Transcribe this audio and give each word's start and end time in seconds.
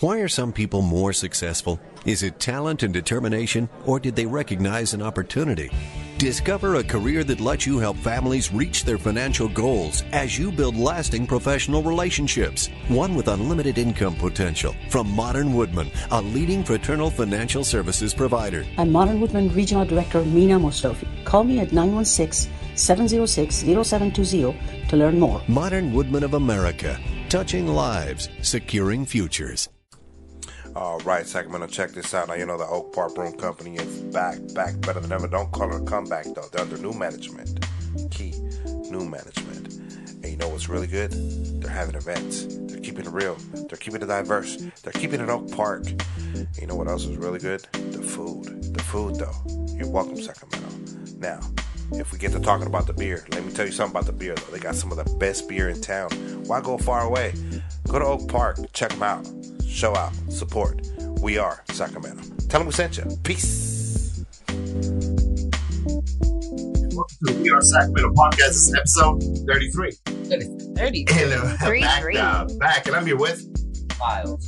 Why 0.00 0.18
are 0.18 0.28
some 0.28 0.52
people 0.52 0.80
more 0.80 1.12
successful? 1.12 1.80
Is 2.04 2.22
it 2.22 2.38
talent 2.38 2.84
and 2.84 2.94
determination, 2.94 3.68
or 3.84 3.98
did 3.98 4.14
they 4.14 4.26
recognize 4.26 4.94
an 4.94 5.02
opportunity? 5.02 5.72
Discover 6.18 6.76
a 6.76 6.84
career 6.84 7.24
that 7.24 7.40
lets 7.40 7.66
you 7.66 7.80
help 7.80 7.96
families 7.96 8.52
reach 8.52 8.84
their 8.84 8.96
financial 8.96 9.48
goals 9.48 10.04
as 10.12 10.38
you 10.38 10.52
build 10.52 10.76
lasting 10.76 11.26
professional 11.26 11.82
relationships. 11.82 12.68
One 12.86 13.16
with 13.16 13.26
unlimited 13.26 13.76
income 13.76 14.14
potential. 14.14 14.72
From 14.88 15.10
Modern 15.10 15.52
Woodmen, 15.52 15.90
a 16.12 16.22
leading 16.22 16.62
fraternal 16.62 17.10
financial 17.10 17.64
services 17.64 18.14
provider. 18.14 18.64
I'm 18.76 18.92
Modern 18.92 19.20
Woodmen 19.20 19.52
Regional 19.52 19.84
Director 19.84 20.24
Mina 20.24 20.60
Mostofi. 20.60 21.08
Call 21.24 21.42
me 21.42 21.58
at 21.58 21.72
916 21.72 22.52
706 22.76 23.56
0720 23.56 24.86
to 24.90 24.96
learn 24.96 25.18
more. 25.18 25.42
Modern 25.48 25.92
Woodmen 25.92 26.22
of 26.22 26.34
America, 26.34 27.00
touching 27.28 27.66
lives, 27.66 28.28
securing 28.42 29.04
futures. 29.04 29.68
All 30.76 30.98
right, 31.00 31.26
Sacramento, 31.26 31.66
check 31.66 31.90
this 31.90 32.14
out. 32.14 32.28
Now, 32.28 32.34
you 32.34 32.46
know, 32.46 32.56
the 32.56 32.66
Oak 32.66 32.92
Park 32.92 33.14
Broom 33.14 33.32
Company 33.32 33.76
is 33.76 34.00
back, 34.12 34.38
back 34.54 34.80
better 34.80 35.00
than 35.00 35.10
ever. 35.12 35.26
Don't 35.26 35.50
call 35.50 35.74
it 35.74 35.82
a 35.82 35.84
comeback, 35.84 36.26
though. 36.34 36.46
They're 36.52 36.62
under 36.62 36.76
new 36.78 36.92
management. 36.92 37.66
Key, 38.10 38.32
new 38.90 39.04
management. 39.04 39.74
And 40.22 40.26
you 40.26 40.36
know 40.36 40.48
what's 40.48 40.68
really 40.68 40.86
good? 40.86 41.12
They're 41.60 41.70
having 41.70 41.94
events. 41.94 42.46
They're 42.48 42.80
keeping 42.80 43.06
it 43.06 43.12
real. 43.12 43.36
They're 43.52 43.78
keeping 43.78 44.02
it 44.02 44.06
diverse. 44.06 44.56
They're 44.82 44.92
keeping 44.92 45.20
it 45.20 45.28
Oak 45.28 45.50
Park. 45.50 45.84
And 45.86 46.48
you 46.60 46.66
know 46.66 46.76
what 46.76 46.88
else 46.88 47.04
is 47.06 47.16
really 47.16 47.38
good? 47.38 47.66
The 47.72 48.02
food. 48.02 48.74
The 48.74 48.82
food, 48.82 49.16
though. 49.16 49.34
You're 49.74 49.90
welcome, 49.90 50.20
Sacramento. 50.20 50.68
Now, 51.18 51.40
if 51.92 52.12
we 52.12 52.18
get 52.18 52.32
to 52.32 52.40
talking 52.40 52.66
about 52.66 52.86
the 52.86 52.92
beer, 52.92 53.24
let 53.32 53.44
me 53.44 53.52
tell 53.52 53.66
you 53.66 53.72
something 53.72 53.96
about 53.96 54.06
the 54.06 54.12
beer, 54.12 54.34
though. 54.34 54.52
They 54.52 54.60
got 54.60 54.74
some 54.74 54.92
of 54.92 54.98
the 54.98 55.16
best 55.16 55.48
beer 55.48 55.70
in 55.70 55.80
town. 55.80 56.10
Why 56.46 56.60
go 56.60 56.78
far 56.78 57.02
away? 57.02 57.32
Go 57.88 57.98
to 57.98 58.04
Oak 58.04 58.28
Park. 58.28 58.58
Check 58.72 58.90
them 58.90 59.02
out 59.02 59.26
show 59.68 59.94
out, 59.96 60.12
support. 60.30 60.80
We 61.20 61.38
are 61.38 61.62
Sacramento. 61.70 62.22
Tell 62.48 62.60
them 62.60 62.66
we 62.66 62.72
sent 62.72 62.96
you. 62.96 63.04
Peace. 63.22 64.24
Welcome 64.48 65.52
to 67.26 67.32
the 67.32 67.40
We 67.42 67.50
Are 67.50 67.60
Sacramento 67.60 68.12
podcast. 68.14 68.36
This 68.38 68.56
is 68.68 68.74
episode 68.74 69.22
33. 69.46 69.92
30. 70.76 71.06
And 71.10 71.32
uh, 71.32 71.56
Three, 71.58 71.80
back, 71.82 72.00
three. 72.02 72.16
uh, 72.16 72.46
back, 72.58 72.86
and 72.86 72.96
I'm 72.96 73.06
here 73.06 73.16
with 73.16 73.44
Miles. 74.00 74.46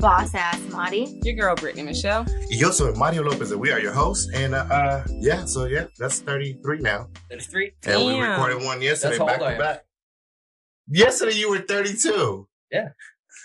Boss 0.00 0.34
ass 0.34 0.60
Marty. 0.70 1.20
Your 1.22 1.34
girl, 1.34 1.54
Brittany 1.56 1.82
Michelle. 1.82 2.24
Yoso 2.52 2.88
and 2.88 2.96
Mario 2.96 3.22
Lopez, 3.22 3.50
and 3.52 3.60
we 3.60 3.70
are 3.72 3.80
your 3.80 3.92
hosts. 3.92 4.28
And 4.34 4.54
uh, 4.54 4.66
uh, 4.70 5.04
yeah, 5.08 5.44
so 5.44 5.66
yeah, 5.66 5.86
that's 5.98 6.20
33 6.20 6.80
now. 6.80 7.08
33. 7.30 7.72
And 7.86 8.06
we 8.06 8.20
recorded 8.20 8.64
one 8.64 8.80
yesterday, 8.82 9.18
That's 9.18 9.38
back 9.38 9.52
to 9.54 9.58
back. 9.58 9.84
Yesterday 10.88 11.34
you 11.36 11.50
were 11.50 11.58
32. 11.58 12.48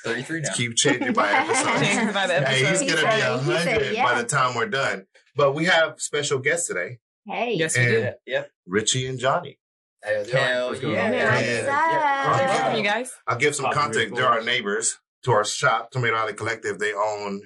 33 0.03 0.41
now. 0.41 0.49
Keep 0.53 0.75
changing 0.75 1.13
by 1.13 1.31
episode. 1.31 1.83
Changing 1.85 2.13
by 2.13 2.27
the 2.27 2.41
Hey, 2.45 2.65
he's. 2.65 2.79
He 2.79 2.87
gonna 2.87 3.01
said- 3.01 3.15
be 3.15 3.21
a 3.21 3.37
he 3.39 3.63
said 3.63 3.81
hundred 3.81 3.95
by 4.03 4.21
the 4.21 4.27
time 4.27 4.55
we're 4.55 4.67
done. 4.67 5.05
But 5.35 5.53
we 5.53 5.65
have 5.65 5.99
special 6.01 6.39
guests 6.39 6.67
today, 6.67 6.99
Hey. 7.25 7.53
Yes, 7.55 7.77
we 7.77 7.83
And- 7.83 7.91
did. 7.93 8.13
Yep. 8.25 8.49
Richie 8.67 9.07
and 9.07 9.19
Johnny. 9.19 9.57
Hell 10.03 10.25
yeah. 10.27 10.65
What's 10.65 10.81
Yeah. 10.81 11.11
Thanks 11.11 12.53
for 12.53 12.63
having 12.63 12.83
you 12.83 12.89
guys. 12.89 13.11
I'll 13.27 13.37
give 13.37 13.55
some 13.55 13.71
context. 13.71 13.93
very 14.09 14.09
They're 14.15 14.27
our 14.27 14.37
cool. 14.37 14.45
neighbors 14.45 14.97
to 15.23 15.31
our 15.31 15.45
shop, 15.45 15.91
Tomato 15.91 16.15
Alley 16.15 16.33
Collective. 16.33 16.79
They 16.79 16.93
own 16.93 17.43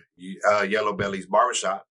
uh, 0.49 0.61
Yellow 0.61 0.93
Belly's 0.93 1.25
Barbershop, 1.25 1.85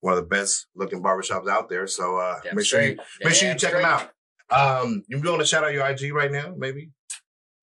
one 0.00 0.12
of 0.12 0.20
the 0.20 0.26
best 0.28 0.68
looking 0.76 1.02
barbershops 1.02 1.48
out 1.48 1.68
there. 1.68 1.88
So 1.88 2.16
uh, 2.18 2.38
make 2.52 2.64
sure 2.64 2.80
you 2.82 2.96
make 3.24 3.34
sure 3.34 3.48
you 3.48 3.54
check 3.56 3.70
straight. 3.70 3.82
them 3.82 3.84
out. 3.90 4.10
Um, 4.50 5.02
you 5.08 5.20
want 5.20 5.40
to 5.40 5.46
shout 5.46 5.64
out 5.64 5.72
your 5.72 5.84
IG 5.86 6.12
right 6.14 6.30
now, 6.30 6.54
maybe? 6.56 6.90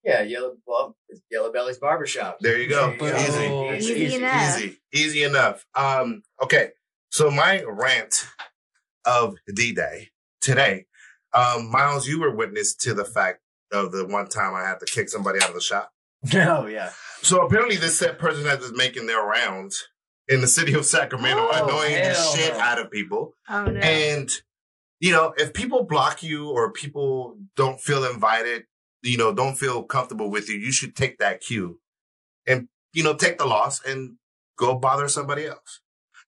Yeah, 0.04 0.22
yellow. 0.22 0.54
Well, 0.66 0.96
it's 1.08 1.20
Yellow 1.30 1.52
Belly's 1.52 1.78
barbershop. 1.78 2.38
There 2.40 2.58
you 2.58 2.68
go. 2.68 2.94
There 2.98 3.16
you 3.16 3.24
Easy. 3.24 3.48
go. 3.48 3.72
Easy 3.72 3.92
Easy. 3.94 4.14
enough. 4.16 4.58
Easy, 4.58 4.78
easy 4.92 5.22
enough. 5.22 5.66
Um, 5.74 6.22
okay, 6.42 6.70
so 7.10 7.30
my 7.30 7.62
rant 7.66 8.26
of 9.04 9.36
D 9.54 9.72
Day 9.72 10.08
today, 10.40 10.86
um, 11.34 11.70
Miles, 11.70 12.08
you 12.08 12.20
were 12.20 12.34
witness 12.34 12.74
to 12.76 12.94
the 12.94 13.04
fact 13.04 13.40
of 13.72 13.92
the 13.92 14.04
one 14.06 14.26
time 14.28 14.54
I 14.54 14.62
had 14.68 14.80
to 14.80 14.86
kick 14.86 15.08
somebody 15.08 15.40
out 15.40 15.48
of 15.50 15.54
the 15.54 15.60
shop. 15.60 15.92
No, 16.32 16.66
yeah. 16.68 16.90
So 17.22 17.44
apparently, 17.46 17.76
this 17.76 17.98
said 17.98 18.18
person 18.18 18.44
that 18.44 18.60
is 18.60 18.72
making 18.72 19.06
their 19.06 19.22
rounds 19.24 19.88
in 20.28 20.40
the 20.40 20.48
city 20.48 20.74
of 20.74 20.84
Sacramento, 20.84 21.48
Oh, 21.52 21.64
annoying 21.64 21.94
the 22.02 22.14
shit 22.14 22.54
out 22.54 22.80
of 22.80 22.90
people. 22.90 23.34
Oh 23.48 23.66
no. 23.66 23.78
And 23.80 24.28
you 25.00 25.12
know, 25.12 25.32
if 25.36 25.52
people 25.52 25.84
block 25.84 26.22
you 26.22 26.48
or 26.50 26.72
people 26.72 27.36
don't 27.56 27.80
feel 27.80 28.04
invited, 28.04 28.64
you 29.02 29.16
know, 29.18 29.32
don't 29.34 29.56
feel 29.56 29.82
comfortable 29.82 30.30
with 30.30 30.48
you, 30.48 30.56
you 30.56 30.72
should 30.72 30.94
take 30.96 31.18
that 31.18 31.40
cue 31.40 31.80
and 32.46 32.68
you 32.92 33.02
know 33.02 33.14
take 33.14 33.38
the 33.38 33.46
loss 33.46 33.84
and 33.84 34.16
go 34.56 34.74
bother 34.78 35.08
somebody 35.08 35.46
else. 35.46 35.80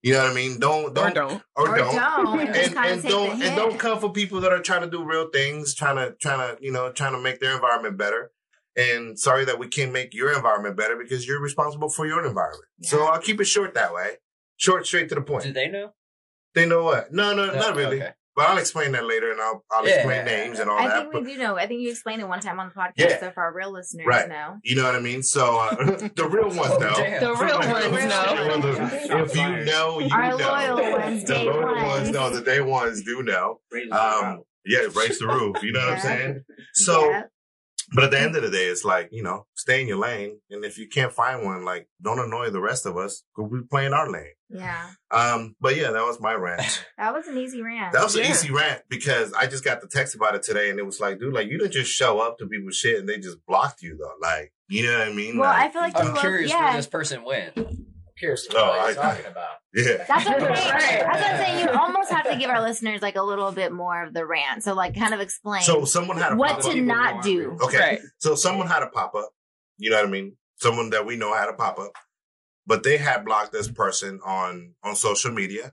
You 0.02 0.12
know 0.12 0.22
what 0.24 0.32
I 0.32 0.34
mean? 0.34 0.58
Don't 0.58 0.94
don't 0.94 1.10
or 1.10 1.14
don't. 1.14 1.42
or, 1.56 1.68
Or 1.70 1.76
don't. 1.76 1.94
don't, 1.94 2.40
and 2.48 2.48
And, 2.48 2.74
kinda 2.74 2.80
and 2.88 3.02
take 3.02 3.10
don't 3.10 3.42
and 3.42 3.56
don't 3.56 3.78
come 3.78 3.98
for 4.00 4.12
people 4.12 4.40
that 4.42 4.52
are 4.52 4.60
trying 4.60 4.82
to 4.82 4.90
do 4.90 5.02
real 5.04 5.28
things, 5.30 5.74
trying 5.74 5.96
to 5.96 6.14
trying 6.20 6.56
to 6.56 6.62
you 6.62 6.72
know 6.72 6.92
trying 6.92 7.12
to 7.12 7.20
make 7.20 7.40
their 7.40 7.54
environment 7.54 7.96
better. 7.96 8.30
And 8.76 9.16
sorry 9.18 9.44
that 9.44 9.58
we 9.60 9.68
can't 9.68 9.92
make 9.92 10.12
your 10.12 10.32
environment 10.34 10.76
better 10.76 10.96
because 10.96 11.26
you're 11.28 11.40
responsible 11.40 11.88
for 11.88 12.06
your 12.06 12.26
environment. 12.26 12.64
So 12.82 13.04
I'll 13.04 13.20
keep 13.20 13.40
it 13.40 13.44
short 13.44 13.72
that 13.74 13.94
way, 13.94 14.16
short, 14.56 14.84
straight 14.84 15.08
to 15.10 15.14
the 15.14 15.22
point. 15.22 15.44
Do 15.44 15.52
they 15.52 15.68
know? 15.68 15.92
They 16.54 16.66
know 16.66 16.82
what? 16.82 17.12
No, 17.12 17.34
no, 17.34 17.46
No, 17.46 17.54
not 17.54 17.76
really. 17.76 18.02
okay. 18.02 18.12
But 18.36 18.48
I'll 18.48 18.58
explain 18.58 18.90
that 18.92 19.04
later, 19.06 19.30
and 19.30 19.40
I'll 19.40 19.64
I'll 19.70 19.86
Yeah, 19.86 19.94
explain 19.96 20.26
yeah, 20.26 20.32
yeah, 20.38 20.44
names 20.44 20.58
and 20.58 20.68
all 20.68 20.78
I 20.78 20.88
that. 20.88 20.96
I 20.96 21.00
think 21.02 21.12
But 21.12 21.22
we 21.24 21.34
do 21.34 21.38
know. 21.38 21.56
I 21.56 21.66
think 21.68 21.80
you 21.82 21.90
explained 21.90 22.20
it 22.20 22.26
one 22.28 22.40
time 22.40 22.58
on 22.58 22.68
the 22.68 22.74
podcast, 22.74 22.92
Yeah. 22.96 23.20
so 23.20 23.26
if 23.28 23.38
our 23.38 23.52
real 23.54 23.72
listeners 23.72 24.06
Right. 24.06 24.28
know. 24.28 24.56
you 24.64 24.74
know 24.76 24.82
what 24.84 24.96
I 24.96 25.00
mean. 25.00 25.22
So 25.22 25.56
uh, 25.58 25.74
the 26.16 26.28
real 26.28 26.48
ones 26.48 26.72
Oh, 26.74 26.78
know. 26.78 26.94
damn. 26.96 27.20
The 27.22 27.34
real 27.34 27.58
ones 27.92 28.04
know. 28.04 29.24
If 29.24 29.36
you 29.36 29.64
know, 29.64 29.98
you 30.00 30.08
Our 30.12 30.30
know. 30.30 30.36
loyal 30.76 30.92
ones, 30.98 31.22
the 31.24 31.34
day 31.34 31.44
loyal 31.44 31.74
ones. 31.74 31.86
ones 31.86 32.10
know. 32.10 32.30
The 32.30 32.40
day 32.42 32.60
ones 32.60 33.02
do 33.04 33.22
know. 33.22 33.60
Um, 33.92 34.42
yeah, 34.66 34.80
raise 34.94 35.18
the 35.18 35.26
roof. 35.28 35.62
You 35.62 35.72
know 35.72 35.80
what 35.80 35.94
I'm 35.94 36.00
saying? 36.00 36.44
So, 36.74 37.08
Yeah. 37.10 37.22
But 37.92 38.04
at 38.04 38.10
the 38.10 38.20
end 38.20 38.36
of 38.36 38.42
the 38.42 38.50
day, 38.50 38.66
it's 38.66 38.84
like 38.84 39.08
you 39.12 39.22
know, 39.22 39.46
stay 39.54 39.80
in 39.80 39.88
your 39.88 39.98
lane, 39.98 40.38
and 40.50 40.64
if 40.64 40.78
you 40.78 40.88
can't 40.88 41.12
find 41.12 41.44
one, 41.44 41.64
like 41.64 41.88
don't 42.02 42.18
annoy 42.18 42.50
the 42.50 42.60
rest 42.60 42.86
of 42.86 42.96
us. 42.96 43.22
Go 43.36 43.46
be 43.46 43.60
playing 43.70 43.92
our 43.92 44.10
lane. 44.10 44.32
yeah. 44.48 44.90
Um, 45.10 45.54
but 45.60 45.76
yeah, 45.76 45.90
that 45.90 46.02
was 46.04 46.20
my 46.20 46.34
rant. 46.34 46.84
That 46.96 47.12
was 47.12 47.26
an 47.26 47.36
easy 47.36 47.60
rant. 47.60 47.92
That 47.92 48.04
was 48.04 48.14
an 48.16 48.24
easy 48.24 48.50
rant 48.50 48.82
because 48.88 49.32
I 49.32 49.46
just 49.46 49.64
got 49.64 49.80
the 49.80 49.88
text 49.88 50.14
about 50.14 50.34
it 50.34 50.42
today, 50.42 50.70
and 50.70 50.78
it 50.78 50.86
was 50.86 51.00
like, 51.00 51.18
dude, 51.18 51.34
like 51.34 51.48
you 51.48 51.58
didn't 51.58 51.72
just 51.72 51.90
show 51.90 52.18
up 52.20 52.38
to 52.38 52.46
people's 52.46 52.76
shit 52.76 52.98
and 52.98 53.08
they 53.08 53.18
just 53.18 53.44
blocked 53.46 53.82
you 53.82 53.96
though. 53.96 54.14
Like, 54.26 54.52
you 54.68 54.84
know 54.84 54.98
what 54.98 55.08
I 55.08 55.12
mean? 55.12 55.38
well, 55.38 55.50
Like, 55.50 55.68
I 55.68 55.72
feel 55.72 55.82
like 55.82 55.96
I'm 55.98 56.06
you 56.06 56.12
love, 56.12 56.20
curious 56.20 56.50
yeah. 56.50 56.64
where 56.64 56.76
this 56.76 56.86
person 56.86 57.24
went. 57.24 57.54
I'm 58.16 58.18
curious 58.20 58.46
Oh, 58.54 58.56
what 58.68 58.78
I- 58.78 58.86
you're 58.86 58.94
talking 58.94 59.26
about. 59.26 59.48
yeah. 59.74 60.04
That's 60.06 60.24
what 60.26 60.42
I'm 60.42 60.56
saying. 60.56 61.02
That's 61.04 61.20
what 61.20 61.30
I'm 61.30 61.36
saying. 61.44 61.60
You 61.68 61.70
almost 61.80 62.10
have 62.12 62.30
to 62.30 62.36
give 62.36 62.48
our 62.48 62.62
listeners 62.62 63.02
like 63.02 63.16
a 63.16 63.22
little 63.22 63.50
bit 63.50 63.72
more 63.72 64.04
of 64.04 64.14
the 64.14 64.24
rant. 64.24 64.62
So 64.62 64.72
like 64.74 64.96
kind 64.96 65.12
of 65.14 65.20
explain 65.20 65.62
So 65.62 65.84
someone 65.84 66.16
had 66.18 66.32
a 66.32 66.36
what 66.36 66.62
to 66.62 66.80
not 66.80 67.22
do. 67.24 67.58
Okay, 67.62 67.78
Right. 67.78 68.00
so 68.18 68.34
someone 68.36 68.68
had 68.68 68.82
a 68.82 68.86
pop 68.88 69.14
up. 69.16 69.30
You 69.78 69.90
know 69.90 69.96
what 69.96 70.06
I 70.06 70.10
mean? 70.10 70.36
Someone 70.56 70.90
that 70.90 71.04
we 71.06 71.16
know 71.16 71.34
had 71.34 71.48
a 71.48 71.52
pop 71.54 71.80
up, 71.80 71.90
but 72.66 72.84
they 72.84 72.96
had 72.98 73.24
blocked 73.24 73.52
this 73.52 73.66
person 73.68 74.20
on 74.24 74.74
on 74.84 74.94
social 74.94 75.32
media. 75.32 75.72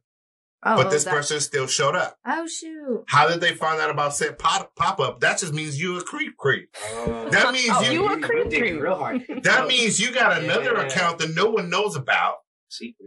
Oh, 0.64 0.76
but 0.78 0.88
oh, 0.88 0.90
this 0.92 1.06
that- 1.06 1.14
person 1.14 1.40
still 1.40 1.66
showed 1.68 1.96
up. 1.96 2.18
Oh 2.26 2.46
shoot. 2.48 3.04
How 3.08 3.28
did 3.28 3.42
they 3.42 3.54
find 3.54 3.82
out 3.82 3.90
about 3.90 4.16
said 4.16 4.38
pop 4.38 4.76
pop 4.76 5.00
up? 5.00 5.20
That 5.22 5.40
just 5.40 5.54
means 5.54 5.82
you 5.82 5.98
a 5.98 6.04
creep 6.04 6.38
creep. 6.38 6.70
Oh. 6.84 7.30
That 7.32 7.52
means 7.52 7.70
Oh, 7.72 7.82
you. 7.82 7.92
you 8.04 8.08
a 8.14 8.20
creep 8.20 8.50
creep. 8.50 8.82
real 8.82 8.96
hard. 8.96 9.24
that 9.44 9.68
means 9.68 10.00
you 10.00 10.12
got 10.12 10.38
another 10.42 10.74
yeah, 10.74 10.82
yeah. 10.82 10.88
account 10.88 11.20
that 11.20 11.34
no 11.34 11.50
one 11.50 11.70
knows 11.70 11.96
about, 11.96 12.36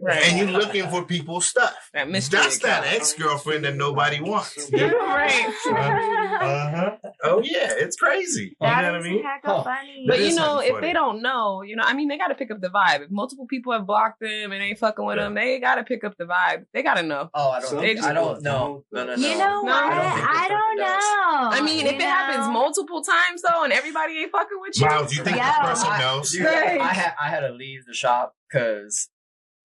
Right. 0.02 0.22
and 0.28 0.38
you're 0.38 0.58
looking 0.58 0.88
for 0.91 1.04
people's 1.04 1.47
stuff. 1.47 1.75
That 1.94 2.08
mystery 2.10 2.41
That's 2.41 2.58
that 2.58 2.84
ex 2.86 3.14
girlfriend 3.14 3.64
that 3.64 3.76
nobody 3.76 4.20
wants. 4.20 4.70
right. 4.72 5.52
Uh 5.70 6.70
huh. 6.70 6.97
Oh 7.22 7.41
yeah, 7.42 7.72
it's 7.76 7.97
crazy. 7.97 8.56
You 8.60 8.66
know 8.66 8.74
what 8.74 8.84
I 8.94 9.00
mean? 9.00 9.24
Huh. 9.44 9.62
funny. 9.64 10.04
But 10.06 10.20
you 10.20 10.34
know, 10.34 10.58
if 10.58 10.70
funny. 10.72 10.86
they 10.88 10.92
don't 10.92 11.22
know, 11.22 11.62
you 11.62 11.76
know, 11.76 11.82
I 11.84 11.94
mean, 11.94 12.08
they 12.08 12.19
got 12.19 12.28
to 12.28 12.34
pick 12.34 12.50
up 12.50 12.60
the 12.60 12.69
vibe. 12.69 13.03
If 13.03 13.10
multiple 13.10 13.47
people 13.47 13.72
have 13.72 13.86
blocked 13.86 14.20
them 14.20 14.53
and 14.53 14.62
ain't 14.62 14.78
fucking 14.78 15.04
with 15.04 15.16
Yeah. 15.16 15.24
them, 15.24 15.34
they 15.34 15.59
got 15.60 15.77
to 15.77 15.84
pick 15.84 16.04
up 16.04 16.16
the 16.18 16.24
vibe. 16.24 16.65
They 16.72 16.83
got 16.83 16.94
to 16.94 17.03
know. 17.03 17.30
Oh, 17.34 17.50
I 17.50 17.60
don't. 17.60 17.71
Some 17.71 17.78
think, 17.80 18.03
I 18.03 18.12
don't 18.12 18.42
know. 18.42 18.84
No, 18.92 19.04
no, 19.04 19.15
no. 19.16 19.28
you 19.28 19.39
know 19.39 19.62
No, 19.62 19.62
what? 19.62 19.74
I 19.74 19.89
don't 19.89 20.28
I 20.28 20.48
don't 20.48 20.77
know. 20.78 21.59
I 21.59 21.60
mean, 21.62 21.80
You 21.86 21.92
if 21.92 21.94
it 21.94 22.03
happens 22.03 22.48
multiple 22.53 23.03
times 23.03 23.42
though, 23.42 23.65
and 23.65 23.72
everybody 23.72 24.18
ain't 24.18 24.33
fucking 24.33 24.59
with 24.60 24.78
you, 24.78 24.86
Miles, 24.86 25.15
you 25.16 25.22
think 25.24 25.36
Yeah. 25.36 25.50
this 25.62 25.80
person 25.83 25.92
I- 25.92 25.98
knows? 26.00 26.33
Dude, 26.33 26.47
I 26.47 26.86
had 26.92 27.15
I 27.21 27.28
had 27.28 27.41
to 27.41 27.50
leave 27.50 27.86
the 27.86 27.94
shop 27.94 28.34
because 28.50 29.09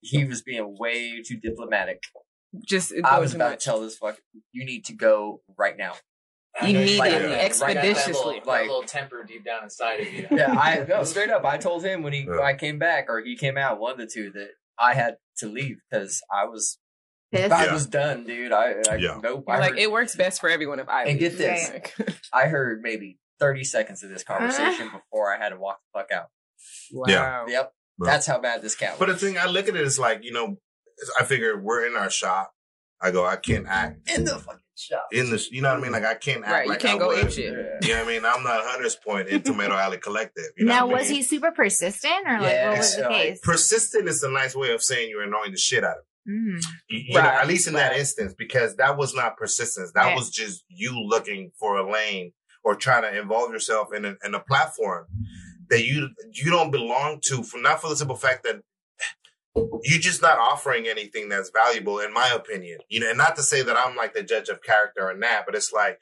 he 0.02 0.26
was 0.26 0.42
being 0.42 0.76
way 0.80 1.22
too 1.22 1.38
diplomatic. 1.38 2.04
just 2.66 2.94
I 3.04 3.20
was 3.20 3.32
too 3.32 3.38
about 3.38 3.52
much. 3.52 3.60
to 3.60 3.66
tell 3.66 3.82
this 3.82 3.98
fuck, 3.98 4.18
you 4.52 4.66
need 4.66 4.86
to 4.86 4.94
go 4.94 5.42
right 5.58 5.78
now. 5.78 5.94
Immediately, 6.62 6.98
Like, 6.98 7.14
expeditiously. 7.14 8.40
that 8.40 8.48
Like- 8.48 8.62
little 8.64 8.84
temper 8.84 9.24
deep 9.24 9.46
down 9.46 9.64
inside 9.64 10.02
of 10.02 10.12
you. 10.14 10.28
Yeah, 10.32 10.52
I 10.54 10.84
no, 10.88 11.04
straight 11.06 11.30
up. 11.30 11.46
I 11.46 11.58
told 11.58 11.84
him 11.86 12.02
when 12.04 12.12
he 12.14 12.22
Yeah. 12.22 12.32
when 12.32 12.40
I 12.42 12.54
came 12.56 12.80
back 12.80 13.06
or 13.08 13.22
he 13.22 13.36
came 13.38 13.58
out, 13.58 13.80
one 13.80 13.92
of 13.94 13.98
the 14.00 14.08
two, 14.08 14.32
that 14.32 14.50
I 14.78 14.94
had 14.96 15.18
to 15.38 15.48
leave 15.48 15.78
because 15.90 16.22
I 16.34 16.46
was 16.46 16.80
Pissed. 17.32 17.52
I 17.54 17.66
Yeah. 17.66 17.74
was 17.74 17.86
done, 17.86 18.26
dude. 18.26 18.52
I, 18.52 18.74
I 18.90 18.96
Yeah. 18.96 19.20
nope. 19.22 19.44
I 19.48 19.60
like 19.60 19.70
heard, 19.72 19.80
it 19.80 19.92
works 19.92 20.16
best 20.16 20.42
for 20.42 20.50
everyone 20.50 20.80
if 20.80 20.90
I 20.90 21.02
And 21.04 21.12
leave. 21.12 21.20
get 21.20 21.38
this. 21.38 21.70
Like, 21.70 21.96
I 22.34 22.48
heard 22.48 22.82
maybe 22.82 23.20
thirty 23.40 23.64
seconds 23.64 24.02
of 24.04 24.10
this 24.10 24.24
conversation 24.24 24.90
before 24.90 25.32
I 25.34 25.38
had 25.38 25.50
to 25.50 25.58
walk 25.58 25.80
the 25.94 26.00
fuck 26.00 26.12
out. 26.12 26.30
wow. 26.92 27.06
Yeah. 27.08 27.46
Yep. 27.48 27.74
That's 28.00 28.26
how 28.28 28.40
bad 28.40 28.62
this 28.62 28.76
cat 28.76 28.92
was. 28.92 29.00
But 29.00 29.08
the 29.10 29.18
thing 29.18 29.38
I 29.38 29.46
look 29.48 29.68
at 29.68 29.76
it 29.76 29.82
is 29.82 30.00
like, 30.00 30.24
you 30.24 30.32
know, 30.32 30.58
I 31.20 31.24
figure 31.24 31.60
we're 31.62 31.86
in 31.88 31.96
our 31.96 32.10
shop. 32.10 32.52
I 33.02 33.12
go, 33.12 33.26
I 33.26 33.38
can't 33.38 33.66
act 33.68 34.10
in 34.14 34.26
the 34.26 34.38
fucking 34.38 34.60
shop. 34.78 35.08
in 35.14 35.30
the, 35.30 35.42
you 35.52 35.62
know 35.62 35.70
what 35.70 35.78
I 35.80 35.82
mean? 35.82 35.92
Like 35.94 36.04
I 36.04 36.16
can't 36.16 36.44
act 36.44 36.52
Right, 36.52 36.68
you 36.68 36.76
can't 36.76 36.96
I 36.96 36.98
go 37.00 37.08
would. 37.08 37.24
ape 37.26 37.32
shit. 37.32 37.46
You 37.46 37.54
know 37.94 38.00
what 38.00 38.04
I 38.04 38.08
mean? 38.08 38.26
I'm 38.26 38.44
not 38.44 38.60
Hunter's 38.66 38.96
Point 38.98 39.30
in 39.30 39.42
Tomato 39.42 39.74
Alley 39.76 39.98
Collective. 40.00 40.44
You 40.58 40.66
know 40.66 40.74
now, 40.74 40.88
what 40.88 40.98
was 41.00 41.08
mean? 41.08 41.18
he 41.18 41.24
super 41.24 41.52
persistent 41.52 42.28
or 42.28 42.42
like 42.42 42.52
Yeah, 42.52 42.70
what 42.70 42.78
was 42.80 42.96
the 42.98 43.02
so, 43.04 43.10
case? 43.10 43.40
persistent 43.42 44.10
is 44.10 44.22
a 44.24 44.30
nice 44.30 44.54
way 44.56 44.72
of 44.74 44.84
saying 44.84 45.10
you're 45.10 45.24
annoying 45.24 45.52
the 45.52 45.58
shit 45.58 45.84
out 45.86 45.92
of 45.98 46.04
him. 46.28 46.60
Mm. 46.60 46.66
You, 46.90 47.00
you 47.08 47.14
know, 47.16 47.22
at 47.22 47.48
least 47.48 47.68
in 47.68 47.74
that 47.76 47.96
instance, 47.96 48.36
because 48.38 48.76
that 48.76 48.98
was 48.98 49.16
not 49.16 49.38
persistence. 49.38 49.92
That 49.96 50.04
Right. 50.08 50.16
was 50.18 50.30
just 50.30 50.66
you 50.68 50.92
looking 51.08 51.52
for 51.58 51.78
a 51.78 51.90
lane 51.90 52.34
or 52.66 52.76
trying 52.76 53.04
to 53.04 53.18
involve 53.18 53.52
yourself 53.54 53.94
in 53.96 54.04
a, 54.04 54.16
in 54.26 54.36
a 54.36 54.40
platform 54.42 55.06
that 55.70 55.86
you 55.86 56.10
you 56.34 56.52
don't 56.52 56.72
belong 56.72 57.20
to. 57.26 57.44
For 57.44 57.60
not 57.60 57.82
for 57.82 57.90
the 57.90 57.96
simple 57.96 58.16
fact 58.16 58.44
that 58.44 58.62
you're 59.84 60.00
just 60.00 60.22
not 60.22 60.38
offering 60.38 60.88
anything 60.88 61.30
that's 61.30 61.52
valuable, 61.52 62.00
in 62.00 62.14
my 62.14 62.30
opinion. 62.36 62.80
You 62.90 63.02
know, 63.02 63.10
and 63.10 63.18
not 63.18 63.36
to 63.38 63.44
say 63.44 63.62
that 63.62 63.78
I'm 63.78 63.96
like 63.96 64.14
the 64.14 64.24
judge 64.24 64.50
of 64.50 64.64
character 64.64 65.10
and 65.10 65.22
that, 65.24 65.44
but 65.46 65.56
it's 65.56 65.72
like 65.74 66.00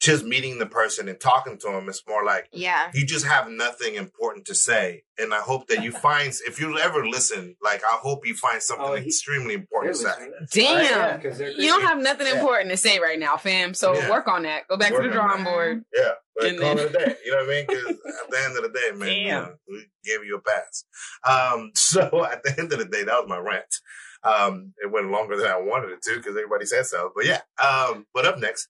just 0.00 0.24
meeting 0.24 0.58
the 0.58 0.66
person 0.66 1.08
and 1.08 1.20
talking 1.20 1.58
to 1.58 1.66
them. 1.68 1.88
It's 1.88 2.02
more 2.08 2.24
like 2.24 2.48
Yeah. 2.52 2.90
you 2.94 3.04
just 3.04 3.26
have 3.26 3.48
nothing 3.50 3.96
important 3.96 4.46
to 4.46 4.54
say. 4.54 5.02
And 5.18 5.34
I 5.34 5.40
hope 5.40 5.68
that 5.68 5.82
you 5.82 5.92
find, 6.08 6.32
if 6.46 6.58
you 6.58 6.78
ever 6.78 7.06
listen, 7.06 7.56
like, 7.62 7.82
I 7.84 7.96
hope 8.00 8.26
you 8.26 8.34
find 8.34 8.62
something 8.62 8.86
Oh, 8.86 8.94
he- 8.96 9.08
extremely 9.08 9.52
important 9.54 9.96
to 9.96 10.02
say. 10.02 10.30
Damn. 10.52 11.16
because 11.20 11.36
they're 11.38 11.50
You 11.50 11.68
don't 11.68 11.82
have 11.82 11.98
nothing 11.98 12.26
Yeah. 12.28 12.38
important 12.38 12.70
to 12.70 12.76
say 12.78 12.98
right 12.98 13.18
now, 13.18 13.36
fam. 13.36 13.74
So 13.74 13.92
Yeah. 13.94 14.08
work 14.10 14.26
on 14.26 14.44
that. 14.44 14.66
Go 14.68 14.78
back 14.78 14.92
Work 14.92 15.02
to 15.02 15.08
the 15.08 15.14
drawing 15.14 15.44
board. 15.44 15.84
Yeah. 15.94 16.12
But 16.34 16.46
And 16.48 16.58
call 16.60 16.74
then- 16.76 16.86
it 16.86 16.94
a 16.94 16.98
day. 16.98 17.16
You 17.24 17.30
know 17.32 17.36
what 17.38 17.44
I 17.44 17.48
mean? 17.48 17.66
Because 17.68 17.90
at 18.22 18.30
the 18.30 18.38
end 18.42 18.56
of 18.56 18.62
the 18.62 18.70
day, 18.70 18.92
man, 18.96 19.12
you 19.16 19.28
know, 19.28 19.54
we 19.68 19.86
gave 20.02 20.24
you 20.24 20.36
a 20.36 20.40
pass. 20.40 20.84
Um, 21.28 21.72
so 21.74 22.24
at 22.24 22.42
the 22.42 22.54
end 22.58 22.72
of 22.72 22.78
the 22.78 22.86
day, 22.86 23.02
that 23.04 23.20
was 23.20 23.28
my 23.28 23.36
rant. 23.38 23.74
Um, 24.22 24.72
it 24.82 24.90
went 24.90 25.10
longer 25.10 25.36
than 25.36 25.46
I 25.46 25.56
wanted 25.56 25.90
it 25.90 26.02
to 26.02 26.16
because 26.16 26.36
everybody 26.36 26.64
said 26.66 26.86
so. 26.86 27.10
But 27.14 27.26
yeah. 27.26 27.40
Um, 27.62 28.06
but 28.14 28.24
up 28.26 28.38
next, 28.38 28.68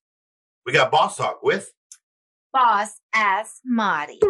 we 0.67 0.73
got 0.73 0.91
Boss 0.91 1.17
Talk 1.17 1.43
with 1.43 1.73
Boss 2.53 3.01
ass 3.15 3.61
Marty. 3.65 4.21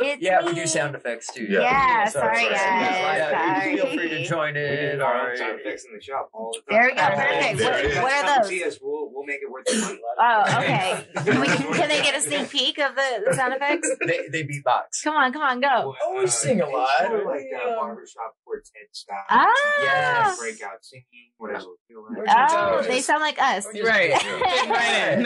It's 0.00 0.22
Yeah, 0.22 0.40
me. 0.40 0.46
we 0.48 0.54
do 0.54 0.66
sound 0.66 0.94
effects 0.94 1.32
too. 1.32 1.44
Yeah. 1.48 1.60
Yeah, 1.60 2.04
So- 2.08 2.20
sorry 2.20 2.42
so- 2.44 2.50
guys. 2.50 2.60
yeah, 2.60 3.60
sorry. 3.60 3.76
Feel 3.76 3.86
free 3.86 4.08
to 4.10 4.24
join 4.24 4.54
We 4.54 4.60
in. 4.64 4.98
do 4.98 5.02
our 5.04 5.32
or- 5.32 5.36
sound 5.36 5.60
effects 5.60 5.84
in 5.84 5.94
the 5.96 6.02
shop 6.02 6.28
all 6.32 6.52
the 6.52 6.72
time. 6.72 6.80
There 6.80 6.90
we 6.90 6.94
go. 6.96 7.02
Oh, 7.02 7.16
Perfect. 7.16 7.58
there 7.58 7.70
What, 7.72 7.84
it 7.84 7.90
is. 7.90 7.96
what 7.98 8.12
are 8.12 8.38
those? 8.40 8.48
See 8.48 8.64
us. 8.64 8.78
We'll, 8.82 9.10
we'll 9.12 9.24
make 9.24 9.38
it 9.42 9.50
worth 9.50 9.64
the 9.66 9.80
money. 9.80 10.00
Oh, 10.18 10.58
okay. 10.58 11.04
Can, 11.24 11.40
we, 11.40 11.46
can 11.46 11.88
they 11.88 12.02
get 12.02 12.14
a 12.16 12.20
sneak 12.20 12.50
peek 12.50 12.78
of 12.78 12.94
the, 12.94 13.22
the 13.28 13.34
sound 13.34 13.54
effects? 13.54 13.88
They 14.06 14.28
they 14.30 14.42
beatbox. 14.44 15.02
Come 15.04 15.14
on, 15.14 15.32
come 15.32 15.42
on, 15.42 15.60
go. 15.60 15.94
Oh, 16.02 16.18
we 16.20 16.26
sing 16.26 16.60
a 16.60 16.68
lot. 16.68 16.88
Sort 17.00 17.20
of 17.20 17.26
like 17.26 17.42
Yeah. 17.50 17.58
uh, 17.58 17.76
barbershop 17.80 18.34
quartet 18.44 18.88
style. 18.92 19.16
Ah. 19.30 19.52
Yes. 19.82 20.38
Breakout 20.38 20.82
singing, 20.84 21.04
whatever. 21.38 21.64
we 21.64 21.76
feel 21.88 22.02
like. 22.04 22.16
Where'd 22.16 22.28
you 22.28 22.56
Oh, 22.58 22.82
they 22.86 23.00
sound 23.00 23.20
like 23.22 23.40
us. 23.40 23.66
You're 23.74 23.86
right. 23.86 24.12
Fit 24.20 24.68
right 24.70 25.12
in. 25.12 25.20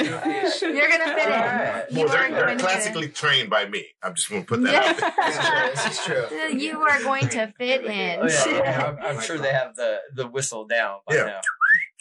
You're 0.76 0.88
gonna 0.88 1.14
fit 1.14 1.90
in. 1.90 1.96
You 1.96 2.05
well, 2.05 2.08
they're, 2.08 2.26
are 2.26 2.31
they're 2.31 2.46
going 2.46 2.58
classically 2.58 3.08
trained 3.08 3.50
by 3.50 3.67
me. 3.69 3.87
I'm 4.02 4.14
just 4.14 4.28
going 4.31 4.43
to 4.43 4.46
put 4.62 4.71
that 4.73 5.03
out. 5.03 5.75
This 5.75 5.99
is 5.99 6.05
true. 6.05 6.27
This 6.31 6.33
is 6.33 6.51
true. 6.53 6.61
You 6.61 6.81
are 6.83 7.03
going 7.03 7.29
to 7.29 7.53
fit 7.59 7.85
in. 7.85 8.21
Oh, 8.23 8.27
yeah, 8.27 8.47
yeah, 8.47 8.87
I'm, 9.03 9.17
I'm 9.17 9.21
sure 9.23 9.39
they 9.39 9.53
have 9.53 9.77
the, 9.77 9.99
the 10.15 10.27
whistle 10.27 10.67
down 10.67 10.99
by 11.07 11.15
Yeah. 11.17 11.25
now. 11.25 11.41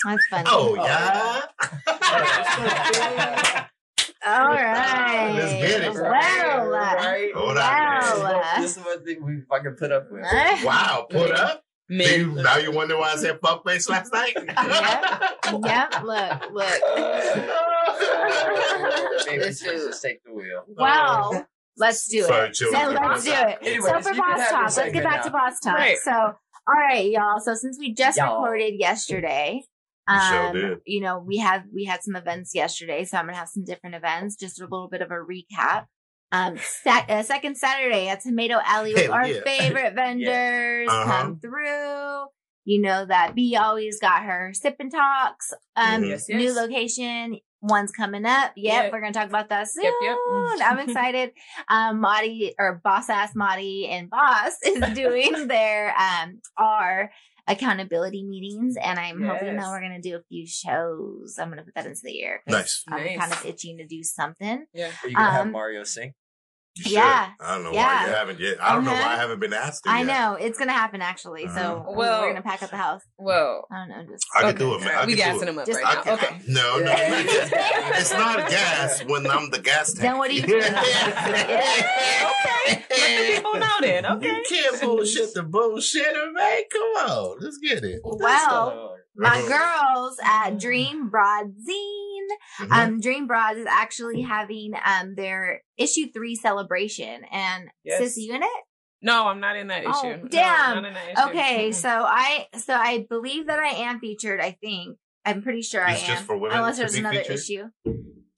That's 0.06 0.26
funny. 0.30 0.46
Oh, 0.48 0.76
Oh, 0.80 0.84
yeah. 0.84 1.42
All 4.26 4.48
right. 4.54 5.32
Let's 5.36 5.54
get 5.54 5.82
it. 5.84 5.94
Well, 5.94 6.06
uh, 6.06 6.96
Right? 6.96 7.32
Hold 7.36 7.58
on. 7.58 8.02
Well, 8.22 8.44
This 8.62 8.78
is 8.78 8.84
what 8.84 9.06
they, 9.06 9.16
we 9.16 9.42
fucking 9.50 9.76
put 9.78 9.92
up 9.92 10.12
with. 10.12 10.24
uh, 10.24 10.58
Wow, 10.64 11.08
put 11.10 11.32
up. 11.32 11.64
Do 11.90 11.96
Men. 11.98 12.20
you, 12.20 12.32
now 12.44 12.58
you 12.58 12.72
wonder 12.72 12.98
why 12.98 13.14
I 13.14 13.16
said 13.16 13.40
fuck 13.42 13.66
face 13.68 13.90
last 13.90 14.14
night? 14.14 14.34
Yep. 14.36 15.62
Yep. 15.66 16.04
Look, 16.04 16.52
look. 16.54 16.82
Maybe 19.26 19.38
This 19.44 19.60
just 19.62 19.88
is- 19.88 20.00
take 20.00 20.24
the 20.24 20.32
wheel. 20.34 20.64
Well, 20.68 21.48
let's 21.80 22.08
do 22.08 22.24
Sorry, 22.24 22.50
it. 22.50 22.54
children. 22.54 22.82
So 22.82 22.90
let's 22.92 23.24
do 23.24 23.32
it. 23.32 23.58
Anyways, 23.62 23.86
so 23.86 24.02
for 24.02 24.14
you 24.14 24.22
boss 24.22 24.50
talk, 24.50 24.62
let's 24.64 24.76
get 24.76 24.84
segment 24.86 25.04
back 25.06 25.24
to 25.24 25.30
now. 25.30 25.34
boss 25.38 25.60
talk. 25.60 25.76
Right. 25.78 25.98
So, 25.98 26.12
all 26.12 26.36
right, 26.68 27.10
y'all. 27.10 27.40
So 27.40 27.56
since 27.56 27.78
we 27.80 27.94
just 27.94 28.18
Y'all. 28.18 28.42
recorded 28.42 28.76
yesterday, 28.80 29.62
We 30.08 30.20
sure 30.20 30.48
um, 30.74 30.82
you 30.86 31.02
know, 31.02 31.20
we 31.20 31.38
had 31.38 31.64
we 31.74 31.86
had 31.86 32.04
some 32.04 32.16
events 32.16 32.54
yesterday, 32.54 33.06
so 33.06 33.18
I'm 33.18 33.26
gonna 33.26 33.38
have 33.38 33.50
some 33.50 33.64
different 33.64 33.96
events. 33.96 34.36
Just 34.36 34.60
a 34.60 34.64
little 34.66 34.90
bit 34.90 35.02
of 35.02 35.10
a 35.12 35.16
recap. 35.16 35.86
Um, 36.32 36.58
sat, 36.84 37.10
uh, 37.10 37.24
second 37.24 37.58
Saturday 37.58 38.08
at 38.08 38.22
Tomato 38.22 38.60
Alley 38.64 38.94
with 38.94 39.06
Hell 39.06 39.14
our 39.14 39.28
yeah. 39.28 39.42
favorite 39.46 39.96
vendors 39.96 40.88
Uh-huh. 40.88 41.06
come 41.24 41.40
through. 41.40 42.26
You 42.66 42.82
know 42.84 43.04
that 43.06 43.34
B 43.34 43.56
always 43.56 44.00
got 44.00 44.24
her 44.26 44.52
sip 44.54 44.76
and 44.80 44.92
talks. 44.92 45.52
Um, 45.76 46.04
Mhm. 46.04 46.10
Yes, 46.10 46.30
new 46.30 46.54
location. 46.54 47.40
One's 47.62 47.92
coming 47.92 48.26
up. 48.26 48.54
Yep, 48.56 48.84
Yep. 48.86 48.92
we're 48.94 49.02
gonna 49.02 49.14
talk 49.14 49.28
about 49.28 49.50
that 49.50 49.68
soon. 49.70 49.84
Yep, 49.84 49.94
yep. 50.02 50.18
I'm 50.64 50.80
excited. 50.80 51.32
Um, 51.70 52.00
Maudie 52.00 52.56
or 52.58 52.80
Boss 52.84 53.10
Ass 53.10 53.32
Maudie 53.36 53.88
and 53.90 54.10
Boss 54.10 54.54
is 54.66 54.82
doing 54.96 55.48
their 55.48 55.94
um 56.00 56.40
our 56.58 57.12
accountability 57.48 58.24
meetings, 58.24 58.76
and 58.82 59.00
I'm 59.00 59.22
hoping 59.24 59.56
that 59.58 59.68
we're 59.68 59.82
gonna 59.82 60.02
do 60.02 60.16
a 60.16 60.22
few 60.30 60.46
shows. 60.48 61.38
I'm 61.40 61.50
gonna 61.50 61.64
put 61.64 61.74
that 61.76 61.86
into 61.86 62.02
the 62.04 62.22
air. 62.22 62.42
'cause 62.48 62.54
Nice. 62.56 62.84
I'm 62.88 63.04
Nice. 63.06 63.18
kind 63.20 63.34
of 63.34 63.46
itching 63.46 63.78
to 63.80 63.86
do 63.88 64.04
something. 64.04 64.66
Yeah. 64.74 64.92
Are 65.04 65.10
you 65.10 65.16
gonna 65.16 65.32
have 65.32 65.42
Um, 65.48 65.52
Mario 65.52 65.84
sing? 65.84 66.14
You 66.80 66.84
should. 66.84 66.92
Yeah. 66.94 67.30
I 67.40 67.56
don't 67.56 67.64
know 67.66 67.72
Yeah. 67.74 67.86
why 68.02 68.08
you 68.08 68.14
haven't 68.14 68.40
yet. 68.40 68.62
I 68.64 68.74
don't 68.74 68.86
know 68.86 68.92
Uh-huh. 68.92 69.04
why 69.06 69.14
I 69.14 69.18
haven't 69.18 69.40
been 69.40 69.54
asked 69.54 69.88
I 69.88 70.00
yet. 70.00 70.08
know 70.08 70.38
it's 70.40 70.58
gonna 70.58 70.72
happen 70.74 71.02
actually. 71.02 71.48
So 71.48 71.52
Uh-huh. 71.62 71.92
Well- 71.92 72.22
we're 72.22 72.30
gonna 72.30 72.42
pack 72.42 72.64
up 72.64 72.70
the 72.72 72.78
house. 72.78 73.02
Well, 73.18 73.68
I 73.72 73.80
don't 73.80 73.90
know. 73.90 74.04
Just 74.12 74.26
I 74.36 74.42
can 74.42 74.56
do 74.58 74.76
it, 74.76 74.82
man. 74.82 74.96
I 74.96 75.06
we 75.06 75.16
can 75.16 75.18
gassing 75.18 75.44
it. 75.44 75.46
them 75.48 75.60
up 75.60 75.66
Just- 75.66 75.80
I 75.80 75.84
right 75.84 75.96
now. 75.96 76.04
can, 76.04 76.14
Okay. 76.14 76.42
No, 76.48 76.80
no. 76.80 76.92
it's 76.96 78.14
not 78.14 78.50
gas 78.50 79.04
when 79.06 79.30
I'm 79.30 79.50
the 79.50 79.60
gas 79.60 79.94
tank. 79.94 80.02
Then 80.02 80.18
what 80.18 80.30
do 80.30 80.36
you 80.36 80.44
Okay. 80.48 80.60
Let 82.68 82.90
the 82.90 83.34
people 83.36 83.54
know 83.56 83.68
then. 83.82 84.06
Okay. 84.06 84.28
You 84.28 84.44
can't 84.48 84.82
bullshit 84.82 85.34
the 85.34 85.42
bullshitter, 85.42 86.34
man. 86.34 86.62
Come 86.72 87.10
on. 87.10 87.38
Let's 87.40 87.58
get 87.58 87.84
it. 87.84 88.02
well. 88.04 88.96
My 89.16 89.42
girls 89.42 90.18
at 90.24 90.60
Dream 90.60 91.10
Broad 91.10 91.48
Zine 91.68 92.09
Mhm. 92.60 92.72
um 92.72 93.00
dream 93.00 93.28
bras 93.28 93.56
is 93.58 93.66
actually 93.68 94.22
having 94.22 94.74
um 94.86 95.16
their 95.16 95.62
issue 95.78 96.12
three 96.12 96.36
celebration 96.36 97.24
and 97.32 97.70
Yes. 97.84 98.00
sis 98.00 98.18
you 98.18 98.34
in 98.34 98.44
it 98.44 98.50
No, 99.02 99.28
I'm 99.28 99.40
not 99.40 99.56
in 99.56 99.68
that 99.68 99.84
Oh, 99.86 99.90
issue. 99.92 100.22
No, 100.24 100.28
damn. 100.30 100.76
not 100.76 100.86
in 100.86 100.94
that 100.94 101.10
issue. 101.14 101.30
okay 101.30 101.72
so 101.72 101.90
i 101.90 102.48
so 102.58 102.74
i 102.74 103.06
believe 103.10 103.48
that 103.48 103.60
i 103.60 103.68
am 103.88 104.00
featured 104.00 104.40
i 104.42 104.52
think 104.62 104.98
i'm 105.26 105.42
pretty 105.42 105.62
sure 105.62 105.82
It's 105.88 106.04
i 106.04 106.08
just 106.08 106.22
am 106.22 106.26
for 106.28 106.38
women 106.38 106.58
unless 106.58 106.78
there's 106.78 106.96
another 106.96 107.20
featured? 107.20 107.36
issue 107.36 107.70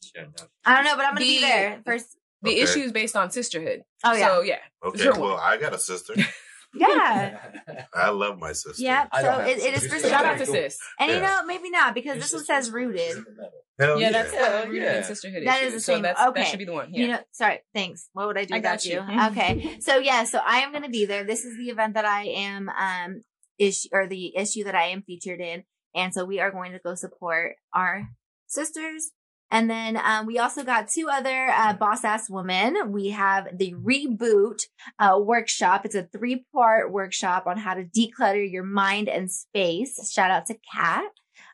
Shut 0.04 0.26
up. 0.42 0.50
i 0.66 0.76
don't 0.76 0.86
know 0.86 0.96
but 0.96 1.06
i'm 1.06 1.14
gonna 1.14 1.26
be 1.26 1.40
there 1.40 1.82
first 1.86 2.18
the 2.44 2.52
Okay. 2.52 2.62
issue 2.62 2.80
is 2.80 2.92
based 2.92 3.16
on 3.16 3.30
sisterhood. 3.32 3.84
oh 4.04 4.14
yeah 4.14 4.28
So 4.28 4.42
yeah. 4.42 4.58
Okay, 4.84 5.04
Sure. 5.04 5.14
well, 5.20 5.38
I 5.38 5.58
got 5.58 5.74
a 5.76 5.78
sister. 5.80 6.16
yeah 6.74 7.38
I 7.94 8.10
love 8.10 8.40
my 8.40 8.54
sister. 8.54 8.82
yeah 8.82 9.08
so 9.14 9.40
it, 9.42 9.58
it 9.58 9.74
is 9.76 9.88
for 9.88 10.00
Shout 10.00 10.02
Shout 10.02 10.12
shout 10.12 10.26
out 10.26 10.38
to 10.40 10.46
sis. 10.46 10.78
and 11.00 11.12
you 11.12 11.20
know 11.22 11.42
maybe 11.46 11.70
not 11.70 11.94
because 11.94 12.18
this 12.20 12.32
one 12.34 12.46
says 12.46 12.72
rooted 12.72 13.18
Hell 13.80 14.00
Yeah, 14.00 14.12
that's 14.12 14.32
Yeah. 14.34 14.62
the 14.62 14.68
rooted 14.68 14.84
Yeah. 14.84 14.98
in 14.98 15.04
sisterhood 15.04 15.44
That 15.48 15.58
issue. 15.58 15.68
is 15.68 15.74
the 15.74 15.80
so 15.80 15.94
same- 15.94 16.02
that's 16.04 16.22
okay. 16.22 16.42
that 16.42 16.48
should 16.50 16.60
be 16.60 16.66
the 16.66 16.74
one. 16.74 16.94
Yeah. 16.94 17.02
You 17.02 17.08
know, 17.14 17.20
sorry, 17.32 17.60
thanks. 17.74 18.10
What 18.14 18.28
would 18.28 18.38
I 18.38 18.46
do 18.46 18.54
I 18.54 18.58
without 18.60 18.74
got 18.78 18.86
you? 18.86 18.94
you. 18.94 19.00
Mhm. 19.02 19.32
Okay. 19.32 19.78
So 19.80 19.98
yeah, 19.98 20.24
so 20.24 20.40
I 20.46 20.58
am 20.60 20.72
gonna 20.72 20.90
be 20.90 21.06
there. 21.06 21.24
This 21.24 21.46
is 21.46 21.58
the 21.58 21.70
event 21.70 21.96
that 21.96 22.06
I 22.06 22.26
am 22.26 22.70
um 22.70 23.22
issue 23.58 23.90
or 23.92 24.06
the 24.08 24.36
issue 24.38 24.64
that 24.66 24.76
I 24.76 24.88
am 24.94 25.02
featured 25.02 25.40
in. 25.40 25.64
And 25.96 26.14
so 26.14 26.26
we 26.26 26.40
are 26.40 26.52
going 26.52 26.74
to 26.74 26.80
go 26.80 26.94
support 26.96 27.56
our 27.74 28.08
sisters. 28.48 29.12
And 29.52 29.70
then 29.70 29.98
um, 29.98 30.26
we 30.26 30.40
also 30.40 30.64
got 30.64 30.88
two 30.88 31.08
other 31.12 31.50
uh, 31.50 31.74
boss 31.74 32.04
ass 32.06 32.30
women. 32.30 32.92
We 32.92 33.10
have 33.10 33.50
the 33.58 33.74
reboot 33.74 34.62
uh, 34.98 35.20
workshop. 35.22 35.86
It's 35.86 35.96
a 35.96 36.04
three 36.04 36.46
part 36.54 36.92
workshop 36.92 37.46
on 37.48 37.58
how 37.58 37.74
to 37.74 37.84
declutter 37.84 38.50
your 38.50 38.64
mind 38.64 39.10
and 39.10 39.30
space. 39.30 40.12
Shout 40.12 40.32
out 40.32 40.46
to 40.48 40.56
Kat. 40.74 41.04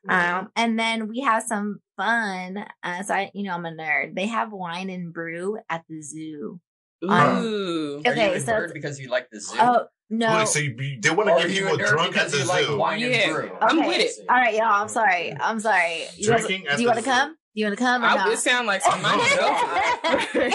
Um, 0.10 0.50
and 0.56 0.80
then 0.80 1.08
we 1.10 1.20
have 1.22 1.44
some 1.44 1.80
fun. 1.98 2.66
Uh, 2.84 3.04
so 3.04 3.13
I, 3.13 3.32
you 3.34 3.44
know, 3.44 3.54
I'm 3.56 3.66
a 3.66 3.72
nerd. 3.72 4.16
They 4.16 4.27
have 4.27 4.51
wine 4.54 4.89
and 4.89 5.12
brew 5.12 5.58
at 5.70 5.84
the 5.89 6.01
zoo. 6.01 6.62
Um, 7.08 7.44
Ooh. 7.44 8.01
Are 8.06 8.12
Okay, 8.12 8.30
you 8.32 8.36
a 8.36 8.39
so- 8.39 8.54
nerd 8.54 8.74
because 8.74 9.00
you 9.00 9.10
like 9.10 9.30
the 9.32 9.39
zoo? 9.42 9.58
Oh 9.60 9.86
no! 10.10 10.38
Wait, 10.38 10.48
so 10.48 10.60
you, 10.60 10.75
you- 10.80 11.01
they 11.01 11.10
want 11.10 11.27
to 11.30 11.36
Or 11.36 11.39
get 11.42 11.50
people 11.50 11.74
a 11.74 11.77
nerd 11.77 11.88
drunk 11.89 12.18
at 12.18 12.30
the 12.32 12.38
you 12.38 12.46
like 12.46 12.66
zoo. 12.66 12.77
wine 12.77 13.04
and 13.04 13.13
Yeah. 13.13 13.34
brew? 13.34 13.51
I'm 13.62 13.80
Okay. 13.80 13.88
with 13.88 14.00
it. 14.00 14.25
All 14.30 14.36
right, 14.36 14.56
y'all. 14.56 14.63
I'm 14.82 14.88
sorry. 14.88 15.36
I'm 15.39 15.60
sorry. 15.60 16.06
You 16.16 16.30
guys- 16.30 16.46
Drinking 16.48 16.68
at 16.68 16.77
do 16.77 16.84
you 16.84 16.88
want 16.88 17.00
to 17.00 17.06
come? 17.06 17.36
Do 17.58 17.62
you 17.62 17.66
want 17.70 17.80
to 17.80 17.84
come 17.84 18.04
or 18.04 18.06
I, 18.06 18.16
not? 18.18 18.32
it 18.34 18.38
sound 18.38 18.68
like 18.68 18.84
some 18.84 19.02
money. 19.02 19.24
Zoo 19.24 19.30
for 19.34 20.38
the 20.38 20.52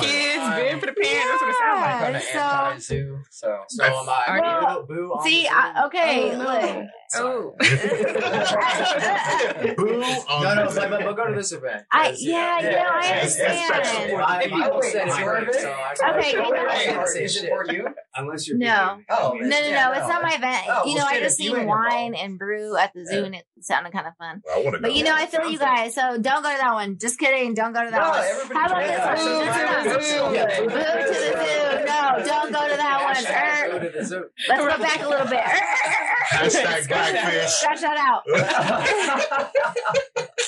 kids, 0.00 0.42
bed 0.42 0.80
for 0.80 0.86
the 0.86 0.92
parents. 0.92 1.30
That's 1.30 1.40
what 1.40 1.50
it 1.50 1.56
sounds 1.56 1.80
like. 1.80 2.00
kind 2.02 2.16
of 2.16 2.22
So- 2.22 2.38
anti-zoo, 2.40 3.18
so 3.30 3.60
So 3.68 3.84
am 3.84 4.08
I. 4.08 4.24
Are 4.26 4.38
you- 4.38 4.44
Boo, 4.88 4.94
boo 4.96 5.12
on 5.12 5.22
See, 5.24 5.46
I, 5.46 5.84
okay, 5.86 6.32
Oh, 6.34 6.38
look. 6.38 6.86
Oh, 7.12 7.52
Boo 9.76 10.02
on 10.02 10.42
No, 10.42 10.54
no, 10.54 10.64
but, 10.74 10.90
but, 10.90 11.00
but 11.04 11.16
go 11.16 11.26
to 11.28 11.34
this 11.34 11.52
event. 11.52 11.84
I 11.92 12.10
'cause, 12.10 12.22
yeah, 12.22 12.58
you 12.60 12.70
know, 12.70 12.88
I 12.90 13.00
It's- 13.00 13.36
it's 13.36 13.40
understand. 13.40 13.86
special. 13.86 14.18
My, 14.18 14.42
If 14.42 14.50
you 14.50 14.62
whole 14.62 14.82
said 14.82 14.92
set 14.92 15.08
it's 15.08 15.18
your 15.18 15.38
event, 15.38 15.54
so 15.54 15.74
Okay, 16.08 16.30
you 16.32 16.36
know- 16.42 16.52
ahead. 16.52 16.66
I 16.68 16.78
didn't 16.86 17.06
say 17.08 17.24
Is 17.24 17.36
it 17.42 17.48
for 17.48 17.64
you? 17.72 17.88
Unless 18.16 18.48
you're 18.48 18.58
No. 18.58 18.94
busy. 18.96 19.06
Oh, 19.10 19.32
No, 19.34 19.40
no, 19.40 19.48
no, 19.48 19.56
Yeah, 19.60 19.98
it's 19.98 20.08
not 20.08 20.22
my 20.22 20.34
event. 20.34 20.64
Oh, 20.68 20.84
you 20.86 20.94
well, 20.96 21.04
know, 21.06 21.10
I 21.10 21.20
just 21.20 21.40
if 21.40 21.46
seen 21.46 21.66
wine 21.66 22.14
and 22.14 22.38
brew 22.38 22.76
at 22.76 22.92
the 22.94 23.04
zoo, 23.06 23.24
and 23.24 23.34
it 23.34 23.44
sounded 23.60 23.92
kind 23.92 24.06
of 24.06 24.14
fun. 24.16 24.42
I 24.52 24.58
want 24.62 24.76
to. 24.76 24.82
But 24.82 24.94
you 24.94 25.04
know, 25.04 25.14
I 25.14 25.26
feel 25.26 25.50
you 25.50 25.58
guys, 25.58 25.94
so 26.00 26.18
don't 26.18 26.42
go 26.42 26.50
to 26.50 26.56
that 26.58 26.72
one. 26.74 26.98
Just 26.98 27.18
kidding, 27.18 27.52
don't 27.54 27.72
go 27.72 27.84
to 27.84 27.90
that 27.90 28.00
No, 28.00 28.08
one. 28.08 28.56
How 28.56 28.66
about 28.66 28.82
this 28.86 29.00
one? 29.04 29.16
Boo 29.20 29.44
No, 29.44 29.52
to 29.52 29.60
no, 29.66 29.82
the 29.84 30.02
zoo. 30.02 30.24
Boo 30.24 30.70
to 30.70 31.06
the 31.06 31.14
zoo. 31.14 31.84
No, 31.84 32.00
don't 32.24 32.52
go 32.52 32.62
to 32.68 32.76
that 32.76 32.98
one. 33.04 33.24
Er, 33.26 33.70
go 33.70 33.78
to 33.84 33.90
the 33.98 34.04
zoo. 34.04 34.24
let's 34.48 34.60
go 34.60 34.82
back 34.82 35.00
a 35.04 35.08
little 35.08 35.26
bit. 35.26 35.44
Er, 35.44 35.50
er, 35.50 35.52
er, 35.52 35.60
er. 35.60 36.20
Hashtag 36.30 36.88
blackfish. 36.88 37.50
Scratch 37.50 37.80
that 37.80 37.98
out. 37.98 38.22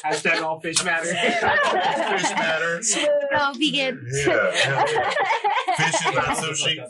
Hashtag 0.04 0.42
all 0.42 0.60
fish 0.60 0.82
matter. 0.84 1.06
Fish 1.06 2.30
matter. 2.34 2.80
Go 3.34 3.52
vegan. 3.54 4.06
Yeah. 4.10 4.84
Fish 5.76 5.94
is 5.94 6.14
not 6.14 6.36
sushi. 6.38 6.76
Yeah, 6.76 6.84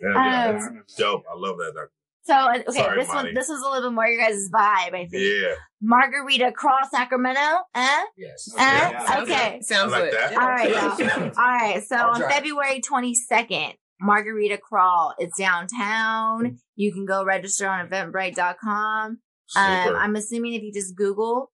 yeah, 0.00 0.58
Um, 0.66 0.82
dope. 0.98 1.24
I 1.30 1.34
love 1.36 1.56
that. 1.58 1.72
doc- 1.74 1.90
So 2.24 2.34
uh, 2.34 2.58
okay, 2.68 2.72
Sorry, 2.72 2.98
this 3.00 3.08
Monty. 3.08 3.28
one 3.28 3.34
this 3.34 3.48
was 3.48 3.60
a 3.60 3.68
little 3.68 3.90
bit 3.90 3.94
more 3.94 4.06
your 4.06 4.20
guys' 4.22 4.48
vibe, 4.52 4.94
I 4.94 5.06
think. 5.10 5.24
Yeah. 5.24 5.54
Margarita 5.80 6.52
Crawl 6.52 6.78
Sacramento. 6.90 7.40
Uh? 7.74 8.00
Yes. 8.16 8.48
Uh, 8.54 8.58
Yeah. 8.60 9.04
sounds 9.06 9.30
okay. 9.30 9.52
Good. 9.58 9.64
Sounds 9.66 9.92
like 9.92 10.04
good. 10.04 10.14
that. 10.14 10.32
All 10.32 10.48
right, 10.48 10.70
y'all. 10.70 11.22
All 11.36 11.44
right. 11.44 11.82
So 11.82 11.96
I'll 11.96 12.10
on 12.14 12.20
try. 12.20 12.30
February 12.32 12.80
22nd, 12.80 13.72
Margarita 14.00 14.58
Crawl. 14.58 15.14
It's 15.18 15.36
downtown. 15.38 16.58
You 16.76 16.92
can 16.92 17.04
go 17.06 17.24
register 17.24 17.68
on 17.68 17.88
eventbrite.com. 17.88 19.18
Um, 19.54 19.84
Super. 19.84 19.96
I'm 19.96 20.16
assuming 20.16 20.54
if 20.54 20.62
you 20.62 20.72
just 20.72 20.96
Google 20.96 21.50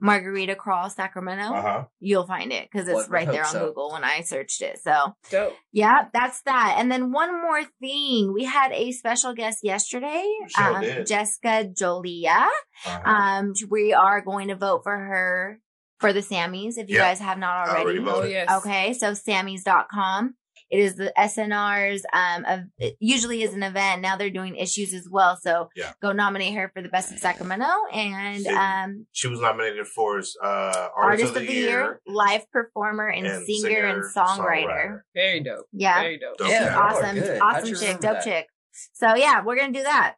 Margarita 0.00 0.54
Crawl 0.54 0.88
Sacramento, 0.90 1.54
Uh 1.54 1.62
huh. 1.62 1.84
you'll 2.00 2.26
find 2.26 2.52
it 2.52 2.68
because 2.70 2.88
it's 2.88 2.96
Would 2.96 3.10
right 3.10 3.30
there 3.30 3.44
on 3.44 3.50
so. 3.52 3.66
Google 3.68 3.92
when 3.92 4.02
I 4.04 4.22
searched 4.22 4.62
it. 4.62 4.78
So 4.82 5.14
Dope. 5.30 5.54
yeah, 5.72 6.06
that's 6.12 6.40
that. 6.42 6.76
And 6.78 6.90
then 6.90 7.12
one 7.12 7.40
more 7.40 7.62
thing. 7.80 8.32
We 8.32 8.44
had 8.44 8.72
a 8.72 8.92
special 8.92 9.34
guest 9.34 9.58
yesterday, 9.62 10.24
Sure 10.48 10.76
um, 10.76 10.82
did. 10.82 11.06
Jessica 11.06 11.64
Jolia. 11.72 12.46
Uh-huh. 12.86 13.10
Um, 13.10 13.52
we 13.68 13.92
are 13.92 14.20
going 14.20 14.48
to 14.48 14.54
vote 14.56 14.82
for 14.84 14.96
her 14.96 15.60
for 15.98 16.12
the 16.14 16.20
Sammys 16.20 16.78
if 16.78 16.88
you 16.88 16.96
Yeah. 16.96 17.08
guys 17.10 17.18
have 17.20 17.36
not 17.38 17.68
already 17.68 17.82
already. 17.84 17.98
voted. 17.98 18.22
Oh 18.24 18.26
yes. 18.26 18.50
Okay, 18.64 18.92
so 18.94 19.12
Sammys.com. 19.12 20.34
It 20.70 20.78
is 20.78 20.94
the 20.96 21.12
SNR's 21.18 22.04
um 22.12 22.44
of, 22.44 22.60
it 22.78 22.96
usually 23.00 23.42
is 23.42 23.54
an 23.54 23.62
event. 23.62 24.02
Now 24.02 24.16
they're 24.16 24.30
doing 24.30 24.54
issues 24.56 24.94
as 24.94 25.08
well. 25.10 25.36
So 25.36 25.68
Yeah. 25.74 25.92
go 26.00 26.12
nominate 26.12 26.54
her 26.54 26.70
for 26.72 26.80
the 26.80 26.88
best 26.88 27.12
of 27.12 27.18
Sacramento 27.18 27.66
and 27.92 28.42
See, 28.44 28.48
um 28.50 29.06
She 29.12 29.26
was 29.28 29.40
nominated 29.40 29.86
for 29.88 30.20
uh, 30.42 30.88
artist, 30.96 31.34
of 31.36 31.46
the, 31.46 31.52
year, 31.52 32.00
live 32.06 32.48
performer 32.52 33.08
and, 33.08 33.26
and 33.26 33.44
singer, 33.46 33.86
and 33.86 34.04
songwriter. 34.16 35.00
Very 35.14 35.40
dope. 35.40 35.66
Yeah. 35.72 36.00
Very 36.00 36.18
dope. 36.18 36.38
Dope. 36.38 36.48
Yeah, 36.48 36.62
Yeah. 36.64 36.78
Awesome, 36.78 37.16
good. 37.16 37.40
awesome 37.40 37.74
chick, 37.74 38.00
dope 38.00 38.00
that? 38.00 38.24
chick. 38.24 38.46
So 38.92 39.14
yeah, 39.16 39.42
we're 39.44 39.56
gonna 39.56 39.72
do 39.72 39.82
that. 39.82 40.14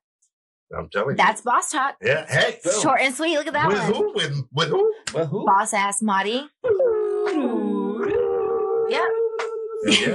I'm 0.76 0.88
telling 0.90 1.10
you. 1.10 1.16
That's 1.16 1.40
boss 1.42 1.70
talk. 1.70 1.96
Yeah. 2.02 2.26
Hey. 2.26 2.58
Boom. 2.64 2.80
Short 2.80 3.00
and 3.00 3.14
sweet. 3.14 3.36
Look 3.36 3.46
at 3.46 3.52
that 3.54 3.68
with 3.68 3.78
one. 3.78 3.92
who? 3.92 4.12
With 4.14 4.42
with 4.52 4.68
who? 4.68 4.94
Well, 5.14 5.26
who? 5.26 5.44
Boss 5.46 5.72
ass 5.74 6.00
Marty. 6.02 6.42
Yeah. 9.84 10.10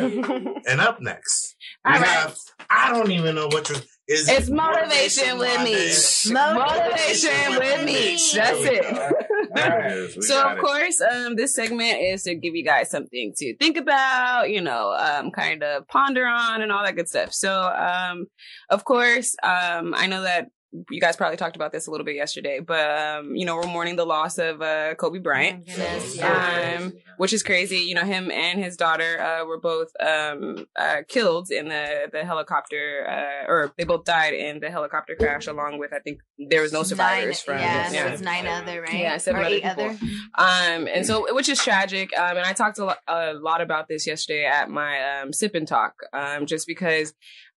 and 0.67 0.81
up 0.81 1.01
next, 1.01 1.55
we 1.85 1.91
right. 1.91 2.03
have. 2.03 2.37
I 2.69 2.91
don't 2.91 3.11
even 3.11 3.35
know 3.35 3.47
what 3.47 3.69
your 3.69 3.79
is. 4.07 4.29
It's 4.29 4.49
motivation 4.49 5.37
with 5.37 5.63
me. 5.63 6.33
Motivation 6.33 7.57
with 7.57 7.85
me. 7.85 8.17
That's 8.33 8.63
it. 8.63 9.13
There 9.53 9.85
it 9.85 9.91
is. 9.91 10.15
We 10.15 10.21
so 10.21 10.47
of 10.47 10.57
it. 10.57 10.61
course, 10.61 11.01
um, 11.01 11.35
this 11.35 11.55
segment 11.55 11.99
is 11.99 12.23
to 12.23 12.35
give 12.35 12.55
you 12.55 12.63
guys 12.63 12.89
something 12.89 13.33
to 13.37 13.55
think 13.57 13.77
about, 13.77 14.49
you 14.49 14.61
know, 14.61 14.93
um, 14.97 15.31
kind 15.31 15.63
of 15.63 15.87
ponder 15.87 16.25
on 16.25 16.61
and 16.61 16.71
all 16.71 16.83
that 16.83 16.95
good 16.95 17.09
stuff. 17.09 17.33
So, 17.33 17.61
um, 17.61 18.27
of 18.69 18.85
course, 18.85 19.35
um, 19.43 19.93
I 19.95 20.07
know 20.07 20.21
that 20.21 20.47
you 20.89 20.99
guys 20.99 21.15
probably 21.15 21.37
talked 21.37 21.55
about 21.55 21.71
this 21.71 21.87
a 21.87 21.91
little 21.91 22.05
bit 22.05 22.15
yesterday, 22.15 22.59
but 22.59 22.97
um, 22.97 23.35
you 23.35 23.45
know, 23.45 23.55
we're 23.55 23.67
mourning 23.67 23.95
the 23.95 24.05
loss 24.05 24.37
of 24.37 24.61
uh, 24.61 24.95
Kobe 24.95 25.19
Bryant. 25.19 25.69
Oh. 26.21 26.75
Um, 26.77 26.93
which 27.17 27.33
is 27.33 27.41
crazy. 27.43 27.77
You 27.77 27.95
know, 27.95 28.03
him 28.03 28.29
and 28.31 28.63
his 28.63 28.77
daughter 28.77 29.19
uh, 29.19 29.45
were 29.45 29.59
both 29.59 29.89
um, 29.99 30.65
uh, 30.77 30.97
killed 31.07 31.49
in 31.51 31.69
the 31.69 32.09
the 32.11 32.23
helicopter, 32.23 33.07
uh, 33.09 33.51
or 33.51 33.73
they 33.77 33.85
both 33.85 34.03
died 34.05 34.33
in 34.33 34.59
the 34.59 34.69
helicopter 34.69 35.15
crash. 35.15 35.47
Along 35.47 35.79
with, 35.79 35.93
I 35.93 35.99
think 35.99 36.19
there 36.49 36.61
was 36.61 36.73
no 36.73 36.83
survivors 36.83 37.43
nine, 37.47 37.57
from. 37.57 37.59
yeah, 37.59 37.91
yeah. 37.91 38.03
there 38.03 38.11
was 38.11 38.21
nine 38.21 38.47
other, 38.47 38.81
right? 38.81 38.93
Yeah, 38.93 39.17
seven 39.17 39.41
or 39.41 39.45
other 39.45 39.55
eight 39.55 39.63
people. 39.63 39.85
other. 39.85 39.97
Um, 40.37 40.87
and 40.93 41.05
so, 41.05 41.33
which 41.33 41.49
is 41.49 41.59
tragic. 41.59 42.17
Um, 42.17 42.37
and 42.37 42.45
I 42.45 42.53
talked 42.53 42.77
a 42.79 42.85
lot, 42.85 42.99
a 43.07 43.33
lot 43.33 43.61
about 43.61 43.87
this 43.87 44.05
yesterday 44.05 44.45
at 44.45 44.69
my 44.69 45.21
um, 45.21 45.33
sip 45.33 45.55
and 45.55 45.67
talk. 45.67 45.93
Um, 46.13 46.45
just 46.45 46.67
because 46.67 47.13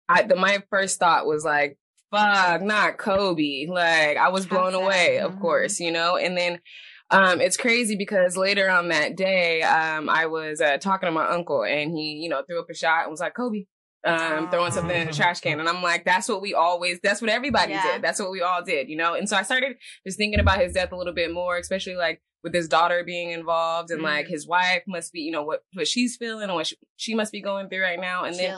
I, 0.09 0.23
the, 0.23 0.37
my 0.37 0.63
first 0.71 0.99
thought 0.99 1.27
was 1.27 1.45
like, 1.45 1.79
fuck, 2.11 2.63
not 2.63 2.99
Kobe. 2.99 3.67
Like, 3.69 4.17
I 4.17 4.29
was 4.29 4.47
blown 4.47 4.75
away, 4.75 5.19
of 5.19 5.35
Mhm. 5.35 5.41
course, 5.41 5.81
you 5.81 5.91
know? 5.93 6.17
And 6.17 6.37
then, 6.37 6.61
um, 7.11 7.41
it's 7.41 7.57
crazy 7.57 7.97
because 7.97 8.37
later 8.37 8.69
on 8.69 8.89
that 8.89 9.17
day, 9.17 9.63
um, 9.63 10.09
I 10.09 10.27
was 10.27 10.61
uh, 10.61 10.77
talking 10.79 11.07
to 11.07 11.13
my 11.13 11.29
uncle 11.29 11.65
and 11.65 11.91
he, 11.91 12.21
you 12.23 12.29
know, 12.29 12.43
threw 12.43 12.61
up 12.61 12.71
a 12.71 12.75
shot 12.75 13.03
and 13.03 13.11
was 13.11 13.21
like, 13.21 13.35
Kobe. 13.35 13.65
Um, 14.05 14.49
throwing 14.49 14.71
something 14.71 14.95
in 14.99 15.09
the 15.09 15.13
trash 15.13 15.41
can. 15.41 15.59
And 15.59 15.69
I'm 15.69 15.83
like, 15.83 16.05
that's 16.05 16.29
what 16.29 16.41
we 16.41 16.55
always, 16.55 17.01
that's 17.03 17.21
what 17.21 17.31
everybody 17.31 17.73
Yeah. 17.73 17.95
did. 17.95 18.03
That's 18.03 18.21
what 18.21 18.31
we 18.31 18.41
all 18.41 18.63
did, 18.63 18.89
you 18.89 18.97
know? 18.97 19.15
And 19.15 19.29
so 19.29 19.37
I 19.37 19.43
started 19.43 19.77
just 20.07 20.17
thinking 20.17 20.39
about 20.39 20.61
his 20.61 20.73
death 20.73 20.93
a 20.93 20.97
little 20.97 21.13
bit 21.13 21.33
more, 21.33 21.57
especially 21.59 21.97
like 21.97 22.23
with 22.45 22.55
his 22.55 22.69
daughter 22.69 23.03
being 23.05 23.33
involved 23.33 23.91
and 23.91 24.01
like 24.01 24.27
Mhm. 24.27 24.31
his 24.31 24.47
wife 24.47 24.85
must 24.87 25.13
be, 25.13 25.23
you 25.23 25.33
know, 25.33 25.43
what, 25.43 25.65
what 25.75 25.89
she's 25.89 26.17
feeling 26.17 26.45
and 26.45 26.55
what 26.55 26.69
she, 26.69 26.77
she 26.97 27.15
must 27.17 27.33
be 27.33 27.43
going 27.43 27.69
through 27.69 27.83
right 27.83 28.01
now. 28.01 28.23
And 28.25 28.37
then. 28.37 28.57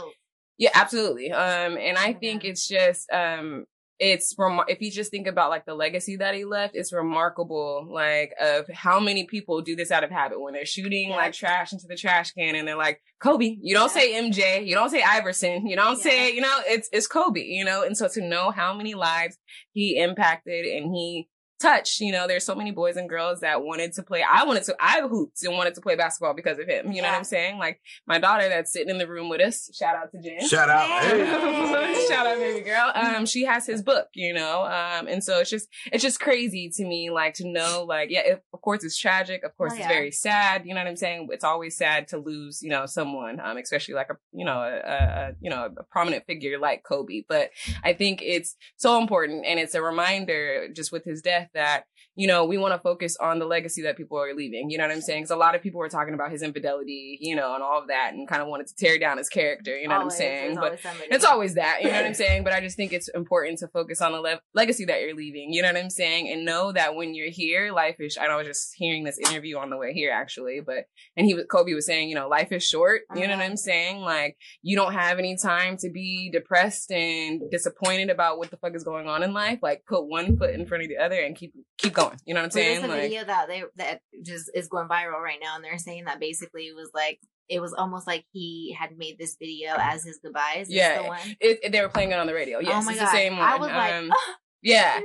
Yeah, 0.60 0.70
absolutely. 0.74 1.32
Um, 1.32 1.76
and 1.76 1.98
I 1.98 2.12
think 2.12 2.44
it's 2.44 2.68
just, 2.68 3.10
um, 3.10 3.64
it's 3.98 4.34
remar- 4.36 4.64
if 4.68 4.80
you 4.80 4.90
just 4.90 5.10
think 5.10 5.26
about 5.26 5.50
like 5.50 5.66
the 5.66 5.74
legacy 5.74 6.16
that 6.16 6.34
he 6.34 6.44
left, 6.46 6.74
it's 6.74 6.90
remarkable. 6.92 7.86
Like 7.92 8.32
of 8.40 8.64
how 8.72 8.98
many 8.98 9.26
people 9.26 9.60
do 9.60 9.76
this 9.76 9.90
out 9.90 10.04
of 10.04 10.10
habit 10.10 10.40
when 10.40 10.54
they're 10.54 10.64
shooting 10.64 11.10
Yeah. 11.10 11.16
like 11.16 11.32
trash 11.34 11.72
into 11.74 11.86
the 11.86 11.96
trash 11.96 12.30
can, 12.32 12.54
and 12.54 12.66
they're 12.66 12.76
like 12.78 13.02
Kobe. 13.22 13.56
You 13.60 13.74
don't 13.74 13.94
Yeah. 13.94 14.00
say 14.02 14.14
MJ. 14.14 14.64
You 14.64 14.74
don't 14.74 14.88
say 14.90 15.02
Iverson. 15.02 15.66
You 15.66 15.76
don't 15.76 15.98
Yeah. 15.98 16.10
say 16.10 16.32
you 16.34 16.40
know 16.40 16.56
it's 16.66 16.88
it's 16.92 17.06
Kobe. 17.06 17.42
You 17.42 17.64
know, 17.64 17.82
and 17.82 17.94
so 17.96 18.08
to 18.08 18.22
know 18.22 18.50
how 18.50 18.72
many 18.74 18.94
lives 18.94 19.36
he 19.74 19.98
impacted 19.98 20.64
and 20.64 20.94
he 20.94 21.28
touched, 21.60 22.00
you 22.00 22.12
know, 22.12 22.26
there's 22.26 22.44
so 22.44 22.54
many 22.54 22.70
boys 22.70 22.96
and 22.96 23.08
girls 23.08 23.40
that 23.40 23.62
wanted 23.62 23.92
to 23.94 24.02
play. 24.02 24.22
I 24.28 24.44
wanted 24.44 24.64
to, 24.64 24.76
I 24.80 25.00
hooped 25.02 25.42
and 25.44 25.56
wanted 25.56 25.74
to 25.74 25.80
play 25.80 25.96
basketball 25.96 26.34
because 26.34 26.58
of 26.58 26.66
him. 26.66 26.92
You 26.92 27.02
know 27.02 27.08
what 27.08 27.16
I'm 27.16 27.24
saying? 27.24 27.58
Like 27.58 27.80
my 28.06 28.18
daughter 28.18 28.48
that's 28.48 28.72
sitting 28.72 28.88
in 28.90 28.98
the 28.98 29.06
room 29.08 29.28
with 29.28 29.40
us. 29.40 29.70
Shout 29.74 29.94
out 29.96 30.10
to 30.12 30.20
Jen. 30.20 30.48
Shout 30.48 30.68
out. 30.68 30.88
Hey. 31.02 31.24
Hey. 31.24 32.06
Shout 32.08 32.26
out, 32.26 32.38
baby 32.38 32.60
girl. 32.64 32.90
Um, 32.94 33.26
she 33.26 33.44
has 33.44 33.66
his 33.66 33.82
book, 33.82 34.08
you 34.14 34.32
know. 34.34 34.64
Um, 34.64 35.06
and 35.06 35.22
so 35.22 35.38
it's 35.40 35.50
just 35.50 35.68
it's 35.92 36.02
just 36.02 36.20
crazy 36.20 36.70
to 36.76 36.84
me, 36.84 37.10
like 37.10 37.34
to 37.34 37.48
know, 37.48 37.84
like, 37.86 38.10
yeah, 38.10 38.20
it, 38.20 38.44
of 38.52 38.60
course 38.60 38.82
it's 38.84 38.98
tragic, 38.98 39.44
of 39.44 39.56
course 39.56 39.72
Oh, 39.72 39.76
it's 39.76 39.82
yeah. 39.82 39.88
very 39.88 40.10
sad. 40.10 40.62
You 40.64 40.74
know 40.74 40.80
what 40.80 40.88
I'm 40.88 40.96
saying? 40.96 41.28
It's 41.30 41.44
always 41.44 41.76
sad 41.76 42.08
to 42.08 42.18
lose, 42.18 42.60
you 42.62 42.70
know, 42.70 42.86
someone, 42.86 43.38
um, 43.38 43.56
especially 43.56 43.94
like 43.94 44.08
a, 44.10 44.16
you 44.32 44.44
know, 44.44 44.58
a, 44.58 44.78
a, 44.78 44.94
a 45.28 45.32
you 45.40 45.48
know, 45.48 45.68
a 45.76 45.82
prominent 45.84 46.24
figure 46.26 46.58
like 46.58 46.82
Kobe. 46.82 47.22
But 47.28 47.50
I 47.84 47.92
think 47.92 48.20
it's 48.22 48.56
so 48.76 49.00
important, 49.00 49.44
and 49.46 49.60
it's 49.60 49.74
a 49.74 49.82
reminder, 49.82 50.68
just 50.74 50.90
with 50.90 51.04
his 51.04 51.22
death, 51.22 51.49
that 51.54 51.84
you 52.14 52.26
know 52.26 52.44
we 52.44 52.58
want 52.58 52.74
to 52.74 52.78
focus 52.78 53.16
on 53.20 53.38
the 53.38 53.46
legacy 53.46 53.82
that 53.82 53.96
people 53.96 54.18
are 54.18 54.34
leaving. 54.34 54.70
You 54.70 54.78
know 54.78 54.86
what 54.86 54.94
I'm 54.94 55.00
saying? 55.00 55.22
Because 55.22 55.30
a 55.30 55.36
lot 55.36 55.54
of 55.54 55.62
people 55.62 55.78
were 55.78 55.88
talking 55.88 56.14
about 56.14 56.30
his 56.30 56.42
infidelity, 56.42 57.18
you 57.20 57.36
know, 57.36 57.54
and 57.54 57.62
all 57.62 57.80
of 57.80 57.88
that, 57.88 58.12
and 58.14 58.28
kind 58.28 58.42
of 58.42 58.48
wanted 58.48 58.66
to 58.68 58.74
tear 58.76 58.98
down 58.98 59.18
his 59.18 59.28
character. 59.28 59.76
You 59.76 59.88
know 59.88 59.96
Always, 59.96 60.14
what 60.14 60.14
I'm 60.14 60.18
saying? 60.18 60.54
But 60.54 60.84
always 60.84 61.08
it's 61.10 61.24
always 61.24 61.54
that, 61.54 61.82
you 61.82 61.88
know 61.88 61.96
what 61.96 62.06
I'm 62.06 62.14
saying? 62.24 62.44
But 62.44 62.52
I 62.52 62.60
just 62.60 62.76
think 62.76 62.92
it's 62.92 63.08
important 63.08 63.58
to 63.58 63.68
focus 63.68 64.00
on 64.00 64.12
the 64.12 64.20
le- 64.20 64.40
legacy 64.54 64.84
that 64.86 65.00
you're 65.00 65.14
leaving, 65.14 65.52
you 65.52 65.62
know 65.62 65.68
what 65.68 65.76
I'm 65.76 65.90
saying? 65.90 66.30
And 66.30 66.44
know 66.44 66.72
that 66.72 66.94
when 66.94 67.14
you're 67.14 67.30
here, 67.30 67.72
life 67.72 67.96
is, 67.98 68.16
I 68.20 68.26
know 68.26 68.34
I 68.34 68.36
was 68.36 68.46
just 68.46 68.72
hearing 68.76 69.04
this 69.04 69.18
interview 69.18 69.58
on 69.58 69.70
the 69.70 69.76
way 69.76 69.92
here 69.92 70.10
actually, 70.12 70.60
but, 70.64 70.84
and 71.16 71.26
he 71.26 71.34
was, 71.34 71.44
Kobe 71.50 71.74
was 71.74 71.86
saying, 71.86 72.08
you 72.08 72.14
know, 72.14 72.28
life 72.28 72.52
is 72.52 72.64
short, 72.64 73.02
you 73.14 73.26
know 73.26 73.36
what. 73.36 73.40
I'm 73.40 73.56
saying? 73.56 74.00
Like, 74.00 74.36
you 74.62 74.76
don't 74.76 74.92
have 74.92 75.18
any 75.18 75.36
time 75.36 75.76
to 75.78 75.90
be 75.90 76.30
depressed 76.30 76.90
and 76.90 77.42
disappointed 77.50 78.10
about 78.10 78.38
what 78.38 78.50
the 78.50 78.56
fuck 78.56 78.74
is 78.74 78.84
going 78.84 79.08
on 79.08 79.22
in 79.22 79.32
life. 79.32 79.58
Like, 79.62 79.84
put 79.88 80.06
one 80.06 80.36
foot 80.36 80.54
in 80.54 80.66
front 80.66 80.84
of 80.84 80.88
the 80.88 80.98
other 80.98 81.20
and 81.20 81.36
keep, 81.40 81.52
keep 81.78 81.92
going, 81.94 82.18
you 82.26 82.34
know 82.34 82.40
what 82.40 82.44
I'm 82.46 82.50
saying? 82.52 82.80
There's 82.80 82.84
a 82.84 82.94
Like, 82.94 83.00
video 83.02 83.24
that 83.24 83.48
they 83.48 83.62
that 83.76 84.00
just 84.24 84.50
is 84.54 84.68
going 84.68 84.88
viral 84.88 85.20
right 85.20 85.38
now, 85.42 85.56
and 85.56 85.64
they're 85.64 85.78
saying 85.78 86.04
that 86.04 86.20
basically 86.20 86.64
it 86.66 86.74
was 86.76 86.90
like 86.94 87.18
it 87.48 87.60
was 87.60 87.72
almost 87.72 88.06
like 88.06 88.24
he 88.32 88.76
had 88.78 88.96
made 88.96 89.16
this 89.18 89.36
video 89.40 89.72
as 89.76 90.04
his 90.04 90.20
goodbyes. 90.22 90.68
Is 90.68 90.74
Yeah. 90.74 91.02
the 91.02 91.08
one? 91.08 91.18
it, 91.40 91.58
it- 91.64 91.72
they 91.72 91.80
were 91.80 91.88
playing 91.88 92.12
it 92.12 92.18
on 92.18 92.26
the 92.28 92.34
radio. 92.34 92.60
Yes, 92.60 92.82
oh 92.82 92.86
my 92.86 92.92
it's 92.92 93.00
god! 93.00 93.06
the 93.06 93.12
same 93.12 93.36
one. 93.38 93.48
I 93.48 93.56
was 93.56 93.68
like, 93.70 93.92
Um, 93.94 94.12
"Ah, 94.60 94.64
Yeah. 94.64 95.00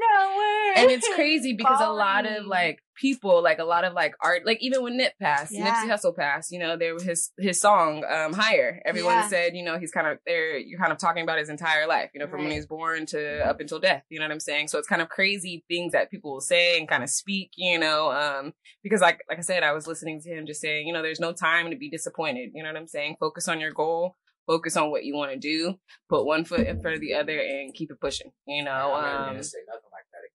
And 0.77 0.91
it's 0.91 1.07
crazy 1.15 1.53
because 1.57 1.79
a 1.81 1.89
lot 1.89 2.25
of 2.25 2.45
like 2.45 2.79
people, 2.97 3.41
like 3.43 3.59
a 3.59 3.63
lot 3.63 3.83
of 3.85 3.93
like 3.93 4.13
art, 4.21 4.45
like 4.45 4.57
even 4.61 4.83
when 4.83 4.97
Nip 4.97 5.13
passed, 5.21 5.51
Yeah. 5.53 5.71
Nipsey 5.83 5.89
Hussle 5.89 6.15
passed, 6.15 6.51
you 6.51 6.59
know, 6.59 6.77
there 6.77 6.93
was 6.93 7.03
his 7.03 7.31
his 7.37 7.59
song, 7.61 8.03
um, 8.09 8.33
Higher. 8.33 8.81
Everyone 8.85 9.13
Yeah. 9.13 9.27
said, 9.27 9.55
you 9.55 9.63
know, 9.63 9.77
he's 9.77 9.91
kind 9.91 10.07
of 10.07 10.17
there. 10.25 10.57
You're 10.57 10.79
kind 10.79 10.91
of 10.91 10.97
talking 10.97 11.23
about 11.23 11.39
his 11.39 11.49
entire 11.49 11.87
life, 11.87 12.09
you 12.13 12.19
know, 12.19 12.27
from 12.27 12.39
when 12.39 12.47
Right. 12.47 12.53
he 12.53 12.59
was 12.59 12.65
born 12.67 13.05
to 13.07 13.45
up 13.45 13.59
until 13.59 13.79
death. 13.79 14.03
You 14.09 14.19
know 14.19 14.25
what 14.25 14.31
I'm 14.33 14.39
saying? 14.39 14.67
So 14.69 14.77
it's 14.79 14.87
kind 14.87 15.01
of 15.01 15.09
crazy 15.09 15.63
things 15.69 15.93
that 15.93 16.11
people 16.11 16.33
will 16.33 16.41
say 16.41 16.77
and 16.77 16.87
kind 16.87 17.03
of 17.03 17.09
speak, 17.09 17.51
you 17.55 17.79
know, 17.79 18.11
um, 18.11 18.53
because 18.83 19.01
like 19.01 19.21
like 19.29 19.37
I 19.39 19.41
said, 19.41 19.63
I 19.63 19.71
was 19.73 19.87
listening 19.87 20.19
to 20.21 20.29
him 20.29 20.45
just 20.45 20.61
saying, 20.61 20.87
you 20.87 20.93
know, 20.93 21.01
there's 21.01 21.19
no 21.19 21.31
time 21.33 21.69
to 21.71 21.77
be 21.77 21.89
disappointed. 21.89 22.51
You 22.53 22.63
know 22.63 22.69
what 22.69 22.77
I'm 22.77 22.87
saying? 22.87 23.17
Focus 23.19 23.47
on 23.47 23.59
your 23.61 23.71
goal. 23.71 24.15
Focus 24.47 24.77
on 24.77 24.91
what 24.91 25.03
you 25.03 25.15
want 25.15 25.31
to 25.31 25.37
do. 25.37 25.75
Put 26.09 26.25
one 26.25 26.45
foot 26.45 26.61
in 26.67 26.81
front 26.81 26.95
of 26.95 27.01
the 27.01 27.13
other 27.15 27.39
and 27.39 27.73
keep 27.73 27.91
it 27.91 27.99
pushing. 27.99 28.31
You 28.47 28.63
know, 28.63 28.93
I'm 28.93 29.21
um, 29.21 29.25
gonna 29.33 29.43
say 29.43 29.57
nothing 29.67 29.89
like 29.91 30.05
that 30.11 30.21
again. 30.23 30.31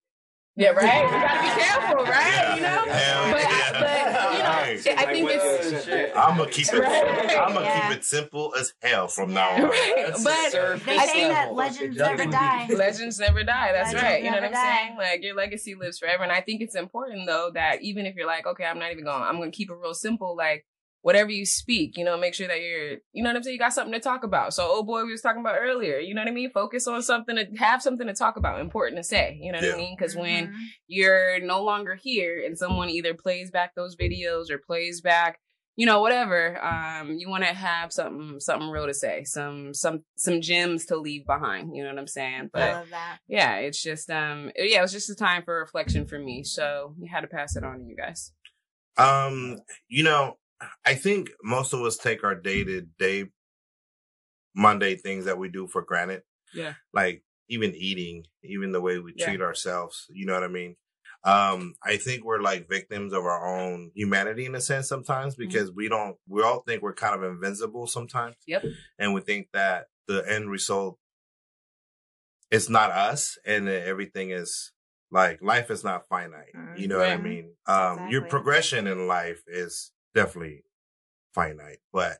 yeah, 0.56 0.70
right. 0.70 1.04
You 1.04 1.10
gotta 1.10 1.42
be 1.42 1.62
careful, 1.62 2.04
right? 2.04 2.56
You 2.56 2.62
know, 2.62 2.92
Hell 2.92 3.32
but 3.32 3.42
yeah. 3.42 3.72
but 3.80 4.32
you 4.32 4.38
know, 4.42 4.50
Hey. 4.60 4.94
I 4.96 5.12
think 5.12 5.28
it's 5.30 5.84
shit. 5.84 6.12
I'm 6.16 6.36
gonna 6.36 6.50
keep 6.50 6.66
it. 6.72 6.78
Right. 6.78 7.38
I'm 7.38 7.54
gonna 7.54 7.66
Yeah. 7.66 7.88
keep 7.88 7.98
it 7.98 8.04
simple 8.04 8.54
as 8.58 8.72
hell 8.82 9.08
from 9.08 9.32
now 9.34 9.48
on. 9.50 9.62
right. 9.64 10.12
But 10.22 10.52
They 10.84 10.98
say 10.98 11.28
that 11.28 11.54
legends 11.54 11.96
never 11.96 12.24
die. 12.26 12.66
legends 12.68 13.18
never 13.18 13.42
die. 13.44 13.72
That's 13.72 13.92
Legends 13.92 14.02
right. 14.02 14.22
You 14.24 14.30
know 14.30 14.36
what 14.36 14.44
I'm 14.44 14.52
die. 14.52 14.76
saying? 14.86 14.96
Like 14.98 15.22
your 15.22 15.34
legacy 15.34 15.74
lives 15.74 15.98
forever. 15.98 16.22
And 16.24 16.32
I 16.32 16.40
think 16.40 16.60
it's 16.62 16.74
important 16.76 17.26
though 17.26 17.50
that 17.54 17.82
even 17.82 18.06
if 18.06 18.14
you're 18.16 18.26
like, 18.26 18.46
okay, 18.46 18.64
I'm 18.64 18.78
not 18.78 18.92
even 18.92 19.04
going, 19.04 19.22
I'm 19.22 19.38
gonna 19.38 19.50
keep 19.50 19.70
it 19.70 19.74
real 19.80 19.94
simple. 19.94 20.36
Like 20.36 20.66
whatever 21.02 21.30
you 21.30 21.46
speak, 21.46 21.96
you 21.96 22.04
know, 22.04 22.18
make 22.18 22.34
sure 22.34 22.46
that 22.46 22.60
you're, 22.60 22.98
you 23.12 23.22
know 23.22 23.30
what 23.30 23.36
I'm 23.36 23.42
saying? 23.42 23.54
You 23.54 23.58
got 23.58 23.72
something 23.72 23.92
to 23.94 24.00
talk 24.00 24.22
about. 24.22 24.52
So, 24.52 24.66
oh 24.70 24.82
boy, 24.82 25.04
we 25.04 25.12
was 25.12 25.22
talking 25.22 25.40
about 25.40 25.56
earlier. 25.58 25.98
You 25.98 26.14
know 26.14 26.20
what 26.20 26.28
I 26.28 26.32
mean? 26.32 26.50
Focus 26.50 26.86
on 26.86 27.02
something 27.02 27.36
to 27.36 27.46
have 27.56 27.80
something 27.82 28.06
to 28.06 28.12
talk 28.12 28.36
about, 28.36 28.60
important 28.60 28.98
to 28.98 29.04
say. 29.04 29.38
You 29.40 29.52
know 29.52 29.58
what 29.58 29.66
Yeah. 29.66 29.74
I 29.74 29.78
mean? 29.78 29.96
Because 29.98 30.14
when 30.14 30.48
Mhm. 30.48 30.54
you're 30.88 31.40
no 31.40 31.62
longer 31.64 31.94
here 31.94 32.42
and 32.44 32.58
someone 32.58 32.90
either 32.90 33.14
plays 33.14 33.50
back 33.50 33.74
those 33.74 33.96
videos 33.96 34.50
or 34.50 34.58
plays 34.58 35.00
back 35.00 35.38
you 35.76 35.86
know 35.86 36.00
whatever 36.00 36.62
um 36.64 37.12
you 37.12 37.28
want 37.30 37.44
to 37.44 37.54
have 37.54 37.92
something 37.92 38.40
something 38.40 38.68
real 38.70 38.86
to 38.88 38.92
say 38.92 39.22
some 39.22 39.72
some 39.72 40.04
some 40.16 40.40
gems 40.40 40.84
to 40.84 40.96
leave 40.96 41.24
behind 41.24 41.74
you 41.74 41.82
know 41.82 41.88
what 41.90 41.98
i'm 41.98 42.08
saying 42.08 42.50
I 42.52 42.58
but 42.58 42.72
love 42.72 42.90
that. 42.90 43.18
yeah 43.28 43.54
it's 43.58 43.80
just 43.80 44.10
um 44.10 44.50
yeah 44.56 44.80
it 44.80 44.82
was 44.82 44.90
just 44.92 45.08
a 45.08 45.14
time 45.14 45.42
for 45.44 45.60
reflection 45.60 46.06
for 46.06 46.18
me 46.18 46.42
so 46.42 46.94
we 46.98 47.06
had 47.08 47.20
to 47.20 47.28
pass 47.28 47.54
it 47.56 47.62
on 47.64 47.78
to 47.78 47.84
you 47.84 47.94
guys 47.96 48.32
Um, 48.98 49.58
you 49.88 50.02
know, 50.02 50.36
I 50.84 50.94
think 50.94 51.30
most 51.42 51.72
of 51.72 51.80
us 51.82 51.96
take 51.96 52.22
our 52.24 52.34
day 52.34 52.64
to 52.64 52.82
day 52.98 53.26
Monday 54.54 54.96
things 54.96 55.24
that 55.26 55.38
we 55.38 55.48
do 55.48 55.66
for 55.66 55.82
granted. 55.82 56.22
Yeah. 56.52 56.74
Like 56.92 57.22
even 57.48 57.74
eating, 57.74 58.24
even 58.42 58.72
the 58.72 58.80
way 58.80 58.98
we 58.98 59.14
Yeah. 59.16 59.26
treat 59.26 59.40
ourselves. 59.40 60.06
You 60.10 60.26
know 60.26 60.34
what 60.34 60.44
I 60.44 60.48
mean? 60.48 60.76
Um, 61.22 61.74
I 61.84 61.96
think 61.98 62.24
we're 62.24 62.40
like 62.40 62.68
victims 62.68 63.12
of 63.12 63.24
our 63.24 63.46
own 63.46 63.90
humanity 63.94 64.46
in 64.46 64.54
a 64.54 64.60
sense 64.60 64.88
sometimes 64.88 65.34
Mm-hmm. 65.34 65.48
because 65.48 65.70
we 65.72 65.88
don't, 65.88 66.16
we 66.26 66.42
all 66.42 66.62
think 66.66 66.82
we're 66.82 66.94
kind 66.94 67.14
of 67.14 67.22
invincible 67.30 67.86
sometimes. 67.86 68.36
Yep. 68.46 68.64
And 68.98 69.14
we 69.14 69.20
think 69.20 69.48
that 69.52 69.86
the 70.08 70.24
end 70.28 70.50
result 70.50 70.98
is 72.50 72.68
not 72.68 72.90
us 72.90 73.38
and 73.44 73.68
that 73.68 73.86
everything 73.86 74.30
is 74.30 74.72
like 75.12 75.40
life 75.42 75.70
is 75.70 75.84
not 75.84 76.08
finite. 76.08 76.54
You 76.76 76.88
know 76.88 76.98
what 76.98 77.08
I 77.08 77.16
mean? 77.16 77.54
Um, 77.66 78.08
your 78.10 78.22
progression 78.22 78.86
in 78.86 79.06
life 79.06 79.42
is 79.46 79.92
definitely 80.14 80.64
finite, 81.34 81.78
but 81.92 82.18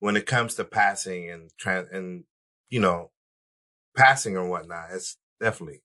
when 0.00 0.16
it 0.16 0.26
comes 0.26 0.54
to 0.54 0.64
passing 0.64 1.30
and 1.30 1.50
trans 1.58 1.88
and 1.90 2.24
you 2.70 2.80
know 2.80 3.10
passing 3.96 4.36
or 4.36 4.48
whatnot, 4.48 4.88
it's 4.92 5.16
definitely 5.40 5.82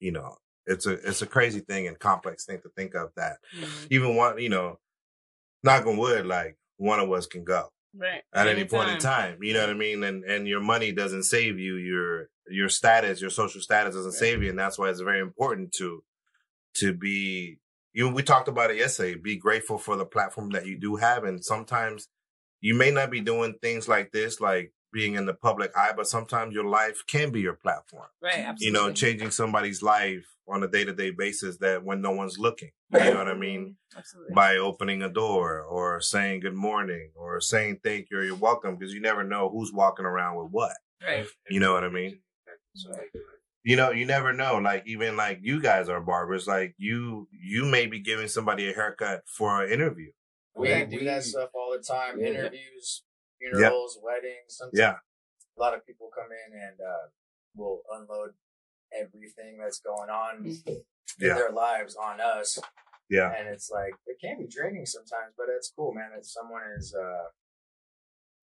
you 0.00 0.12
know 0.12 0.36
it's 0.66 0.86
a 0.86 0.92
it's 1.08 1.22
a 1.22 1.26
crazy 1.26 1.60
thing 1.60 1.86
and 1.86 1.98
complex 1.98 2.44
thing 2.46 2.60
to 2.62 2.70
think 2.70 2.94
of 2.94 3.10
that 3.16 3.36
mm-hmm. 3.56 3.86
even 3.90 4.16
one 4.16 4.38
you 4.38 4.48
know 4.48 4.78
knock 5.62 5.86
on 5.86 5.98
wood 5.98 6.24
like 6.24 6.56
one 6.78 6.98
of 6.98 7.12
us 7.12 7.26
can 7.26 7.44
go 7.44 7.68
right 7.96 8.22
at 8.32 8.46
any 8.46 8.64
point 8.64 8.90
in 8.90 8.98
time. 8.98 9.38
You 9.42 9.54
know 9.54 9.60
what 9.60 9.70
I 9.70 9.74
mean? 9.74 10.02
And 10.02 10.24
and 10.24 10.48
your 10.48 10.60
money 10.60 10.92
doesn't 10.92 11.24
save 11.24 11.58
you. 11.58 11.76
Your 11.76 12.28
your 12.48 12.68
status, 12.68 13.20
your 13.20 13.30
social 13.30 13.60
status 13.60 13.94
doesn't 13.94 14.12
save 14.12 14.42
you, 14.42 14.50
and 14.50 14.58
that's 14.58 14.78
why 14.78 14.90
it's 14.90 15.00
very 15.00 15.20
important 15.20 15.72
to 15.78 16.02
to 16.76 16.92
be. 16.92 17.58
You 17.94 18.08
we 18.08 18.22
talked 18.22 18.48
about 18.48 18.70
it 18.70 18.76
yesterday. 18.76 19.14
Be 19.14 19.36
grateful 19.36 19.78
for 19.78 19.96
the 19.96 20.04
platform 20.04 20.50
that 20.50 20.66
you 20.66 20.76
do 20.78 20.96
have, 20.96 21.24
and 21.24 21.42
sometimes 21.42 22.08
you 22.60 22.74
may 22.74 22.90
not 22.90 23.10
be 23.10 23.20
doing 23.20 23.54
things 23.62 23.88
like 23.88 24.10
this, 24.10 24.40
like 24.40 24.72
being 24.92 25.14
in 25.14 25.26
the 25.26 25.34
public 25.34 25.76
eye, 25.76 25.92
but 25.96 26.06
sometimes 26.06 26.54
your 26.54 26.64
life 26.64 27.02
can 27.06 27.30
be 27.30 27.40
your 27.40 27.54
platform. 27.54 28.06
right 28.22 28.38
absolutely 28.38 28.66
You 28.66 28.72
know, 28.72 28.92
changing 28.92 29.30
somebody's 29.30 29.82
life 29.82 30.24
on 30.48 30.62
a 30.62 30.68
day 30.68 30.84
to 30.84 30.92
day 30.92 31.10
basis 31.10 31.56
that 31.58 31.84
when 31.84 32.00
no 32.00 32.10
one's 32.12 32.38
looking. 32.38 32.70
You 32.92 33.00
know 33.00 33.16
what 33.16 33.28
I 33.28 33.34
mean? 33.34 33.76
absolutely 33.96 34.34
by 34.34 34.56
opening 34.56 35.02
a 35.02 35.08
door 35.08 35.62
or 35.62 36.00
saying 36.00 36.40
good 36.40 36.54
morning 36.54 37.10
or 37.14 37.40
saying 37.40 37.80
thank 37.82 38.08
you 38.10 38.18
or 38.18 38.24
you're 38.24 38.34
welcome 38.36 38.76
because 38.76 38.92
you 38.92 39.00
never 39.00 39.24
know 39.24 39.48
who's 39.48 39.72
walking 39.72 40.06
around 40.06 40.36
with 40.36 40.50
what. 40.50 40.76
right 41.06 41.26
You 41.48 41.60
know 41.60 41.72
what 41.72 41.84
I 41.84 41.88
mean? 41.88 42.20
You 43.64 43.76
know, 43.76 43.90
you 43.90 44.04
never 44.06 44.32
know. 44.32 44.58
Like 44.58 44.84
even 44.86 45.16
like 45.16 45.40
you 45.42 45.60
guys 45.60 45.88
are 45.88 46.00
barbers. 46.00 46.46
Like 46.46 46.74
you, 46.78 47.28
you 47.32 47.64
may 47.64 47.86
be 47.86 47.98
giving 47.98 48.28
somebody 48.28 48.70
a 48.70 48.74
haircut 48.74 49.22
for 49.26 49.64
an 49.64 49.72
interview. 49.72 50.10
We 50.54 50.68
Yeah, 50.68 50.84
do 50.84 50.98
we- 50.98 51.04
that 51.06 51.24
stuff 51.24 51.50
all 51.54 51.72
the 51.76 51.82
time. 51.82 52.20
Yeah. 52.20 52.28
Interviews, 52.28 53.02
funerals, 53.40 53.98
weddings. 54.02 54.48
Sometimes 54.58 54.78
Yeah, 54.78 54.94
a 55.56 55.60
lot 55.60 55.74
of 55.74 55.84
people 55.86 56.10
come 56.14 56.28
in 56.30 56.52
and 56.60 56.76
uh, 56.80 57.08
will 57.56 57.80
unload 57.90 58.34
everything 58.92 59.58
that's 59.58 59.80
going 59.80 60.10
on 60.10 60.44
in 60.46 60.82
yeah, 61.18 61.34
their 61.34 61.50
lives 61.50 61.96
on 61.96 62.20
us. 62.20 62.58
yeah. 63.08 63.32
And 63.36 63.48
it's 63.48 63.70
like 63.70 63.94
it 64.06 64.18
can 64.20 64.38
be 64.38 64.46
draining 64.46 64.86
sometimes, 64.86 65.32
but 65.36 65.46
it's 65.48 65.72
cool, 65.74 65.92
man. 65.92 66.10
That 66.14 66.26
someone 66.26 66.62
is, 66.78 66.94
uh, 66.94 67.24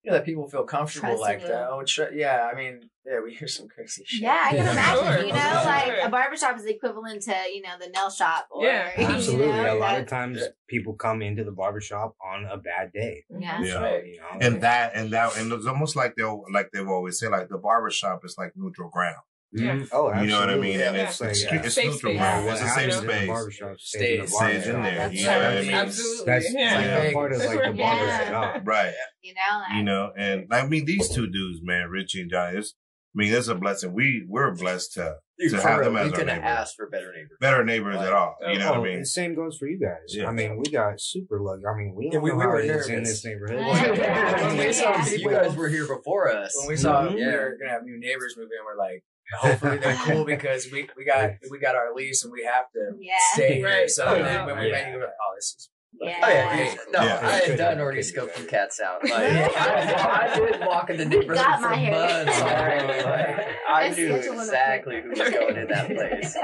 you 0.04 0.12
know, 0.12 0.18
that 0.18 0.26
people 0.26 0.48
feel 0.50 0.64
comfortable 0.64 1.10
Trusting 1.10 1.22
like 1.22 1.42
you. 1.42 1.48
that. 1.48 1.68
Oh, 1.70 1.84
tr- 1.86 2.14
yeah. 2.14 2.50
I 2.52 2.56
mean, 2.56 2.90
yeah, 3.06 3.20
we 3.24 3.34
hear 3.34 3.48
some 3.48 3.68
crazy 3.68 4.04
shit. 4.06 4.22
Yeah, 4.22 4.42
I 4.46 4.50
can 4.50 4.66
Yeah. 4.66 4.72
imagine. 4.72 5.04
Sure. 5.14 5.26
You 5.28 5.34
know, 5.34 5.62
like 5.66 5.94
a 6.04 6.10
barbershop 6.10 6.58
is 6.58 6.66
equivalent 6.66 7.22
to 7.24 7.36
you 7.54 7.62
know 7.62 7.70
the 7.80 7.88
nail 7.90 8.10
shop. 8.10 8.48
Or, 8.52 8.64
Yeah. 8.66 8.90
you 9.00 9.08
know, 9.08 9.14
Absolutely. 9.16 9.68
a 9.68 9.76
lot 9.76 10.00
of 10.00 10.08
times 10.08 10.42
people 10.68 10.94
come 10.94 11.22
into 11.22 11.44
the 11.44 11.52
barbershop 11.52 12.16
on 12.26 12.46
a 12.46 12.58
bad 12.58 12.92
day. 12.94 13.24
Yeah. 13.30 13.62
Yeah. 13.62 13.74
So, 13.74 14.02
you 14.06 14.18
know, 14.20 14.28
And 14.48 14.62
that 14.62 14.92
and 14.96 15.12
that 15.12 15.38
and 15.38 15.52
it's 15.52 15.66
almost 15.68 15.96
like 15.96 16.16
they'll 16.16 16.44
like 16.54 16.70
they've 16.74 16.88
always 16.88 17.20
said 17.20 17.32
like 17.32 17.50
the 17.50 17.58
barbershop 17.58 18.26
is 18.26 18.36
like 18.38 18.54
neutral 18.56 18.90
ground. 18.90 19.18
Yeah. 19.54 19.76
Mhm. 19.76 19.90
Oh, 19.92 20.08
You 20.22 20.28
know 20.28 20.40
what 20.40 20.50
I 20.50 20.54
absolutely. 20.54 20.68
mean? 20.70 20.80
Yeah. 20.80 20.88
And 20.88 20.98
it's 20.98 21.20
Yeah. 21.22 21.28
it's, 21.28 21.44
Yeah. 21.44 21.56
it's 21.66 21.76
Safe 21.76 21.86
neutral 21.86 22.00
space. 22.00 22.18
ground. 22.20 22.46
What 22.46 22.54
It's 22.54 22.62
a 22.64 22.68
safe 22.70 22.94
space. 22.94 23.28
barbershop 23.28 23.80
stays, 23.80 24.02
Stays- 24.02 24.14
in 24.14 24.22
the 24.22 24.28
stays 24.28 24.68
in 24.68 24.72
barbershop. 24.74 24.84
there. 24.84 24.96
That's 25.10 25.14
You 25.16 25.26
know 25.26 25.38
what 25.38 25.46
I 25.46 25.62
mean? 25.62 25.74
absolutely 25.74 26.26
That's, 26.26 26.54
yeah. 26.54 26.82
that's 26.88 27.14
part 27.14 27.32
of 27.34 27.38
like 27.40 27.50
the 27.50 27.56
Yeah. 27.56 27.72
barber's 27.72 28.30
job. 28.30 28.68
Right. 28.68 28.94
You 29.22 29.34
know, 29.34 29.58
like, 29.60 29.78
you 29.78 29.84
know, 29.84 30.12
and 30.18 30.48
I 30.52 30.66
mean 30.68 30.86
these 30.86 31.10
two 31.10 31.28
dudes, 31.28 31.60
man, 31.64 31.90
Richie 31.90 32.22
and 32.22 32.32
Johnny. 32.32 32.58
It's, 32.60 32.76
I 33.14 33.18
mean, 33.18 33.34
it's 33.34 33.50
a 33.50 33.56
blessing. 33.56 33.92
We 33.94 34.26
we're 34.30 34.56
blessed 34.56 34.94
to 34.94 35.16
to 35.42 35.50
for 35.50 35.58
have 35.68 35.80
real, 35.80 35.90
them 35.90 35.98
as 35.98 36.06
we 36.06 36.12
our 36.12 36.18
couldn't 36.20 36.44
ask 36.44 36.76
for 36.78 36.88
better 36.88 37.12
neighbors. 37.12 37.38
better 37.42 37.66
neighbors 37.66 37.96
at 37.98 38.14
all. 38.14 38.38
You 38.48 38.60
know 38.60 38.68
oh, 38.74 38.80
what 38.80 38.88
I 38.88 38.92
mean? 38.92 39.00
The 39.00 39.06
same 39.06 39.36
goes 39.36 39.58
for 39.58 39.68
you 39.68 39.80
guys. 39.80 39.98
Yeah. 40.16 40.28
I 40.30 40.32
mean, 40.32 40.56
we 40.56 40.72
got 40.72 41.02
super 41.02 41.42
lucky. 41.42 41.64
I 41.66 41.76
mean, 41.78 41.94
we 41.96 42.06
Yeah, 42.06 42.12
don't 42.12 42.22
we- 42.22 42.30
know 42.30 42.36
we 42.38 42.44
how 42.44 42.50
were 42.52 42.60
it 42.62 42.70
is 42.70 42.88
in 42.88 43.04
this 43.04 43.26
neighborhood. 43.26 43.58
When 43.58 44.58
we 44.58 44.72
saw 44.74 45.04
you 45.06 45.30
guys 45.30 45.56
were 45.58 45.68
here 45.68 45.88
before 45.88 46.32
us. 46.32 46.56
When 46.58 46.68
we 46.68 46.78
saw 46.78 47.08
Mhm. 47.08 47.16
we're 47.16 47.58
gonna 47.58 47.72
have 47.72 47.84
new 47.84 48.00
neighbors 48.00 48.36
move 48.38 48.50
in, 48.52 48.64
we're 48.66 48.78
like, 48.78 49.04
hopefully 49.39 49.78
they're 49.78 49.96
cool 50.06 50.26
because 50.26 50.70
we, 50.72 50.88
we 50.98 51.06
got 51.06 51.32
we 51.50 51.60
got 51.60 51.76
our 51.76 51.94
lease 51.96 52.24
and 52.24 52.32
we 52.34 52.44
have 52.44 52.65
to 52.74 52.96
Yeah. 53.00 53.13
stay 53.34 53.56
here. 53.56 53.65
Right. 53.67 53.89
So 53.89 54.06
Oh, 54.08 54.22
then 54.24 54.46
when 54.46 54.58
we 54.60 54.65
Yeah. 54.67 54.72
met 54.72 54.88
you, 54.88 54.94
we 54.94 54.98
were 55.00 55.06
like, 55.06 55.13
oh, 55.22 55.34
this 55.36 55.56
is 55.58 55.70
Yeah. 56.02 56.15
Oh 56.24 56.30
yeah, 56.30 56.56
yeah. 56.63 56.76
no, 56.91 57.04
Yeah. 57.06 57.20
I 57.22 57.32
had 57.48 57.58
done 57.58 57.80
already 57.80 58.00
scoped 58.02 58.34
some 58.36 58.48
cats 58.48 58.80
out. 58.80 59.02
Like, 59.10 59.12
I, 59.13 60.32
I 60.32 60.36
did 60.39 60.60
walk 60.65 60.89
in 60.89 60.98
the 60.98 61.06
neighborhood 61.06 61.36
got 61.46 61.60
for 61.62 61.70
my 61.70 61.76
hair. 61.76 61.91
months 61.91 62.39
already. 62.41 63.04
Like, 63.04 63.48
I 63.70 63.86
I 63.86 63.89
knew 63.89 64.15
exactly 64.15 65.02
who 65.02 65.10
was 65.10 65.20
going 65.30 65.58
in 65.58 65.67
that 65.67 65.88
place. 65.88 66.36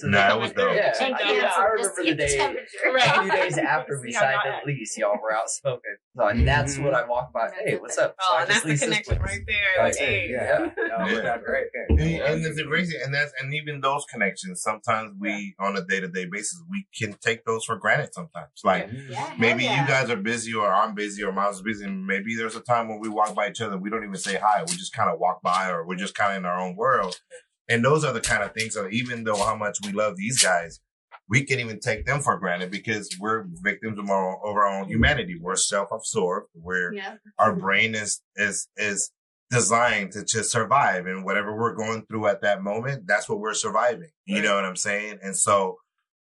So 0.00 0.08
Nah, 0.08 0.36
it 0.36 0.40
was 0.40 0.52
dope. 0.52 0.74
Yeah, 0.76 0.92
I, 1.00 1.32
yeah, 1.32 1.50
I 1.56 1.64
remember 1.66 1.94
the 1.98 2.04
get 2.14 2.18
day. 2.18 2.36
temperature. 2.36 2.96
A 2.96 3.20
few 3.22 3.30
days 3.30 3.58
after 3.58 4.00
we 4.00 4.12
signed 4.12 4.40
the 4.44 4.66
lease, 4.70 4.96
y'all 4.98 5.18
were 5.22 5.34
outspoken. 5.34 5.96
So, 6.16 6.26
and 6.28 6.48
that's 6.48 6.78
what 6.78 6.94
mm-hmm. 6.94 7.04
I 7.04 7.08
walked 7.08 7.34
by. 7.34 7.50
Hey, 7.62 7.76
what's 7.76 7.98
up? 7.98 8.16
Oh 8.20 8.36
I 8.38 8.42
and 8.42 8.50
that's 8.50 8.64
the 8.64 8.78
connection 8.78 9.18
right 9.20 9.40
there 9.46 9.84
like 9.84 9.92
That's 9.92 9.98
hey 9.98 10.30
yeah. 10.30 10.60
Yeah, 10.60 10.86
no, 10.98 11.06
Yeah. 11.06 11.14
we 11.16 11.22
got 11.22 11.44
great. 11.44 11.66
And, 11.90 12.00
and 12.00 12.56
the 12.56 12.64
crazy, 12.64 12.96
and 13.02 13.14
that's 13.14 13.32
and 13.40 13.52
even 13.54 13.80
those 13.80 14.04
connections. 14.10 14.62
Sometimes 14.62 15.12
we, 15.18 15.54
on 15.60 15.76
a 15.76 15.84
day 15.84 16.00
to 16.00 16.08
day 16.08 16.26
basis, 16.30 16.62
we 16.70 16.86
can 16.96 17.14
take 17.20 17.44
those 17.44 17.64
for 17.64 17.76
granted. 17.76 18.14
Sometimes, 18.14 18.48
like 18.64 18.88
Yeah, 19.08 19.16
hell 19.16 19.38
maybe 19.38 19.64
yeah. 19.64 19.82
you 19.82 19.86
guys 19.86 20.08
are 20.08 20.16
busy, 20.16 20.54
or 20.54 20.72
I'm 20.72 20.94
busy, 20.94 21.22
or 21.22 21.32
Miles 21.32 21.56
is 21.56 21.62
busy. 21.62 21.84
And 21.84 22.06
maybe 22.06 22.34
there's 22.34 22.56
a 22.56 22.60
time 22.60 22.88
when 22.88 22.98
we 22.98 23.08
walk 23.08 23.34
by 23.34 23.48
each 23.48 23.60
other, 23.60 23.76
we 23.76 23.90
don't 23.90 24.04
even 24.04 24.16
say 24.16 24.38
hi. 24.42 24.62
We 24.62 24.74
just 24.74 24.94
kind 24.94 25.10
of 25.10 25.18
walk 25.18 25.42
by, 25.42 25.70
or 25.70 25.86
we're 25.86 25.96
just 25.96 26.14
kind 26.14 26.32
of 26.32 26.38
in 26.38 26.46
our 26.46 26.58
own 26.58 26.76
world. 26.76 27.20
And 27.68 27.84
those 27.84 28.04
are 28.04 28.12
the 28.12 28.20
kind 28.20 28.42
of 28.42 28.54
things 28.54 28.74
that, 28.74 28.90
even 28.92 29.24
though 29.24 29.36
how 29.36 29.56
much 29.56 29.78
we 29.84 29.92
love 29.92 30.16
these 30.16 30.42
guys, 30.42 30.80
we 31.28 31.44
can 31.44 31.58
even 31.60 31.80
take 31.80 32.06
them 32.06 32.20
for 32.20 32.36
granted 32.38 32.70
because 32.70 33.16
we're 33.20 33.44
victims 33.62 33.98
of 33.98 34.08
our, 34.08 34.36
of 34.36 34.56
our 34.56 34.66
own 34.66 34.88
humanity. 34.88 35.36
We're 35.40 35.56
self 35.56 35.88
absorbed. 35.92 36.48
We're 36.54 36.92
Yeah. 36.92 37.16
our 37.38 37.54
brain 37.54 37.94
is 37.94 38.22
is 38.36 38.68
is 38.76 39.10
designed 39.50 40.12
to 40.12 40.24
just 40.24 40.50
survive 40.50 41.06
and 41.06 41.24
whatever 41.24 41.56
we're 41.56 41.74
going 41.74 42.04
through 42.06 42.26
at 42.26 42.42
that 42.42 42.62
moment, 42.62 43.06
that's 43.06 43.28
what 43.28 43.38
we're 43.38 43.54
surviving. 43.54 44.10
You 44.24 44.36
Right. 44.36 44.44
know 44.44 44.54
what 44.56 44.64
I'm 44.64 44.74
saying? 44.76 45.20
And 45.22 45.36
so, 45.36 45.78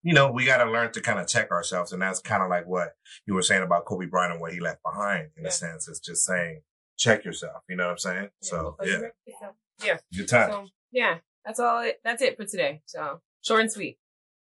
you 0.01 0.13
know, 0.13 0.31
we 0.31 0.45
got 0.45 0.63
to 0.63 0.71
learn 0.71 0.93
to 0.93 1.01
kind 1.01 1.19
of 1.19 1.27
check 1.27 1.51
ourselves. 1.51 1.91
And 1.91 2.01
that's 2.01 2.21
kind 2.21 2.41
of 2.41 2.49
like 2.49 2.65
what 2.67 2.93
you 3.25 3.33
were 3.33 3.41
saying 3.41 3.63
about 3.63 3.83
Kobe 3.85 4.05
Bryant 4.05 4.31
and 4.33 4.41
what 4.41 4.53
he 4.53 4.61
left 4.61 4.81
behind 4.83 5.29
in 5.35 5.43
Yeah. 5.43 5.49
a 5.49 5.51
sense. 5.51 5.89
It's 5.89 5.99
just 5.99 6.23
saying, 6.25 6.61
check 6.97 7.25
yourself. 7.25 7.63
You 7.67 7.75
know 7.75 7.85
what 7.85 7.91
I'm 7.91 7.97
saying? 7.97 8.29
So, 8.41 8.77
yeah, 8.83 9.09
yeah. 9.83 9.97
good 10.15 10.27
time. 10.29 10.51
So 10.51 10.67
yeah, 10.91 11.17
that's 11.45 11.59
all. 11.59 11.81
It, 11.81 11.99
that's 12.05 12.21
it 12.21 12.37
for 12.37 12.45
today. 12.45 12.81
So 12.85 13.19
short 13.41 13.59
and 13.61 13.71
sweet, 13.71 13.97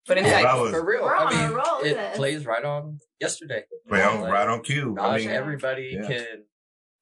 but 0.07 0.17
Yeah, 0.17 0.23
insightful. 0.23 0.41
that 0.43 0.59
was- 0.61 0.71
For 0.71 0.85
real. 0.85 1.05
I 1.05 1.29
mean, 1.47 1.51
roll 1.55 1.79
it 1.79 1.93
this. 1.95 2.17
plays 2.17 2.45
right 2.45 2.63
on 2.63 2.99
yesterday. 3.19 3.63
right, 3.87 4.03
on, 4.03 4.21
Like, 4.21 4.31
right 4.31 4.47
on 4.47 4.61
cue. 4.63 4.95
I 4.99 5.17
mean, 5.17 5.29
everybody 5.29 5.97
yeah. 6.01 6.07
can. 6.07 6.45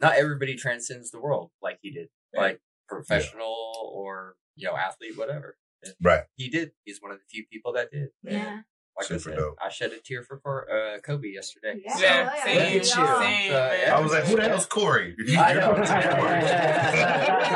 Not 0.02 0.16
everybody 0.16 0.56
transcends 0.56 1.12
the 1.12 1.20
world 1.20 1.52
like 1.62 1.80
he 1.82 1.92
did, 1.92 2.08
Yeah. 2.34 2.42
like 2.42 2.62
professional 2.88 3.92
or 3.94 4.36
you 4.56 4.68
know 4.68 4.76
athlete, 4.76 5.18
whatever. 5.18 5.58
And 5.84 5.94
right. 6.02 6.24
He 6.36 6.50
did. 6.50 6.72
He's 6.84 7.02
one 7.02 7.12
of 7.12 7.18
the 7.20 7.24
few 7.30 7.46
people 7.52 7.74
that 7.74 7.92
did. 7.92 8.10
Yeah. 8.24 8.62
Like 9.00 9.08
Super 9.08 9.30
I 9.32 9.34
said, 9.34 9.36
dope. 9.40 9.58
I 9.66 9.70
shed 9.70 9.92
a 9.94 10.00
tear 10.00 10.24
for 10.24 10.40
Cor- 10.40 10.68
uh, 10.70 11.00
Kobe 11.00 11.30
yesterday. 11.30 11.82
Yeah. 11.86 11.96
So- 11.96 12.02
Yeah, 12.04 12.10
same, 12.10 12.20
yeah, 12.20 12.24
Look 12.26 12.36
at 12.36 12.44
same, 12.44 12.74
you. 12.76 12.84
same, 12.86 13.52
Uh, 13.52 13.56
man. 13.56 13.92
I 13.92 14.00
was 14.02 14.12
like, 14.12 14.24
who 14.26 14.36
the 14.36 14.44
hell's 14.44 14.66
Corey? 14.66 15.16
I 15.38 15.54
You're 15.54 15.62
know. 15.62 15.72
not 15.78 16.04
Corey. 16.20 17.50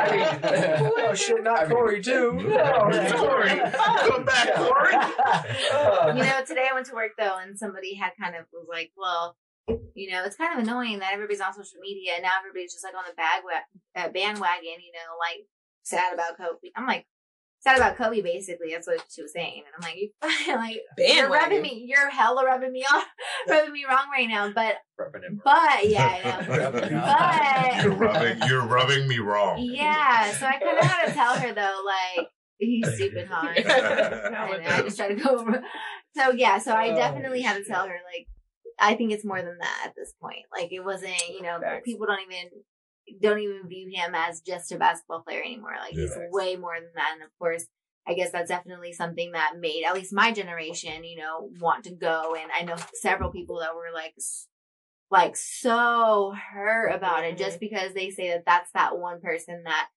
oh 1.04 1.14
shit, 1.14 1.42
not 1.42 1.68
Corey 1.68 2.02
too. 2.02 2.36
It's 2.40 3.12
Corey. 3.12 3.48
Come 4.10 4.24
back, 4.24 4.54
Corey. 4.54 6.16
You 6.16 6.22
know, 6.24 6.40
today 6.46 6.66
I 6.70 6.74
went 6.74 6.86
to 6.86 6.94
work 6.94 7.12
though, 7.18 7.36
and 7.38 7.58
somebody 7.58 7.94
had 7.94 8.12
kind 8.20 8.34
of 8.36 8.46
was 8.52 8.66
like, 8.70 8.92
"Well, 8.96 9.36
you 9.94 10.10
know, 10.10 10.24
it's 10.24 10.36
kind 10.36 10.58
of 10.58 10.66
annoying 10.66 10.98
that 11.00 11.12
everybody's 11.12 11.40
on 11.40 11.52
social 11.52 11.80
media 11.80 12.12
and 12.14 12.22
now 12.22 12.32
everybody's 12.38 12.72
just 12.72 12.84
like 12.84 12.94
on 12.94 13.04
the 13.08 13.14
bag 13.14 13.42
uh, 13.96 14.08
bandwagon, 14.12 14.80
you 14.84 14.92
know, 14.92 15.16
like 15.18 15.46
sad 15.82 16.12
about 16.14 16.36
Kobe." 16.36 16.70
I'm 16.76 16.86
like, 16.86 17.06
sad 17.64 17.76
about 17.78 17.96
Kobe, 17.96 18.20
basically. 18.20 18.68
That's 18.72 18.86
what 18.86 19.02
she 19.10 19.22
was 19.22 19.32
saying, 19.32 19.62
and 19.66 19.74
I'm 19.74 19.82
like, 19.82 19.96
you, 19.96 20.10
like 20.56 20.80
you're 20.98 21.28
rubbing 21.30 21.62
me, 21.62 21.84
you're 21.88 22.10
hella 22.10 22.44
rubbing 22.44 22.72
me 22.72 22.84
off, 22.92 23.04
rubbing 23.48 23.72
me 23.72 23.84
wrong 23.88 24.06
right 24.12 24.28
now. 24.28 24.50
But, 24.52 24.76
Rubbing 24.98 25.40
but 25.42 25.88
yeah, 25.88 26.20
I 26.48 27.82
know. 27.82 27.82
you're 27.82 27.92
rubbing, 27.98 28.48
you're 28.48 28.66
rubbing 28.66 29.08
me 29.08 29.18
wrong. 29.18 29.58
Yeah, 29.58 30.30
so 30.32 30.46
I 30.46 30.58
kind 30.58 30.78
of 30.78 30.84
had 30.84 31.06
to 31.06 31.12
tell 31.12 31.34
her 31.36 31.52
though, 31.52 31.82
like 31.84 32.28
he's 32.58 32.94
stupid 32.94 33.26
hard. 33.28 33.56
and 33.58 33.66
I 33.66 34.82
just 34.82 34.96
try 34.96 35.08
to 35.08 35.14
go 35.16 35.38
over. 35.38 35.62
So 36.16 36.30
yeah, 36.30 36.58
so 36.58 36.72
I 36.72 36.90
Oh, 36.90 36.94
definitely 36.96 37.40
had 37.42 37.56
to 37.56 37.64
tell 37.64 37.86
her 37.86 37.96
like 38.12 38.28
I 38.78 38.94
think 38.94 39.12
it's 39.12 39.24
more 39.24 39.40
than 39.42 39.56
that 39.60 39.82
at 39.86 39.94
this 39.96 40.12
point. 40.20 40.44
Like 40.52 40.72
it 40.72 40.80
wasn't, 40.84 41.28
you 41.28 41.42
know, 41.42 41.58
Facts. 41.60 41.82
people 41.84 42.06
don't 42.06 42.20
even 42.22 42.50
don't 43.20 43.38
even 43.40 43.68
view 43.68 43.90
him 43.92 44.14
as 44.14 44.40
just 44.40 44.72
a 44.72 44.78
basketball 44.78 45.22
player 45.22 45.42
anymore. 45.42 45.74
Like 45.80 45.92
he's 45.92 46.10
Yeah. 46.16 46.28
way 46.30 46.56
more 46.56 46.74
than 46.74 46.90
that. 46.94 47.12
And 47.14 47.22
of 47.22 47.30
course, 47.38 47.66
I 48.06 48.14
guess 48.14 48.32
that's 48.32 48.48
definitely 48.48 48.92
something 48.92 49.32
that 49.32 49.54
made 49.58 49.84
at 49.84 49.94
least 49.94 50.12
my 50.12 50.32
generation, 50.32 51.04
you 51.04 51.16
know, 51.18 51.50
want 51.60 51.84
to 51.84 51.90
go. 51.94 52.34
And 52.34 52.50
I 52.52 52.64
know 52.64 52.76
several 52.94 53.30
people 53.30 53.60
that 53.60 53.74
were 53.74 53.90
like, 53.94 54.14
like 55.10 55.36
so 55.36 56.34
hurt 56.52 56.88
about 56.88 57.24
it 57.24 57.38
just 57.38 57.60
because 57.60 57.94
they 57.94 58.10
say 58.10 58.30
that 58.30 58.44
that's 58.46 58.70
that 58.72 58.98
one 58.98 59.20
person 59.20 59.62
that 59.64 59.88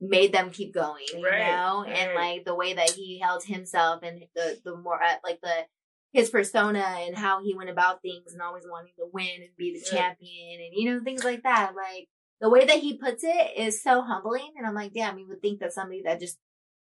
made 0.00 0.32
them 0.32 0.50
keep 0.50 0.74
going, 0.74 1.04
you 1.12 1.22
Right, 1.22 1.38
know, 1.56 1.84
and 1.84 2.14
like 2.14 2.44
the 2.44 2.54
way 2.54 2.74
that 2.74 2.90
he 2.90 3.20
held 3.20 3.44
himself 3.44 4.02
and 4.02 4.24
the 4.34 4.58
the 4.64 4.76
more 4.76 5.00
uh, 5.02 5.14
like 5.24 5.40
the 5.42 5.66
his 6.12 6.28
persona 6.28 6.80
and 6.80 7.16
how 7.16 7.42
he 7.42 7.54
went 7.54 7.70
about 7.70 8.02
things 8.02 8.32
and 8.32 8.42
always 8.42 8.64
wanting 8.68 8.92
to 8.98 9.06
win 9.12 9.28
and 9.42 9.56
be 9.56 9.72
the 9.72 9.80
Yeah. 9.84 10.00
champion 10.08 10.60
and 10.60 10.72
you 10.72 10.90
know 10.92 11.02
things 11.02 11.24
like 11.24 11.42
that. 11.44 11.72
Like 11.74 12.08
the 12.42 12.50
way 12.50 12.66
that 12.66 12.80
he 12.80 12.98
puts 12.98 13.24
it 13.24 13.56
is 13.56 13.82
so 13.82 14.02
humbling, 14.02 14.50
and 14.58 14.66
I'm 14.66 14.74
like, 14.74 14.92
damn, 14.92 15.18
you 15.18 15.26
would 15.28 15.40
think 15.40 15.60
that 15.60 15.72
somebody 15.72 16.02
that 16.04 16.20
just 16.20 16.36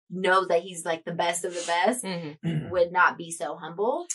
knows 0.08 0.48
that 0.48 0.62
he's 0.62 0.84
like 0.84 1.04
the 1.04 1.12
best 1.12 1.44
of 1.44 1.52
the 1.52 1.64
best 1.66 2.04
Mhm. 2.04 2.70
would 2.70 2.90
not 2.92 3.18
be 3.18 3.30
so 3.30 3.56
humble, 3.56 4.06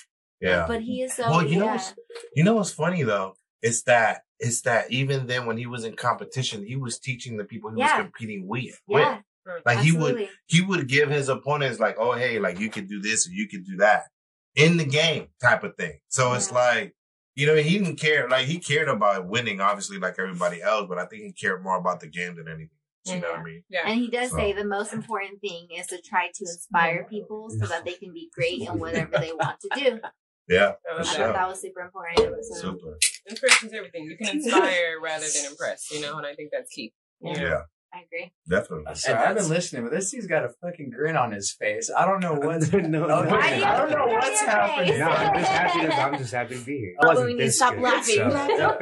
Yeah. 0.41 0.65
but 0.67 0.82
he 0.82 1.04
is 1.04 1.13
so. 1.13 1.30
Well, 1.30 1.45
you 1.48 1.60
know 1.60 1.67
what's 1.67 1.93
you 2.34 2.43
know 2.43 2.56
what's 2.56 2.71
funny 2.71 3.04
though? 3.04 3.36
It's 3.62 3.84
that 3.84 4.21
it's 4.39 4.62
that 4.62 4.91
even 4.91 5.28
then 5.28 5.45
when 5.45 5.58
he 5.58 5.65
was 5.67 5.84
in 5.86 5.95
competition, 5.95 6.65
he 6.65 6.76
was 6.76 7.00
teaching 7.00 7.38
the 7.38 7.45
people 7.45 7.71
he 7.71 7.80
Yeah. 7.80 7.98
was 7.98 8.04
competing 8.04 8.48
with. 8.48 8.82
with. 8.88 9.02
yeah, 9.02 9.21
Like 9.65 9.80
he 9.80 9.91
would 9.91 10.30
he 10.48 10.62
would 10.62 10.88
give 10.88 11.10
his 11.10 11.30
opponents 11.30 11.80
like, 11.80 11.95
oh 12.00 12.13
hey, 12.13 12.39
like 12.39 12.60
you 12.60 12.69
could 12.69 12.88
do 12.89 13.00
this 13.02 13.28
or 13.28 13.32
you 13.32 13.48
could 13.48 13.65
do 13.65 13.78
that 13.78 14.04
in 14.56 14.78
the 14.78 14.86
game 14.86 15.28
type 15.41 15.63
of 15.63 15.76
thing. 15.76 16.00
So 16.10 16.34
it's 16.34 16.52
like, 16.52 16.93
you 17.36 17.45
know, 17.48 17.56
he 17.56 17.78
didn't 17.78 17.98
care. 17.98 18.28
Like 18.30 18.45
he 18.45 18.60
cared 18.60 18.88
about 18.88 19.28
winning, 19.28 19.60
obviously, 19.62 19.98
like 20.00 20.15
everybody 20.19 20.62
else, 20.62 20.86
but 20.89 20.98
I 20.98 21.06
think 21.06 21.24
he 21.24 21.32
cared 21.34 21.63
more 21.63 21.78
about 21.78 22.00
the 22.00 22.08
game 22.08 22.36
than 22.36 22.48
anything. 22.48 22.69
You 23.06 23.19
know 23.19 23.30
what 23.32 23.39
I 23.41 23.43
mean? 23.43 23.63
Yeah. 23.69 23.82
And 23.86 24.00
he 24.00 24.10
does 24.10 24.32
So- 24.32 24.38
say 24.38 24.54
the 24.54 24.65
most 24.65 24.91
important 24.91 25.39
thing 25.39 25.67
is 25.78 25.86
to 25.88 26.02
try 26.02 26.28
to 26.34 26.41
inspire 26.43 27.06
people 27.08 27.50
so 27.52 27.67
that 27.67 27.86
they 27.86 27.93
can 27.93 28.12
be 28.13 28.30
great 28.34 28.62
in 28.62 28.80
whatever 28.80 29.19
they 29.19 29.32
want 29.34 29.60
to 29.62 29.69
do. 29.80 30.00
Yeah, 30.48 30.74
I 30.88 30.93
I 30.93 30.98
love 30.98 31.08
For 31.08 31.13
thought 31.13 31.15
sure. 31.15 31.34
that 31.34 31.48
was 31.48 31.60
super 31.60 31.82
important. 31.82 32.45
So. 32.45 32.54
super. 32.62 33.00
Inspiration's 33.28 33.74
everything. 33.74 34.04
You 34.04 34.15
can 34.15 34.38
inspire 34.38 35.00
rather 35.02 35.26
than 35.26 35.45
impress, 35.52 35.89
you 35.91 36.02
know, 36.02 36.17
and 36.19 36.26
I 36.28 36.36
think 36.36 36.52
that's 36.54 36.71
key. 36.71 36.93
Yeah. 37.19 37.34
Yeah, 37.41 37.62
I 37.95 37.99
agree. 38.01 38.31
definitely. 38.49 38.93
So 38.95 39.13
I've 39.15 39.36
been 39.38 39.47
listening, 39.47 39.84
but 39.84 39.91
this 39.93 40.12
dude's 40.12 40.27
got 40.27 40.43
a 40.43 40.49
fucking 40.62 40.89
grin 40.89 41.15
on 41.15 41.31
his 41.31 41.51
face. 41.58 41.89
I 41.95 42.05
don't 42.05 42.19
know 42.19 42.34
what's 42.41 42.69
No, 42.73 42.79
no, 42.79 42.88
no, 42.89 43.08
no, 43.08 43.23
no. 43.23 43.38
I 43.39 43.77
don't 43.77 43.91
know 43.91 44.05
what's 44.08 44.41
happening. 44.41 44.99
No, 44.99 45.08
I'm 45.08 45.34
just 45.39 45.51
happy. 45.51 45.79
To, 45.88 45.93
I'm 45.95 46.17
just 46.17 46.34
happy 46.34 46.55
to 46.60 46.65
be 46.65 46.77
here. 46.77 46.93
Oh, 47.01 47.08
wasn't 47.08 47.27
we 47.27 47.34
need 47.36 47.43
to 47.45 47.51
stop 47.51 47.73
good, 47.75 47.84
laughing. 47.84 48.15
so- 48.15 48.29
Stop 48.29 48.79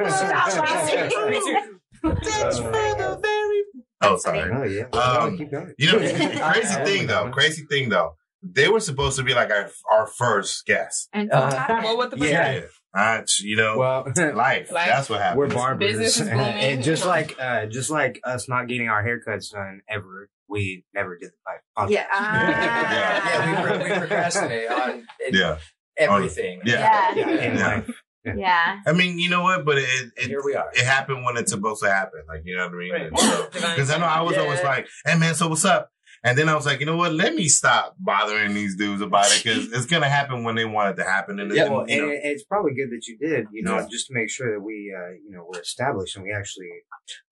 laughing. 0.58 1.78
That's 2.02 2.58
for 2.58 2.70
very. 2.70 3.62
Oh, 4.02 4.16
sorry. 4.18 4.50
Oh 4.52 4.64
yeah. 4.64 4.84
Um, 4.98 5.38
keep 5.38 5.50
going. 5.50 5.72
You 5.78 5.92
know, 5.92 5.98
crazy 6.52 6.84
thing 6.84 7.06
though. 7.06 7.30
Crazy 7.30 7.64
thing 7.70 7.88
though. 7.88 8.16
They 8.42 8.68
were 8.68 8.80
supposed 8.80 9.16
to 9.16 9.22
be 9.22 9.32
like 9.32 9.50
our 9.50 9.70
our 9.90 10.06
first 10.06 10.66
guest. 10.66 11.08
And 11.12 11.30
Uh, 11.32 11.50
Well, 11.82 11.96
what 11.96 12.10
the 12.10 12.16
fuck? 12.18 12.28
Yeah. 12.28 12.62
Uh, 12.94 13.22
you 13.40 13.56
know, 13.56 13.76
Well, 13.78 14.04
life. 14.16 14.34
Life. 14.34 14.70
That's 14.72 15.10
what 15.10 15.20
happens. 15.20 15.38
we're 15.38 15.48
barbers, 15.48 15.98
is 15.98 16.20
and, 16.20 16.40
and 16.40 16.82
just 16.82 17.04
like 17.04 17.34
uh, 17.40 17.66
just 17.66 17.90
like 17.90 18.20
us 18.24 18.48
not 18.48 18.68
getting 18.68 18.88
our 18.88 19.02
haircuts 19.04 19.50
done 19.50 19.80
ever, 19.88 20.28
we 20.48 20.84
never 20.94 21.18
did 21.18 21.30
the 21.30 21.52
podcast. 21.76 21.90
Yeah. 21.90 22.06
Yeah. 22.12 23.64
Yeah, 23.64 23.72
we, 23.72 23.78
we 23.92 23.98
procrastinate 23.98 24.70
on 24.70 24.90
in 25.26 25.34
Yeah, 25.34 25.58
everything. 25.98 26.60
yeah. 26.64 27.14
Yeah. 27.16 27.26
yeah, 27.26 27.82
Yeah. 28.24 28.34
Yeah. 28.36 28.80
I 28.86 28.92
mean, 28.92 29.18
you 29.18 29.28
know 29.28 29.42
what? 29.42 29.64
But 29.66 29.78
it 29.78 29.88
it, 30.16 30.28
Here 30.28 30.40
we 30.44 30.54
are. 30.54 30.70
it 30.72 30.84
happened 30.84 31.24
when 31.24 31.36
it's 31.36 31.50
supposed 31.52 31.82
to 31.82 31.90
happen. 31.90 32.22
Like 32.28 32.42
you 32.44 32.56
know 32.56 32.66
what 32.68 32.74
I 32.74 32.78
mean? 32.78 32.92
Right. 32.92 33.52
Because 33.52 33.90
I 33.90 33.98
know 33.98 34.06
I 34.06 34.22
was 34.22 34.36
Yeah. 34.36 34.42
always 34.42 34.62
like, 34.62 34.86
"Hey 35.04 35.18
man, 35.18 35.34
so 35.34 35.48
what's 35.48 35.64
up?" 35.66 35.90
And 36.26 36.38
then 36.38 36.48
I 36.48 36.54
was 36.54 36.64
like, 36.64 36.80
you 36.80 36.86
know 36.86 36.96
what? 36.96 37.12
Let 37.12 37.34
me 37.34 37.48
stop 37.48 37.96
bothering 37.98 38.54
these 38.54 38.76
dudes 38.76 39.02
about 39.02 39.26
it 39.26 39.42
because 39.44 39.70
it's 39.72 39.84
gonna 39.84 40.08
happen 40.08 40.42
when 40.42 40.54
they 40.54 40.64
want 40.64 40.88
it 40.98 41.02
to 41.02 41.08
happen. 41.08 41.38
And 41.38 41.54
Yeah, 41.54 41.68
Well, 41.68 41.86
you 41.88 42.02
and 42.02 42.18
it's 42.24 42.42
probably 42.44 42.72
good 42.72 42.88
that 42.92 43.06
you 43.06 43.18
did, 43.18 43.46
you 43.52 43.62
know, 43.62 43.76
Yeah. 43.76 43.86
just 43.90 44.06
to 44.06 44.14
make 44.14 44.30
sure 44.30 44.54
that 44.54 44.60
we, 44.60 44.90
uh, 44.98 45.10
you 45.22 45.30
know, 45.30 45.46
we're 45.52 45.60
established 45.60 46.16
and 46.16 46.24
we 46.24 46.32
actually. 46.32 46.68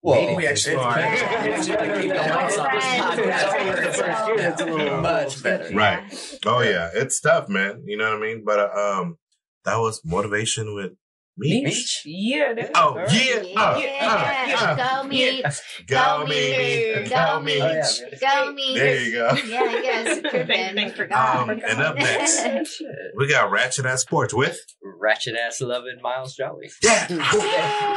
Well, 0.03 0.21
made 0.21 0.37
we 0.37 0.47
actually 0.47 0.77
are. 0.77 0.99
It's 1.01 1.69
gonna 1.69 2.01
keep 2.03 2.11
the 2.11 2.17
lights 2.19 2.59
on 2.59 2.75
this 2.75 2.85
podcast. 2.85 3.77
The 3.77 3.93
first 4.03 4.27
year, 4.29 4.37
it's 4.51 4.61
a 4.61 4.67
little- 4.67 5.01
much 5.01 5.43
better. 5.43 5.75
Right. 5.75 6.39
oh 6.45 6.61
yeah, 6.61 6.91
it's 6.95 7.19
tough, 7.19 7.49
man. 7.49 7.85
You 7.87 7.97
know 7.97 8.11
what 8.11 8.19
I 8.19 8.21
mean? 8.21 8.45
But 8.45 8.59
uh, 8.61 9.01
um, 9.01 9.17
that 9.65 9.77
was 9.79 10.03
motivation 10.05 10.75
with 10.75 10.93
me. 11.39 11.65
Meech? 11.65 12.03
Yeah. 12.05 12.53
that- 12.55 12.71
Oh 12.75 12.81
all 12.91 12.97
right. 12.97 13.13
yeah, 13.13 13.61
uh, 13.61 13.79
Yeah. 13.79 14.57
uh, 14.59 14.65
uh. 14.83 15.03
Go 15.03 15.09
meet. 15.09 15.43
go 15.87 16.19
Go 16.19 16.27
me, 16.27 16.57
me. 16.59 17.09
go 17.09 17.17
Go 17.35 17.41
me. 17.41 17.55
me. 17.57 17.63
Oh, 17.63 17.67
yeah. 17.73 18.19
Go 18.21 18.53
meet. 18.53 18.75
There 18.79 19.01
you 19.01 19.13
go. 19.13 19.31
Yeah, 19.47 19.71
you 19.71 19.83
guys 19.83 20.21
tripping. 20.21 20.47
Thank- 20.47 20.77
thank 20.77 20.89
you. 20.91 20.97
Forgot. 20.97 21.37
Um, 21.39 21.51
and 21.51 21.81
up 21.81 21.97
next, 21.97 22.43
we 23.17 23.29
got 23.29 23.51
Ratchet 23.51 23.87
at 23.87 23.99
Sports 24.01 24.35
with 24.35 24.59
Ratchet 25.01 25.35
ass 25.37 25.61
loving 25.61 25.99
Miles 26.03 26.35
Jolly. 26.35 26.71
yeah, 26.83 27.07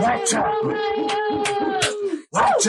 White 0.02 0.26
Chocolate, 0.26 0.78
White 2.32 2.60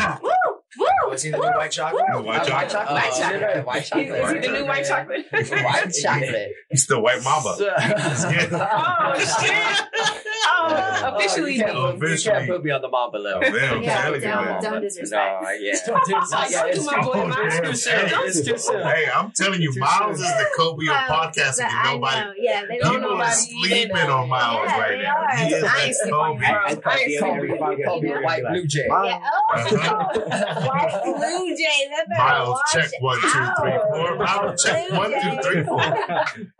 Chocolate. 0.87 1.11
What's 1.11 1.22
he 1.22 1.31
the 1.31 1.37
new 1.38 1.42
white 1.44 1.70
chocolate? 1.70 2.05
White 2.25 2.46
chocolate. 2.46 2.87
Oh, 2.88 2.94
White 2.94 3.12
chocolate. 3.12 3.66
White 3.66 3.83
Is, 3.83 3.88
chocolate. 3.88 4.09
is 4.09 4.31
he 4.33 4.38
the 4.53 4.59
new 4.59 4.66
white 4.66 4.85
chocolate? 4.87 5.27
White 5.33 5.92
chocolate. 6.03 6.49
He's 6.70 6.83
still 6.85 7.03
White 7.03 7.22
Mamba. 7.22 7.49
oh 7.59 9.18
shit! 9.40 10.12
Oh, 10.59 11.14
officially. 11.16 11.55
you 11.55 11.61
can't, 11.64 11.75
put- 12.01 12.09
you 12.11 12.18
can't 12.18 12.49
put 12.49 12.64
me 12.64 12.70
on 12.70 12.81
the 12.83 12.88
Mamba 12.88 13.18
level. 13.18 13.42
Oh, 13.46 13.51
man, 13.53 13.83
Yeah, 13.83 14.03
telling 14.03 14.20
you, 14.22 14.29
don't, 14.29 14.44
man. 14.44 14.62
don't 14.62 14.81
disrespect. 14.83 15.42
No, 15.42 15.51
yeah. 15.51 15.75
Don't 15.87 16.05
do 16.07 16.20
this. 16.20 16.31
Not 16.31 16.51
yet. 16.51 16.68
It's 16.68 16.85
too, 16.87 16.90
boy, 16.90 17.12
Oh, 17.14 17.27
Miles. 17.27 17.55
damn. 17.55 17.64
it's 17.64 17.85
too 17.85 17.90
soon. 17.90 18.27
It's 18.27 18.40
too 18.42 18.59
soon. 18.59 18.83
Hey, 18.83 19.07
I'm 19.14 19.31
telling 19.33 19.61
you, 19.62 19.72
Miles 19.77 20.20
is 20.20 20.27
the 20.27 20.46
Kobe 20.57 20.83
of 20.85 20.88
Well, 20.88 21.09
podcasting. 21.09 21.66
I 21.68 21.92
Nobody, 21.94 22.20
know. 22.20 22.33
Yeah, 22.38 22.62
they 22.68 22.79
Don't 22.79 22.92
don't 22.94 23.03
people 23.03 23.22
are 23.22 23.31
sleeping 23.33 23.96
on 23.96 24.29
Miles 24.29 24.64
Yeah, 24.66 24.79
right 24.81 24.99
now. 25.03 25.16
are. 25.16 25.37
He 25.37 25.55
is 25.55 25.64
I 25.64 25.79
ain't 25.79 25.88
the 25.88 25.94
sleep 25.94 26.14
Kobe. 26.14 26.38
Bro, 26.38 26.46
I 26.49 26.51
I 26.57 26.68
ain't 26.70 26.81
the 26.81 27.16
so 27.18 27.27
every 27.35 27.49
podcast 27.51 28.22
White 28.25 28.42
Blue 28.51 28.66
Jay. 28.66 28.87
Yeah. 28.88 29.20
Uh-huh. 29.55 30.09
Oh, 30.16 30.66
white 30.66 30.75
blue 31.04 31.48
jays. 31.50 31.88
That 31.90 32.06
better 32.08 32.22
Miles, 32.22 32.60
check 32.72 32.90
one, 33.00 33.20
two, 33.20 33.28
three, 33.28 33.72
out. 33.72 33.88
four. 33.92 34.16
Miles, 34.18 34.64
check 34.64 34.88
Blue 34.88 34.98
one, 34.98 35.10
two, 35.10 35.42
three, 35.42 35.64
four. 35.64 35.76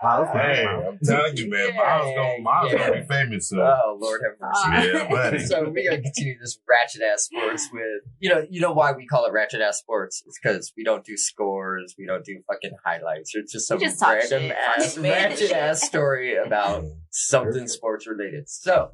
Miles, 0.03 0.29
Hey, 0.33 0.65
I'm 0.67 0.99
telling 1.05 1.37
you, 1.37 1.51
man, 1.51 1.77
Miles 1.77 2.15
gonna, 2.17 2.43
Miles 2.43 2.73
Yeah. 2.73 2.79
gonna 2.89 3.01
be 3.03 3.07
famous 3.07 3.49
soon. 3.49 3.61
Uh, 3.61 3.77
Oh 3.85 3.99
Lord 4.01 4.21
have 4.25 4.41
mercy. 4.41 4.89
Yeah, 4.93 5.09
buddy. 5.11 5.39
so 5.41 5.69
we 5.69 5.85
gotta 5.85 6.01
continue 6.03 6.39
this 6.41 6.59
ratchet 6.69 7.03
ass 7.03 7.25
sports 7.25 7.69
with 7.73 7.83
you 8.19 8.29
know 8.31 8.45
you 8.51 8.61
know 8.61 8.73
why 8.73 8.93
we 8.93 9.07
call 9.07 9.25
it 9.27 9.33
ratchet 9.33 9.61
ass 9.61 9.79
sports? 9.79 10.23
It's 10.27 10.39
because 10.43 10.73
we 10.77 10.85
don't 10.85 11.05
do 11.05 11.17
scores, 11.17 11.95
we 11.99 12.07
don't 12.07 12.25
do 12.25 12.41
fucking 12.47 12.73
highlights. 12.85 13.33
It's 13.35 13.53
just 13.53 13.69
some 13.69 13.79
just 13.79 14.03
random 14.03 14.53
ass 14.53 14.97
ratchet 14.99 15.53
ass 15.53 15.83
story 15.87 16.37
about 16.37 16.85
something 17.11 17.69
sports 17.69 18.07
related. 18.07 18.49
So 18.49 18.91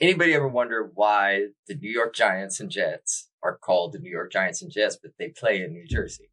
anybody 0.00 0.34
ever 0.34 0.48
wonder 0.48 0.90
why 0.94 1.46
the 1.68 1.74
New 1.74 1.90
York 1.90 2.14
Giants 2.14 2.60
and 2.60 2.70
Jets 2.70 3.25
are 3.42 3.56
called 3.56 3.92
the 3.92 3.98
New 3.98 4.10
York 4.10 4.32
Giants 4.32 4.62
and 4.62 4.70
Jets, 4.70 4.96
but 5.00 5.12
they 5.18 5.28
play 5.28 5.62
in 5.62 5.72
New 5.72 5.86
Jersey? 5.86 6.30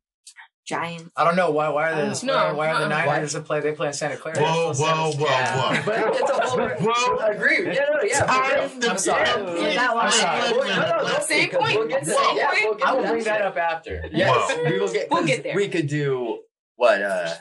Giants. 0.66 1.10
I 1.18 1.26
don't 1.26 1.36
know 1.36 1.52
why. 1.52 1.68
Why 1.68 1.92
are 1.92 1.96
they? 1.96 2.02
Oh, 2.04 2.20
no, 2.24 2.56
why 2.56 2.70
are 2.72 2.80
the. 2.80 2.88
Niners 2.88 3.34
that 3.34 3.44
play? 3.44 3.60
They 3.60 3.74
play 3.74 3.88
in 3.88 3.94
Santa 3.94 4.16
Clara. 4.16 4.39
Whoa, 4.39 4.72
They're 4.72 4.86
whoa, 4.88 5.12
whoa, 5.12 5.26
Yeah. 5.26 5.74
whoa. 5.76 5.82
But 5.86 6.16
it's 6.22 6.32
a 6.32 6.34
whole 6.42 6.58
Bro. 6.58 7.18
I 7.20 7.32
agree. 7.34 7.66
Yeah, 7.66 7.86
no, 7.94 8.02
yeah. 8.02 8.20
Time 8.26 8.70
for 8.70 8.80
to 8.80 8.80
real. 8.80 8.92
I'm 8.92 8.98
sorry. 8.98 9.26
stop 9.28 9.39
Is 9.50 9.76
that 9.76 9.94
why? 9.94 10.02
I'm 10.06 10.12
sorry. 10.12 10.52
Well, 10.58 10.68
no, 10.70 10.98
no, 11.04 11.10
don't 11.10 11.24
Same 11.24 11.50
point. 11.50 11.80
We'll 11.80 11.88
get 11.89 12.04
to 12.06 12.10
Same. 12.12 12.38
Yeah, 12.38 12.48
point. 12.50 12.62
we'll 12.63 12.74
get 12.76 12.88
I 12.88 12.94
will 12.94 13.04
bring 13.08 13.24
that 13.26 13.42
up 13.42 13.58
after. 13.58 14.06
Yes, 14.13 14.52
Whoa. 14.56 14.63
we 14.63 14.80
will 14.80 14.88
get. 14.94 15.12
We'll 15.12 15.20
'cause 15.20 15.28
get 15.28 15.44
there. 15.44 15.56
We 15.58 15.68
could 15.68 15.88
do 15.88 16.39
what? 16.78 17.02
uh 17.02 17.34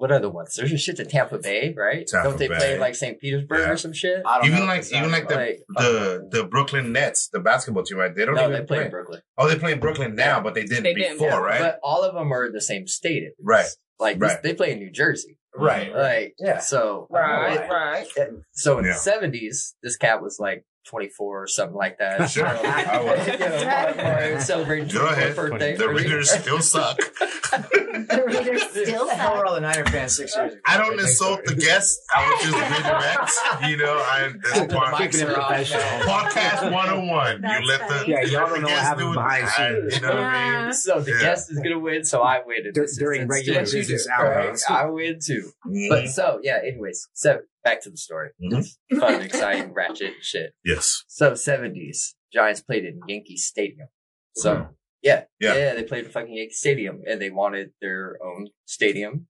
What 0.00 0.10
other 0.10 0.30
ones? 0.30 0.54
There's 0.56 0.72
a 0.72 0.78
shit 0.78 0.96
to 0.96 1.04
Tampa 1.04 1.36
Bay, 1.38 1.74
right? 1.76 2.06
Tampa 2.06 2.28
Don't 2.30 2.38
they 2.38 2.48
Bay. 2.48 2.56
play 2.56 2.74
in 2.74 2.80
like 2.80 2.94
St. 2.94 3.20
Petersburg 3.20 3.58
Yeah. 3.60 3.70
or 3.72 3.76
some 3.76 3.92
shit? 3.92 4.22
I 4.24 4.38
don't 4.38 4.46
Even 4.46 4.60
know 4.60 4.64
like- 4.66 4.86
even 4.90 5.10
that 5.10 5.18
like 5.18 5.28
the- 5.28 5.34
Like, 5.36 5.60
The 5.76 6.14
uh, 6.14 6.18
the 6.30 6.44
Brooklyn 6.44 6.92
Nets, 6.92 7.28
the 7.30 7.38
basketball 7.40 7.82
team, 7.84 7.98
right? 7.98 8.14
They 8.14 8.24
don't 8.24 8.34
no, 8.34 8.44
even 8.48 8.52
they 8.54 8.58
play 8.66 8.76
play. 8.78 8.84
in 8.86 8.90
Brooklyn. 8.90 9.20
Oh, 9.36 9.46
they 9.46 9.58
play 9.58 9.72
in 9.72 9.80
Brooklyn 9.80 10.14
now, 10.14 10.40
but 10.40 10.54
they 10.54 10.64
didn't 10.64 10.84
They 10.84 10.94
didn't, 10.94 11.18
before, 11.18 11.28
yeah. 11.28 11.36
right? 11.38 11.60
But 11.60 11.80
all 11.82 12.02
of 12.02 12.14
them 12.14 12.32
are 12.32 12.46
in 12.46 12.52
the 12.52 12.62
same 12.62 12.86
state. 12.86 13.24
at 13.24 13.32
least. 13.38 13.40
Right. 13.42 13.66
Like 13.98 14.18
this- 14.18 14.32
Right. 14.32 14.42
they 14.42 14.54
play 14.54 14.72
in 14.72 14.78
New 14.78 14.90
Jersey. 14.90 15.36
right. 15.54 15.92
Like 15.94 16.34
Yeah. 16.38 16.60
So 16.60 17.06
Right, 17.10 17.60
it- 17.60 17.68
right. 17.68 18.06
So 18.52 18.78
in 18.78 18.84
Yeah. 18.86 18.92
the 18.92 18.98
seventies, 18.98 19.74
this 19.82 19.96
cat 19.96 20.22
was 20.22 20.38
like 20.40 20.64
twenty 20.86 21.08
four 21.08 21.42
or 21.42 21.46
something 21.46 21.76
like 21.76 21.98
that. 21.98 22.28
Sure, 22.30 22.46
I 22.46 23.02
was. 23.02 23.26
You 23.30 23.38
know, 23.38 23.64
my- 23.64 24.32
my 24.34 24.38
celebrating 24.38 24.88
Go 24.88 25.00
24th 25.06 25.12
ahead. 25.12 25.36
birthday. 25.36 25.76
The 25.76 25.88
Raiders 25.88 26.30
still 26.30 26.60
suck. 26.60 26.98
The 27.50 28.22
Raiders 28.26 28.62
still 28.70 29.08
How 29.08 29.16
suck. 29.16 29.36
were 29.38 29.46
all 29.46 29.54
the 29.54 29.60
Niner 29.60 29.84
fans 29.86 30.16
six 30.16 30.34
years 30.36 30.52
ago? 30.52 30.60
I 30.66 30.76
don't 30.78 30.98
insult 30.98 31.44
the 31.44 31.54
guests. 31.56 32.00
I 32.14 32.28
would 32.28 32.40
just 32.40 32.54
redirect. 32.54 33.70
You 33.70 33.76
know, 33.76 33.94
I 33.94 34.32
that's 34.54 34.72
part 34.72 34.96
Keeping 35.10 35.26
professional. 35.26 35.82
podcast 36.06 36.72
one 36.72 36.88
on 36.88 37.08
one. 37.08 37.40
That's 37.40 37.60
You 37.60 37.68
let 37.68 37.88
the. 37.88 38.04
Yeah, 38.08 38.20
y'all 38.22 38.48
don't 38.48 38.62
know 38.62 38.68
what 38.68 38.76
guests 38.76 38.98
do 38.98 39.10
it. 39.10 39.14
behind 39.14 39.44
I- 39.44 39.48
scenes. 39.80 39.94
You 39.96 40.00
know 40.02 40.08
what 40.14 40.18
I 40.18 40.62
mean? 40.64 40.72
So 40.72 41.00
the 41.00 41.10
Yeah. 41.12 41.20
guest 41.20 41.50
is 41.50 41.58
gonna 41.58 41.78
win, 41.78 42.04
so 42.04 42.22
I 42.22 42.40
win. 42.46 42.66
in 42.66 42.72
Dur- 42.72 42.86
during 42.98 43.26
regular 43.28 43.66
too. 43.66 43.78
business 43.78 44.08
hours. 44.08 44.64
I 44.68 44.86
win 44.86 45.18
too. 45.24 45.50
But 45.88 46.08
so 46.08 46.38
yeah. 46.42 46.58
Anyways, 46.64 47.08
so 47.12 47.40
back 47.64 47.82
to 47.82 47.90
the 47.90 47.96
story. 47.96 48.30
Mhm. 48.42 48.64
Fun, 48.98 49.22
exciting, 49.22 49.72
ratchet 49.74 50.14
shit. 50.22 50.52
yes. 50.64 51.04
So 51.08 51.34
seventies, 51.34 52.14
Giants 52.32 52.62
played 52.62 52.84
in 52.84 53.00
Yankee 53.06 53.36
Stadium. 53.36 53.88
So 54.36 54.68
yeah, 55.02 55.24
Yeah. 55.40 55.54
yeah, 55.56 55.74
they 55.74 55.84
played 55.84 56.04
in 56.06 56.10
fucking 56.10 56.34
Yankee 56.34 56.52
Stadium, 56.54 57.02
and 57.06 57.20
they 57.20 57.30
wanted 57.30 57.72
their 57.80 58.16
own 58.24 58.48
stadium. 58.66 59.26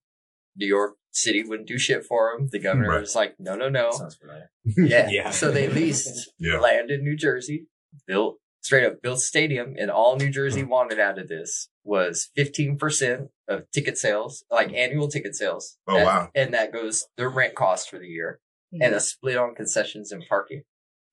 New 0.57 0.67
York 0.67 0.95
City 1.11 1.43
wouldn't 1.43 1.67
do 1.67 1.77
shit 1.77 2.05
for 2.05 2.33
them. 2.37 2.49
The 2.51 2.59
governor 2.59 2.89
Right. 2.89 2.99
was 3.01 3.15
like, 3.15 3.35
no, 3.39 3.55
no, 3.55 3.69
no. 3.69 3.91
Sounds 3.91 4.15
familiar. 4.15 4.51
Yeah. 4.77 5.09
Yeah. 5.09 5.29
So 5.31 5.49
they 5.51 5.67
leased 5.69 6.31
Yeah. 6.39 6.59
land 6.59 6.91
in 6.91 7.03
New 7.03 7.15
Jersey, 7.15 7.67
built 8.05 8.39
straight 8.61 8.85
up 8.85 9.01
built 9.01 9.19
stadium, 9.19 9.75
and 9.77 9.91
all 9.91 10.15
New 10.15 10.29
Jersey 10.29 10.61
hmm. 10.61 10.69
wanted 10.69 10.99
out 10.99 11.19
of 11.19 11.27
this 11.27 11.67
was 11.83 12.29
fifteen 12.35 12.77
percent 12.77 13.29
of 13.47 13.69
ticket 13.71 13.97
sales, 13.97 14.45
like 14.49 14.71
annual 14.73 15.07
ticket 15.07 15.35
sales. 15.35 15.77
Oh, 15.87 15.97
And- 15.97 16.05
wow. 16.05 16.29
And 16.33 16.53
that 16.53 16.71
goes 16.71 17.07
their 17.17 17.29
rent 17.29 17.55
cost 17.55 17.89
for 17.89 17.99
the 17.99 18.07
year, 18.07 18.39
hmm. 18.71 18.81
and 18.81 18.95
a 18.95 18.99
split 18.99 19.37
on 19.37 19.55
concessions 19.55 20.11
and 20.11 20.23
parking. 20.27 20.63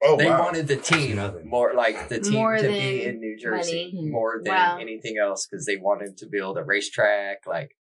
Oh 0.00 0.16
they 0.16 0.30
wow. 0.30 0.44
wanted 0.44 0.68
the 0.68 0.76
team 0.76 1.20
more 1.44 1.74
like 1.74 2.08
the 2.08 2.20
team 2.20 2.34
More 2.34 2.56
to 2.56 2.68
be 2.68 3.04
in 3.04 3.18
New 3.18 3.36
Jersey 3.36 3.90
money. 3.92 4.08
more 4.10 4.40
than 4.42 4.54
Wow. 4.54 4.78
anything 4.80 5.16
else 5.18 5.44
because 5.44 5.66
they 5.66 5.76
wanted 5.76 6.16
to 6.18 6.26
build 6.26 6.56
a 6.56 6.62
racetrack, 6.62 7.46
like 7.48 7.74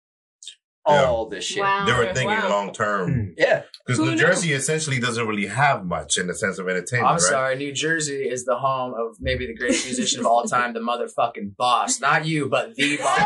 Yeah. 0.90 1.04
all 1.04 1.28
this 1.28 1.44
shit. 1.44 1.62
Wow. 1.62 1.84
They 1.86 1.92
were 1.92 2.06
thinking 2.14 2.26
Wow. 2.28 2.48
long 2.50 2.72
term 2.72 3.12
hmm. 3.12 3.30
Yeah, 3.36 3.62
because 3.86 3.98
New 3.98 4.10
knew? 4.12 4.16
Jersey 4.16 4.52
essentially 4.52 4.98
doesn't 5.00 5.26
really 5.26 5.46
have 5.46 5.84
much 5.84 6.16
in 6.18 6.26
the 6.26 6.34
sense 6.34 6.58
of 6.58 6.68
entertainment. 6.68 7.08
I'm 7.08 7.14
right? 7.14 7.20
sorry, 7.22 7.56
New 7.56 7.72
Jersey 7.72 8.22
is 8.28 8.44
the 8.44 8.56
home 8.56 8.94
of 8.94 9.16
maybe 9.20 9.46
the 9.46 9.54
greatest 9.54 9.84
musician 9.86 10.20
of 10.20 10.26
all 10.26 10.44
time, 10.44 10.72
the 10.74 10.80
motherfucking 10.80 11.56
boss. 11.56 12.00
Not 12.00 12.24
you, 12.26 12.48
but 12.48 12.74
the 12.74 12.96
boss. 13.02 13.18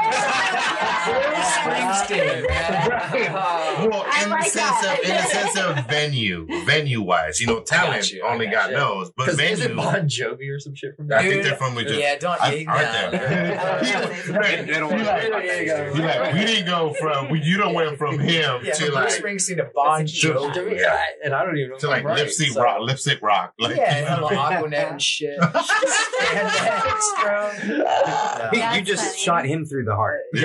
Bruce 1.03 1.53
Springsteen, 1.57 2.49
man. 2.49 3.91
Well, 3.91 4.05
in 4.23 4.31
like 4.31 4.45
the 4.45 4.51
sense 4.51 4.81
that. 4.81 4.99
of 4.99 5.05
in 5.05 5.17
the 5.17 5.23
sense 5.23 5.59
of 5.59 5.87
venue, 5.89 6.47
venue 6.65 7.01
wise, 7.03 7.41
you 7.41 7.47
know, 7.47 7.61
talent 7.63 8.03
got 8.03 8.11
you, 8.13 8.23
only 8.25 8.47
got 8.47 8.53
God 8.67 8.71
you. 8.71 8.77
knows, 8.77 9.11
but 9.17 9.27
because 9.27 9.41
is 9.41 9.61
it 9.61 9.69
venue. 9.69 9.77
Bon 9.77 10.09
Jovi 10.09 10.51
or 10.55 10.59
some 10.61 10.75
shit 10.75 10.97
from 10.97 11.13
I 11.13 11.23
think 11.23 11.43
they're 11.43 11.57
from 11.57 11.75
New 11.75 11.83
Jersey. 11.85 12.01
Yeah, 12.01 12.19
don't. 12.19 12.41
I- 12.41 12.53
yeah, 12.55 12.73
I 12.73 13.11
no, 13.11 13.19
heard 13.19 13.53
no. 13.53 13.59
that. 13.59 14.29
no. 14.29 14.39
Right. 14.39 14.67
They 14.73 14.79
don't 14.79 14.91
You 14.99 15.05
want 15.05 15.07
like- 15.07 15.23
to- 15.23 15.31
There 15.31 15.63
you 15.63 15.67
go. 15.67 15.95
you 15.95 16.03
like, 16.03 16.33
we 16.35 16.45
didn't 16.45 16.67
go 16.67 16.93
from 16.95 17.31
we, 17.31 17.41
you 17.53 17.59
don't 17.59 17.75
went 17.75 17.99
from 17.99 18.19
him 18.19 18.61
Yeah, 18.65 18.73
to 18.73 18.85
from 18.87 18.95
like 18.95 19.21
Bruce 19.21 19.49
Springsteen 19.51 19.57
to 19.59 19.69
Bon 19.75 20.05
Jovi, 20.05 20.53
Jovi. 20.55 20.81
yeah, 20.81 21.03
and 21.25 21.35
I 21.35 21.45
don't 21.45 21.57
even 21.59 21.71
know 21.73 21.77
to 21.79 21.89
like 21.89 22.05
right, 22.05 22.19
lipstick 22.19 22.51
so- 22.53 22.63
rock, 22.63 22.79
lipstick 22.81 23.21
rock. 23.23 23.53
Like, 23.59 23.77
Yeah, 23.77 23.99
you 24.01 24.07
and 24.07 24.21
know 24.23 24.29
the 24.29 24.35
what 24.37 24.53
I 24.53 24.61
mean? 24.63 24.71
Aquanet 24.73 24.91
and 24.93 25.03
shit. 25.03 25.39
And 25.39 26.49
Extra. 26.49 27.55
He- 28.51 28.59
That's 28.59 28.77
you 28.79 28.83
just 28.83 29.05
funny. 29.05 29.19
shot 29.19 29.45
him 29.47 29.65
through 29.67 29.85
the 29.85 29.95
heart. 29.95 30.21
Yeah. 30.35 30.43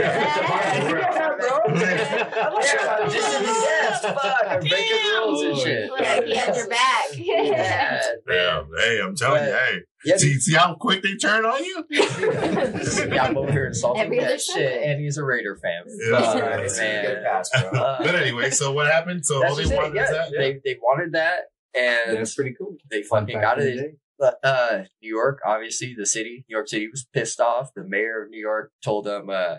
Yeah, 1.67 3.07
just 3.09 3.37
in 3.37 3.43
the 3.43 3.49
guest, 3.49 4.03
fuck, 4.03 4.37
I'm 4.47 4.59
breaking 4.59 4.97
rules 5.15 5.43
and 5.43 5.57
shit. 5.57 5.89
Look 5.89 5.99
like 5.99 6.23
he 6.25 6.35
had 6.35 6.55
your 6.55 6.67
back. 6.69 7.05
Yeah, 7.13 8.01
Damn, 8.27 8.69
hey, 8.77 9.01
I'm 9.03 9.15
telling 9.15 9.43
you, 9.45 9.51
hey, 9.51 9.79
yeah, 10.05 10.17
see, 10.17 10.33
see 10.39 10.53
how 10.55 10.75
quick 10.75 11.01
they 11.03 11.15
turn 11.15 11.45
on 11.45 11.63
you? 11.63 11.83
yeah, 11.89 13.23
I'm 13.23 13.37
over 13.37 13.51
here 13.51 13.67
insulting 13.67 14.03
Every 14.03 14.19
other 14.19 14.29
that 14.29 14.41
shit, 14.41 14.55
second. 14.73 14.89
and 14.91 15.01
he's 15.01 15.17
a 15.17 15.23
Raider 15.23 15.55
fan. 15.55 15.83
Yeah. 16.09 16.19
Fuck, 16.21 16.59
It's 16.61 16.77
a 16.77 16.81
man. 16.81 17.23
pass, 17.23 17.49
bro. 17.71 17.79
Uh, 17.79 17.97
But 18.03 18.15
anyway, 18.15 18.49
so 18.51 18.71
what 18.71 18.91
happened? 18.91 19.25
So 19.25 19.45
all 19.45 19.55
they 19.55 19.63
it, 19.63 19.75
wanted 19.75 19.95
yeah. 19.95 20.11
that. 20.11 20.31
They 20.37 20.59
they 20.63 20.77
wanted 20.81 21.13
that, 21.13 21.45
and 21.77 22.17
That's 22.17 22.35
pretty 22.35 22.53
cool. 22.57 22.77
they 22.91 23.03
Fun 23.03 23.23
fucking 23.25 23.41
got 23.41 23.59
it. 23.59 23.97
But 24.19 24.39
uh, 24.43 24.83
New 25.01 25.13
York, 25.15 25.39
obviously, 25.45 25.93
the 25.97 26.05
city, 26.07 26.43
New 26.49 26.55
York 26.55 26.67
City 26.67 26.87
was 26.89 27.05
pissed 27.13 27.39
off. 27.39 27.69
The 27.75 27.83
mayor 27.83 28.23
of 28.23 28.29
New 28.31 28.39
York 28.41 28.71
told 28.83 29.05
them, 29.05 29.29
uh, 29.29 29.57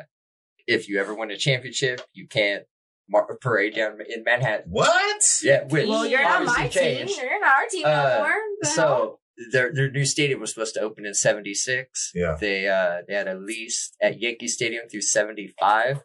if 0.66 0.88
you 0.88 0.98
ever 1.00 1.14
win 1.14 1.30
a 1.30 1.36
championship, 1.36 2.00
you 2.12 2.26
can't 2.26 2.64
mar- 3.08 3.38
parade 3.40 3.76
down 3.76 3.98
in 4.08 4.24
Manhattan. 4.24 4.66
What? 4.70 5.22
Yeah, 5.44 5.62
which 5.68 5.88
well, 5.88 6.04
you're 6.04 6.22
not 6.24 6.44
my 6.44 6.66
changed. 6.66 7.14
team. 7.14 7.24
You're 7.30 7.40
not 7.40 7.56
our 7.56 7.68
team 7.70 7.84
Uh, 7.86 7.90
no 7.90 8.18
more. 8.18 8.34
So 8.64 9.18
their 9.52 9.72
their 9.72 9.90
new 9.90 10.04
stadium 10.04 10.40
was 10.40 10.52
supposed 10.52 10.74
to 10.74 10.80
open 10.80 11.06
in 11.06 11.14
'76. 11.14 12.12
Yeah. 12.14 12.36
They 12.40 12.68
uh 12.68 13.02
they 13.06 13.14
had 13.14 13.28
a 13.28 13.34
lease 13.34 13.92
at 14.00 14.20
Yankee 14.20 14.48
Stadium 14.48 14.88
through 14.88 15.02
'75. 15.02 16.02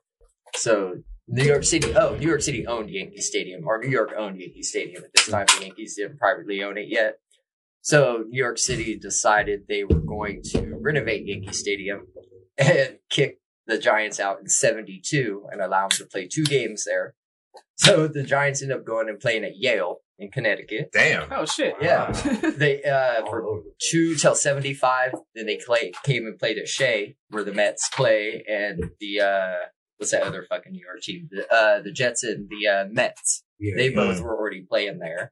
So 0.56 0.98
New 1.28 1.44
York 1.44 1.64
City, 1.64 1.96
oh, 1.96 2.16
New 2.16 2.28
York 2.28 2.42
City 2.42 2.68
owned 2.68 2.90
Yankee 2.90 3.22
Stadium, 3.22 3.66
or 3.66 3.80
New 3.80 3.90
York 3.90 4.14
owned 4.18 4.40
Yankee 4.40 4.64
Stadium 4.64 5.04
at 5.04 5.14
this 5.14 5.28
time. 5.28 5.46
The 5.58 5.66
Yankees 5.66 5.96
didn't 5.96 6.20
privately 6.20 6.64
own 6.64 6.78
it 6.78 6.88
yet. 6.90 7.16
So 7.82 8.26
New 8.30 8.42
York 8.42 8.58
City 8.58 8.98
decided 8.98 9.64
they 9.68 9.84
were 9.84 10.00
going 10.00 10.42
to 10.52 10.78
renovate 10.80 11.26
Yankee 11.26 11.54
Stadium 11.54 12.08
and 12.58 12.98
kick 13.10 13.40
the 13.66 13.78
Giants 13.78 14.20
out 14.20 14.40
in 14.40 14.48
'72 14.48 15.48
and 15.52 15.62
allow 15.62 15.88
them 15.88 15.98
to 15.98 16.06
play 16.06 16.28
two 16.28 16.44
games 16.44 16.86
there. 16.86 17.16
So 17.76 18.08
the 18.08 18.24
Giants 18.24 18.62
ended 18.62 18.78
up 18.78 18.86
going 18.86 19.10
and 19.10 19.20
playing 19.20 19.44
at 19.44 19.58
Yale 19.58 20.03
in 20.20 20.30
Connecticut. 20.32 20.90
Damn. 20.94 21.28
Oh 21.32 21.46
shit. 21.46 21.76
Yeah. 21.82 22.12
They 22.58 22.84
uh 22.84 23.26
for 23.26 23.62
two 23.92 24.16
till 24.16 24.36
seventy 24.36 24.74
five, 24.74 25.12
then 25.36 25.46
they 25.46 25.58
play 25.66 25.92
came 26.04 26.26
and 26.26 26.38
played 26.38 26.58
at 26.58 26.68
Shea 26.68 27.16
where 27.30 27.44
the 27.44 27.54
Mets 27.54 27.90
play 27.90 28.44
and 28.48 28.92
the 29.00 29.22
uh 29.22 29.56
what's 29.98 30.12
that 30.12 30.24
other 30.24 30.46
fucking 30.48 30.72
New 30.72 30.84
York 30.86 31.02
team? 31.02 31.30
The 31.32 31.52
uh 31.54 31.82
the 31.82 31.92
Jets 31.92 32.24
and 32.24 32.48
the 32.50 32.68
uh 32.68 32.86
Mets. 32.92 33.44
Yeah. 33.60 33.76
They 33.78 33.90
both 33.90 34.18
Mm. 34.20 34.24
were 34.24 34.38
already 34.38 34.62
playing 34.70 35.00
there. 35.00 35.32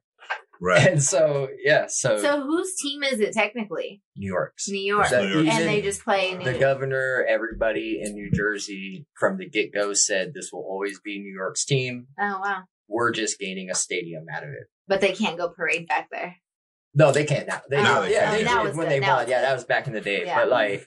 Right. 0.60 0.86
And 0.92 1.02
so 1.02 1.48
yeah, 1.64 1.86
so, 1.88 2.18
so 2.18 2.40
whose 2.40 2.72
team 2.80 3.02
is 3.02 3.18
it 3.18 3.32
technically? 3.34 4.00
New 4.16 4.28
York's. 4.28 4.68
New 4.68 4.78
York. 4.80 5.06
So 5.06 5.20
New 5.26 5.40
York. 5.42 5.48
And 5.48 5.68
they 5.68 5.82
just 5.82 6.04
play 6.04 6.34
New 6.34 6.44
the 6.44 6.50
York. 6.52 6.60
governor, 6.60 7.26
everybody 7.28 8.00
in 8.00 8.14
New 8.14 8.30
Jersey 8.30 9.04
from 9.18 9.38
the 9.38 9.48
get 9.50 9.74
go 9.74 9.92
said 9.92 10.32
this 10.34 10.50
will 10.52 10.60
always 10.62 11.00
be 11.00 11.18
New 11.18 11.32
York's 11.34 11.64
team. 11.64 12.06
Oh 12.18 12.38
wow. 12.40 12.62
We're 12.92 13.10
just 13.12 13.38
gaining 13.38 13.70
a 13.70 13.74
stadium 13.74 14.26
out 14.34 14.42
of 14.42 14.50
it. 14.50 14.66
But 14.86 15.00
they 15.00 15.12
can't 15.12 15.38
go 15.38 15.48
parade 15.48 15.88
back 15.88 16.08
there. 16.10 16.36
No, 16.94 17.10
they 17.10 17.24
can't 17.24 17.46
now. 17.48 17.62
They, 17.70 17.82
Now 17.82 18.02
they 18.02 18.12
yeah, 18.12 18.24
can. 18.24 18.32
they 18.32 18.44
did 18.44 18.76
when 18.76 18.86
good. 18.86 18.88
they 18.90 19.00
Now 19.00 19.16
won. 19.16 19.28
Yeah, 19.28 19.40
that 19.40 19.54
was 19.54 19.64
back 19.64 19.86
in 19.86 19.94
the 19.94 20.00
day. 20.02 20.26
Yeah. 20.26 20.40
But 20.40 20.50
like, 20.50 20.86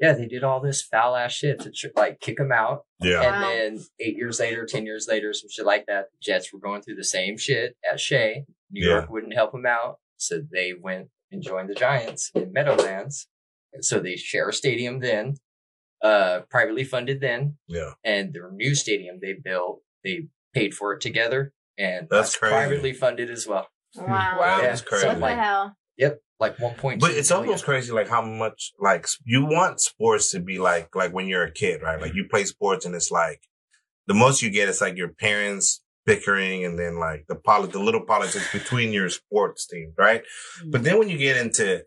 yeah, 0.00 0.14
they 0.14 0.26
did 0.26 0.42
all 0.44 0.60
this 0.60 0.82
foul 0.82 1.14
ass 1.14 1.32
shit 1.32 1.60
to 1.60 1.70
tr- 1.70 1.88
like 1.94 2.20
kick 2.20 2.38
them 2.38 2.50
out, 2.52 2.86
Yeah. 3.00 3.20
and 3.22 3.42
Wow. 3.42 3.48
then 3.50 3.78
eight 4.00 4.16
years 4.16 4.40
later, 4.40 4.64
ten 4.64 4.86
years 4.86 5.06
later, 5.08 5.32
some 5.34 5.50
shit 5.50 5.66
like 5.66 5.84
that. 5.86 6.06
The 6.12 6.18
Jets 6.22 6.52
were 6.52 6.58
going 6.58 6.80
through 6.82 6.94
the 6.96 7.04
same 7.04 7.36
shit 7.36 7.76
at 7.88 8.00
Shea. 8.00 8.44
New 8.70 8.86
Yeah. 8.86 8.94
York 8.94 9.10
wouldn't 9.10 9.34
help 9.34 9.52
them 9.52 9.66
out, 9.66 9.98
so 10.16 10.40
they 10.50 10.72
went 10.72 11.08
and 11.30 11.42
joined 11.42 11.68
the 11.68 11.74
Giants 11.74 12.30
in 12.34 12.52
Meadowlands. 12.52 13.28
And 13.74 13.84
so 13.84 14.00
they 14.00 14.16
share 14.16 14.48
a 14.48 14.52
stadium 14.54 15.00
then, 15.00 15.34
uh, 16.02 16.40
privately 16.50 16.84
funded 16.84 17.20
then, 17.20 17.58
Yeah. 17.68 17.92
and 18.02 18.32
their 18.32 18.50
new 18.50 18.74
stadium 18.74 19.18
they 19.20 19.34
built, 19.34 19.82
they 20.02 20.28
paid 20.54 20.74
for 20.74 20.92
it 20.92 21.00
together, 21.00 21.52
and 21.78 22.08
That's 22.10 22.36
crazy. 22.36 22.52
privately 22.52 22.92
funded 22.92 23.30
as 23.30 23.46
well. 23.46 23.68
Wow. 23.96 24.04
Hmm. 24.04 24.10
Wow. 24.12 24.58
Yeah, 24.58 24.62
That's 24.62 24.82
crazy. 24.82 25.02
so 25.02 25.08
What 25.08 25.14
the 25.14 25.20
like, 25.20 25.38
hell? 25.38 25.76
yep, 25.96 26.20
like 26.40 26.58
one 26.58 26.74
point. 26.74 27.00
But 27.00 27.12
it's 27.12 27.30
almost 27.30 27.64
crazy, 27.64 27.92
like 27.92 28.08
how 28.08 28.22
much 28.22 28.72
like 28.78 29.06
you 29.24 29.44
want 29.44 29.80
sports 29.80 30.30
to 30.32 30.40
be 30.40 30.58
like 30.58 30.94
like 30.94 31.12
when 31.12 31.26
you're 31.26 31.44
a 31.44 31.52
kid, 31.52 31.82
right? 31.82 32.00
Like 32.00 32.14
you 32.14 32.26
play 32.30 32.44
sports 32.44 32.84
and 32.84 32.94
it's 32.94 33.10
like 33.10 33.42
the 34.06 34.14
most 34.14 34.42
you 34.42 34.50
get 34.50 34.68
is 34.68 34.80
like 34.80 34.96
your 34.96 35.08
parents 35.08 35.82
bickering 36.04 36.64
and 36.64 36.78
then 36.78 36.98
like 36.98 37.26
the 37.28 37.36
poli- 37.36 37.68
the 37.68 37.78
little 37.78 38.04
politics 38.04 38.50
between 38.52 38.92
your 38.92 39.08
sports 39.08 39.66
teams, 39.66 39.94
right? 39.96 40.22
But 40.64 40.78
hmm. 40.78 40.84
then 40.84 40.98
when 40.98 41.08
you 41.08 41.18
get 41.18 41.36
into 41.36 41.84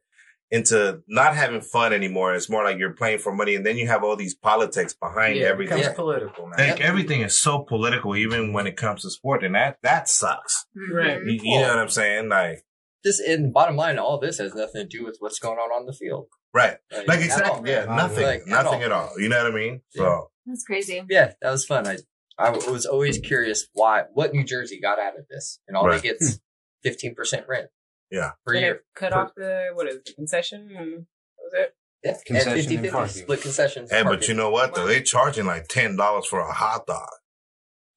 into 0.56 1.02
not 1.08 1.36
having 1.36 1.62
fun 1.62 1.94
anymore, 1.94 2.34
it's 2.36 2.50
more 2.50 2.63
like 2.63 2.78
you're 2.78 2.94
playing 2.94 3.20
for 3.20 3.34
money, 3.34 3.56
and 3.56 3.65
then 3.65 3.78
you 3.78 3.88
have 3.88 4.04
all 4.04 4.15
these 4.15 4.36
politics 4.36 4.94
behind 4.94 5.36
Yeah, 5.38 5.48
everything. 5.48 5.78
becomes 5.78 5.91
Yeah. 5.91 6.02
political, 6.04 6.48
man. 6.48 6.70
Like 6.70 6.82
everything 6.82 7.22
is 7.22 7.39
so 7.39 7.60
political, 7.60 8.15
even 8.15 8.54
when 8.54 8.65
it 8.68 8.78
comes 8.78 9.02
to 9.04 9.10
sport, 9.10 9.44
and 9.44 9.56
that 9.56 9.78
that 9.84 10.08
sucks. 10.10 10.65
Right. 10.94 11.18
Mhm. 11.20 11.26
You, 11.32 11.39
you 11.44 11.60
know 11.62 11.70
what 11.70 11.80
I'm 11.80 11.89
saying? 11.89 12.30
Like 12.30 12.63
this. 13.04 13.20
In 13.20 13.52
bottom 13.52 13.76
line, 13.76 13.98
all 14.00 14.20
this 14.20 14.38
has 14.39 14.54
nothing 14.56 14.82
to 14.88 14.98
do 14.98 15.04
with 15.06 15.18
what's 15.20 15.39
going 15.39 15.58
on 15.60 15.70
on 15.72 15.86
the 15.86 15.94
field. 15.94 16.28
right, 16.54 16.78
Like, 16.91 17.08
like 17.10 17.20
exactly, 17.22 17.50
all. 17.52 17.68
yeah, 17.68 17.80
Like, 17.86 17.98
nothing, 17.98 18.26
at 18.26 18.48
nothing 18.48 18.80
all. 18.80 18.84
at 18.84 18.91
all. 18.94 19.10
You 19.20 19.28
know 19.30 19.44
what 19.44 19.52
I 19.52 19.56
mean? 19.56 19.82
So. 19.89 20.32
That's 20.46 20.63
crazy. 20.63 21.04
Yeah, 21.10 21.34
that 21.41 21.52
was 21.52 21.65
fun. 21.65 21.86
I 21.88 21.98
I 22.38 22.50
was 22.52 22.86
always 22.86 23.18
curious 23.20 23.68
why 23.74 24.04
what 24.13 24.34
New 24.34 24.44
Jersey 24.44 24.80
got 24.82 25.00
out 25.00 25.18
of 25.20 25.26
this, 25.30 25.60
and 25.68 25.76
all 25.78 25.86
Right. 25.88 26.02
they 26.02 26.10
get's 26.10 26.39
fifteen 26.84 27.13
percent 27.15 27.46
rent. 27.48 27.68
Yeah. 28.12 28.32
per 28.46 28.54
Did 28.54 28.60
year. 28.62 28.82
cut 28.96 29.12
Per- 29.12 29.18
off 29.20 29.32
the 29.36 29.68
what 29.74 29.88
is 29.88 29.96
it, 29.98 30.06
the 30.06 30.13
concession? 30.13 30.70
And 30.78 30.91
what 31.36 31.46
was 31.46 31.54
it? 31.54 31.76
Yeah, 32.04 32.12
and 32.12 32.26
Concession 32.26 32.54
50 32.56 32.76
and 32.76 32.84
50 32.86 32.91
parking. 32.96 33.13
split 33.24 33.41
concessions. 33.41 33.91
Hey, 33.91 34.04
but 34.04 34.28
you 34.28 34.34
know 34.36 34.50
what 34.52 34.76
though? 34.76 34.86
They're 34.86 35.02
charging 35.02 35.46
like 35.46 35.68
ten 35.68 35.96
dollars 35.96 36.26
for 36.28 36.39
a 36.39 36.52
hot 36.54 36.86
dog. 36.86 37.08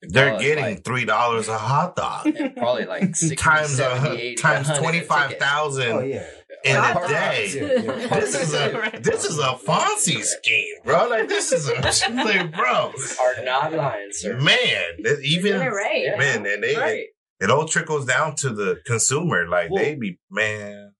They're 0.01 0.39
getting 0.39 0.63
like- 0.63 0.83
three 0.85 1.05
dollars 1.05 1.47
a 1.49 1.57
hot 1.57 1.95
dog 1.95 2.25
and 2.25 2.55
probably 2.57 2.85
like 2.85 3.03
60, 3.15 3.35
times 3.35 3.75
70, 3.75 4.07
uh, 4.09 4.13
80, 4.13 4.35
times 4.35 4.67
100 4.67 4.81
twenty 4.81 4.99
five 5.01 5.27
ticket. 5.29 5.43
thousand 5.43 5.91
Oh 5.91 5.99
yeah. 5.99 6.25
in 6.63 6.75
Hot 6.77 6.91
a 6.91 6.99
dogs. 7.01 7.11
day. 7.11 7.83
Yeah, 7.83 7.93
yeah. 7.97 8.19
This 8.19 8.35
is 8.41 8.53
a 8.53 8.99
this 9.01 9.25
is 9.25 9.37
a 9.39 9.53
Fonzie 9.63 10.23
scheme, 10.23 10.75
bro. 10.85 11.07
Like 11.09 11.27
this 11.27 11.51
is 11.51 11.67
a 11.67 11.73
like, 12.15 12.55
bro. 12.55 12.93
Are 13.21 13.43
not 13.43 13.73
lying, 13.73 14.07
sir. 14.11 14.37
Man, 14.39 15.03
that 15.03 15.19
even 15.23 15.51
Get 15.57 15.67
it 15.67 15.69
right. 15.69 16.17
Man, 16.17 16.45
and 16.45 16.63
they 16.63 16.75
Right. 16.77 17.05
It 17.39 17.49
all 17.49 17.65
trickles 17.65 18.05
down 18.05 18.35
to 18.37 18.49
the 18.49 18.77
consumer. 18.85 19.47
Like 19.47 19.69
Well, 19.71 19.83
they 19.83 19.95
be 19.95 20.19
man. 20.29 20.93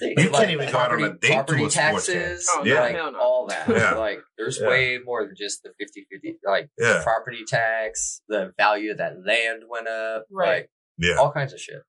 They- 0.00 0.14
You 0.18 0.30
can't 0.30 0.50
even 0.50 0.70
go 0.72 0.78
out 0.78 0.90
on 0.92 0.98
a 1.02 1.06
property- 1.10 1.18
date 1.20 1.28
to 1.28 1.34
property 1.34 1.64
a 1.64 1.70
sports 1.70 2.06
game. 2.08 2.16
taxes, 2.18 2.50
Oh, 2.52 2.64
yeah. 2.64 2.80
like 2.80 2.94
hell 2.96 3.12
no. 3.12 3.18
all 3.20 3.46
that. 3.46 3.68
Yeah. 3.68 3.94
Like 4.06 4.18
there's 4.36 4.58
Yeah. 4.60 4.68
way 4.68 4.98
more 5.04 5.24
than 5.24 5.34
just 5.36 5.62
the 5.62 5.70
50-50. 5.80 6.38
Like 6.44 6.70
Yeah, 6.78 7.02
property 7.04 7.44
tax, 7.46 8.20
the 8.28 8.52
value 8.58 8.90
of 8.90 8.98
that 8.98 9.14
land 9.24 9.62
went 9.68 9.86
up, 9.86 10.26
Right. 10.30 10.48
like 10.62 10.70
yeah. 10.98 11.14
all 11.16 11.30
kinds 11.30 11.52
of 11.52 11.60
shit. 11.60 11.82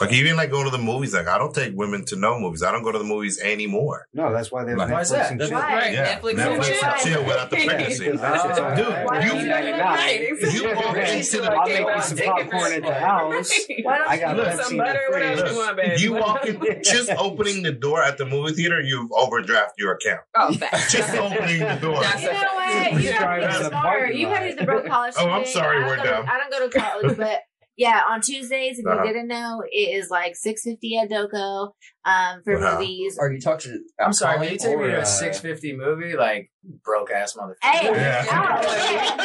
Like 0.00 0.12
even 0.12 0.36
like 0.36 0.50
going 0.50 0.64
to 0.64 0.70
the 0.70 0.78
movies. 0.82 1.12
Like 1.14 1.28
I 1.28 1.38
don't 1.38 1.54
take 1.54 1.74
women 1.76 2.04
to 2.06 2.16
no 2.16 2.38
movies. 2.38 2.62
I 2.62 2.72
don't 2.72 2.82
go 2.82 2.92
to 2.92 2.98
the 2.98 3.04
movies 3.04 3.40
anymore. 3.40 4.06
No, 4.14 4.32
that's 4.32 4.50
why 4.50 4.64
they 4.64 4.70
have 4.70 4.78
Like- 4.78 4.90
Why 4.90 5.00
Netflix 5.02 5.08
that? 5.10 5.30
and 5.32 5.40
chill. 5.40 5.50
Why? 5.52 5.74
Right. 5.74 5.92
Yeah, 5.92 6.18
Netflix, 6.18 6.32
Netflix 6.34 6.54
and 6.54 6.64
chill. 6.64 6.88
and 6.90 7.00
chill 7.00 7.24
without 7.24 7.50
the 7.50 7.56
pregnancy. 7.66 8.04
Because 8.06 8.20
that's 8.20 8.42
Dude, 8.80 8.88
Why 8.88 9.20
you- 9.22 9.28
don't 9.28 9.44
you 9.44 9.50
Right 9.50 9.64
do 9.64 9.70
now, 9.70 9.96
that? 9.96 10.20
You 10.52 10.74
walk 10.76 10.96
into 10.96 11.36
the 11.40 11.52
I'll 11.52 11.66
make 11.68 11.86
you 11.96 12.02
some 12.02 12.18
popcorn 12.18 12.72
at 12.72 12.82
the 12.82 12.94
house. 12.94 13.52
Why 13.82 13.98
don't 13.98 14.08
I 14.10 14.16
got 14.18 14.36
do 14.36 14.42
Look, 14.42 14.60
some 14.62 14.76
butter, 14.76 15.00
what 15.10 15.22
else 15.22 15.40
fridge. 15.40 15.52
you 15.52 15.58
want, 15.58 15.76
babe? 15.76 15.98
You 15.98 16.12
walk 16.14 16.46
in, 16.46 16.82
just 16.84 17.10
opening 17.10 17.62
the 17.62 17.72
door 17.72 18.02
at 18.02 18.16
the 18.18 18.24
movie 18.26 18.52
theater, 18.54 18.80
you've 18.80 19.10
overdraft 19.12 19.74
your 19.78 19.92
account. 19.94 20.20
Oh, 20.36 20.52
facts. 20.54 20.92
Just 20.92 21.14
opening 21.14 21.60
the 21.60 21.74
door. 21.80 22.00
That's 22.02 22.22
You 22.22 22.32
know 22.32 22.38
what? 22.54 22.92
You 22.92 23.00
Just 23.02 23.18
gotta 23.20 23.46
be 23.60 23.64
smart. 23.68 24.14
You 24.14 24.26
lot. 24.28 24.34
gotta 24.36 24.50
do 24.50 24.56
the 24.56 24.64
broke 24.64 24.86
college 24.86 25.14
Oh, 25.18 25.28
I'm 25.28 25.44
sorry, 25.46 25.84
we're 25.84 25.96
go 25.96 26.04
dumb. 26.04 26.26
I 26.28 26.38
don't 26.38 26.50
go 26.50 26.68
to 26.68 26.78
college, 26.78 27.16
but 27.16 27.40
yeah, 27.80 28.02
on 28.08 28.20
Tuesdays, 28.20 28.78
if 28.78 28.86
Uh-huh. 28.86 29.02
you 29.04 29.12
didn't 29.12 29.28
know, 29.28 29.62
it 29.70 29.76
is 29.98 30.10
like 30.10 30.36
six 30.36 30.62
fifty 30.64 30.98
at 30.98 31.10
Doco 31.10 31.72
um, 32.04 32.42
for 32.42 32.54
Uh-huh. 32.56 32.78
movies. 32.80 33.16
Are 33.18 33.30
you 33.30 33.40
talking? 33.40 33.84
I'm 33.98 34.12
sorry, 34.12 34.38
when 34.38 34.52
you 34.52 34.58
take 34.58 34.76
me 34.78 34.84
Or, 34.84 34.90
to 34.90 34.98
uh, 34.98 35.02
a 35.02 35.06
650 35.06 35.76
movie, 35.76 36.14
like 36.16 36.50
broke 36.84 37.10
ass 37.10 37.32
motherfucker. 37.34 37.54
Hey, 37.62 37.86
Yeah. 37.90 38.24
oh, 38.28 38.62
shit. 38.62 39.10
I'm 39.10 39.16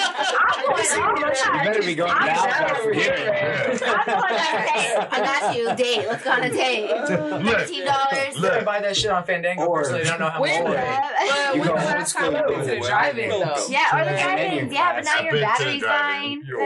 going 0.64 1.02
all 1.02 1.16
the 1.16 1.22
You 1.58 1.64
better 1.64 1.84
be 1.84 1.96
going 1.96 2.12
I'm 2.12 2.26
down 2.28 2.48
down 2.50 2.76
for 2.82 2.94
Yeah. 2.94 3.76
I'm 3.76 4.06
going 4.06 4.24
on 4.24 4.34
a 4.34 4.36
date. 4.66 4.96
I 5.12 5.14
got 5.20 5.56
you. 5.58 5.66
Date. 5.76 6.08
Let's 6.08 6.24
go 6.24 6.32
on 6.32 6.44
a 6.44 6.50
date. 6.50 6.90
Thirteen 7.08 7.86
dollars. 7.86 8.38
Look. 8.40 8.54
I 8.54 8.64
buy 8.64 8.80
that 8.82 8.96
shit 8.96 9.12
on 9.12 9.24
Fandango, 9.26 9.66
Or- 9.66 9.84
so 9.84 9.92
they 9.94 10.04
don't 10.04 10.20
know 10.20 10.30
how 10.30 10.40
much 10.40 10.50
Wait, 10.50 10.58
I'm 10.60 10.64
what? 10.66 10.78
paying. 10.78 11.02
Well, 11.28 11.56
You 11.56 11.62
when 11.62 11.68
go 11.70 11.76
the 11.76 11.82
old 11.82 11.90
last 11.90 12.14
time 12.16 12.36
school. 12.36 12.54
went 12.56 12.68
the 12.68 12.80
drive-in, 12.80 13.30
though? 13.30 13.66
Yeah, 13.70 13.94
or 13.94 14.04
the 14.06 14.12
driving. 14.22 14.72
Yeah, 14.72 14.94
but 14.96 15.04
now 15.06 15.20
your 15.22 15.32
been 15.32 15.34
to 15.34 15.40
the 15.40 15.46
battery's 15.46 15.82
drive-in. 15.82 15.82
dying. 15.82 16.44
I 16.58 16.60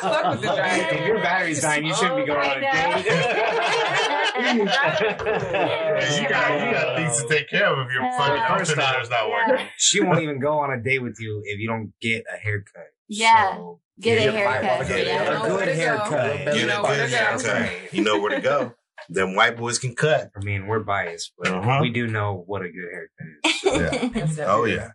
fuck 0.00 0.24
with 0.32 0.40
the 0.42 0.46
drive-in. 0.54 0.98
If 0.98 1.04
your 1.06 1.18
battery's 1.18 1.60
dying, 1.62 1.84
you 1.86 1.94
shouldn't 1.94 2.16
be 2.16 2.24
going 2.26 2.50
on 2.50 2.56
a 2.58 2.60
Yeah, 5.42 6.22
you 6.22 6.28
got 6.28 6.66
you 6.66 6.72
got 6.72 6.96
things 6.96 7.22
to 7.22 7.28
take 7.28 7.48
care 7.48 7.66
of 7.66 7.86
if 7.86 7.92
your 7.92 8.02
Uh, 8.04 8.16
fucking 8.18 8.56
first 8.58 8.72
off, 8.72 8.78
alternator's 8.78 9.10
not 9.10 9.28
yeah. 9.28 9.48
working. 9.50 9.66
she 9.78 10.00
won't 10.00 10.20
even 10.20 10.38
go 10.40 10.58
on 10.58 10.72
a 10.72 10.82
date 10.82 11.00
with 11.02 11.16
you 11.20 11.40
if 11.44 11.58
you 11.58 11.68
don't 11.68 11.92
get 12.00 12.24
a 12.32 12.36
haircut. 12.38 12.86
Yeah. 13.08 13.54
So, 13.56 13.80
Get 14.00 14.18
a 14.18 14.24
Yeah, 14.24 14.30
haircut. 14.32 14.88
get 14.88 14.96
a 14.98 15.04
Yeah. 15.06 15.22
haircut. 15.24 15.44
a 15.44 15.48
good 15.48 15.68
haircut. 15.76 16.36
Get 16.44 16.56
You 16.56 16.62
a 16.64 16.66
know 16.66 16.82
where 16.82 16.96
good 16.96 17.10
to 17.10 17.10
go. 17.10 17.16
haircut. 17.48 17.92
You 17.94 18.02
know 18.04 18.18
where 18.20 18.34
to 18.34 18.40
go. 18.40 18.74
Them 19.08 19.34
white 19.36 19.56
boys 19.56 19.78
can 19.78 19.94
cut. 19.94 20.30
I 20.36 20.44
mean, 20.44 20.66
we're 20.66 20.80
biased, 20.80 21.32
but 21.38 21.48
Uh-huh. 21.48 21.78
we 21.80 21.90
do 21.90 22.06
know 22.08 22.42
what 22.46 22.62
a 22.62 22.70
good 22.70 22.90
haircut 22.92 23.26
is. 23.44 24.38
Yeah. 24.38 24.44
Oh 24.48 24.64
yeah. 24.64 24.88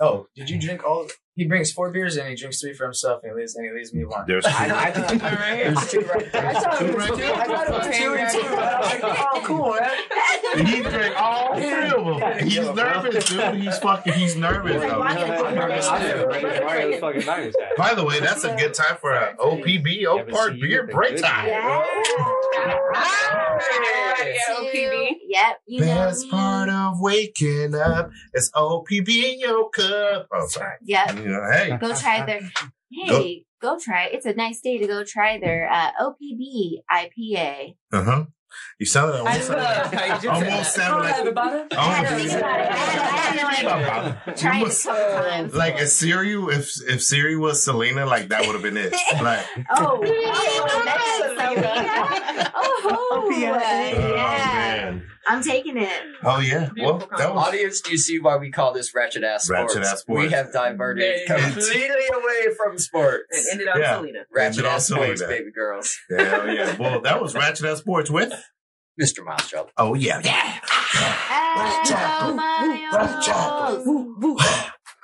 Oh, 0.00 0.26
did 0.36 0.50
you 0.50 0.60
drink 0.60 0.84
all? 0.84 1.06
He 1.36 1.44
brings 1.44 1.70
four 1.70 1.90
beers 1.90 2.16
and 2.16 2.28
he 2.30 2.34
drinks 2.34 2.62
three 2.62 2.72
for 2.72 2.84
himself, 2.84 3.22
and 3.22 3.32
he 3.32 3.38
leaves 3.38 3.54
and 3.54 3.66
he 3.66 3.70
leaves 3.76 3.92
me 3.92 4.06
one. 4.06 4.24
There's 4.26 4.46
I, 4.46 4.86
I, 4.86 4.90
There's 4.90 5.90
two 5.90 6.00
right 6.00 6.32
there. 6.32 6.46
I 6.46 6.54
thought 6.54 6.80
it 6.82 6.96
was 6.96 7.06
two. 7.06 7.24
I 7.24 7.44
thought 7.44 7.68
it 7.68 7.72
was 7.72 7.96
two 7.96 8.14
and 8.14 8.32
two. 8.32 8.56
I 8.56 8.80
was 8.80 9.02
like, 9.02 9.02
oh, 9.34 9.40
cool, 9.44 9.76
man. 9.78 10.66
he 10.66 10.80
drank 10.80 11.20
all 11.20 11.54
three 11.54 11.90
of 11.90 12.20
them. 12.20 12.48
He's 12.48 12.70
nervous, 12.74 13.28
dude. 13.28 13.54
He's 13.56 13.78
fucking. 13.78 14.14
He's 14.14 14.34
nervous. 14.34 14.80
Though. 14.80 15.02
I'm 15.02 15.54
nervous 15.54 15.86
too. 15.86 16.62
Mario's 16.64 17.00
fucking 17.00 17.26
nervous. 17.26 17.54
By 17.76 17.92
the 17.94 18.04
way, 18.04 18.18
that's 18.20 18.44
a 18.44 18.56
good 18.56 18.72
time 18.72 18.96
for 18.98 19.12
an 19.14 19.36
OPB 19.36 20.00
Yeah, 20.00 20.08
Oak 20.08 20.30
Park 20.30 20.54
beer 20.58 20.86
break 20.86 21.20
time. 21.20 21.48
Yeah. 21.48 21.84
Yeah, 24.18 24.54
OPB. 24.54 25.10
Yep. 25.28 25.60
You 25.66 25.80
Best 25.80 26.24
me. 26.24 26.30
part 26.30 26.68
of 26.68 27.00
waking 27.00 27.74
up 27.74 28.10
is 28.34 28.50
OPB 28.52 29.08
in 29.08 29.40
your 29.40 29.68
cup. 29.70 30.28
Oh, 30.32 30.46
sorry. 30.48 30.76
Yep. 30.84 31.18
You 31.26 31.32
know, 31.32 31.50
hey, 31.50 31.76
Go 31.80 31.94
try 31.94 32.24
their. 32.24 32.40
Hey, 32.88 33.44
go, 33.60 33.76
try. 33.82 34.04
It. 34.04 34.14
It's 34.14 34.26
a 34.26 34.32
nice 34.34 34.60
day 34.60 34.78
to 34.78 34.86
go 34.86 35.02
try 35.04 35.40
their 35.40 35.68
uh, 35.68 35.90
OPB 36.00 36.76
IPA. 36.88 37.74
uh 37.92 38.04
huh. 38.04 38.24
You 38.78 38.86
sounded 38.86 39.16
I 39.16 39.18
almost 39.18 39.50
love 39.50 39.58
like, 39.58 39.92
how 39.92 40.04
you 40.04 40.10
just 40.12 40.22
said 40.22 40.30
almost 40.30 40.76
that. 40.76 40.82
sounded 41.26 41.34
like, 41.34 41.74
I 41.74 41.82
had 41.82 42.06
to 42.06 42.14
almost 42.14 42.30
think 42.30 42.32
about 42.40 42.60
it. 42.60 42.66
I 42.70 42.74
had, 42.76 43.00
I 43.00 43.16
had 43.16 43.36
no 43.36 43.46
idea. 43.48 44.22
You 44.28 44.32
Tried 44.34 44.56
it 44.58 44.62
a 44.62 44.64
must- 44.66 44.84
couple 44.86 45.20
times. 45.30 45.54
like 45.54 45.74
if 45.80 45.88
Siri, 45.88 46.32
if 46.54 46.70
if 46.88 47.02
Siri 47.02 47.36
was 47.36 47.64
Selena, 47.64 48.06
like 48.06 48.28
that 48.28 48.46
would 48.46 48.54
have 48.54 48.62
been 48.62 48.76
it. 48.76 48.92
Like, 49.20 49.44
Oh, 49.70 50.00
oh, 50.00 50.82
that's 50.84 51.34
Selena. 51.42 52.52
Oh, 52.54 53.28
OPA. 53.28 53.32
oh 53.34 53.38
yeah. 53.38 54.52
man, 54.54 55.02
I'm 55.26 55.42
taking 55.42 55.76
it. 55.76 55.90
oh 56.22 56.38
yeah. 56.40 56.70
Well, 56.76 56.98
Beautiful 56.98 57.08
that 57.18 57.34
was 57.34 57.48
Audience, 57.48 57.80
do 57.80 57.90
you 57.90 57.98
see 57.98 58.18
why 58.20 58.36
we 58.36 58.50
call 58.50 58.72
this 58.72 58.94
ratchet 58.94 59.24
ass 59.24 59.44
sports? 59.46 59.74
Ratchet 59.74 59.90
Ass 59.92 60.00
Sports. 60.00 60.22
We 60.24 60.30
have 60.30 60.52
diverted 60.52 61.20
There 61.26 61.38
completely 61.38 62.06
away 62.14 62.54
from 62.56 62.78
sports. 62.78 63.24
And 63.32 63.44
ended 63.52 63.68
up 63.68 63.76
Yeah. 63.78 63.96
Selena. 63.96 64.18
Ratchet 64.32 64.58
Ended 64.58 64.64
on 64.66 64.72
ass 64.76 64.86
sports, 64.86 65.20
Selena. 65.20 65.38
baby 65.38 65.50
girls. 65.52 65.98
hell 66.10 66.40
oh, 66.42 66.46
yeah. 66.46 66.76
Well, 66.78 67.00
that 67.02 67.20
was 67.20 67.34
Ratchet 67.34 67.66
Ass 67.66 67.78
Sports 67.78 68.10
with. 68.10 68.32
Mr. 69.00 69.22
Miles 69.24 69.46
Trouble. 69.48 69.70
Oh 69.76 69.92
yeah, 69.94 70.20
yeah. 70.24 70.58
Oh, 70.98 72.32
my 72.34 72.88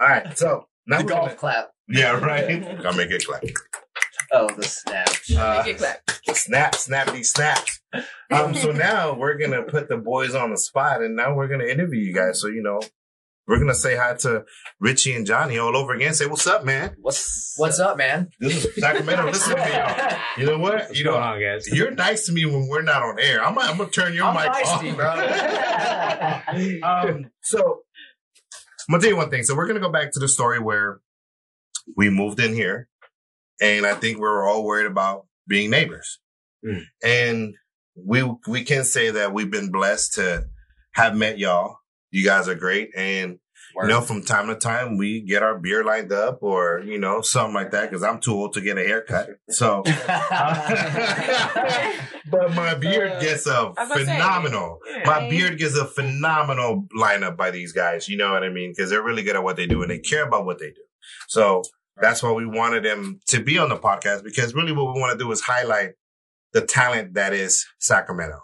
All 0.01 0.09
right, 0.09 0.39
so 0.39 0.67
now 0.87 0.99
The 0.99 1.05
we're 1.05 1.09
golf 1.11 1.25
gonna- 1.27 1.37
clap. 1.37 1.71
Yeah, 1.89 2.19
right. 2.19 2.65
I'll 2.87 2.95
make 2.95 3.11
it 3.11 3.27
clap. 3.27 3.43
Oh, 4.33 4.49
the 4.57 4.65
snap. 4.65 5.09
Uh, 5.37 5.63
Make 5.65 5.81
it 5.81 6.37
snap, 6.37 6.75
snappity 6.75 7.25
snaps. 7.25 7.81
Um, 8.31 8.55
so 8.55 8.73
now 8.89 9.15
we're 9.15 9.37
gonna 9.37 9.63
put 9.63 9.89
the 9.89 9.97
boys 9.99 10.35
on 10.35 10.51
the 10.51 10.59
spot, 10.59 11.03
and 11.03 11.15
now 11.17 11.35
we're 11.35 11.49
gonna 11.49 11.65
interview 11.67 12.01
you 12.01 12.15
guys. 12.15 12.41
So 12.41 12.49
you 12.49 12.63
know, 12.63 12.81
we're 13.47 13.59
gonna 13.59 13.75
say 13.75 13.97
hi 13.97 14.15
to 14.21 14.45
Richie 14.81 15.15
and 15.15 15.27
Johnny 15.27 15.59
all 15.59 15.77
over 15.77 15.93
again. 15.93 16.15
Say 16.15 16.27
what's 16.27 16.47
up, 16.47 16.65
man. 16.65 16.97
What's 17.01 17.55
What's 17.59 17.79
up, 17.79 17.99
man? 17.99 18.31
This 18.41 18.65
is 18.65 18.75
Sacramento. 18.77 19.27
Listen 19.27 19.57
to 19.57 19.63
me, 19.65 19.71
y'all. 19.73 20.19
You 20.39 20.47
know 20.47 20.59
what? 20.59 20.75
What's 20.75 20.99
You 20.99 21.05
going 21.05 21.21
know, 21.21 21.27
on, 21.27 21.41
guys? 21.43 21.69
you're 21.69 21.91
nice 21.91 22.25
to 22.25 22.33
me 22.33 22.47
when 22.47 22.67
we're 22.69 22.81
not 22.81 23.03
on 23.03 23.21
air. 23.21 23.45
I'm, 23.45 23.59
I'm 23.59 23.77
gonna 23.77 23.91
turn 23.91 24.15
your 24.15 24.25
I'm 24.25 24.35
mic 24.35 24.51
feisty, 24.51 24.93
off. 24.93 24.97
bro. 24.97 25.09
um, 27.15 27.31
so 27.43 27.83
I'm 28.89 28.93
gonna 28.93 29.03
tell 29.03 29.11
you 29.11 29.17
one 29.17 29.29
thing. 29.31 29.43
So 29.43 29.55
we're 29.55 29.67
gonna 29.67 29.81
go 29.81 29.91
back 29.93 30.13
to 30.13 30.19
the 30.21 30.29
story 30.29 30.59
where 30.59 31.01
we 31.97 32.09
moved 32.09 32.41
in 32.41 32.55
here, 32.55 32.89
and 33.63 33.87
I 33.87 33.95
think 33.95 34.17
we 34.19 34.23
were 34.23 34.47
all 34.47 34.65
worried 34.65 34.87
about 34.87 35.27
being 35.49 35.71
neighbors, 35.71 36.19
Mm. 36.65 36.83
and 37.03 37.55
we 37.97 38.23
we 38.47 38.63
can 38.65 38.85
say 38.85 39.11
that 39.11 39.33
we've 39.33 39.51
been 39.51 39.73
blessed 39.73 40.15
to 40.15 40.45
have 40.93 41.17
met 41.17 41.39
y'all. 41.39 41.79
You 42.11 42.25
guys 42.25 42.47
are 42.49 42.55
great, 42.55 42.91
and 42.97 43.39
You 43.75 43.89
know, 43.89 44.03
from 44.03 44.23
time 44.23 44.49
to 44.49 44.55
time, 44.55 44.99
we 44.99 45.23
get 45.23 45.43
our 45.43 45.59
beard 45.59 45.87
lined 45.87 46.13
up 46.13 46.43
or, 46.43 46.83
you 46.85 46.99
know, 46.99 47.23
something 47.23 47.55
like 47.55 47.71
that 47.71 47.89
because 47.89 48.03
I'm 48.03 48.21
too 48.21 48.35
old 48.35 48.53
to 48.53 48.61
get 48.61 48.77
a 48.77 48.83
haircut. 48.85 49.31
So, 49.49 49.83
but 52.31 52.55
my 52.55 52.75
beard 52.75 53.21
gets 53.21 53.47
a 53.47 53.73
was 53.77 53.89
say, 53.95 54.05
phenomenal, 54.05 54.79
yeah. 54.91 55.03
my 55.07 55.29
beard 55.31 55.59
gets 55.59 55.77
a 55.77 55.87
phenomenal 55.87 56.87
lineup 56.97 57.37
by 57.37 57.51
these 57.51 57.73
guys. 57.73 58.09
You 58.09 58.17
know 58.17 58.33
what 58.33 58.45
I 58.45 58.51
mean? 58.51 58.73
Because 58.77 58.91
they're 58.91 59.03
really 59.03 59.23
good 59.23 59.37
at 59.37 59.43
what 59.43 59.57
they 59.57 59.67
do 59.67 59.83
and 59.83 59.91
they 59.91 59.99
care 59.99 60.25
about 60.25 60.45
what 60.45 60.59
they 60.59 60.69
do. 60.69 60.83
So 61.29 61.63
that's 62.01 62.23
why 62.23 62.33
we 62.33 62.47
wanted 62.47 62.85
them 62.85 63.21
to 63.29 63.43
be 63.43 63.59
on 63.59 63.69
the 63.69 63.77
podcast 63.77 64.25
because 64.25 64.55
really 64.55 64.73
what 64.73 64.95
we 64.95 65.01
want 65.01 65.19
to 65.19 65.25
do 65.25 65.31
is 65.31 65.43
highlight 65.43 65.91
the 66.53 66.63
talent 66.63 67.15
that 67.15 67.33
is 67.33 67.67
Sacramento. 67.79 68.41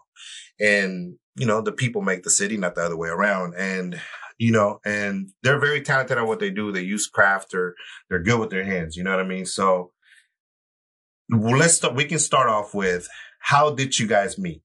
And, 0.60 1.16
you 1.36 1.46
know, 1.46 1.60
the 1.60 1.72
people 1.72 2.02
make 2.02 2.22
the 2.22 2.30
city, 2.30 2.56
not 2.56 2.74
the 2.74 2.82
other 2.82 2.96
way 2.96 3.08
around. 3.08 3.54
And, 3.56 4.00
you 4.38 4.52
know, 4.52 4.80
and 4.84 5.30
they're 5.42 5.60
very 5.60 5.82
talented 5.82 6.18
at 6.18 6.26
what 6.26 6.40
they 6.40 6.50
do. 6.50 6.72
They 6.72 6.82
use 6.82 7.06
craft 7.06 7.54
or 7.54 7.74
they're 8.08 8.22
good 8.22 8.40
with 8.40 8.50
their 8.50 8.64
hands. 8.64 8.96
You 8.96 9.04
know 9.04 9.10
what 9.10 9.20
I 9.20 9.28
mean? 9.28 9.46
So 9.46 9.92
let's 11.30 11.74
start, 11.74 11.94
we 11.94 12.04
can 12.04 12.18
start 12.18 12.48
off 12.48 12.74
with 12.74 13.08
how 13.40 13.70
did 13.70 13.98
you 13.98 14.06
guys 14.06 14.38
meet? 14.38 14.62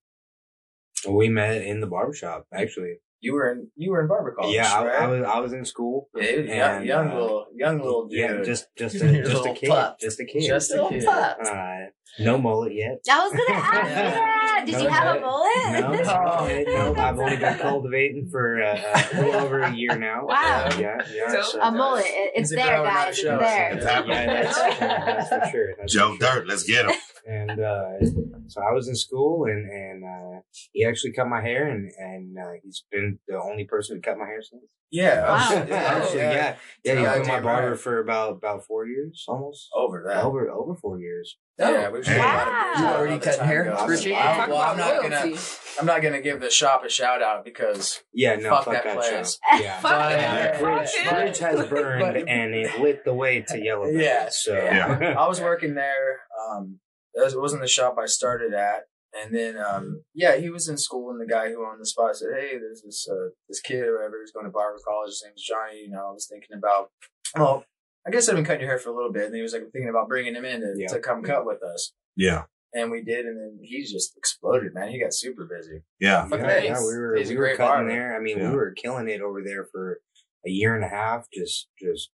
We 1.08 1.30
met 1.30 1.62
in 1.62 1.82
the 1.82 1.88
barbershop, 1.88 2.48
actually. 2.54 2.98
You 3.24 3.34
were 3.36 3.50
in 3.52 3.68
you 3.78 3.92
were 3.92 4.02
in 4.02 4.08
barber 4.10 4.34
college. 4.34 4.54
yeah, 4.54 4.70
I, 4.74 4.86
right? 4.86 5.02
I 5.02 5.08
was 5.08 5.24
I 5.36 5.40
was 5.40 5.54
in 5.54 5.64
school. 5.64 6.10
Yeah, 6.14 6.24
he 6.24 6.38
was 6.42 6.50
young, 6.50 6.86
young 6.86 7.08
uh, 7.10 7.16
little 7.22 7.46
young 7.56 7.78
little 7.80 8.08
dude. 8.08 8.20
Yeah, 8.20 8.44
just 8.44 8.68
just 8.76 8.96
a, 9.02 9.24
just 9.24 9.46
a 9.46 9.54
kid, 9.54 9.70
pup. 9.70 9.98
just 10.00 10.20
a 10.20 10.26
kid, 10.26 10.46
Just 10.46 10.72
a 10.72 10.86
kid. 10.90 11.06
Uh, 11.06 11.86
no 12.20 12.38
mullet 12.38 12.74
yet. 12.74 13.00
I 13.10 13.28
was 13.28 13.32
gonna 13.32 13.60
ask 13.60 13.90
you 13.90 13.96
that. 13.96 14.64
Did 14.66 14.74
No, 14.76 14.82
you 14.82 14.88
have 14.90 15.16
a 15.18 15.20
mullet? 15.20 16.06
No, 16.06 16.94
no, 16.94 17.02
I've 17.02 17.20
only 17.20 17.38
been 17.38 17.58
cultivating 17.58 18.30
for 18.30 18.62
uh, 18.62 18.80
a 19.14 19.22
little 19.22 19.36
over 19.42 19.60
a 19.62 19.74
year 19.74 19.98
now. 19.98 20.26
Wow. 20.26 20.70
Yeah, 20.80 20.98
yeah. 21.14 21.30
So- 21.32 21.42
so- 21.42 21.62
A 21.62 21.72
mullet. 21.72 22.06
It- 22.06 22.32
It's 22.36 22.50
He's 22.52 22.58
there, 22.58 22.68
grower, 22.68 22.86
not 22.86 22.94
a 22.94 22.96
guys. 23.06 23.10
It's 23.10 23.20
show. 23.22 23.38
there. 23.40 23.74
It's 23.74 23.86
yeah, 23.86 24.44
that's, 24.44 25.30
that's 25.30 25.46
for 25.46 25.52
sure. 25.52 25.74
That's 25.78 25.94
Joe 25.94 26.16
for 26.16 26.24
sure. 26.26 26.36
Dirt, 26.40 26.48
let's 26.48 26.64
get 26.64 26.86
him. 26.86 26.96
And 27.26 27.52
uh, 27.52 28.00
so 28.48 28.62
I 28.62 28.72
was 28.74 28.88
in 28.90 28.96
school, 28.96 29.46
and 29.46 29.70
and 29.70 30.04
uh, 30.04 30.42
he 30.74 30.86
actually 30.86 31.14
cut 31.14 31.28
my 31.28 31.42
hair, 31.42 31.70
and 31.70 31.90
and 31.98 32.38
uh, 32.38 32.52
he's 32.62 32.84
been 32.92 33.18
the 33.30 33.42
only 33.42 33.64
person 33.64 33.96
who 33.96 34.02
cut 34.02 34.18
my 34.18 34.26
hair 34.26 34.42
since. 34.42 34.64
Yeah, 34.92 35.22
Wow. 35.28 35.38
oh, 35.40 35.50
shit, 35.54 35.72
Actually, 35.72 36.18
yeah, 36.20 36.32
yeah, 36.34 36.56
Yeah, 36.84 36.94
he's 36.94 36.94
been 36.94 37.04
my 37.04 37.24
damn 37.24 37.44
barber 37.44 37.70
right. 37.72 37.80
for 37.80 38.00
about 38.00 38.32
about 38.34 38.66
four 38.66 38.86
years, 38.86 39.24
almost 39.28 39.70
Over 39.74 40.04
that. 40.08 40.24
over 40.24 40.50
over 40.52 40.76
four 40.76 41.00
years. 41.00 41.38
Yeah, 41.38 41.38
we've 41.38 41.43
seen 41.60 41.68
a 41.68 41.72
lot 41.72 41.94
of 41.96 42.08
Wow. 42.08 42.74
You 42.80 42.86
already 42.86 43.18
the 43.20 43.26
cutting 43.26 43.46
hair, 43.46 43.64
goes. 43.66 43.90
Richie? 43.90 44.16
I, 44.16 44.48
well, 44.48 44.58
I'm 44.58 44.78
not 44.78 45.02
gonna. 45.02 45.36
I'm 45.80 45.86
not 45.86 46.02
gonna 46.02 46.22
give 46.22 46.40
the 46.40 46.50
shop 46.50 46.84
a 46.86 46.90
shout 46.90 47.22
out 47.22 47.44
because 47.46 48.02
Yeah, 48.14 48.36
no, 48.36 48.50
Fuck 48.50 48.66
fuck, 48.66 48.74
that 48.76 48.84
that, 48.86 48.96
place. 48.96 49.40
show. 49.52 49.58
Yeah. 49.64 49.80
Fuck 49.80 49.92
But, 49.92 50.20
it. 50.20 50.60
Bridge, 50.62 50.90
Fuck. 50.90 51.14
Bridge 51.16 51.40
has 51.40 51.68
burned 51.68 52.18
and 52.30 52.54
it 52.56 52.80
lit 52.80 53.04
the 53.06 53.14
way 53.14 53.42
to 53.48 53.64
Yellow. 53.64 53.88
Yeah, 53.88 54.28
so 54.32 54.54
yeah. 54.56 55.16
I 55.20 55.28
was 55.28 55.40
working 55.42 55.76
there. 55.76 56.22
Um, 56.50 56.80
it 57.14 57.24
was- 57.24 57.34
it 57.34 57.40
wasn't 57.40 57.62
the 57.62 57.68
shop 57.68 57.98
I 58.02 58.06
started 58.08 58.54
at, 58.54 58.84
and 59.14 59.36
then 59.36 59.56
um, 59.58 60.04
yeah, 60.16 60.36
he 60.38 60.50
was 60.50 60.68
in 60.68 60.78
school, 60.78 61.12
and 61.12 61.22
the 61.22 61.32
guy 61.32 61.50
who 61.50 61.64
owned 61.66 61.80
the 61.82 61.86
spot 61.86 62.16
said, 62.16 62.30
"Hey, 62.36 62.58
there's 62.58 62.82
this 62.84 63.08
uh, 63.10 63.30
this 63.48 63.60
kid 63.62 63.84
or 63.84 63.98
whatever 63.98 64.16
who's 64.20 64.32
going 64.32 64.46
to 64.48 64.52
barber 64.52 64.80
college. 64.88 65.10
His 65.10 65.24
name's 65.26 65.44
Johnny." 65.44 65.82
You 65.82 65.92
know, 65.92 66.08
I 66.10 66.12
was 66.12 66.28
thinking 66.28 66.58
about, 66.58 66.90
well, 67.36 67.66
I 68.06 68.12
guess 68.12 68.28
I've 68.28 68.36
been 68.36 68.44
cutting 68.46 68.62
your 68.62 68.70
hair 68.70 68.78
for 68.80 68.90
a 68.90 68.96
little 68.96 69.12
bit, 69.12 69.26
and 69.28 69.36
he 69.36 69.42
was 69.42 69.54
like 69.54 69.64
thinking 69.72 69.90
about 69.90 70.08
bringing 70.10 70.36
him 70.36 70.46
in 70.46 70.62
to, 70.62 70.74
Yeah. 70.78 70.88
to 70.88 71.00
come 71.00 71.24
cut 71.24 71.46
with 71.46 71.64
us, 71.64 71.94
Yeah. 72.18 72.44
and 72.74 72.92
we 72.92 73.02
did, 73.02 73.26
and 73.26 73.38
then 73.38 73.60
he 73.62 73.84
just 73.84 74.18
exploded, 74.18 74.74
man. 74.74 74.90
He 74.90 75.00
got 75.02 75.14
super 75.14 75.46
busy. 75.46 75.84
Yeah. 76.00 76.28
Fucking 76.28 76.46
yeah, 76.46 76.52
A. 76.58 76.64
yeah, 76.66 76.80
we 76.80 76.98
were 76.98 77.16
He's 77.16 77.30
a 77.30 77.34
we 77.34 77.40
were 77.40 77.48
cutting 77.56 77.58
barber. 77.88 77.90
there. 77.90 78.16
I 78.16 78.20
mean, 78.20 78.38
Yeah. 78.40 78.50
we 78.50 78.56
were 78.56 78.72
killing 78.72 79.08
it 79.08 79.22
over 79.22 79.42
there 79.42 79.66
for 79.72 80.02
a 80.46 80.50
year 80.50 80.76
and 80.76 80.84
a 80.84 80.90
half. 80.90 81.28
Just 81.34 81.70
just 81.82 82.12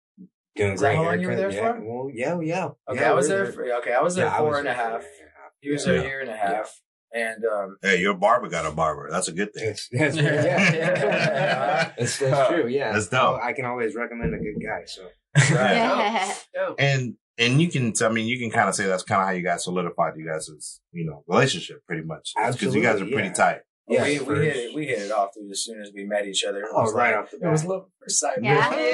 doing 0.56 0.74
Is 0.74 0.82
great 0.82 0.96
how 0.96 1.04
long 1.04 1.20
you 1.22 1.28
were 1.28 1.36
there 1.36 1.52
yeah. 1.52 1.74
for? 1.74 1.82
Well, 1.82 2.10
yeah, 2.14 2.40
yeah. 2.42 2.70
Okay, 2.90 3.00
yeah, 3.02 3.12
I 3.12 3.14
was 3.14 3.28
we 3.30 3.36
there. 3.36 3.52
For, 3.54 3.74
okay, 3.76 3.94
I 3.94 4.02
was 4.02 4.16
there 4.16 4.26
Yeah, 4.26 4.38
four 4.40 4.50
was 4.50 4.60
and 4.60 4.68
a 4.68 4.74
half. 4.74 5.02
a 5.04 5.06
year 5.06 5.12
and 5.22 5.30
a 5.30 5.40
half. 5.42 5.52
He 5.62 5.72
was 5.72 5.86
there 5.86 5.96
a 6.00 6.04
year 6.04 6.20
and 6.22 6.30
a 6.30 6.36
half, 6.36 6.82
and 7.14 7.44
um, 7.46 7.78
Hey, 7.82 8.00
your 8.02 8.14
barber 8.14 8.50
got 8.50 8.66
a 8.66 8.72
barber. 8.72 9.10
That's 9.12 9.28
a 9.28 9.32
good 9.32 9.54
thing. 9.54 9.66
That's, 9.92 10.16
that's, 10.16 10.16
yeah, 10.18 10.74
Yeah. 10.74 11.92
that's, 11.98 12.20
that's 12.20 12.50
true. 12.50 12.68
Yeah, 12.68 12.92
That's 12.94 13.08
dope. 13.08 13.40
I 13.42 13.54
can 13.54 13.66
always 13.66 13.96
recommend 13.96 14.34
a 14.34 14.38
good 14.38 14.62
guy. 14.64 14.84
So 14.86 15.08
Yeah. 15.54 16.34
Dope. 16.54 16.76
And 16.80 17.16
and 17.40 17.62
you 17.62 17.70
can, 17.70 17.94
I 18.04 18.10
mean, 18.10 18.26
you 18.28 18.40
can 18.40 18.50
kind 18.50 18.68
of 18.68 18.74
say 18.74 18.86
that's 18.88 19.04
kind 19.04 19.22
of 19.22 19.28
how 19.28 19.34
you 19.34 19.44
guys 19.44 19.64
solidified 19.64 20.14
you 20.18 20.26
guys' 20.28 20.80
you 20.92 21.06
know 21.06 21.24
relationship, 21.28 21.86
pretty 21.86 22.02
much, 22.04 22.34
because 22.36 22.74
you 22.74 22.82
guys 22.82 23.00
are 23.00 23.06
pretty 23.06 23.28
yeah. 23.28 23.34
tight. 23.34 23.60
yeah, 23.88 24.04
we, 24.04 24.20
we 24.20 24.36
hit 24.46 24.56
it. 24.58 24.76
We 24.76 24.86
hit 24.88 25.00
it 25.04 25.12
off 25.12 25.30
dude, 25.36 25.52
as 25.52 25.64
soon 25.64 25.80
as 25.80 25.92
we 25.94 26.04
met 26.04 26.26
each 26.28 26.44
other. 26.44 26.62
It 26.62 26.70
Oh, 26.74 26.82
was 26.82 26.94
right 26.94 27.12
like- 27.16 27.26
off 27.26 27.32
the 27.32 27.38
bat, 27.38 27.48
It 27.48 27.52
was 27.52 27.62
bat. 27.62 27.70
love 27.70 27.82
at 27.84 27.90
first 28.04 28.20
sight. 28.20 28.40
Yeah. 28.42 28.70
really, 28.72 28.92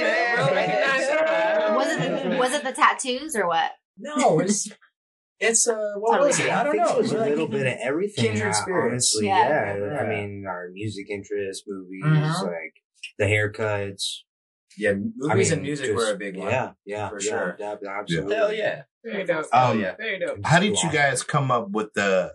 man. 0.53 0.99
Yeah, 0.99 1.76
was 1.78 1.88
it 1.88 2.30
the, 2.30 2.38
was 2.38 2.53
it 2.53 2.64
the 2.66 2.72
tattoos 2.74 3.36
or 3.38 3.47
what? 3.47 3.72
No, 3.97 4.39
it's 4.41 4.70
it's 5.40 5.68
uh 5.68 5.94
what 5.98 6.20
was 6.22 6.40
it? 6.40 6.50
I 6.50 6.64
don't 6.64 6.78
know. 6.78 6.90
it 6.96 6.98
was 6.98 7.12
a 7.12 7.18
Like, 7.18 7.30
little 7.30 7.48
bit 7.48 7.68
of 7.68 7.74
everything. 7.82 8.32
kindred 8.34 8.56
spirits. 8.56 9.14
Honestly, 9.16 9.28
Yeah. 9.28 9.76
yeah. 9.78 9.98
I 10.02 10.08
mean, 10.08 10.46
our 10.48 10.70
music 10.72 11.10
interests, 11.10 11.64
movies, 11.68 12.04
Mhm. 12.06 12.44
like 12.48 12.74
the 13.18 13.26
haircuts. 13.26 14.20
Yeah, 14.78 14.94
movies 15.16 15.52
I 15.52 15.56
and 15.56 15.62
music 15.64 15.86
just- 15.88 15.96
were 15.98 16.12
a 16.14 16.18
big 16.18 16.36
one. 16.38 16.50
Yeah, 16.50 16.72
yeah, 16.86 17.10
For 17.10 17.20
yeah, 17.22 17.30
sure. 17.30 17.58
yeah, 17.60 17.76
absolutely. 18.00 18.36
Hell 18.36 18.54
yeah. 18.54 18.84
Very 19.04 19.26
dope. 19.26 19.46
Um, 19.54 19.80
yeah. 19.80 19.96
Very 19.98 20.18
dope. 20.20 20.40
How 20.46 20.60
did 20.60 20.78
you 20.82 20.92
guys 20.92 21.24
come 21.24 21.52
up 21.52 21.70
with 21.72 21.94
the 21.94 22.34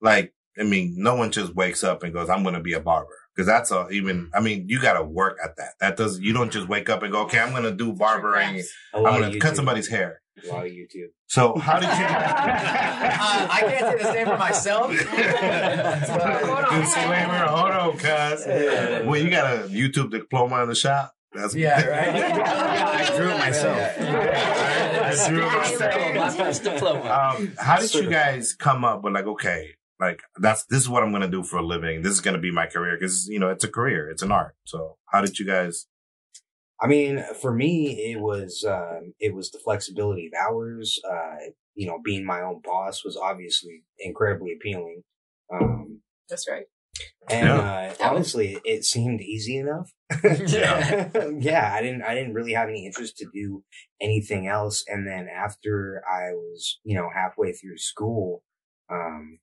like? 0.00 0.32
I 0.58 0.62
mean, 0.64 0.94
no 0.96 1.14
one 1.14 1.30
just 1.30 1.54
wakes 1.54 1.84
up 1.84 2.02
and 2.02 2.12
goes, 2.12 2.28
"I'm 2.30 2.42
going 2.42 2.54
to 2.54 2.60
be 2.60 2.72
a 2.72 2.80
barber," 2.80 3.14
because 3.34 3.46
that's 3.46 3.70
a 3.70 3.88
even. 3.90 4.30
I 4.34 4.40
mean, 4.40 4.64
you 4.68 4.80
got 4.80 4.94
to 4.94 5.04
work 5.04 5.36
at 5.44 5.56
that. 5.56 5.74
That 5.80 5.96
does. 5.96 6.18
You 6.20 6.32
don't 6.32 6.50
just 6.50 6.68
wake 6.68 6.88
up 6.88 7.02
and 7.02 7.12
go, 7.12 7.22
"Okay, 7.24 7.38
I'm 7.38 7.50
going 7.50 7.62
to 7.64 7.72
do 7.72 7.92
barbering. 7.92 8.62
I'm 8.94 9.02
going 9.02 9.32
to 9.32 9.38
cut 9.38 9.54
somebody's 9.56 9.88
hair." 9.88 10.20
A 10.44 10.52
lot 10.52 10.66
of 10.66 10.72
YouTube. 10.72 11.08
So 11.26 11.56
how 11.58 11.78
did 11.80 11.88
you? 11.88 12.06
Uh, 13.20 13.48
I 13.50 13.60
can't 13.60 13.80
say 13.80 14.04
the 14.04 14.12
same 14.12 14.26
for 14.26 14.36
myself. 14.38 14.90
But- 16.08 16.70
Disclaimer. 16.80 17.46
Hold 17.46 17.70
on, 17.70 17.92
cuz. 17.98 18.46
Well, 19.06 19.16
you 19.16 19.30
got 19.30 19.54
a 19.54 19.58
YouTube 19.68 20.10
diploma 20.10 20.62
in 20.62 20.68
the 20.68 20.74
shop. 20.74 21.14
That's 21.32 21.54
yeah, 21.54 21.84
right. 21.84 22.14
I 23.12 23.16
drew 23.16 23.28
it 23.28 23.38
myself. 23.38 23.78
I 23.98 25.28
drew 25.28 25.42
it 25.42 26.16
myself. 26.16 26.62
Diploma. 26.62 27.34
Um, 27.38 27.52
how 27.58 27.78
did 27.78 27.92
you 27.94 28.08
guys 28.08 28.54
come 28.54 28.84
up 28.84 29.02
with 29.02 29.12
like, 29.14 29.26
okay, 29.26 29.74
like 30.00 30.22
that's 30.40 30.64
this 30.66 30.80
is 30.80 30.88
what 30.88 31.02
I'm 31.02 31.12
gonna 31.12 31.28
do 31.28 31.42
for 31.42 31.58
a 31.58 31.62
living. 31.66 32.02
This 32.02 32.12
is 32.12 32.20
gonna 32.20 32.38
be 32.38 32.50
my 32.50 32.66
career 32.66 32.96
because 32.98 33.26
you 33.28 33.38
know 33.38 33.50
it's 33.50 33.64
a 33.64 33.68
career, 33.68 34.08
it's 34.10 34.22
an 34.22 34.32
art. 34.32 34.54
So 34.64 34.96
how 35.06 35.20
did 35.20 35.38
you 35.38 35.46
guys? 35.46 35.86
I 36.80 36.86
mean, 36.86 37.24
for 37.40 37.52
me, 37.52 38.12
it 38.12 38.20
was 38.20 38.64
um, 38.66 39.14
it 39.18 39.34
was 39.34 39.50
the 39.50 39.58
flexibility 39.58 40.26
of 40.26 40.32
hours. 40.40 40.98
Uh, 41.08 41.50
you 41.74 41.86
know, 41.86 41.98
being 42.04 42.24
my 42.24 42.40
own 42.40 42.60
boss 42.62 43.04
was 43.04 43.16
obviously 43.16 43.82
incredibly 43.98 44.52
appealing. 44.52 45.02
Um, 45.52 46.00
That's 46.28 46.48
right. 46.48 46.64
and 47.30 47.48
uh, 47.48 47.94
honestly, 48.00 48.58
it 48.64 48.84
seemed 48.84 49.20
easy 49.20 49.56
enough. 49.56 49.92
Yeah. 50.46 51.08
yeah, 51.38 51.72
I 51.74 51.82
didn't 51.82 52.02
I 52.02 52.14
didn't 52.14 52.34
really 52.34 52.52
have 52.52 52.68
any 52.68 52.86
interest 52.86 53.16
to 53.18 53.26
do 53.32 53.64
anything 54.00 54.46
else. 54.46 54.84
And 54.88 55.06
then 55.06 55.28
after 55.28 56.02
I 56.08 56.32
was, 56.32 56.78
you 56.84 56.96
know, 56.96 57.08
halfway 57.12 57.52
through 57.52 57.78
school, 57.78 58.42
um, 58.90 59.38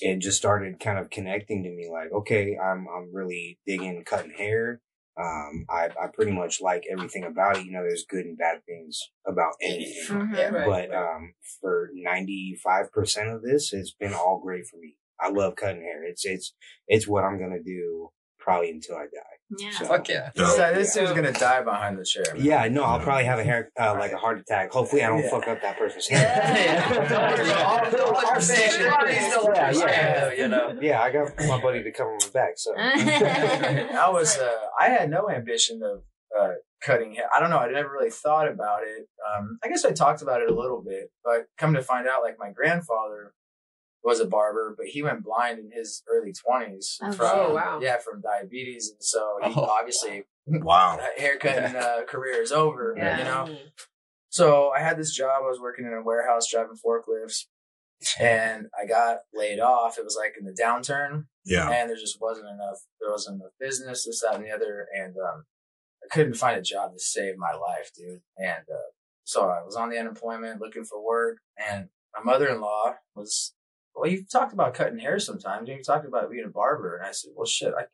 it 0.00 0.18
just 0.20 0.38
started 0.38 0.80
kind 0.80 0.98
of 0.98 1.10
connecting 1.10 1.62
to 1.62 1.70
me 1.70 1.88
like, 1.90 2.12
okay, 2.12 2.56
I'm 2.62 2.86
I'm 2.94 3.14
really 3.14 3.58
digging 3.66 4.02
cutting 4.04 4.34
hair. 4.36 4.80
Um, 5.20 5.66
I 5.68 5.90
I 6.00 6.06
pretty 6.12 6.32
much 6.32 6.60
like 6.60 6.84
everything 6.90 7.24
about 7.24 7.58
it. 7.58 7.66
You 7.66 7.72
know, 7.72 7.82
there's 7.82 8.06
good 8.08 8.24
and 8.24 8.38
bad 8.38 8.64
things 8.64 8.98
about 9.26 9.54
anything. 9.60 10.16
Mhm. 10.16 10.36
Yeah, 10.36 10.48
right. 10.48 10.88
But 10.90 10.96
um, 10.96 11.34
for 11.60 11.90
ninety 11.94 12.58
five 12.62 12.90
percent 12.92 13.28
of 13.28 13.42
this, 13.42 13.72
it's 13.72 13.92
been 13.92 14.14
all 14.14 14.40
great 14.42 14.66
for 14.66 14.78
me. 14.78 14.96
I 15.20 15.28
love 15.30 15.56
cutting 15.56 15.82
hair. 15.82 16.04
It's 16.04 16.24
it's 16.24 16.54
it's 16.88 17.06
what 17.06 17.24
I'm 17.24 17.38
gonna 17.38 17.62
do 17.62 18.10
probably 18.38 18.70
until 18.70 18.96
I 18.96 19.04
die. 19.04 19.31
Yeah. 19.58 19.70
So- 19.70 19.84
Fuck 19.86 20.08
yeah. 20.08 20.30
This, 20.34 20.56
guy- 20.56 20.72
this 20.72 20.94
dude's 20.94 21.12
gonna 21.12 21.32
die 21.32 21.62
behind 21.62 21.98
the 21.98 22.04
chair. 22.04 22.24
man. 22.34 22.44
Yeah, 22.44 22.68
no, 22.68 22.84
I'll 22.84 23.00
probably 23.00 23.24
have 23.24 23.38
a 23.38 23.44
hair 23.44 23.70
uh, 23.78 23.94
like 23.98 24.12
a 24.12 24.16
heart 24.16 24.38
attack. 24.38 24.70
Hopefully, 24.72 25.02
I 25.04 25.08
don't 25.08 25.22
Yeah. 25.24 25.30
fuck 25.30 25.48
up 25.48 25.60
that 25.62 25.78
person's 25.78 26.08
hair. 26.08 27.54
All- 27.66 28.14
all 28.14 28.26
our 28.26 28.40
station 28.40 28.86
is 29.08 29.26
still 29.32 29.50
Yeah, 29.54 29.70
yeah. 29.72 30.32
you 30.32 30.48
know. 30.48 30.76
yeah, 30.80 31.00
I 31.02 31.10
got 31.12 31.30
my 31.48 31.60
buddy 31.60 31.82
to 31.82 31.92
cover 31.92 32.16
my 32.20 32.28
back. 32.32 32.52
So 32.56 32.74
I 32.76 34.08
was 34.10 34.38
uh, 34.38 34.50
I 34.80 34.88
had 34.88 35.10
no 35.10 35.28
ambition 35.30 35.80
of 35.82 36.02
uh, 36.38 36.52
cutting 36.82 37.14
hair. 37.14 37.26
I 37.34 37.40
don't 37.40 37.50
know. 37.50 37.58
I 37.58 37.70
never 37.70 37.90
really 37.92 38.10
thought 38.10 38.48
about 38.50 38.82
it. 38.84 39.06
Um, 39.36 39.58
I 39.62 39.68
guess 39.68 39.84
I 39.84 39.92
talked 39.92 40.22
about 40.22 40.40
it 40.40 40.50
a 40.50 40.54
little 40.54 40.82
bit, 40.82 41.10
but 41.24 41.42
come 41.58 41.74
to 41.74 41.82
find 41.82 42.06
out, 42.08 42.22
like 42.22 42.36
my 42.38 42.50
grandfather 42.50 43.32
was 44.04 44.20
a 44.20 44.26
barber, 44.26 44.74
but 44.76 44.86
he 44.86 45.02
went 45.02 45.22
blind 45.24 45.58
in 45.58 45.70
his 45.72 46.02
early 46.12 46.32
twenties 46.32 46.98
Oh, 47.02 47.12
from. 47.12 47.30
Oh, 47.32 47.54
wow. 47.54 47.78
yeah 47.82 47.98
from 47.98 48.20
diabetes, 48.20 48.90
and 48.90 49.02
so 49.02 49.38
he 49.42 49.52
Oh. 49.56 49.62
obviously 49.64 50.24
Wow. 50.46 50.98
haircutting 51.16 51.76
uh, 51.76 52.02
career 52.08 52.42
is 52.42 52.50
over. 52.52 52.94
Yeah. 52.96 53.18
You 53.18 53.24
know. 53.24 53.56
So 54.30 54.70
I 54.70 54.80
had 54.80 54.96
this 54.98 55.14
job. 55.14 55.42
I 55.44 55.48
was 55.48 55.60
working 55.60 55.84
in 55.86 55.92
a 55.92 56.02
warehouse 56.02 56.50
driving 56.50 56.76
forklifts, 56.84 57.44
and 58.18 58.66
I 58.80 58.86
got 58.86 59.18
laid 59.34 59.60
off. 59.60 59.98
It 59.98 60.04
was 60.04 60.16
like 60.18 60.34
in 60.38 60.44
the 60.46 60.52
downturn 60.60 61.26
Yeah. 61.44 61.70
and 61.70 61.88
there 61.88 61.96
just 61.96 62.20
wasn't 62.20 62.48
enough. 62.48 62.78
There 63.00 63.10
wasn't 63.10 63.40
enough 63.40 63.52
business, 63.60 64.04
this, 64.04 64.20
that, 64.22 64.34
and 64.36 64.44
the 64.44 64.50
other. 64.50 64.86
And 64.98 65.14
um, 65.16 65.44
I 66.02 66.12
couldn't 66.12 66.34
find 66.34 66.58
a 66.58 66.62
job 66.62 66.92
to 66.94 66.98
save 66.98 67.36
my 67.36 67.52
life, 67.52 67.90
dude. 67.96 68.22
And 68.38 68.64
uh, 68.72 68.90
so 69.24 69.48
I 69.50 69.62
was 69.62 69.76
on 69.76 69.90
the 69.90 69.98
unemployment 69.98 70.60
looking 70.60 70.84
for 70.84 71.00
work, 71.04 71.38
and 71.56 71.88
my 72.16 72.22
mother 72.32 72.48
in 72.48 72.60
law 72.60 72.94
was, 73.14 73.54
well, 73.94 74.10
you've 74.10 74.30
talked 74.30 74.52
about 74.52 74.74
cutting 74.74 74.98
hair 74.98 75.18
sometimes. 75.18 75.68
You've 75.68 75.84
talked 75.86 76.06
about 76.06 76.30
being 76.30 76.44
a 76.44 76.50
barber, 76.50 76.96
and 76.96 77.06
I 77.06 77.12
said, 77.12 77.30
well, 77.36 77.46
shit, 77.46 77.72
I, 77.76 77.84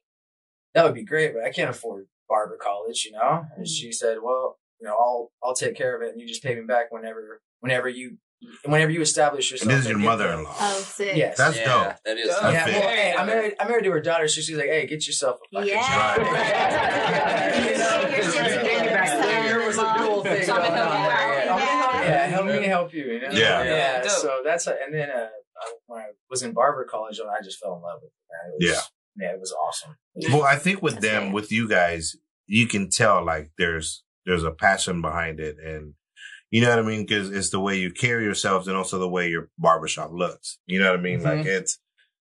that 0.75 0.85
would 0.85 0.95
be 0.95 1.05
great, 1.05 1.35
but 1.35 1.45
I 1.45 1.51
can't 1.51 1.71
afford 1.71 2.07
barber 2.29 2.57
college, 2.63 3.05
you 3.05 3.13
know. 3.13 3.45
And 3.57 3.67
she 3.67 3.91
said, 3.93 4.19
well, 4.23 4.59
you 4.81 4.87
know, 4.87 4.95
I'll 4.95 5.33
I'll 5.43 5.55
take 5.55 5.77
care 5.77 5.97
of 5.97 6.03
it, 6.03 6.13
and 6.13 6.21
you 6.21 6.27
just 6.29 6.43
pay 6.43 6.55
me 6.55 6.63
back 6.63 6.93
whenever 6.93 7.41
whenever 7.61 7.89
you 7.89 8.19
whenever 8.65 8.93
you 8.93 9.01
establish 9.01 9.51
yourself. 9.51 9.69
And 9.69 9.77
this 9.77 9.85
is 9.87 9.91
your 9.91 9.97
and 9.97 10.05
get 10.05 10.17
the- 10.17 10.25
mother-in-law. 10.25 10.55
Oh, 10.61 10.79
sick. 10.81 11.17
Yes. 11.17 11.37
That's 11.37 11.57
yeah, 11.57 11.65
dope. 11.65 11.97
That 12.05 12.19
is. 12.19 12.29
Dope. 12.29 12.43
That's 12.43 12.53
yeah, 12.55 12.65
big. 12.67 12.75
well, 12.77 12.89
hey, 12.95 13.15
I 13.19 13.25
married. 13.27 13.55
I 13.59 13.67
married 13.69 13.85
to 13.85 13.91
her 13.91 14.01
daughter, 14.01 14.29
so 14.29 14.41
she's 14.41 14.57
like, 14.57 14.67
"Hey, 14.69 14.87
get 14.87 15.05
yourself 15.07 15.41
a 15.53 15.57
fucking 15.57 15.69
Yeah. 15.75 16.17
job." 16.17 16.27
Right. 16.29 17.55
You 17.59 17.77
know, 17.79 18.01
your 18.09 18.23
shit's 18.23 18.37
Right. 18.37 18.63
getting 18.63 18.89
Back 18.89 19.13
your 19.13 19.23
then, 19.23 19.47
there 19.47 19.67
was 19.67 19.79
a 19.79 19.95
dual 19.99 20.23
thing 20.23 20.47
going 20.47 20.61
on 20.61 20.67
help 20.71 20.77
you 20.77 21.03
there. 21.03 21.51
out. 21.51 21.65
Yeah. 21.65 22.03
Yeah. 22.03 22.03
yeah, 22.09 22.27
help 22.27 22.47
me 22.47 22.63
help 22.67 22.95
you. 22.95 23.05
you 23.05 23.21
know? 23.21 23.29
Yeah. 23.33 23.65
yeah. 23.65 24.01
Dope. 24.03 24.11
So 24.11 24.41
that's 24.45 24.67
a, 24.69 24.77
and 24.85 24.95
then 24.95 25.11
uh, 25.11 25.15
I- 25.15 25.29
when 25.87 26.01
I 26.01 26.07
was 26.31 26.43
in 26.43 26.53
barber 26.53 26.85
college, 26.85 27.19
and 27.19 27.29
I 27.31 27.43
just 27.43 27.59
fell 27.59 27.77
in 27.77 27.83
love 27.83 28.01
with 28.03 28.11
it. 28.11 28.25
Man. 28.31 28.53
It 28.59 28.71
was, 28.77 28.91
yeah, 29.21 29.33
it 29.33 29.41
was 29.41 29.53
awesome. 29.53 29.97
Well, 30.33 30.43
I 30.45 30.57
think 30.57 30.83
with 30.83 31.01
them, 31.01 31.25
great. 31.25 31.35
with 31.35 31.53
you 31.53 31.69
guys, 31.69 32.15
you 32.47 32.67
can 32.67 32.91
tell 32.91 33.25
like 33.25 33.51
there's 33.59 34.05
there's 34.27 34.45
a 34.45 34.51
passion 34.51 35.01
behind 35.03 35.41
it, 35.41 35.57
and 35.65 35.95
you 36.51 36.61
know 36.63 36.71
what 36.71 36.79
I 36.79 36.83
mean 36.83 37.03
because 37.07 37.31
it's 37.31 37.51
the 37.51 37.61
way 37.61 37.77
you 37.79 37.91
carry 37.93 38.25
yourselves 38.25 38.69
and 38.69 38.77
also 38.77 38.99
the 38.99 39.09
way 39.09 39.29
your 39.29 39.49
barbershop 39.59 40.11
looks. 40.13 40.59
You 40.67 40.81
know 40.81 40.91
what 40.91 40.99
I 41.01 41.03
mean? 41.03 41.21
Mhm. 41.21 41.25
Like 41.39 41.47
it's 41.47 41.79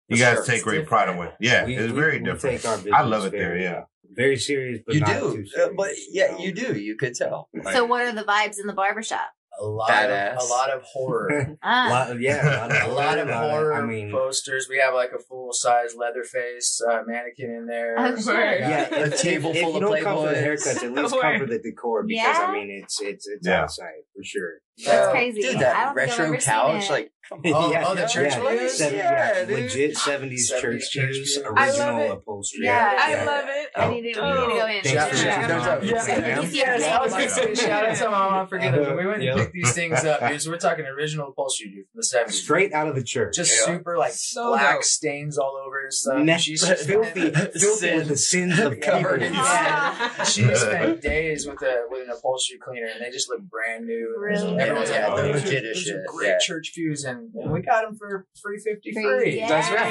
you 0.08 0.16
For 0.16 0.22
guys 0.22 0.34
sure. 0.36 0.44
take 0.44 0.62
great 0.62 0.86
pride 0.86 1.08
in 1.08 1.16
different. 1.16 1.34
it. 1.40 1.46
Yeah, 1.46 1.64
We- 1.66 1.76
it's 1.76 1.92
we- 1.92 2.00
very 2.00 2.18
we 2.18 2.24
different. 2.24 2.60
take 2.62 2.68
our 2.70 2.78
I 2.94 3.02
love 3.02 3.22
business 3.22 3.34
it 3.34 3.38
there. 3.38 3.56
Yeah. 3.58 3.82
Very 4.12 4.36
serious, 4.36 4.80
but 4.86 4.94
you 4.94 5.00
not 5.00 5.20
do, 5.20 5.44
too 5.44 5.60
uh, 5.62 5.68
but 5.76 5.90
yeah, 6.10 6.28
know? 6.32 6.38
you 6.38 6.52
do. 6.52 6.78
You 6.78 6.96
could 6.96 7.14
tell. 7.14 7.50
So 7.72 7.84
what 7.84 8.02
are 8.02 8.12
the 8.12 8.22
vibes 8.22 8.58
in 8.60 8.66
the 8.68 8.72
barbershop? 8.72 9.28
A 9.58 9.64
lot 9.64 9.88
Badass. 9.90 10.36
of 10.36 10.42
a 10.42 10.44
lot 10.52 10.70
of 10.70 10.82
horror. 10.82 11.56
Ah. 11.62 11.88
lot 11.90 12.10
of, 12.10 12.20
yeah, 12.20 12.44
a 12.44 12.68
lot 12.68 12.70
of, 12.72 12.90
a 12.90 12.94
lot 12.94 13.18
of 13.18 13.28
horror 13.30 13.72
I 13.74 13.80
mean, 13.86 14.10
posters. 14.10 14.66
We 14.68 14.78
have 14.78 14.92
like 14.94 15.12
a 15.12 15.18
full 15.18 15.52
size 15.52 15.94
Leatherface 15.96 16.80
uh, 16.90 17.00
mannequin 17.06 17.50
in 17.50 17.66
there. 17.66 17.94
Oh, 17.98 18.16
shit. 18.16 18.26
yeah, 18.60 18.88
A 18.94 19.00
if, 19.06 19.20
table 19.20 19.50
if, 19.50 19.56
if 19.56 19.62
full 19.62 19.70
you 19.72 19.76
of 19.76 19.82
don't 19.82 20.02
come 20.02 20.16
for 20.18 20.28
the 20.28 20.34
haircuts, 20.34 20.82
at 20.84 20.92
least 20.92 21.12
Word. 21.14 21.22
come 21.22 21.38
for 21.40 21.46
the 21.46 21.58
decor 21.58 22.02
because 22.02 22.22
Yeah. 22.38 22.46
I 22.48 22.52
mean 22.52 22.70
it's 22.70 23.00
it's 23.00 23.26
it's 23.26 23.46
Yeah. 23.46 23.62
outside 23.62 24.02
for 24.14 24.22
sure. 24.22 24.52
That's 24.78 24.88
Yeah. 24.88 25.10
crazy. 25.10 25.40
Dude, 25.42 25.56
I 25.56 25.58
that 25.60 25.72
don't 25.72 25.72
think 25.72 25.88
I've 25.88 25.96
retro 25.96 26.24
ever 26.26 26.40
seen 26.40 26.52
couch, 26.52 26.84
it. 26.84 26.90
like, 26.90 27.04
come 27.04 27.12
Oh, 27.32 27.36
on. 27.54 27.84
oh, 27.84 27.94
the 27.94 28.06
church 28.06 28.32
yeah, 28.32 28.48
views? 28.50 28.78
seven- 28.78 28.98
Yeah, 28.98 29.40
yeah, 29.48 29.54
legit 29.56 29.96
seventies 29.96 30.50
70s 30.52 30.60
church 30.60 30.90
church 30.90 31.12
views, 31.14 31.36
views. 31.36 31.38
I 31.44 31.48
love 31.48 31.68
original 31.68 31.98
it. 32.00 32.10
upholstery. 32.12 32.64
Yeah. 32.64 32.94
I 32.98 33.10
Yeah. 33.10 33.24
love 33.24 33.44
it. 33.48 33.68
I 33.76 33.88
need 33.88 33.94
to, 33.94 33.98
we 33.98 34.02
need 34.02 34.12
to 34.12 34.14
go 34.14 34.66
in. 34.66 34.82
Thanks 34.82 34.90
Shout- 34.90 35.10
for 35.10 35.16
shout- 35.16 35.24
sharing. 35.34 35.48
shout 35.48 35.68
out. 35.68 35.84
Yeah. 35.84 36.06
Yeah. 36.06 36.40
You 36.40 36.48
Yes, 36.52 36.80
the 36.82 36.88
I 36.88 37.02
was 37.02 37.12
name. 37.36 37.54
gonna 37.54 37.72
out 37.72 37.96
to 37.96 38.04
my 38.04 38.10
mom 38.10 38.46
for 38.48 38.58
getting 38.58 38.84
Uh, 38.86 38.94
We 38.94 39.06
went 39.06 39.22
and 39.22 39.38
picked 39.40 39.52
these 39.52 39.72
things 39.72 40.04
up, 40.04 40.20
dude. 40.28 40.40
So 40.42 40.50
we're 40.50 40.58
talking 40.58 40.84
original 40.86 41.28
upholstery, 41.28 41.70
dude, 41.70 41.86
from 41.92 41.96
the 41.98 42.02
70s. 42.04 42.32
Straight 42.42 42.72
out 42.72 42.88
of 42.88 42.94
the 42.94 43.02
church. 43.02 43.34
Just 43.36 43.64
super 43.64 43.96
like 43.98 44.12
So 44.12 44.48
black 44.50 44.74
dope. 44.76 44.84
stains 44.84 45.36
all 45.38 45.60
over 45.64 45.82
and 45.82 45.92
stuff. 45.92 46.18
Ne- 46.18 46.38
She's 46.38 46.64
filthy, 46.86 47.30
filthy 47.58 47.94
with 47.96 48.08
the 48.08 48.16
sins 48.16 48.58
of 48.60 48.78
Covered 48.80 49.20
people. 49.20 49.34
in 49.36 49.42
Ah. 49.42 50.24
She 50.24 50.42
spent 50.54 51.00
days 51.00 51.46
with 51.46 51.60
a 51.62 51.84
with 51.90 52.02
an 52.04 52.10
upholstery 52.10 52.58
cleaner, 52.58 52.86
and 52.94 53.04
they 53.04 53.10
just 53.10 53.28
look 53.28 53.40
brand 53.42 53.86
new. 53.86 54.14
Really? 54.18 54.58
Everyone's 54.58 54.90
Yeah, 54.90 55.08
like, 55.08 55.18
"Oh, 55.18 55.22
those 55.32 55.42
are, 55.42 55.46
legit 55.46 55.76
shit, 55.76 56.06
great 56.06 56.38
church 56.40 56.72
views," 56.74 57.04
and, 57.04 57.15
and 57.34 57.50
we 57.52 57.60
got 57.62 57.82
them 57.84 57.96
for 57.96 58.26
free 58.42 58.58
fifty 58.58 58.92
Free, 58.92 59.02
free. 59.04 59.36
yeah. 59.38 59.48
That's 59.48 59.68
right. 59.70 59.88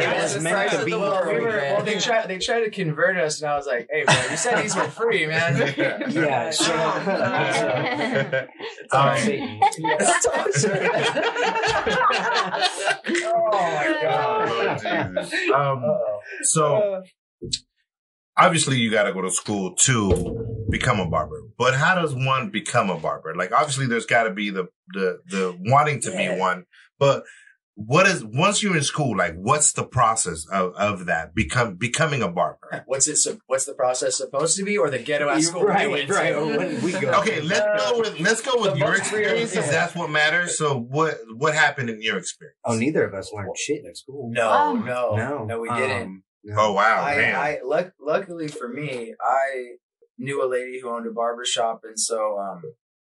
Yeah. 0.00 0.18
It 0.18 0.22
was 0.22 0.42
meant 0.42 0.70
to 0.72 0.84
be 0.84 0.90
the 0.92 1.20
free, 1.22 1.36
We 1.38 1.44
were- 1.44 1.50
well, 1.50 1.82
they 1.84 1.98
tried 1.98 2.26
they 2.28 2.38
tried 2.38 2.60
to 2.60 2.70
convert 2.70 3.16
us, 3.18 3.40
and 3.40 3.50
I 3.50 3.56
was 3.56 3.66
like, 3.66 3.88
"Hey, 3.90 4.04
bro, 4.04 4.14
you 4.30 4.36
said 4.36 4.62
these 4.62 4.74
were 4.76 4.84
free, 4.88 5.26
man." 5.26 5.56
Yeah, 6.10 6.50
so, 6.50 6.72
It's 8.58 8.94
Um, 8.94 9.00
all 9.00 9.06
right. 9.06 9.18
Satan. 9.20 9.60
oh 13.24 13.48
my 13.52 13.98
god. 14.02 14.48
Oh, 14.48 14.74
Jesus. 14.76 15.32
Um, 15.54 15.84
Uh-oh. 15.84 16.20
so 16.42 17.02
obviously 18.36 18.76
you 18.78 18.90
got 18.90 19.04
to 19.04 19.12
go 19.12 19.22
to 19.22 19.30
school 19.30 19.74
to 19.76 20.55
become 20.70 21.00
a 21.00 21.08
barber 21.08 21.40
but 21.58 21.74
how 21.74 21.94
does 21.94 22.14
one 22.14 22.50
become 22.50 22.90
a 22.90 22.98
barber 22.98 23.34
like 23.34 23.52
obviously 23.52 23.86
there's 23.86 24.06
got 24.06 24.24
to 24.24 24.30
be 24.30 24.50
the 24.50 24.66
the 24.94 25.20
the 25.28 25.56
wanting 25.66 26.00
to 26.00 26.10
Yeah. 26.10 26.34
be 26.34 26.40
one 26.40 26.64
but 26.98 27.24
what 27.78 28.06
is 28.06 28.24
once 28.24 28.62
you're 28.62 28.74
in 28.76 28.82
school 28.82 29.14
like 29.16 29.34
what's 29.36 29.72
the 29.74 29.84
process 29.84 30.46
of, 30.50 30.72
of 30.76 31.04
that 31.06 31.34
become 31.34 31.74
becoming 31.74 32.22
a 32.22 32.28
barber 32.28 32.82
What's 32.86 33.06
it? 33.06 33.16
So, 33.16 33.36
what's 33.48 33.66
the 33.66 33.74
process 33.74 34.16
supposed 34.16 34.56
to 34.56 34.64
be, 34.64 34.78
or 34.78 34.88
the 34.88 34.98
ghetto 34.98 35.28
at 35.28 35.42
school 35.42 35.62
Right, 35.64 35.86
we 35.90 36.06
right. 36.06 36.30
to? 36.32 36.80
We 36.82 36.92
go. 36.92 37.10
okay 37.20 37.42
let's 37.42 37.82
go 37.84 37.98
with 37.98 38.18
let's 38.20 38.40
go 38.40 38.60
with 38.62 38.72
The 38.72 38.78
your 38.78 38.88
most 38.92 39.12
weird 39.12 39.24
experience 39.26 39.52
'cause 39.54 39.62
thing. 39.64 39.72
that's 39.72 39.94
what 39.94 40.08
matters 40.10 40.56
so 40.56 40.78
what 40.78 41.18
what 41.36 41.54
happened 41.54 41.90
in 41.90 42.00
your 42.00 42.16
experience 42.16 42.56
Oh, 42.64 42.76
neither 42.76 43.04
of 43.04 43.12
us 43.12 43.30
learned 43.32 43.50
shit 43.58 43.84
in 43.84 43.94
school. 43.94 44.30
No, 44.32 44.48
Oh. 44.50 44.72
no, 44.74 45.14
no, 45.16 45.44
no, 45.44 45.60
we 45.60 45.68
didn't. 45.68 46.02
Um, 46.02 46.22
no. 46.44 46.56
oh 46.58 46.72
wow 46.72 47.02
I, 47.02 47.16
man 47.16 47.34
I 47.36 47.58
luck, 47.62 47.92
luckily 48.00 48.48
for 48.48 48.68
me, 48.68 49.14
I 49.20 49.72
knew 50.18 50.42
a 50.44 50.48
lady 50.48 50.80
who 50.80 50.88
owned 50.90 51.06
a 51.06 51.10
barber 51.12 51.44
shop, 51.44 51.82
and 51.84 51.98
so 51.98 52.38
um, 52.38 52.62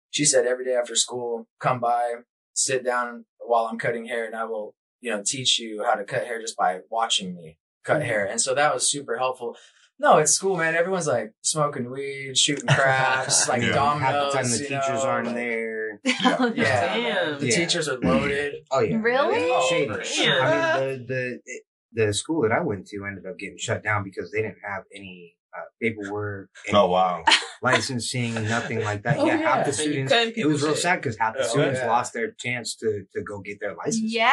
she 0.10 0.26
said 0.26 0.46
every 0.46 0.66
day 0.66 0.76
after 0.76 0.96
school, 0.96 1.48
come 1.60 1.80
by, 1.80 2.16
sit 2.54 2.84
down 2.84 3.26
while 3.40 3.66
I'm 3.66 3.80
cutting 3.80 4.06
hair, 4.06 4.26
and 4.26 4.36
I 4.36 4.46
will, 4.46 4.76
you 5.00 5.12
know, 5.12 5.24
teach 5.26 5.60
you 5.60 5.84
how 5.84 5.96
to 5.96 6.04
cut 6.04 6.26
hair 6.26 6.40
just 6.42 6.56
by 6.58 6.80
watching 6.90 7.34
me 7.36 7.58
cut 7.84 8.04
hair. 8.04 8.26
And 8.26 8.40
so 8.40 8.54
that 8.56 8.74
was 8.74 8.90
super 8.90 9.18
helpful. 9.18 9.56
No, 9.98 10.18
it's 10.18 10.32
school, 10.32 10.58
man. 10.58 10.74
Everyone's 10.76 11.06
like 11.08 11.34
smoking 11.44 11.90
weed, 11.92 12.36
shooting 12.36 12.66
craps, 12.68 13.48
like 13.50 13.62
Yeah. 13.62 13.74
dominoes. 13.74 14.02
Half 14.02 14.32
the 14.32 14.38
time 14.38 14.52
the 14.52 14.58
teachers 14.58 15.04
know, 15.04 15.10
aren't 15.10 15.28
like- 15.28 15.36
there. 15.36 16.00
Oh, 16.26 16.52
Yeah, 16.56 16.96
Damn. 16.96 17.40
the 17.40 17.48
Yeah. 17.48 17.56
teachers 17.56 17.88
are 17.88 18.00
loaded. 18.04 18.56
Oh 18.72 18.80
yeah, 18.80 18.98
Really? 18.98 19.52
Oh, 19.52 19.68
shady. 19.70 20.04
sure. 20.04 20.42
I 20.42 20.80
mean, 20.80 21.06
the 21.08 21.40
the 21.46 22.06
the 22.08 22.14
school 22.14 22.42
that 22.44 22.52
I 22.52 22.62
went 22.62 22.88
to 22.88 23.06
ended 23.06 23.26
up 23.28 23.38
getting 23.38 23.58
shut 23.60 23.84
down 23.84 24.04
because 24.04 24.32
they 24.32 24.42
didn't 24.42 24.58
have 24.68 24.84
any 24.96 25.36
uh, 25.56 25.64
paperwork. 25.82 26.50
oh 26.74 26.88
wow! 26.88 27.24
Licensing, 27.62 28.34
nothing 28.34 28.84
like 28.84 29.04
that. 29.04 29.18
Oh, 29.18 29.26
yeah, 29.26 29.40
yeah, 29.40 29.56
half 29.56 29.66
the 29.66 29.74
students. 29.74 30.12
It 30.12 30.46
was 30.48 30.64
real 30.64 30.76
sad 30.76 31.02
because 31.02 31.18
half 31.18 31.36
the 31.36 31.44
oh, 31.44 31.48
students 31.48 31.80
yeah. 31.80 31.88
lost 31.88 32.14
their 32.14 32.32
chance 32.32 32.76
to 32.78 33.06
to 33.14 33.22
go 33.22 33.40
get 33.40 33.60
their 33.60 33.76
license. 33.76 34.14
Yeah. 34.14 34.28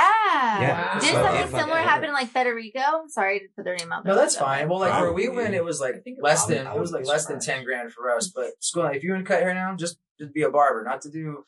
yeah. 0.60 0.94
Wow. 0.94 1.00
Did 1.00 1.10
so, 1.10 1.22
something 1.22 1.58
similar 1.58 1.78
happen 1.78 2.08
in 2.08 2.14
like 2.14 2.28
Federico? 2.28 2.80
I'm 2.80 3.08
sorry 3.08 3.40
to 3.40 3.46
put 3.56 3.64
their 3.64 3.76
name 3.76 3.92
out. 3.92 4.04
there. 4.04 4.14
No, 4.14 4.20
that's 4.20 4.36
fine. 4.36 4.68
Well, 4.68 4.80
like 4.80 4.92
for 4.92 5.04
where 5.04 5.12
we 5.12 5.28
went, 5.28 5.54
it 5.54 5.64
was 5.64 5.80
like 5.80 6.04
less 6.20 6.46
than 6.46 6.66
it 6.66 6.78
was 6.78 6.92
like 6.92 7.06
less 7.06 7.26
than 7.26 7.40
ten 7.40 7.64
grand 7.64 7.92
for 7.92 8.10
us. 8.10 8.28
But 8.28 8.52
school, 8.60 8.84
like, 8.84 8.96
if 8.96 9.04
you 9.04 9.12
want 9.12 9.24
to 9.24 9.28
cut 9.30 9.42
hair 9.42 9.54
now, 9.54 9.74
just 9.76 9.98
just 10.18 10.32
be 10.32 10.42
a 10.42 10.50
barber, 10.50 10.84
not 10.84 11.02
to 11.02 11.10
do 11.10 11.44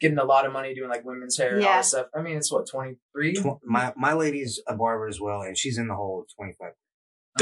getting 0.00 0.18
a 0.18 0.24
lot 0.24 0.46
of 0.46 0.52
money 0.52 0.74
doing 0.74 0.88
like 0.88 1.04
women's 1.04 1.36
hair 1.36 1.52
yeah. 1.52 1.56
and 1.56 1.66
all 1.66 1.76
this 1.78 1.88
stuff. 1.88 2.06
I 2.14 2.22
mean, 2.22 2.36
it's 2.36 2.52
what, 2.52 2.68
23? 2.68 3.42
my, 3.64 3.92
my 3.96 4.12
lady's 4.12 4.60
a 4.66 4.76
barber 4.76 5.08
as 5.08 5.20
well, 5.20 5.42
and 5.42 5.56
she's 5.56 5.78
in 5.78 5.88
the 5.88 5.94
hole 5.94 6.24
25. 6.36 6.72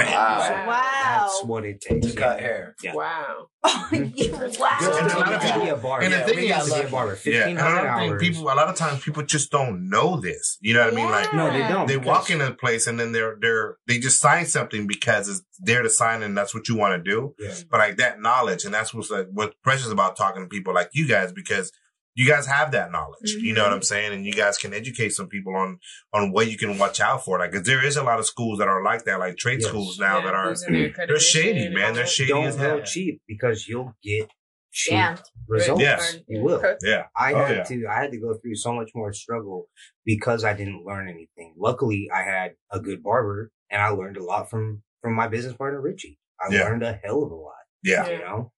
Wow. 0.05 0.87
That's 1.05 1.45
what 1.45 1.65
it 1.65 1.81
takes. 1.81 2.07
To 2.07 2.17
cut 2.17 2.41
hair. 2.41 2.75
Yeah. 2.83 2.95
Wow. 2.95 3.49
wow. 3.65 3.89
and 3.93 4.15
a 4.15 5.19
lot 5.19 5.33
of 5.33 5.43
people, 5.43 5.69
a 5.69 5.77
bar, 5.77 6.03
and 6.03 6.13
the 6.13 6.21
thing 6.21 6.49
is, 6.49 6.73
to 6.73 6.87
a 6.87 6.91
barber, 6.91 7.19
yeah, 7.25 7.49
and 7.49 7.59
I 7.59 7.99
don't 7.99 8.19
think 8.19 8.21
people. 8.21 8.45
A 8.45 8.55
lot 8.55 8.69
of 8.69 8.77
times, 8.77 9.03
people 9.03 9.25
just 9.25 9.51
don't 9.51 9.89
know 9.89 10.21
this. 10.21 10.59
You 10.61 10.75
know 10.75 10.85
what 10.85 10.93
yeah. 10.93 10.99
I 10.99 11.03
mean? 11.03 11.11
Like, 11.11 11.35
no, 11.35 11.53
they 11.53 11.59
don't. 11.61 11.89
They 11.89 11.97
walk 11.97 12.31
in 12.31 12.41
a 12.41 12.53
place 12.53 12.87
and 12.87 13.01
then 13.01 13.13
they're 13.13 13.37
they're 13.41 13.77
they 13.89 13.99
just 13.99 14.21
sign 14.21 14.47
something 14.47 14.87
because 14.87 15.29
it's 15.29 15.43
there 15.59 15.83
to 15.83 15.91
sign 15.91 16.23
and 16.23 16.37
that's 16.37 16.55
what 16.55 16.69
you 16.69 16.77
want 16.77 17.03
to 17.03 17.11
do. 17.11 17.35
Yeah. 17.39 17.55
But 17.71 17.79
like 17.79 17.97
that 17.97 18.21
knowledge 18.21 18.65
and 18.65 18.73
that's 18.73 18.95
what's 18.95 19.11
like 19.11 19.29
precious 19.63 19.91
about 19.91 20.17
talking 20.17 20.43
to 20.43 20.49
people 20.49 20.75
like 20.75 20.91
you 20.93 21.09
guys 21.09 21.33
because 21.33 21.73
you 22.17 22.27
guys 22.27 22.47
have 22.47 22.73
that 22.73 22.91
knowledge. 22.91 23.31
You 23.41 23.53
know 23.55 23.63
what 23.63 23.73
I'm 23.73 23.83
saying? 23.83 24.13
And 24.15 24.25
you 24.27 24.33
guys 24.33 24.59
can 24.59 24.73
educate 24.75 25.11
some 25.11 25.29
people 25.29 25.55
on 25.55 25.79
on 26.13 26.33
what 26.33 26.51
you 26.51 26.57
can 26.57 26.79
watch 26.79 26.99
out 27.01 27.25
for. 27.25 27.39
Like, 27.39 27.53
cause 27.53 27.63
there 27.65 27.85
is 27.85 27.97
a 27.97 28.03
lot 28.03 28.19
of 28.19 28.27
schools 28.27 28.59
that 28.59 28.67
are 28.69 28.83
like 28.83 29.05
that, 29.05 29.19
like 29.21 29.37
trade 29.37 29.61
Yes. 29.61 29.69
schools 29.69 29.99
now 30.01 30.19
Yeah, 30.19 30.25
that 30.25 30.35
are 30.35 30.49
who's 30.49 30.65
mm-hmm. 30.65 30.97
they're 31.07 31.19
shady, 31.21 31.69
man. 31.75 31.89
all 31.91 31.95
They're 31.95 32.07
shady 32.07 32.33
as 32.43 32.57
Don't 32.57 32.65
hell. 32.65 32.79
go 32.79 32.85
cheap 32.85 33.21
because 33.29 33.69
you'll 33.69 33.93
get 34.03 34.31
cheap 34.73 34.93
Yeah. 34.95 35.17
results. 35.47 35.81
Yes. 35.83 36.17
You 36.27 36.43
will. 36.43 36.63
Yeah. 36.83 37.05
I 37.17 37.33
Oh, 37.35 37.45
had 37.45 37.57
yeah. 37.57 37.63
to 37.65 37.87
I 37.89 37.95
had 38.03 38.11
to 38.13 38.19
go 38.19 38.35
through 38.35 38.55
so 38.57 38.73
much 38.73 38.91
more 38.95 39.13
struggle 39.13 39.69
because 40.05 40.43
I 40.43 40.55
didn't 40.55 40.85
learn 40.85 41.09
anything. 41.09 41.55
Luckily 41.59 42.09
I 42.13 42.23
had 42.23 42.53
a 42.73 42.81
good 42.81 43.03
barber 43.03 43.51
and 43.71 43.83
I 43.83 43.89
learned 43.91 44.17
a 44.17 44.25
lot 44.25 44.49
from 44.51 44.83
from 45.03 45.15
my 45.15 45.29
business 45.29 45.55
partner 45.55 45.81
Richie. 45.81 46.19
I 46.41 46.53
Yeah. 46.53 46.65
learned 46.65 46.83
a 46.83 46.99
hell 47.05 47.23
of 47.23 47.31
a 47.31 47.35
lot. 47.35 47.53
Yeah. 47.83 48.09
You 48.09 48.19
know? 48.19 48.53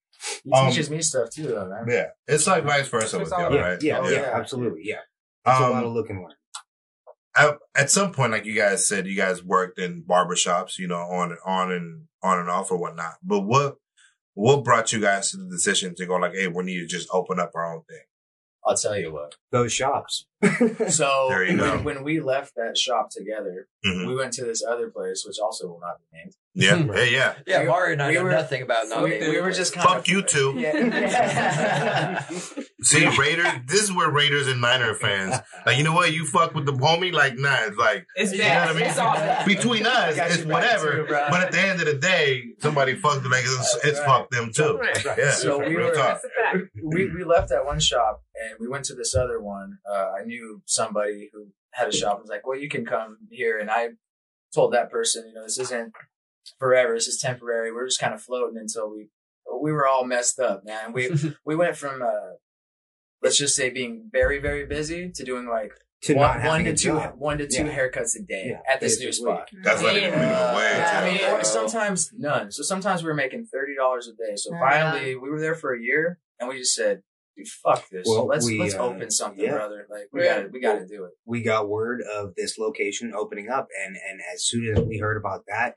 He 0.45 0.53
Um, 0.53 0.69
teaches 0.71 0.91
me 0.91 1.01
stuff 1.03 1.31
too, 1.31 1.47
though, 1.49 1.69
man. 1.69 1.85
Yeah. 1.89 2.07
It's 2.27 2.47
like 2.47 2.65
vice 2.65 2.89
versa 2.89 3.19
with 3.19 3.29
It's 3.29 3.33
all 3.33 3.51
you, 3.51 3.57
Yeah, 3.59 3.63
right? 3.63 3.83
yeah, 3.83 3.99
Oh, 4.01 4.09
yeah, 4.09 4.21
yeah. 4.21 4.37
absolutely. 4.39 4.83
Yeah. 4.85 5.01
It's 5.47 5.61
a 5.61 5.65
Um, 5.65 5.73
lot 5.73 5.85
of 5.85 5.93
look 5.93 6.11
and 6.11 6.21
learn. 6.23 6.35
at, 7.37 7.59
at 7.77 7.91
some 7.91 8.13
point, 8.13 8.33
like 8.33 8.45
you 8.45 8.55
guys 8.55 8.87
said, 8.89 9.07
you 9.07 9.17
guys 9.17 9.43
worked 9.45 9.79
in 9.79 10.03
barbershops, 10.03 10.79
you 10.79 10.89
know, 10.89 10.99
on 11.01 11.31
and 11.31 11.39
on 11.45 11.71
and 11.73 12.09
on 12.23 12.39
and 12.41 12.51
off 12.51 12.71
or 12.73 12.79
whatnot. 12.79 13.15
But 13.23 13.41
what 13.41 13.77
what 14.35 14.63
brought 14.63 14.93
you 14.93 15.01
guys 15.01 15.33
to 15.33 15.37
the 15.37 15.49
decision 15.49 15.95
to 15.97 16.07
go 16.07 16.15
like, 16.17 16.35
hey, 16.35 16.47
we 16.47 16.63
need 16.65 16.79
to 16.79 16.87
just 16.87 17.09
open 17.13 17.41
up 17.41 17.51
our 17.57 17.75
own 17.75 17.83
thing? 17.89 18.03
I'll 18.65 18.77
tell 18.77 18.97
you 18.97 19.13
what. 19.13 19.35
Those 19.51 19.73
shops. 19.73 20.27
So 20.89 21.27
There 21.31 21.45
you 21.45 21.57
go. 21.57 21.71
when, 21.77 21.85
when 21.85 22.05
we 22.05 22.21
left 22.21 22.55
that 22.57 22.77
shop 22.79 23.11
together, 23.11 23.67
Mhm. 23.87 24.07
we 24.09 24.15
went 24.17 24.33
to 24.35 24.45
this 24.45 24.63
other 24.65 24.91
place, 24.91 25.25
which 25.27 25.39
also 25.43 25.67
will 25.69 25.81
not 25.81 25.99
be 26.01 26.19
named. 26.19 26.33
Yeah. 26.55 26.93
Hey, 26.93 27.13
yeah. 27.13 27.35
Yeah, 27.47 27.61
We- 27.61 27.67
Mario 27.69 27.93
and 27.93 28.03
I 28.03 28.09
we 28.09 28.15
know 28.15 28.25
were- 28.25 28.31
nothing 28.33 28.63
about 28.63 28.89
not 28.89 29.03
we, 29.05 29.19
we 29.29 29.41
were 29.41 29.53
just 29.53 29.73
kind 29.75 29.87
Fuck 29.89 29.99
of 30.01 30.09
you 30.09 30.23
too. 30.23 30.55
Yeah. 30.57 32.25
See, 32.83 33.07
Raiders. 33.17 33.47
This 33.67 33.83
is 33.83 33.93
where 33.93 34.11
Raiders 34.11 34.47
and 34.49 34.61
Niner 34.61 34.95
fans 34.95 35.37
like. 35.67 35.77
You 35.79 35.85
know 35.85 35.93
what? 35.95 36.13
You 36.13 36.27
fuck 36.27 36.55
with 36.55 36.65
the 36.67 36.73
homie. 36.73 37.13
Like, 37.13 37.37
nah. 37.37 37.57
It's 37.67 37.77
like 37.77 38.07
It's 38.17 38.33
you 38.33 38.39
know 38.39 38.49
what 38.49 38.69
I 38.69 38.73
mean. 38.73 38.83
It's 38.85 38.99
all 38.99 39.15
bad. 39.15 39.47
Between 39.47 39.87
us, 39.87 40.17
it's 40.19 40.45
whatever. 40.45 40.93
too, 40.99 41.07
but 41.09 41.41
at 41.43 41.53
the 41.53 41.61
end 41.61 41.81
of 41.81 41.87
the 41.87 41.95
day, 41.95 42.43
somebody 42.61 42.95
fucked 42.95 43.25
it. 43.25 43.29
Like 43.31 43.43
it's, 43.45 43.57
That's 43.75 43.85
it's 43.85 43.99
right. 44.01 44.07
fucked 44.07 44.31
them 44.33 44.51
too. 44.55 44.79
Right. 44.79 45.05
Yeah. 45.19 45.31
So 45.33 45.59
we 45.59 45.77
were- 45.77 45.93
talk. 45.95 46.21
That's 46.23 46.25
a 46.25 46.29
fact. 46.59 46.71
we, 46.83 47.11
we 47.13 47.25
left 47.25 47.49
that 47.51 47.65
one 47.65 47.81
shop 47.81 48.23
and 48.35 48.59
we 48.61 48.69
went 48.69 48.85
to 48.87 48.95
this 48.95 49.15
other 49.15 49.41
one. 49.41 49.79
Uh, 49.89 50.13
I 50.21 50.25
knew 50.29 50.63
somebody 50.67 51.31
who 51.33 51.49
had 51.73 51.89
a 51.89 51.93
shop 51.93 52.15
and 52.15 52.23
was 52.23 52.31
like, 52.31 52.47
well, 52.47 52.59
you 52.59 52.69
can 52.69 52.85
come 52.87 53.19
here. 53.31 53.59
And 53.59 53.71
I 53.71 53.89
told 54.55 54.73
that 54.73 54.91
person, 54.91 55.25
you 55.29 55.35
know, 55.35 55.43
this 55.45 55.59
isn't 55.59 55.93
forever. 56.59 56.95
This 56.95 57.09
is 57.09 57.21
temporary. 57.21 57.73
We're 57.73 57.87
just 57.87 58.01
kind 58.01 58.15
of 58.15 58.23
floating 58.23 58.57
until 58.59 58.91
we, 58.91 59.09
we 59.61 59.73
were 59.73 59.87
all 59.87 60.05
messed 60.05 60.39
up, 60.39 60.65
man. 60.65 60.93
We, 60.93 61.11
we 61.45 61.57
went 61.57 61.77
from, 61.77 62.01
uh, 62.03 62.33
let's 63.23 63.37
just 63.39 63.57
say 63.57 63.71
being 63.71 64.09
very, 64.13 64.39
very 64.39 64.65
busy 64.67 65.11
to 65.11 65.25
doing 65.25 65.49
like 65.49 65.73
to 66.03 66.15
one, 66.15 66.39
not 66.41 66.47
one 66.49 66.65
to 66.65 66.75
two, 66.77 66.89
job. 66.91 67.15
one 67.19 67.39
to 67.39 67.47
two 67.49 67.65
Yeah. 67.65 67.77
haircuts 67.77 68.15
a 68.17 68.23
day 68.23 68.47
Yeah, 68.51 68.73
at 68.73 68.79
this 68.81 69.01
new 69.01 69.13
spot. 69.13 69.49
That's 69.65 69.83
not 69.83 69.97
even 69.97 70.13
Yeah. 70.13 70.53
a 70.53 70.57
way. 70.57 70.71
Yeah, 70.79 71.01
I 71.03 71.05
mean, 71.11 71.21
Yeah. 71.21 71.43
sometimes 71.43 72.13
none. 72.17 72.53
So 72.53 72.63
sometimes 72.63 73.03
we 73.03 73.09
were 73.09 73.15
making 73.17 73.47
thirty 73.47 73.75
dollars 73.75 74.07
a 74.07 74.13
day. 74.13 74.37
So 74.37 74.51
finally, 74.53 75.17
we 75.17 75.29
were 75.29 75.41
there 75.41 75.57
for 75.57 75.75
a 75.75 75.81
year, 75.81 76.21
and 76.39 76.49
we 76.49 76.59
just 76.59 76.75
said, 76.77 77.03
"Dude, 77.39 77.49
fuck 77.49 77.89
this. 77.91 78.05
Well, 78.07 78.27
let's 78.27 78.45
we, 78.45 78.59
let's 78.59 78.75
uh, 78.75 78.79
open 78.85 79.11
something, 79.11 79.43
yeah. 79.45 79.53
brother. 79.53 79.87
Like 79.91 80.09
we 80.13 80.25
Yeah. 80.25 80.37
got 80.37 80.43
to 80.43 80.49
we 80.49 80.61
got 80.61 80.79
to 80.81 80.87
do 80.87 81.05
it." 81.05 81.13
we 81.25 81.43
got 81.43 81.69
word 81.69 82.03
of 82.03 82.35
this 82.37 82.59
location 82.59 83.13
opening 83.17 83.49
up 83.49 83.69
and 83.87 83.97
and 84.11 84.21
as 84.35 84.45
soon 84.45 84.67
as 84.77 84.83
we 84.85 84.99
heard 84.99 85.17
about 85.17 85.45
that 85.49 85.77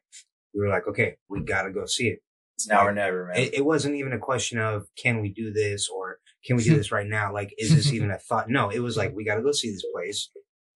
we 0.53 0.59
were 0.59 0.67
like 0.69 0.87
okay 0.87 1.15
we 1.29 1.39
gotta 1.41 1.71
go 1.71 1.85
see 1.85 2.07
it 2.07 2.19
It's 2.57 2.67
now 2.67 2.85
or 2.87 2.93
never, 2.93 3.27
man. 3.27 3.37
it, 3.37 3.53
it 3.53 3.65
wasn't 3.65 3.95
even 3.95 4.11
a 4.13 4.19
question 4.19 4.57
of 4.59 4.87
can 5.01 5.21
we 5.21 5.29
do 5.29 5.53
this 5.53 5.87
or 5.89 6.17
can 6.45 6.57
we 6.57 6.63
do 6.63 6.75
this 6.81 6.91
right 6.91 7.07
now 7.07 7.31
like 7.33 7.53
is 7.57 7.73
this 7.73 7.93
even 7.93 8.11
a 8.11 8.17
thought 8.17 8.49
no 8.49 8.69
it 8.69 8.79
was 8.79 8.97
like 8.97 9.13
we 9.15 9.23
gotta 9.23 9.41
go 9.41 9.51
see 9.53 9.71
this 9.71 9.85
place 9.93 10.29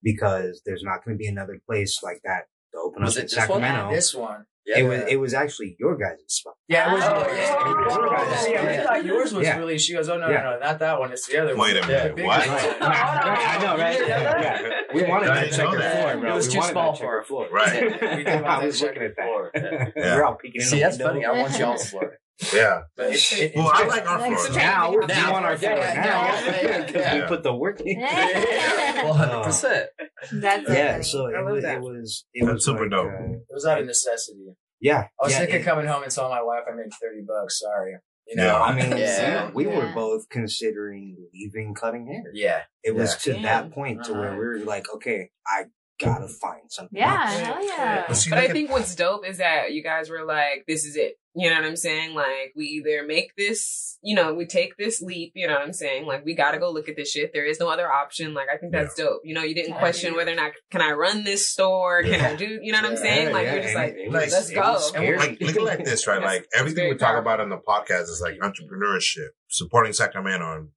because 0.04 0.62
there's 0.66 0.84
not 0.84 1.04
going 1.04 1.18
to 1.18 1.20
be 1.20 1.28
another 1.28 1.60
place 1.68 2.02
like 2.04 2.22
that 2.24 2.44
to 2.74 2.80
open 2.80 3.02
Was 3.04 3.18
up 3.18 3.24
it 3.24 3.32
in 3.34 3.40
this 3.40 3.50
one? 3.50 3.62
sacramento 3.62 3.92
this 3.96 4.14
one, 4.14 4.46
Yeah. 4.66 4.80
it 4.80 4.84
was 4.84 5.00
it 5.10 5.20
was 5.20 5.34
actually 5.36 5.76
your 5.80 5.96
guys' 5.96 6.18
spot 6.28 6.56
yeah, 6.68 6.90
it 6.90 6.94
was. 6.96 7.04
Oh, 7.06 7.20
yeah, 7.28 7.36
yeah. 7.36 7.70
it 7.70 7.86
was 7.86 7.96
your 7.96 8.10
guys'. 8.10 8.48
Yeah, 8.50 8.78
we 8.80 8.84
thought 8.84 9.06
yours 9.06 9.34
was 9.34 9.46
Yeah. 9.46 9.58
really. 9.60 9.78
She 9.78 9.94
goes, 9.94 10.10
"Oh 10.10 10.18
no, 10.18 10.28
Yeah. 10.30 10.42
no, 10.42 10.52
no, 10.54 10.60
not 10.60 10.80
that 10.80 11.00
one. 11.00 11.12
It's 11.12 11.28
the 11.28 11.38
other 11.38 11.56
one." 11.56 11.68
Wait 11.68 11.78
a 11.84 11.86
minute, 11.88 12.16
big 12.16 12.26
what? 12.26 12.48
one. 12.48 12.58
I 12.82 13.60
know, 13.62 13.78
right? 13.78 14.08
Yeah. 14.08 14.70
We 14.94 15.04
wanted 15.04 15.30
I 15.30 15.36
that 15.36 15.52
didn't 15.52 15.58
know 15.72 15.78
that. 15.78 16.02
floor, 16.02 16.18
bro. 16.22 16.32
It 16.32 16.36
was 16.36 16.48
We 16.48 16.54
too 16.56 16.62
small 16.64 16.92
that 16.94 16.98
for 16.98 17.04
checker 17.04 17.16
our 17.18 17.24
floor. 17.24 17.48
Right. 17.52 18.02
We 18.18 18.24
did 18.24 18.34
want 18.42 18.46
I 18.48 18.60
that 18.62 18.66
was 18.66 18.82
looking 18.82 19.04
at 19.04 19.16
that. 19.16 19.24
floor. 19.24 19.52
Yeah. 19.56 20.16
We're 20.16 20.24
all 20.26 20.36
peeking 20.36 20.62
in 20.62 20.68
See, 20.68 20.80
that's 20.80 20.98
funny. 20.98 21.26
I 21.26 21.32
want 21.32 21.60
y'all's 21.60 21.88
floor. 21.90 22.18
Yeah. 22.54 22.82
But 22.98 23.08
it, 23.14 23.34
it, 23.34 23.52
Well, 23.56 23.70
it's 23.72 23.80
I 23.82 23.86
like 23.88 24.10
our 24.10 24.20
Thanks 24.20 24.42
floor. 24.48 24.54
for 24.54 24.60
Now, 24.60 24.92
we 24.92 25.06
Now. 25.06 25.32
want 25.32 25.46
our 25.46 25.52
Yeah, 25.54 25.58
floor 25.58 25.78
yeah, 25.78 25.94
now. 25.94 26.52
yeah, 26.62 26.92
yeah. 26.94 27.22
We 27.22 27.28
put 27.28 27.44
the 27.44 27.56
work 27.56 27.80
in. 27.82 28.00
Well, 28.00 29.14
hundred 29.14 29.44
percent. 29.44 29.90
That's 30.34 30.68
so 30.68 30.74
Yeah, 30.74 31.02
so 31.02 31.26
it 31.28 31.44
was, 31.46 31.64
it 31.64 31.82
was, 31.82 32.26
it 32.34 32.46
That's 32.46 32.54
was 32.56 32.66
super 32.66 32.82
like, 32.82 32.92
dope. 32.92 33.08
uh, 33.08 33.24
It 33.34 33.54
was 33.54 33.66
out 33.66 33.80
of 33.80 33.86
necessity. 33.86 34.48
yeah, 34.82 35.08
I 35.20 35.24
was 35.24 35.32
yeah, 35.32 35.40
thinking 35.40 35.62
it- 35.62 35.64
coming 35.64 35.86
home 35.88 36.04
and 36.04 36.12
telling 36.12 36.32
my 36.32 36.42
wife 36.42 36.64
I 36.70 36.76
made 36.76 36.92
thirty 37.02 37.22
bucks. 37.26 37.60
Sorry, 37.60 37.96
you 38.28 38.36
know. 38.36 38.46
Yeah. 38.46 38.62
I 38.62 38.76
mean, 38.76 38.90
Yeah. 38.98 39.52
we, 39.54 39.68
we 39.68 39.76
were 39.76 39.92
both 39.94 40.28
considering 40.30 41.16
leaving 41.34 41.74
cutting 41.74 42.06
hair. 42.08 42.32
Yeah, 42.34 42.62
It 42.84 42.96
was 42.96 43.12
Yeah. 43.26 43.34
to 43.34 43.34
Damn. 43.34 43.44
that 43.44 43.72
point 43.72 44.04
to 44.06 44.14
where 44.14 44.30
Uh-huh. 44.30 44.38
we 44.40 44.46
were 44.46 44.60
like, 44.60 44.88
okay, 44.96 45.30
I 45.48 45.66
gotta 46.00 46.28
find 46.28 46.64
something. 46.70 46.98
Yeah, 47.00 47.24
else. 47.24 47.40
hell 47.40 47.66
yeah. 47.68 48.06
But 48.08 48.18
see, 48.18 48.30
But 48.30 48.40
I 48.40 48.42
look 48.42 48.50
at- 48.50 48.54
think 48.56 48.72
what's 48.72 48.96
dope 48.96 49.26
is 49.26 49.38
that 49.38 49.72
you 49.74 49.84
guys 49.84 50.10
were 50.10 50.26
like, 50.26 50.66
this 50.68 50.86
is 50.86 50.96
it. 50.98 51.14
You 51.38 51.50
know 51.50 51.58
what 51.58 51.66
I'm 51.66 51.76
saying? 51.76 52.16
Like, 52.16 52.54
we 52.56 52.66
either 52.66 53.06
make 53.06 53.36
this, 53.36 53.98
you 54.02 54.16
know, 54.16 54.34
we 54.34 54.46
take 54.46 54.78
this 54.78 55.02
leap, 55.02 55.34
you 55.36 55.48
know 55.48 55.54
what 55.56 55.64
I'm 55.64 55.74
saying? 55.74 56.06
Like, 56.06 56.24
we 56.24 56.34
gotta 56.34 56.58
go 56.60 56.72
look 56.72 56.88
at 56.88 56.96
this 56.96 57.12
shit. 57.12 57.32
There 57.34 57.46
is 57.46 57.60
no 57.60 57.68
other 57.70 57.92
option. 57.92 58.34
Like, 58.34 58.48
I 58.54 58.56
think 58.58 58.72
that's 58.72 58.96
dope. 58.96 59.20
You 59.26 59.34
know, 59.34 59.44
you 59.44 59.54
didn't 59.54 59.74
Yeah. 59.74 59.80
question 59.80 60.16
whether 60.16 60.32
or 60.32 60.36
not, 60.36 60.54
can 60.72 60.82
I 60.82 60.92
run 60.92 61.26
this 61.26 61.50
store? 61.50 62.04
Can 62.04 62.22
I 62.22 62.36
do, 62.38 62.60
you 62.62 62.72
know 62.72 62.78
what 62.80 62.86
I'm 62.88 62.92
Yeah, 62.94 63.02
saying? 63.02 63.34
Like, 63.34 63.44
yeah, 63.44 63.54
you're 63.54 63.64
just 63.64 63.76
and 63.76 64.14
like, 64.14 64.22
like, 64.22 64.32
let's 64.32 64.50
go. 64.52 64.62
was 64.62 64.94
And 64.96 65.04
scary. 65.04 65.18
like, 65.18 65.42
look 65.42 65.56
at 65.58 65.62
like 65.64 65.84
this, 65.84 66.08
right? 66.08 66.22
Like 66.22 66.48
everything 66.56 66.88
we 66.90 66.96
talk 66.96 67.10
powerful. 67.10 67.22
about 67.22 67.40
on 67.42 67.50
the 67.50 67.58
podcast 67.58 68.04
is 68.04 68.22
like 68.24 68.40
entrepreneurship, 68.40 69.30
supporting 69.50 69.92
Sacramento 69.92 70.54
and 70.56 70.70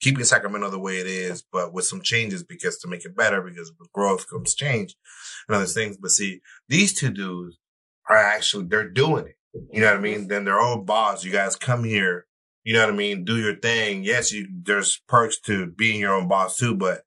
keeping 0.00 0.24
Sacramento 0.24 0.70
the 0.70 0.78
way 0.78 0.98
it 0.98 1.06
is, 1.06 1.42
but 1.42 1.72
with 1.74 1.84
some 1.84 2.00
changes 2.00 2.42
because 2.42 2.78
to 2.78 2.88
make 2.88 3.04
it 3.04 3.14
better, 3.16 3.42
because 3.42 3.72
with 3.78 3.92
growth 3.92 4.28
comes 4.30 4.54
change 4.54 4.94
and 5.48 5.56
other 5.56 5.66
things. 5.66 5.96
But 6.00 6.12
see, 6.12 6.40
these 6.68 6.94
two 6.98 7.10
dudes 7.10 7.58
are 8.08 8.16
actually, 8.16 8.64
they're 8.68 8.88
doing 8.88 9.26
it. 9.26 9.34
You 9.70 9.80
know 9.80 9.88
what 9.88 9.96
I 9.96 10.00
mean? 10.00 10.28
Then 10.28 10.44
their 10.44 10.60
own 10.60 10.84
boss. 10.84 11.24
You 11.24 11.32
guys 11.32 11.56
come 11.56 11.84
here. 11.84 12.26
You 12.64 12.74
know 12.74 12.80
what 12.84 12.92
I 12.92 12.96
mean? 12.96 13.24
Do 13.24 13.38
your 13.38 13.54
thing. 13.56 14.04
Yes, 14.04 14.30
you, 14.32 14.46
there's 14.64 15.00
perks 15.08 15.40
to 15.42 15.66
being 15.66 16.00
your 16.00 16.14
own 16.14 16.28
boss 16.28 16.56
too, 16.58 16.74
but 16.74 17.02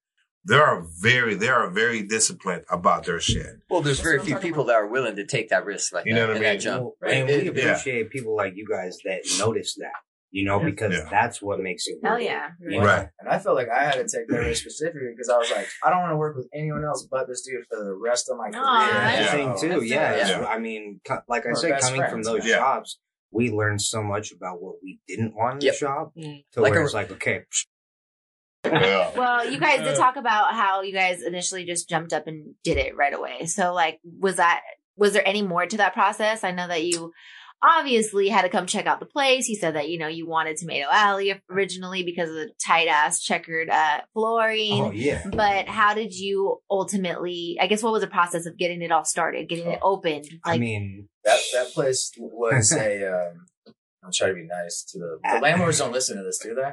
they 0.47 0.55
are 0.55 0.83
very, 1.01 1.35
they 1.35 1.49
are 1.49 1.69
very 1.69 2.01
disciplined 2.01 2.63
about 2.69 3.05
their 3.05 3.19
shit. 3.19 3.57
Well, 3.69 3.81
there's 3.81 3.99
very 3.99 4.19
few 4.19 4.37
people 4.37 4.63
that 4.65 4.75
are 4.75 4.87
willing 4.87 5.15
to 5.17 5.25
take 5.25 5.49
that 5.49 5.65
risk 5.65 5.93
like 5.93 6.05
You 6.07 6.15
that, 6.15 6.19
know 6.21 6.33
what 6.33 6.37
I 6.45 6.51
mean? 6.51 6.59
jump. 6.59 6.81
Well, 6.81 6.95
Right? 7.01 7.13
And 7.17 7.29
It- 7.29 7.53
we 7.53 7.61
yeah. 7.61 7.69
appreciate 7.69 8.09
people 8.09 8.35
like 8.35 8.53
you 8.55 8.65
guys 8.67 8.97
that 9.05 9.21
notice 9.37 9.75
that, 9.75 9.91
you 10.31 10.45
know, 10.45 10.59
because 10.59 10.93
Yeah. 10.93 11.07
that's 11.11 11.41
what 11.41 11.59
makes 11.59 11.87
it 11.87 11.97
Hell 12.03 12.13
work. 12.13 12.21
yeah. 12.23 12.49
You 12.61 12.79
know? 12.79 12.85
Right. 12.85 13.09
And 13.19 13.29
I 13.29 13.37
felt 13.37 13.55
like 13.57 13.67
I 13.69 13.83
had 13.83 13.93
to 13.95 14.03
take 14.03 14.27
that 14.29 14.37
risk 14.37 14.61
specifically 14.61 15.09
because 15.11 15.29
I 15.29 15.37
was 15.37 15.51
like, 15.51 15.67
I 15.83 15.89
don't 15.89 15.99
want 15.99 16.11
to 16.13 16.17
work 16.17 16.35
with 16.37 16.47
anyone 16.53 16.83
else 16.85 17.05
but 17.11 17.27
this 17.27 17.41
dude 17.41 17.65
for 17.69 17.83
the 17.83 17.93
rest 17.93 18.29
of 18.29 18.37
my 18.37 18.49
career. 18.49 18.63
Aw, 18.63 18.87
That's 18.89 19.31
the 19.31 19.37
Yeah. 19.37 19.53
thing 19.55 19.61
too. 19.61 19.79
That's 19.79 19.89
Yeah, 19.91 20.11
nice. 20.11 20.29
it's- 20.29 20.47
I 20.47 20.57
mean, 20.59 21.01
like 21.27 21.45
I 21.45 21.53
said, 21.53 21.71
best 21.71 21.91
coming 21.91 22.09
from 22.09 22.23
those 22.23 22.45
yeah. 22.47 22.55
jobs, 22.57 22.99
we 23.31 23.49
learned 23.51 23.81
so 23.81 24.01
much 24.01 24.31
about 24.31 24.61
what 24.61 24.75
we 24.83 24.99
didn't 25.07 25.35
want 25.35 25.55
in 25.55 25.61
Yep. 25.67 25.73
the 25.73 25.79
job. 25.79 26.11
Mm. 26.17 26.45
To 26.53 26.61
Like 26.61 26.71
where 26.71 26.81
a- 26.81 26.85
it's 26.85 26.93
like, 26.93 27.11
okay, 27.11 27.43
Yeah. 28.65 29.11
Well, 29.17 29.49
you 29.49 29.59
guys 29.59 29.79
did 29.81 29.95
talk 29.97 30.15
about 30.17 30.53
how 30.53 30.81
you 30.81 30.93
guys 30.93 31.23
initially 31.23 31.65
just 31.65 31.89
jumped 31.89 32.13
up 32.13 32.27
and 32.27 32.53
did 32.63 32.77
it 32.77 32.95
right 32.95 33.13
away. 33.13 33.45
So, 33.47 33.73
like, 33.73 33.99
was 34.19 34.35
that 34.37 34.61
was 34.97 35.13
there 35.13 35.27
any 35.27 35.41
more 35.41 35.65
to 35.65 35.77
that 35.77 35.93
process? 35.93 36.43
I 36.43 36.51
know 36.51 36.67
that 36.67 36.83
you 36.83 37.11
obviously 37.63 38.29
had 38.29 38.41
to 38.43 38.49
come 38.49 38.65
check 38.65 38.85
out 38.85 38.99
the 38.99 39.05
place. 39.05 39.45
He 39.45 39.55
said 39.55 39.75
that 39.75 39.89
you 39.89 39.97
know 39.99 40.07
you 40.07 40.27
wanted 40.27 40.57
Tomato 40.57 40.87
Alley 40.91 41.39
originally 41.49 42.03
because 42.03 42.29
of 42.29 42.35
the 42.35 42.51
tight 42.65 42.87
ass 42.87 43.21
checkered 43.21 43.69
uh, 43.69 44.01
flooring. 44.13 44.81
oh 44.81 44.91
yeah. 44.91 45.23
But 45.31 45.67
how 45.67 45.93
did 45.93 46.13
you 46.13 46.57
ultimately? 46.69 47.57
I 47.59 47.67
guess 47.67 47.83
what 47.83 47.93
was 47.93 48.01
the 48.01 48.07
process 48.07 48.45
of 48.45 48.57
getting 48.57 48.81
it 48.81 48.91
all 48.91 49.05
started, 49.05 49.49
getting 49.49 49.69
it 49.71 49.79
opened? 49.81 50.25
I 50.43 50.57
mean, 50.57 51.07
That 51.23 51.39
that 51.53 51.67
place 51.73 52.11
was 52.17 52.71
a. 52.77 53.05
Um, 53.07 53.45
I'm 54.03 54.11
trying 54.11 54.31
to 54.31 54.35
be 54.41 54.47
nice 54.47 54.83
to 54.93 54.97
the, 54.97 55.19
the 55.35 55.39
landlords. 55.41 55.77
Don't 55.77 55.91
listen 55.91 56.17
to 56.17 56.23
this, 56.23 56.39
do 56.39 56.55
they? 56.55 56.71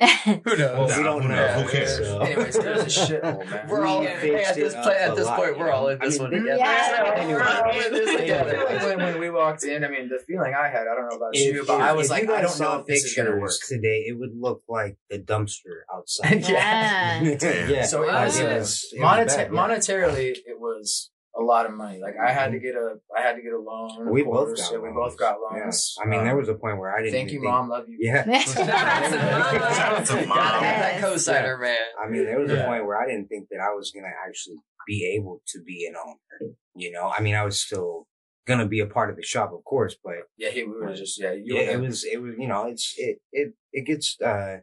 Who 0.24 0.56
knows? 0.56 0.56
well, 0.56 0.86
we 0.98 1.02
don't 1.04 1.22
who 1.22 1.28
know. 1.28 1.34
knows? 1.34 1.62
Who 1.62 1.68
cares? 1.70 1.96
so- 1.98 2.18
Anyways, 2.20 2.56
it 2.56 2.66
was 2.66 2.98
a 2.98 3.00
shithole, 3.20 3.46
man. 3.50 3.68
We're 3.68 3.84
all 3.86 4.02
Yeah. 4.02 4.18
hey, 4.18 4.44
at 4.44 4.54
this 4.54 4.72
play, 4.74 4.96
at 4.96 5.14
this 5.14 5.26
lot, 5.26 5.36
point. 5.38 5.58
We're 5.58 5.70
all 5.70 5.82
know? 5.84 5.88
in 5.90 5.98
this 5.98 6.18
I 6.18 6.22
one 6.22 6.30
together. 6.30 6.56
Yeah. 6.56 7.26
We're 7.28 7.42
all 7.42 7.70
in 7.70 7.92
this 7.92 8.20
together. 8.20 8.66
When, 8.86 8.98
when 8.98 9.20
we 9.20 9.30
walked 9.30 9.64
in, 9.64 9.84
I 9.84 9.88
mean, 9.88 10.08
the 10.08 10.18
feeling 10.26 10.54
I 10.54 10.68
had, 10.68 10.86
I 10.88 10.94
don't 10.94 11.08
know 11.10 11.16
about 11.16 11.30
If- 11.36 11.54
you, 11.54 11.64
but 11.66 11.74
if- 11.74 11.80
I 11.80 11.92
was 11.92 12.08
like, 12.08 12.30
I 12.30 12.40
don't 12.42 12.58
know 12.60 12.78
if 12.80 12.86
this 12.86 13.04
is 13.04 13.14
gonna 13.14 13.36
work. 13.36 13.52
today. 13.68 14.04
It 14.06 14.18
would 14.18 14.32
look 14.38 14.62
like 14.68 14.96
the 15.10 15.18
dumpster 15.18 15.80
outside. 15.94 16.48
Yeah. 16.48 17.22
yeah. 17.22 17.84
So 17.84 18.02
it 18.02 18.06
like, 18.08 18.26
was, 18.26 18.38
it 18.38 18.46
uh, 18.46 18.54
was, 18.58 18.92
it 18.92 19.00
was 19.00 19.02
Moneta- 19.02 19.26
bad, 19.36 19.52
yeah. 19.52 19.58
monetarily, 19.60 20.30
it 20.30 20.58
was 20.58 21.10
a 21.40 21.42
lot 21.42 21.64
of 21.66 21.72
money. 21.72 21.98
Like 22.00 22.14
I 22.22 22.32
had 22.32 22.52
to 22.52 22.58
get 22.58 22.74
a, 22.74 22.96
I 23.16 23.22
had 23.22 23.34
to 23.36 23.42
get 23.42 23.52
a 23.52 23.58
loan. 23.58 24.10
We 24.12 24.22
both 24.22 24.56
got 24.56 24.70
Yeah, 24.72 24.78
loans. 24.78 24.82
we 24.82 24.92
both 25.02 25.16
got 25.16 25.36
Yeah. 25.54 25.60
loans. 25.64 25.96
I 26.02 26.06
mean, 26.06 26.22
there 26.24 26.32
Um, 26.32 26.38
was 26.38 26.48
a 26.48 26.54
point 26.54 26.78
where 26.78 26.94
I 26.94 27.00
didn't. 27.00 27.12
Thank 27.14 27.30
you, 27.32 27.40
think- 27.40 27.50
mom. 27.50 27.68
Love 27.70 27.88
you. 27.88 27.96
Yeah. 28.00 28.24
Shout 28.38 28.58
out 28.68 30.06
to 30.06 30.26
mom. 30.26 30.36
Gotta 30.36 30.66
have 30.66 31.24
that 31.24 31.58
man. 31.60 31.76
I 32.02 32.08
mean, 32.08 32.24
there 32.24 32.38
was 32.40 32.50
Yeah. 32.50 32.64
a 32.64 32.66
point 32.66 32.86
where 32.86 32.96
I 33.00 33.06
didn't 33.06 33.28
think 33.28 33.48
that 33.50 33.60
I 33.60 33.72
was 33.74 33.90
gonna 33.94 34.12
actually 34.26 34.56
be 34.86 35.14
able 35.16 35.42
to 35.48 35.62
be 35.62 35.86
an 35.86 35.94
owner. 35.96 36.52
You 36.74 36.90
know, 36.92 37.12
I 37.16 37.20
mean, 37.20 37.34
I 37.34 37.44
was 37.44 37.60
still 37.60 38.06
gonna 38.46 38.66
be 38.66 38.80
a 38.80 38.86
part 38.86 39.10
of 39.10 39.16
the 39.16 39.22
shop, 39.22 39.52
of 39.52 39.64
course, 39.64 39.96
but 40.02 40.14
Yeah, 40.36 40.50
he, 40.50 40.64
we 40.64 40.72
were 40.72 40.94
just 40.94 41.20
yeah. 41.20 41.32
You 41.32 41.56
yeah, 41.56 41.76
were 41.76 41.84
it 41.84 41.86
was, 41.86 42.04
it 42.04 42.16
was, 42.22 42.34
you 42.38 42.48
know, 42.48 42.66
it's 42.66 42.94
it 42.96 43.18
it 43.32 43.52
it 43.72 43.82
gets 43.86 44.16
uh 44.20 44.58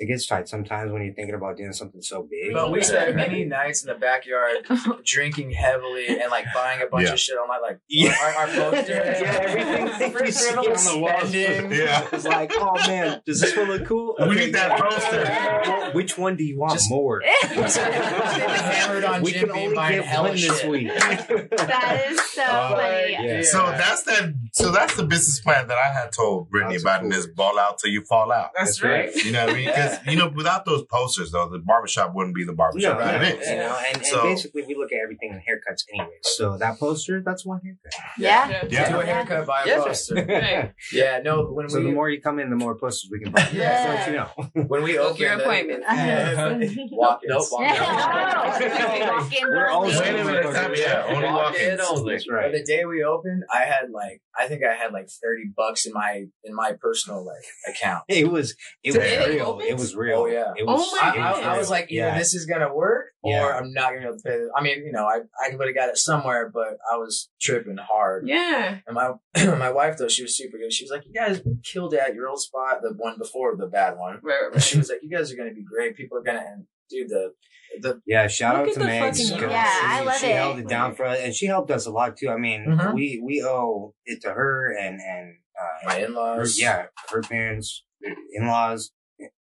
it 0.00 0.06
gets 0.06 0.26
tight 0.26 0.48
sometimes 0.48 0.90
when 0.92 1.02
you're 1.02 1.14
thinking 1.14 1.34
about 1.36 1.56
doing 1.56 1.72
something 1.72 2.02
so 2.02 2.22
big. 2.28 2.52
But 2.52 2.72
we 2.72 2.82
spent 2.82 3.14
many 3.14 3.44
nights 3.44 3.84
in 3.84 3.88
the 3.92 3.98
backyard 3.98 4.66
drinking 5.04 5.52
heavily 5.52 6.08
and 6.08 6.30
like 6.30 6.46
buying 6.52 6.82
a 6.82 6.86
bunch 6.86 7.06
Yeah. 7.06 7.12
of 7.12 7.20
shit 7.20 7.38
on 7.38 7.46
my 7.48 7.58
like 7.58 7.78
Yeah. 7.88 8.14
our, 8.20 8.32
our 8.34 8.46
posters. 8.48 8.88
Yeah, 9.24 9.38
everything 9.40 10.12
that 10.12 10.26
you 10.26 10.32
see 10.32 10.56
on 10.56 10.64
the 10.64 10.98
wall. 11.00 11.26
Spending. 11.26 11.72
Yeah. 11.78 12.08
It's 12.12 12.24
like, 12.24 12.50
oh 12.54 12.74
man, 12.86 13.20
does 13.24 13.40
this 13.40 13.56
one 13.56 13.68
look 13.68 13.86
cool? 13.86 14.16
We 14.18 14.34
need 14.34 14.54
that 14.54 14.80
poster. 14.80 15.22
Well, 15.70 15.92
which 15.92 16.18
one 16.18 16.36
do 16.36 16.44
you 16.44 16.58
want 16.58 16.72
Just- 16.72 16.90
more? 16.90 17.22
hammered 17.24 19.04
on 19.04 19.22
we 19.22 19.32
Jim 19.32 19.46
can 19.46 19.54
Beam 19.54 19.62
only 19.64 19.76
buying 19.76 19.96
get 20.00 20.04
hella 20.06 20.28
one 20.28 20.36
this 20.36 20.60
shit. 20.60 20.70
week. 20.70 20.88
that 20.88 22.06
is 22.10 22.20
so 22.32 22.42
Uh, 22.42 22.68
funny. 22.76 23.12
yeah. 23.12 23.42
So 23.42 23.58
that's 23.58 24.02
that. 24.04 24.34
So 24.52 24.70
that's 24.72 24.96
the 24.96 25.04
business 25.04 25.40
plan 25.40 25.68
that 25.68 25.78
I 25.78 25.88
had 25.92 26.12
told 26.12 26.50
Brittany 26.50 26.74
Lots 26.74 26.84
of 26.84 26.86
about 26.90 27.02
in 27.04 27.08
this 27.10 27.26
ball 27.26 27.58
out 27.58 27.78
till 27.78 27.90
you 27.90 28.02
fall 28.04 28.32
out. 28.32 28.50
That's 28.56 28.80
That's 28.80 28.82
right. 28.82 29.06
right. 29.06 29.24
You 29.24 29.32
know 29.32 29.44
what 29.46 29.54
I 29.54 29.58
mean? 29.58 29.68
'Cause 29.88 29.98
because 29.98 30.12
you 30.14 30.18
know, 30.18 30.28
without 30.34 30.64
those 30.64 30.84
posters, 30.84 31.30
though, 31.32 31.48
the 31.48 31.58
barbershop 31.58 32.14
wouldn't 32.14 32.34
be 32.34 32.44
the 32.44 32.52
barbershop 32.52 32.98
No, 32.98 33.04
that 33.04 33.20
no, 33.22 33.28
it 33.28 33.40
is. 33.40 33.48
you 33.48 33.56
know, 33.56 33.82
and, 33.86 33.96
and 33.96 34.22
basically 34.22 34.62
we 34.66 34.74
look 34.74 34.92
at 34.92 34.98
everything 35.02 35.30
in 35.30 35.36
haircuts 35.38 35.84
anyway. 35.92 36.14
So 36.22 36.56
that 36.58 36.78
poster, 36.78 37.22
that's 37.24 37.44
one 37.46 37.60
haircut. 37.62 37.92
Yeah. 38.18 38.66
Yeah. 38.68 38.90
Do 38.90 39.00
a 39.00 39.04
haircut, 39.04 39.46
buy 39.46 39.62
a 39.64 39.68
Yeah. 39.68 39.84
poster. 39.84 40.14
Right. 40.34 40.72
Yeah, 40.92 41.20
no, 41.22 41.46
when 41.46 41.68
So 41.68 41.78
we 41.80 41.86
the 41.86 41.92
more 41.92 42.08
you 42.10 42.20
come 42.20 42.38
in, 42.38 42.50
the 42.50 42.56
more 42.56 42.74
posters 42.76 43.08
we 43.10 43.20
can 43.20 43.32
buy. 43.32 43.48
Yeah. 43.52 44.04
So 44.04 44.10
you 44.10 44.16
know. 44.16 44.62
when 44.68 44.82
we 44.82 44.96
Book 44.96 45.06
open 45.12 45.20
your 45.22 45.36
the- 45.36 45.42
appointments. 45.44 45.86
Yeah. 45.94 46.58
walk 46.92 47.20
Nope, 47.24 47.46
walk 47.52 47.60
Yeah. 47.62 49.10
Walk-in 49.18 49.48
We're 49.50 49.68
all 49.68 49.84
only. 49.84 49.98
Wait 49.98 50.08
a 50.20 50.24
minute, 50.24 50.78
yeah, 50.78 51.04
only 51.08 51.24
Walk 51.28 51.56
in 51.58 51.78
walk-ins. 51.78 51.80
only. 51.90 52.12
That's 52.14 52.26
But 52.26 52.34
right. 52.34 52.52
the 52.52 52.64
day 52.64 52.84
we 52.84 53.02
opened, 53.04 53.44
I 53.52 53.60
had 53.60 53.90
like 53.92 54.20
I 54.38 54.46
think 54.48 54.62
I 54.64 54.74
had 54.74 54.92
like 54.92 55.08
thirty 55.08 55.44
bucks 55.56 55.86
in 55.86 55.92
my 55.92 56.24
in 56.44 56.54
my 56.54 56.72
personal 56.80 57.24
like 57.24 57.44
account. 57.68 58.04
It 58.08 58.30
was 58.30 58.54
it 58.82 58.92
Did 58.92 58.98
was 59.02 59.10
it 59.12 59.28
real. 59.34 59.46
open? 59.46 59.66
It 59.66 59.76
was 59.76 59.94
oh, 59.94 59.98
real. 59.98 60.18
Oh, 60.20 60.26
yeah. 60.26 60.52
It 60.56 60.66
was, 60.66 60.80
Oh, 60.84 60.96
my 61.00 61.08
I, 61.08 61.28
I, 61.28 61.32
was 61.32 61.40
I 61.42 61.58
was 61.58 61.70
like, 61.70 61.90
either 61.90 62.06
yeah. 62.08 62.18
this 62.18 62.34
is 62.34 62.46
gonna 62.46 62.72
work 62.72 63.06
or 63.22 63.32
Yeah. 63.32 63.58
I'm 63.58 63.72
not 63.72 63.90
gonna 63.90 64.00
be 64.00 64.06
able 64.06 64.16
to 64.16 64.22
pay. 64.22 64.38
This. 64.38 64.48
I 64.56 64.62
mean, 64.62 64.84
you 64.84 64.92
know, 64.92 65.06
I 65.06 65.20
I 65.44 65.54
would 65.54 65.66
have 65.66 65.74
got 65.74 65.88
it 65.88 65.98
somewhere, 65.98 66.50
but 66.52 66.78
I 66.92 66.96
was 66.96 67.28
tripping 67.40 67.76
hard. 67.76 68.28
Yeah. 68.28 68.78
And 68.86 68.94
my 68.94 69.12
my 69.56 69.70
wife 69.70 69.96
though, 69.96 70.08
she 70.08 70.22
was 70.22 70.36
super 70.36 70.58
good. 70.58 70.72
She 70.72 70.84
was 70.84 70.90
like, 70.90 71.04
"You 71.06 71.12
guys 71.12 71.42
killed 71.64 71.94
it 71.94 72.00
at 72.00 72.14
your 72.14 72.28
old 72.28 72.40
spot, 72.40 72.82
the 72.82 72.94
one 72.96 73.18
before 73.18 73.56
the 73.56 73.66
bad 73.66 73.98
one." 73.98 74.20
Right, 74.22 74.38
right, 74.42 74.54
And 74.54 74.62
she 74.62 74.78
was 74.78 74.88
like, 74.88 75.00
"You 75.02 75.10
guys 75.10 75.32
are 75.32 75.36
gonna 75.36 75.54
be 75.54 75.64
great. 75.64 75.96
People 75.96 76.18
are 76.18 76.22
gonna 76.22 76.44
and 76.46 76.66
dude 76.90 77.08
the 77.08 77.32
the 77.80 78.00
Yeah, 78.06 78.28
shout 78.28 78.56
Look 78.58 78.68
out 78.68 78.74
to 78.74 78.78
the 78.80 78.84
Megs. 78.86 79.00
fucking- 79.30 79.38
'cause 79.40 79.50
Yeah, 79.50 79.64
she, 79.80 79.86
I 79.86 80.00
love 80.04 80.16
she 80.18 80.26
it. 80.26 80.36
held 80.36 80.58
it 80.60 80.68
down 80.68 80.94
for 80.94 81.04
us, 81.06 81.18
and 81.20 81.34
she 81.34 81.46
helped 81.46 81.70
us 81.72 81.86
a 81.86 81.90
lot 81.90 82.16
too. 82.16 82.28
I 82.30 82.36
mean, 82.36 82.66
Mhm. 82.66 82.94
we 82.94 83.20
we 83.24 83.42
owe 83.42 83.94
it 84.04 84.20
to 84.22 84.30
her 84.32 84.72
and 84.76 85.00
and 85.00 85.36
uh, 85.60 85.86
my 85.88 85.96
in-laws. 86.04 86.58
yeah, 86.60 86.86
her 87.10 87.20
parents, 87.22 87.84
in 88.32 88.46
laws, 88.46 88.92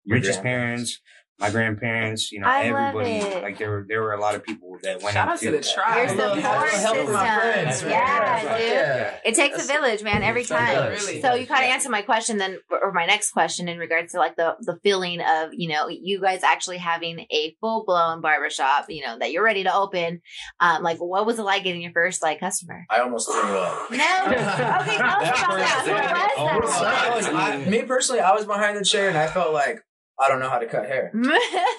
Rich's 0.08 0.38
grandparents. 0.38 0.42
parents, 0.44 1.02
my 1.40 1.50
grandparents. 1.50 2.32
You 2.32 2.42
know, 2.42 2.48
I 2.48 2.70
love 2.72 2.96
everybody. 2.96 3.10
it. 3.36 3.44
Like 3.44 3.58
there 3.58 3.70
were 3.70 3.86
there 3.88 4.02
were 4.02 4.14
a 4.14 4.20
lot 4.20 4.36
of 4.36 4.44
people 4.44 4.78
that 4.84 5.02
went 5.02 5.14
Shout 5.14 5.28
out 5.30 5.42
into 5.42 5.52
to 5.52 5.58
the 5.58 5.64
tribe. 5.74 5.96
Your 5.96 6.06
I 6.08 6.28
love- 6.28 6.38
support 6.38 6.46
I 6.46 6.62
love 6.62 6.82
helping 6.82 7.12
my 7.14 7.40
friends, 7.40 7.70
system. 7.72 7.90
man. 7.90 8.00
Yeah, 8.44 8.58
dude. 8.58 8.68
Yeah. 8.70 9.18
It 9.26 9.36
takes 9.36 9.64
a 9.64 9.68
village, 9.68 10.04
man, 10.04 10.24
every 10.24 10.44
time. 10.46 10.74
does. 10.76 11.06
Really 11.08 11.22
So 11.22 11.30
does, 11.30 11.40
you 11.42 11.48
kind 11.48 11.64
of 11.64 11.70
yeah. 11.70 11.74
answered 11.76 11.92
my 11.92 12.02
question 12.02 12.38
then, 12.38 12.58
or 12.70 12.92
my 12.92 13.06
next 13.06 13.32
question 13.32 13.68
in 13.68 13.78
regards 13.78 14.12
to 14.14 14.18
like 14.20 14.36
the 14.36 14.56
the 14.62 14.78
feeling 14.84 15.22
of 15.22 15.50
you 15.54 15.70
know 15.70 15.88
you 15.90 16.20
guys 16.22 16.44
actually 16.44 16.78
having 16.78 17.20
a 17.32 17.56
full 17.62 17.84
blown 17.86 18.22
barbershop, 18.22 18.86
you 18.90 19.06
know 19.06 19.18
that 19.20 19.32
you're 19.32 19.44
ready 19.44 19.64
to 19.64 19.74
open. 19.74 20.22
Um, 20.60 20.84
like 20.84 20.98
what 21.00 21.26
was 21.26 21.40
it 21.40 21.44
like 21.44 21.64
getting 21.64 21.82
your 21.82 21.94
first 21.94 22.22
like 22.22 22.40
customer? 22.40 22.86
I 22.90 23.00
almost 23.00 23.30
threw 23.30 23.40
up. 23.58 23.92
No, 23.92 23.98
okay, 24.28 24.36
tell 24.36 25.54
us 25.56 25.88
about 25.88 25.88
that. 25.88 26.34
Who 26.38 26.60
was 26.60 26.80
that? 26.82 27.12
was- 27.16 27.26
I- 27.28 27.58
me 27.70 27.84
personally, 27.84 28.22
I 28.22 28.34
was 28.34 28.46
behind 28.46 28.78
the 28.78 28.84
chair 28.86 29.10
and 29.10 29.18
I 29.18 29.28
felt 29.28 29.54
like 29.54 29.80
I 30.22 30.28
don't 30.28 30.40
know 30.42 30.50
how 30.50 30.60
to 30.60 30.66
cut 30.68 30.86
hair. 30.86 31.12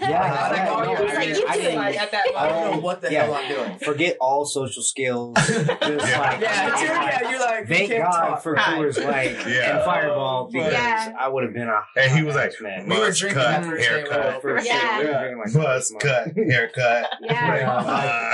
Yeah, 0.00 0.48
Like, 0.50 0.68
oh, 0.70 0.82
no, 0.82 0.92
you're 0.92 1.16
I 1.16 1.26
mean, 1.26 1.44
I 1.46 1.56
do 1.56 1.62
didn't- 1.62 1.78
at 1.96 2.10
that 2.12 2.24
I 2.36 2.48
don't 2.48 2.70
know 2.72 2.80
what 2.80 3.00
the 3.02 3.12
Yeah. 3.12 3.24
hell 3.24 3.34
I'm 3.34 3.48
doing. 3.48 3.78
Forget 3.80 4.16
all 4.20 4.44
social 4.46 4.82
skills. 4.82 5.36
Just 5.46 5.68
like, 5.68 5.78
Yeah, 5.80 6.38
dude, 6.40 6.40
yeah, 6.88 7.30
you're 7.30 7.38
like, 7.40 7.68
Thank 7.68 7.90
can't 7.90 8.04
God 8.10 8.28
talk. 8.30 8.42
for 8.42 8.56
Hi. 8.56 8.78
Coors 8.78 9.04
Light 9.04 9.32
Yeah. 9.46 9.76
and 9.76 9.84
Fireball 9.84 10.48
because 10.50 10.72
Yeah. 10.72 11.12
I 11.18 11.28
would 11.28 11.44
have 11.44 11.52
been 11.52 11.68
a. 11.68 11.82
And 11.96 12.10
he 12.16 12.22
was 12.24 12.34
like, 12.34 12.52
man. 12.60 12.88
We 12.88 12.98
were 12.98 13.10
drinking 13.10 13.42
cut, 13.42 13.62
that 13.62 13.64
first 13.66 13.86
haircut. 13.88 14.34
were 14.36 14.40
For 14.40 14.50
open. 14.52 14.64
sure. 14.64 14.74
Yeah. 14.74 14.98
We 14.98 15.04
were 15.04 15.12
drinking 15.12 15.38
like 15.38 15.52
Buzz 15.54 15.94
cut, 16.00 16.28
haircut. 16.34 17.10
Yeah, 17.20 17.66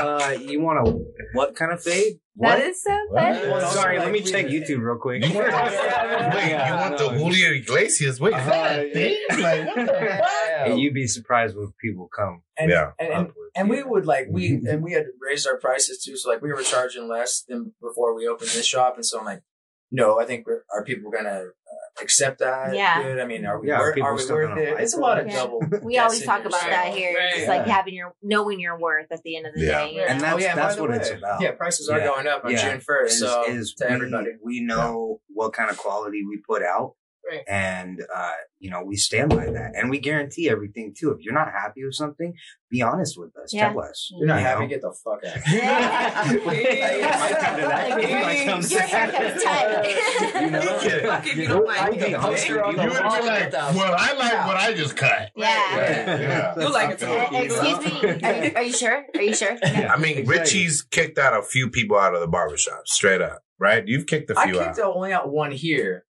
uh, 0.00 0.30
you 0.40 0.60
want 0.60 0.86
a 0.88 0.92
what 1.32 1.54
kind 1.56 1.72
of 1.72 1.82
fade? 1.82 2.20
That 2.38 2.58
What? 2.58 2.60
is 2.60 2.82
so 2.82 2.98
funny. 3.14 3.48
Well, 3.48 3.70
Sorry, 3.72 3.96
also, 3.98 4.10
let 4.10 4.12
me 4.12 4.20
check 4.22 4.46
YouTube 4.46 4.80
real 4.80 4.96
quick. 4.98 5.24
You 5.26 5.34
want, 5.34 6.34
wait, 6.34 6.50
you 6.68 6.74
want 6.74 6.98
the 6.98 7.08
Julio 7.10 7.50
Iglesias? 7.52 8.20
Wait, 8.20 8.34
is 8.36 8.46
that 8.46 8.78
a 8.78 8.92
thing? 8.92 9.16
Like, 9.42 9.66
what 9.66 9.86
the 9.86 9.86
fuck? 10.20 10.30
And 10.68 10.80
you'd 10.80 10.94
be 10.94 11.06
surprised 11.06 11.56
when 11.56 11.72
people 11.80 12.08
come. 12.14 12.42
And, 12.58 12.70
Yeah. 12.70 12.90
and, 12.98 13.12
and, 13.12 13.28
and 13.54 13.70
we 13.70 13.82
would 13.82 14.06
like 14.06 14.26
we 14.30 14.60
and 14.68 14.82
we 14.82 14.92
had 14.92 15.06
raised 15.20 15.46
our 15.48 15.58
prices 15.58 16.02
too. 16.04 16.16
So 16.16 16.28
like 16.30 16.42
we 16.42 16.52
were 16.52 16.62
charging 16.62 17.08
less 17.08 17.42
than 17.48 17.72
before 17.80 18.14
we 18.14 18.26
opened 18.28 18.50
this 18.50 18.66
shop, 18.66 18.96
and 18.96 19.04
so 19.06 19.18
I'm 19.18 19.24
like, 19.24 19.42
no, 19.90 20.18
I 20.20 20.24
think 20.26 20.46
we're, 20.46 20.62
are 20.74 20.84
people 20.84 21.10
gonna 21.10 21.28
uh, 21.28 21.65
accept 22.02 22.38
that? 22.40 22.74
Yeah. 22.74 23.02
Good. 23.02 23.18
I 23.20 23.26
mean, 23.26 23.44
are 23.46 23.60
we 23.60 23.68
Yeah, 23.68 23.78
worth, 23.78 23.94
people 23.94 24.08
are 24.08 24.14
we 24.16 24.26
worth 24.30 24.58
it? 24.58 24.80
It's 24.80 24.94
a 24.94 24.98
lot 25.00 25.18
of 25.18 25.26
Yeah. 25.26 25.34
double. 25.34 25.60
We 25.82 25.98
always 25.98 26.24
talk 26.24 26.40
about 26.40 26.52
yourself. 26.52 26.70
that 26.70 26.94
here. 26.94 27.14
Right. 27.16 27.32
It's 27.36 27.48
like 27.48 27.66
having 27.66 27.94
your 27.94 28.14
knowing 28.22 28.60
your 28.60 28.78
worth 28.78 29.06
at 29.10 29.22
the 29.22 29.36
end 29.36 29.46
of 29.46 29.54
the 29.54 29.60
Yeah. 29.64 29.84
day. 29.86 29.94
you 29.94 30.00
And 30.02 30.18
know? 30.20 30.24
that's 30.26 30.34
oh, 30.34 30.38
yeah, 30.38 30.54
that's 30.54 30.76
what 30.78 30.90
way, 30.90 30.96
it's 30.96 31.10
about. 31.10 31.40
Yeah, 31.40 31.52
prices 31.52 31.88
are 31.88 31.98
Yeah. 31.98 32.06
going 32.06 32.26
up 32.26 32.44
on 32.44 32.50
Yeah. 32.52 32.70
June 32.70 32.80
first, 32.80 33.14
Is, 33.14 33.20
so 33.20 33.44
is 33.48 33.74
to 33.78 33.86
we, 33.88 33.94
everybody. 33.94 34.30
we 34.42 34.60
know 34.60 35.20
what 35.28 35.52
kind 35.52 35.70
of 35.70 35.76
quality 35.78 36.22
we 36.28 36.38
put 36.46 36.62
out, 36.62 36.94
Right. 37.28 37.42
and 37.48 38.00
uh, 38.14 38.32
you 38.60 38.70
know 38.70 38.84
we 38.84 38.96
stand 38.96 39.30
by 39.30 39.46
that, 39.46 39.72
and 39.74 39.90
we 39.90 39.98
guarantee 39.98 40.48
everything 40.48 40.94
too. 40.96 41.10
If 41.10 41.24
you're 41.24 41.34
not 41.34 41.50
happy 41.50 41.84
with 41.84 41.94
something, 41.94 42.34
be 42.70 42.82
honest 42.82 43.18
with 43.18 43.36
us. 43.36 43.52
Yeah. 43.52 43.70
Tell 43.70 43.80
us. 43.82 44.10
You're 44.16 44.28
not 44.28 44.38
you 44.40 44.44
happy, 44.46 44.60
know? 44.62 44.68
get 44.68 44.80
the 44.82 44.94
fuck 45.04 45.24
out. 45.24 45.36
Yeah. 45.46 46.32
Might 46.44 47.38
come 47.40 47.56
to 47.56 47.62
that. 47.62 47.88
Like, 47.90 48.04
It 48.04 48.22
might 48.22 48.44
come 48.46 48.62
to 48.62 48.68
Your 48.68 48.82
haircut's 48.82 49.44
tight. 49.44 50.36
You 50.46 50.50
know? 50.50 50.60
Fuck 51.06 51.26
if 51.26 51.36
you 51.36 51.46
don't 51.48 51.68
I'll 51.68 51.90
like 51.90 51.92
be 51.92 51.98
it. 52.06 52.14
honest 52.14 52.46
Poster 52.46 52.54
with 52.56 52.64
on 52.64 52.70
you. 52.72 52.76
the 52.76 52.82
You 52.84 52.90
would 52.90 53.04
wall. 53.04 53.20
be 53.20 53.26
like, 53.26 53.52
well, 53.52 53.94
I 53.98 54.12
like 54.14 54.46
what 54.46 54.56
I 54.56 54.74
just 54.74 54.96
cut. 54.96 55.30
Yeah. 55.36 56.20
Yeah. 56.20 56.54
You 56.58 56.72
like 56.72 56.90
it 56.90 56.98
too. 57.00 57.06
Uh, 57.06 57.28
excuse 57.42 58.02
me. 58.02 58.10
Are 58.22 58.44
you, 58.44 58.52
are 58.56 58.62
you 58.62 58.72
sure? 58.72 59.04
Are 59.14 59.22
you 59.22 59.34
sure? 59.34 59.56
I 59.62 59.96
mean, 59.98 60.18
Exactly. 60.18 60.38
Richie's 60.38 60.82
kicked 60.82 61.18
out 61.18 61.38
a 61.38 61.42
few 61.42 61.70
people 61.70 61.98
out 61.98 62.14
of 62.14 62.20
the 62.20 62.26
barbershop, 62.28 62.86
straight 62.86 63.20
up, 63.22 63.42
right? 63.58 63.86
You've 63.86 64.06
kicked 64.06 64.30
a 64.30 64.34
few 64.34 64.58
out. 64.60 64.62
I 64.62 64.72
kicked 64.74 64.80
only 64.80 65.12
out 65.12 65.30
one 65.30 65.50
here. 65.52 66.04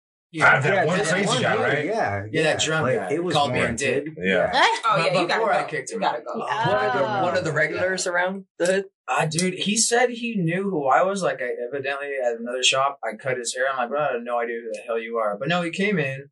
Ah, 0.41 0.59
that 0.59 0.87
one 0.87 0.97
that's 0.97 1.11
crazy 1.11 1.27
one 1.27 1.41
guy, 1.41 1.51
dude, 1.53 1.61
right? 1.61 1.85
Yeah, 1.85 2.25
Yeah, 2.31 2.43
that 2.43 2.59
drunk 2.59 2.83
Like, 2.87 2.95
guy 2.95 3.13
It 3.13 3.23
was 3.23 3.35
called 3.35 3.51
me 3.51 3.59
a 3.59 3.61
warranted. 3.61 4.15
Yeah. 4.17 4.51
Oh 4.53 4.79
But 4.97 5.13
yeah, 5.13 5.21
you 5.21 5.27
gotta 5.27 5.39
before 5.41 5.53
go. 5.53 5.59
I 5.59 5.63
kicked 5.63 5.91
him 5.91 5.95
you 5.95 5.99
gotta 6.01 6.17
out. 6.17 6.25
go. 6.25 6.39
One 6.39 6.85
of 6.85 6.93
the 6.93 7.03
one 7.23 7.37
of 7.37 7.43
the 7.43 7.51
regulars 7.51 8.07
around 8.07 8.45
the 8.57 8.65
hood. 8.65 8.85
Uh, 9.07 9.25
dude, 9.25 9.53
he 9.55 9.77
said 9.77 10.09
he 10.09 10.35
knew 10.35 10.63
who 10.69 10.87
I 10.87 11.03
was. 11.03 11.21
Like, 11.21 11.41
I, 11.41 11.49
evidently 11.67 12.11
at 12.25 12.39
another 12.39 12.63
shop, 12.63 12.99
I 13.03 13.15
cut 13.15 13.37
his 13.37 13.53
hair. 13.53 13.65
I'm 13.69 13.77
like, 13.77 13.89
bro, 13.89 13.99
I 13.99 14.13
have 14.13 14.23
no 14.23 14.39
idea 14.39 14.59
who 14.63 14.71
the 14.71 14.79
hell 14.85 14.97
you 14.99 15.17
are. 15.17 15.37
But 15.37 15.49
no, 15.49 15.61
he 15.61 15.71
came 15.71 15.99
in 15.99 16.29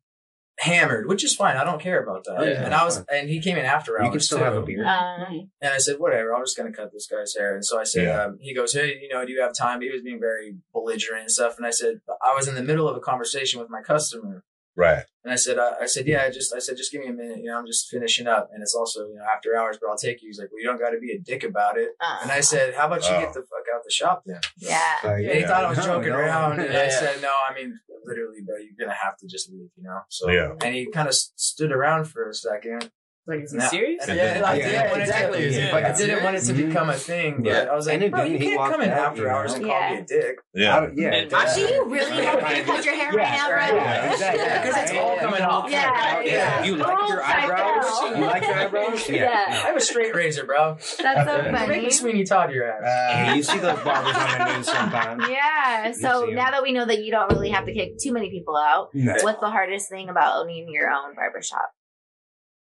hammered, 0.62 1.06
which 1.08 1.24
is 1.24 1.34
fine. 1.34 1.56
I 1.56 1.64
don't 1.64 1.80
care 1.80 2.02
about 2.02 2.24
that. 2.24 2.46
Yeah, 2.46 2.64
and 2.64 2.72
I 2.74 2.84
was, 2.84 2.96
fine. 2.98 3.06
and 3.12 3.28
he 3.28 3.40
came 3.40 3.56
in 3.58 3.64
after 3.64 3.98
hours. 3.98 4.06
You 4.06 4.10
can 4.12 4.20
still 4.20 4.38
too. 4.38 4.44
have 4.44 4.54
a 4.56 4.62
beer. 4.62 4.84
Um, 4.86 5.50
And 5.60 5.72
I 5.74 5.78
said, 5.78 5.96
whatever, 5.98 6.34
I'm 6.34 6.42
just 6.42 6.56
going 6.56 6.70
to 6.72 6.76
cut 6.76 6.92
this 6.92 7.06
guy's 7.06 7.34
hair. 7.34 7.54
And 7.54 7.64
so 7.64 7.80
I 7.80 7.84
said, 7.84 8.04
Yeah. 8.04 8.22
um, 8.24 8.38
he 8.40 8.54
goes, 8.54 8.72
hey, 8.72 8.98
you 9.02 9.08
know, 9.08 9.24
do 9.26 9.32
you 9.32 9.40
have 9.42 9.52
time? 9.54 9.80
He 9.80 9.90
was 9.90 10.02
being 10.02 10.20
very 10.20 10.54
belligerent 10.72 11.22
and 11.22 11.30
stuff. 11.30 11.56
And 11.58 11.66
I 11.66 11.70
said, 11.70 12.00
I 12.24 12.34
was 12.34 12.46
in 12.48 12.54
the 12.54 12.62
middle 12.62 12.88
of 12.88 12.96
a 12.96 13.00
conversation 13.00 13.60
with 13.60 13.70
my 13.70 13.82
customer. 13.82 14.44
Right. 14.76 15.04
And 15.24 15.32
I 15.32 15.36
said, 15.36 15.58
uh, 15.58 15.72
I 15.80 15.86
said, 15.86 16.06
yeah, 16.06 16.22
I 16.22 16.30
just, 16.30 16.52
I 16.54 16.58
said, 16.58 16.76
just 16.76 16.90
give 16.90 17.00
me 17.02 17.08
a 17.08 17.12
minute. 17.12 17.38
You 17.38 17.50
know, 17.50 17.58
I'm 17.58 17.66
just 17.66 17.88
finishing 17.88 18.26
up. 18.26 18.48
And 18.52 18.62
it's 18.62 18.74
also, 18.74 19.06
you 19.06 19.16
know, 19.16 19.24
after 19.34 19.54
hours, 19.56 19.78
but 19.80 19.88
I'll 19.90 19.96
take 19.98 20.22
you. 20.22 20.28
He's 20.28 20.38
like, 20.38 20.48
well, 20.50 20.60
you 20.60 20.66
don't 20.66 20.80
got 20.80 20.90
to 20.90 20.98
be 20.98 21.12
a 21.12 21.18
dick 21.20 21.44
about 21.44 21.76
it. 21.78 21.90
uh, 22.00 22.18
And 22.22 22.32
I 22.32 22.40
said, 22.40 22.74
how 22.74 22.86
about 22.86 23.02
you 23.08 23.14
Oh. 23.16 23.20
get 23.20 23.32
the 23.34 23.40
fuck 23.40 23.66
out 23.74 23.82
the 23.84 23.90
shop 23.92 24.22
then? 24.26 24.40
yeah. 24.58 24.94
Like, 25.04 25.24
And 25.24 25.38
he 25.38 25.42
thought 25.44 25.64
I 25.64 25.68
was 25.68 25.78
No, 25.78 25.84
joking 25.84 26.10
no. 26.10 26.16
around. 26.18 26.58
And 26.60 26.72
Yeah, 26.72 26.80
I 26.80 26.88
said, 26.88 27.20
no, 27.22 27.30
I 27.48 27.54
mean, 27.54 27.78
literally, 28.04 28.40
bro, 28.44 28.56
you're 28.56 28.74
going 28.78 28.90
to 28.90 28.96
have 29.04 29.16
to 29.18 29.26
just 29.28 29.50
leave, 29.50 29.68
you 29.76 29.82
know? 29.84 30.00
So, 30.08 30.30
Yeah. 30.30 30.54
and 30.62 30.74
he 30.74 30.90
kind 30.90 31.06
of 31.06 31.14
stood 31.14 31.70
around 31.70 32.06
for 32.06 32.28
a 32.28 32.34
second. 32.34 32.90
Like, 33.24 33.42
is 33.44 33.52
he 33.52 33.58
Now- 33.58 33.68
serious? 33.68 34.08
And 34.08 34.16
yeah, 34.18 34.42
I 34.44 34.54
Yeah, 34.56 34.66
didn't 34.66 34.90
want 34.90 35.00
it 35.00 35.02
exactly. 35.02 35.38
To, 35.38 35.50
Yeah. 35.52 35.72
Like, 35.72 35.84
I 35.84 35.92
didn't 35.92 36.24
want 36.24 36.36
it 36.36 36.40
to 36.40 36.52
become 36.54 36.90
a 36.90 36.94
thing, 36.94 37.36
but 37.42 37.46
Yeah. 37.52 37.58
I 37.70 37.74
was 37.76 37.86
like, 37.86 38.02
And 38.02 38.10
bro, 38.10 38.24
you 38.24 38.36
He 38.38 38.46
can't 38.50 38.72
come 38.72 38.80
in 38.82 38.90
after 38.90 39.22
you 39.22 39.28
hours 39.28 39.52
and 39.54 39.64
call 39.64 39.90
me 39.90 39.96
a 39.98 40.02
dick. 40.02 40.36
Yeah. 40.54 40.76
I- 40.78 40.88
yeah. 40.96 41.08
And 41.14 41.30
that's- 41.30 41.54
Do 41.54 41.60
you 41.62 41.84
really 41.84 42.24
have 42.24 42.40
to 42.40 42.62
cut 42.64 42.84
your 42.84 42.94
hair 42.96 43.12
right 43.12 43.32
now, 43.32 43.46
bro? 43.48 43.76
Yeah, 43.76 44.12
exactly. 44.12 44.42
Yeah, 44.42 44.62
'cause 44.64 44.82
it's 44.82 44.92
all 44.98 45.16
coming 45.18 45.42
off. 45.42 45.70
Yeah, 45.70 46.20
yeah. 46.22 46.64
You 46.64 46.74
like 46.76 47.08
your 47.08 47.22
Oh 47.22 47.26
my 47.26 47.44
eyebrows? 47.44 48.00
You 48.18 48.24
like 48.26 48.42
your 48.42 48.54
eyebrows? 48.54 49.08
Yeah. 49.08 49.44
I 49.48 49.52
have 49.52 49.76
a 49.76 49.80
straight 49.80 50.14
razor, 50.16 50.44
bro. 50.44 50.74
That's 50.74 50.98
so 50.98 51.04
funny. 51.38 51.50
Make 51.52 51.60
funny. 51.60 51.80
me 51.82 51.90
Sweeney 51.90 52.24
Todd 52.24 52.50
your 52.50 52.72
ass. 52.72 52.82
Uh, 53.30 53.34
you 53.34 53.42
see 53.44 53.58
those 53.58 53.78
barbers 53.80 54.16
on 54.16 54.38
the 54.48 54.56
news 54.56 54.66
sometimes. 54.66 55.24
Yeah. 55.30 55.92
So 55.92 56.24
now 56.26 56.50
that 56.50 56.62
we 56.64 56.72
know 56.72 56.84
that 56.86 57.04
you 57.04 57.12
don't 57.12 57.30
really 57.30 57.50
have 57.50 57.66
to 57.66 57.72
kick 57.72 57.98
too 57.98 58.12
many 58.12 58.30
people 58.30 58.56
out, 58.56 58.88
what's 58.92 59.38
the 59.40 59.48
hardest 59.50 59.88
thing 59.88 60.08
about 60.08 60.38
owning 60.42 60.68
your 60.72 60.90
own 60.90 61.14
barbershop? 61.14 61.70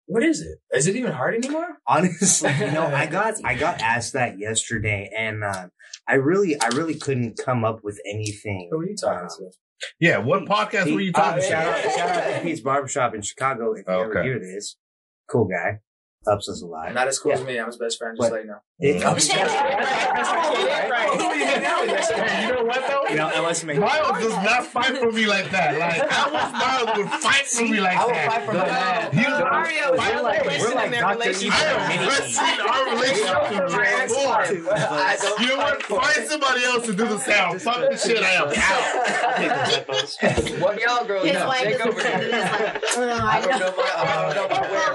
What 0.07 0.23
is 0.23 0.41
it? 0.41 0.59
Is 0.77 0.87
it 0.87 0.97
even 0.97 1.13
hard 1.13 1.35
anymore? 1.35 1.79
Honestly, 1.87 2.51
you 2.61 2.71
know, 2.73 2.87
I 2.87 3.07
got 3.19 3.35
I 3.45 3.55
got 3.55 3.81
asked 3.81 4.13
that 4.13 4.39
yesterday, 4.39 5.11
and 5.17 5.43
uh, 5.45 5.69
I 6.09 6.15
really 6.15 6.61
I 6.61 6.69
really 6.69 6.95
couldn't 6.95 7.39
come 7.45 7.65
up 7.65 7.81
with 7.83 8.01
anything. 8.09 8.69
Who 8.71 8.79
are 8.81 8.87
you 8.87 8.97
talking 8.97 9.23
Um, 9.25 9.29
to? 9.29 9.51
Yeah. 10.01 10.19
What 10.19 10.45
podcast 10.45 10.93
were 10.95 11.01
you 11.01 11.13
talking 11.13 11.39
uh, 11.39 11.43
to? 11.43 11.49
Shout 11.49 11.67
out, 11.67 11.93
shout 11.95 12.11
out 12.11 12.35
to 12.37 12.41
Pete's 12.43 12.61
Barbershop 12.61 13.15
in 13.15 13.23
Chicago. 13.23 13.73
If 13.73 13.85
you 13.89 13.93
ever 13.95 14.23
hear 14.23 14.39
this, 14.39 14.77
cool 15.31 15.47
guy, 15.47 15.81
helps 16.27 16.49
us 16.49 16.63
a 16.63 16.67
lot. 16.67 16.95
Not 16.95 17.09
as 17.09 17.19
cool 17.19 17.33
Yeah. 17.33 17.39
as 17.39 17.45
me. 17.45 17.59
I'm 17.59 17.67
his 17.67 17.77
best 17.77 17.99
friend. 17.99 18.17
Just 18.17 18.31
What? 18.31 18.37
let 18.37 18.45
you 18.45 18.51
know. 18.51 18.59
It- 18.79 19.03
I'm 19.07 19.15
just 19.15 19.31
kidding. 19.31 19.49
Who 19.49 19.55
are 21.25 21.35
you 21.35 21.47
hanging 21.47 21.65
out 21.65 21.87
with? 21.87 22.11
You 22.43 22.49
know 22.53 22.63
what 22.65 22.85
though? 22.87 23.05
you 23.09 23.17
know, 23.17 23.31
unless 23.35 23.65
make 23.65 23.79
Miles 23.79 24.19
does 24.23 24.35
not 24.45 24.67
fight 24.67 24.99
for 24.99 25.11
me 25.13 25.25
like 25.27 25.51
that. 25.51 25.79
Like 25.79 26.03
I 26.03 26.29
wish 26.29 26.53
Miles 26.53 26.91
would 26.99 27.09
fight 27.23 27.47
for 27.47 27.65
me 27.65 27.81
like 27.81 27.97
I 27.97 28.05
will 28.05 28.13
that. 28.13 28.31
fight 28.33 28.43
for 28.45 28.53
my 28.53 28.67
man. 28.67 29.13
He 29.13 29.25
was 29.25 29.41
Mario, 29.41 29.91
We're 29.93 29.97
Mario, 29.97 30.23
like- 30.23 30.45
listen 30.45 30.61
we're 30.69 30.75
like 30.75 30.85
in 30.87 30.91
their 30.93 31.01
Dr. 31.01 31.19
relationship. 31.19 31.55
I 31.57 31.59
Evil. 31.95 32.05
am 32.05 32.09
wrestling 32.09 32.61
our 32.69 32.85
relationship 32.93 33.49
to 33.49 33.55
Right. 33.77 34.09
the 34.09 34.15
floor. 34.15 34.37
I 34.37 34.39
don't 35.23 35.41
You 35.41 35.47
know 35.49 35.57
what? 35.57 35.83
Find 35.83 36.29
somebody 36.29 36.65
else 36.65 36.85
to 36.87 36.93
do 36.93 37.05
the 37.09 37.19
sound. 37.19 37.63
Fuck 37.63 37.81
the 37.91 37.97
shit. 37.97 38.23
I 38.23 38.33
am 38.33 38.49
out. 38.53 38.57
What 40.61 40.79
y'all 40.81 41.05
girls 41.07 41.25
His 41.25 41.35
know? 41.35 41.47
wife 41.49 41.63
Take 41.63 41.75
is 41.77 41.81
over 41.81 41.99
offended. 42.01 42.33
here. 42.35 42.45
Is 42.45 42.51
like, 42.53 42.83
oh, 42.97 43.21
I 43.23 43.37
I 43.37 43.41
don't 43.41 43.51
know. 43.51 43.59
know 43.59 43.69
about, 43.69 43.97
I 43.97 43.99
don't 44.27 44.35
know 44.37 44.45
about 44.47 44.71
where 44.71 44.93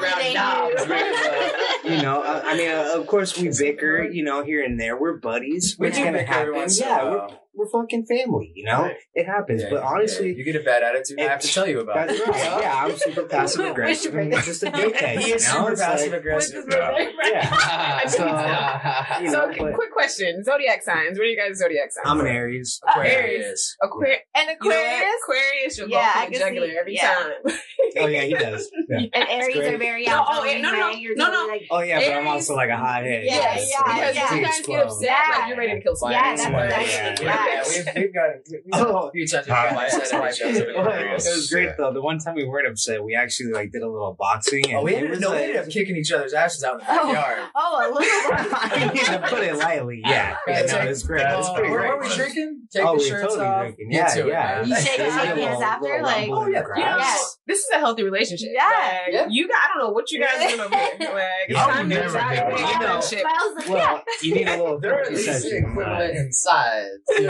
it's 0.74 0.86
very, 0.86 1.16
uh, 1.16 1.90
you 1.96 2.02
know, 2.02 2.22
I 2.24 2.56
mean, 2.56 2.70
uh, 2.70 2.94
of 3.00 3.08
course 3.08 3.38
we 3.38 3.48
bicker, 3.76 4.04
you 4.04 4.24
know, 4.24 4.44
here 4.44 4.64
and 4.64 4.80
there. 4.80 5.00
We're 5.00 5.18
buddies. 5.18 5.76
We 5.80 5.88
It's 5.88 5.98
do 5.98 6.04
gonna 6.04 6.20
bicker 6.20 6.32
happen. 6.32 6.56
once 6.56 6.80
Yeah, 6.80 7.28
we're, 7.54 7.70
fucking 7.70 8.06
family, 8.06 8.52
you 8.56 8.66
know? 8.66 8.84
Right. 8.84 8.96
It 9.14 9.26
happens. 9.26 9.62
Yeah, 9.64 9.70
but 9.72 9.82
yeah, 9.82 9.88
honestly, 9.90 10.34
you 10.36 10.44
get 10.44 10.56
a 10.56 10.64
bad 10.64 10.84
attitude, 10.84 11.20
I 11.20 11.24
have 11.24 11.40
to 11.42 11.48
tell 11.48 11.68
you 11.68 11.80
about 11.80 12.10
it. 12.10 12.20
right. 12.28 12.36
Yeah, 12.62 12.84
I'm 12.86 12.98
super 12.98 13.24
passive 13.24 13.66
aggressive. 13.66 14.14
and 14.16 14.30
break 14.32 14.44
just 14.46 14.64
a 14.64 14.72
dickhead. 14.72 15.20
He 15.20 15.30
you 15.30 15.36
is 15.36 15.48
know? 15.48 15.66
super 15.68 15.76
passive 15.78 16.12
like- 16.12 16.20
aggressive. 16.22 16.64
Yeah. 16.70 18.00
So, 18.12 18.26
uh, 18.28 19.20
you 19.22 19.30
so, 19.30 19.46
know, 19.46 19.54
but 19.58 19.74
quick 19.76 19.92
question: 19.94 20.44
zodiac 20.44 20.82
signs. 20.84 21.18
What 21.18 21.26
are 21.26 21.30
you 21.30 21.38
guys' 21.38 21.60
zodiac 21.60 21.92
signs? 21.92 22.04
I'm 22.06 22.20
an 22.20 22.28
Aries. 22.28 22.82
Uh, 22.88 23.00
Aries. 23.00 23.78
Aquarius. 23.82 24.20
And 24.36 24.50
You 24.50 24.70
know? 24.70 24.76
Aquarius 24.76 25.16
Aquarius, 25.24 25.78
you'll 25.78 25.90
Yeah, 25.90 26.14
go 26.14 26.20
I 26.20 26.26
for 26.28 26.34
jugular 26.34 26.68
see- 26.68 26.78
every 26.78 26.96
yeah. 26.96 27.14
time. 27.46 27.58
Oh 28.00 28.08
yeah, 28.08 28.22
he 28.22 28.34
does. 28.34 28.72
Yeah. 28.88 29.00
and 29.14 29.30
Aries 29.30 29.58
are 29.58 29.78
very 29.78 30.06
No, 30.06 30.24
oh, 30.26 30.34
outgoing. 30.38 30.62
no, 30.62 30.72
no, 30.72 30.80
right? 30.80 31.06
No, 31.16 31.30
no. 31.32 31.48
like, 31.48 31.64
Oh 31.70 31.82
yeah, 31.82 32.00
but 32.00 32.14
I'm 32.20 32.28
also 32.28 32.56
like 32.56 32.70
a 32.70 32.78
hothead. 32.78 33.26
Yeah, 33.26 33.36
Yes, 33.36 33.70
yeah, 33.70 33.84
because 33.84 34.16
yeah. 34.16 34.36
you 34.36 34.46
guys 34.46 34.62
get 34.66 34.86
upset, 34.86 35.02
Yeah. 35.10 35.38
like 35.40 35.48
you're 35.50 35.58
ready 35.58 35.74
to 35.76 35.82
kill 35.82 35.96
someone. 35.98 36.14
Yeah, 36.14 36.36
that's 36.36 36.42
Yeah, 36.44 37.10
exactly. 37.12 37.26
Yeah, 37.48 37.54
Yeah. 37.54 37.62
Yeah, 37.62 37.94
we've, 37.96 38.04
we've 38.04 38.14
got 38.14 38.30
it. 38.30 38.48
We've 38.50 38.62
Oh. 38.74 39.08
a 39.08 39.12
few 39.12 39.28
times 39.28 39.48
we've 39.48 39.56
Huh? 39.56 39.74
got 39.74 39.84
upset 39.94 40.12
in 40.14 40.20
my 40.20 40.32
shows. 40.32 40.58
It 40.58 41.36
was 41.36 41.50
great 41.52 41.64
Yeah. 41.66 41.76
though. 41.78 41.94
The 41.94 42.02
one 42.02 42.20
time 42.20 42.36
we 42.36 42.46
weren't 42.46 42.68
upset, 42.68 43.04
we 43.04 43.16
actually 43.16 43.52
like 43.52 43.72
did 43.72 43.82
a 43.82 43.90
little 43.90 44.16
boxing. 44.18 44.66
And 44.70 44.78
Oh, 44.78 44.84
we 44.84 44.94
it 44.94 44.98
ended, 44.98 45.12
was, 45.12 45.20
no, 45.20 45.30
we 45.32 45.36
like- 45.36 45.44
ended 45.44 45.58
up 45.64 45.70
kicking 45.70 45.96
each 45.98 46.12
other's 46.12 46.34
asses 46.34 46.64
out 46.64 46.74
in 46.74 46.80
the 46.80 46.86
Oh. 46.90 47.14
backyard. 47.14 47.50
oh, 47.56 47.78
a 47.80 47.88
little 47.94 49.22
to 49.22 49.28
put 49.30 49.44
it 49.44 49.56
lightly, 49.58 50.02
yeah. 50.04 50.10
Yeah, 50.12 50.36
yeah 50.48 50.62
take- 50.66 50.72
no, 50.86 50.90
it's 50.92 51.04
great. 51.04 51.20
That's 51.22 51.40
It's 51.40 51.50
Oh, 51.50 51.54
pretty 51.56 51.70
what 51.72 51.78
great. 51.80 51.92
were 51.98 52.02
we 52.02 52.16
drinking? 52.16 52.62
Take 52.72 52.86
oh, 52.86 52.92
the 52.98 52.98
we 53.04 53.10
shirts 53.10 53.24
totally 53.34 53.46
off. 53.48 53.62
drinking. 53.62 53.90
Get 53.90 54.18
Yeah, 54.18 54.26
yeah. 54.26 54.64
You 54.66 54.76
shake 54.76 55.00
hands 55.00 55.62
after, 55.62 56.02
like- 56.02 56.30
Oh, 56.32 56.48
yeah. 56.48 56.60
You 56.76 56.84
know, 56.86 56.98
Yes. 56.98 57.38
this 57.48 57.60
is 57.60 57.70
a 57.74 57.80
healthy 57.80 58.04
relationship. 58.04 58.50
Yeah. 58.54 58.64
Like, 59.06 59.14
Yeah. 59.14 59.28
you 59.30 59.48
got, 59.48 59.58
I 59.64 59.68
don't 59.70 59.88
know 59.88 59.92
what 59.92 60.12
you 60.12 60.22
guys 60.22 60.36
are 60.36 60.48
doing 60.48 60.60
over 60.62 60.76
here. 60.76 60.90
Like, 61.00 61.58
I 61.58 61.68
would 61.68 61.86
oh, 61.86 61.88
never 61.88 62.10
try 62.10 62.36
do 62.36 62.42
to 62.42 62.48
it. 62.48 62.60
You 62.60 62.66
know. 62.66 63.02
friendship. 63.02 63.20
Smiles, 63.20 63.68
Well, 63.70 64.04
you 64.22 64.36
need 64.36 64.48
a 64.48 64.58
little 64.58 64.80
They're 64.82 65.02
at 65.02 65.12
least 65.12 65.46
equivalent 65.52 66.16
in 66.16 66.32
size. 66.34 66.88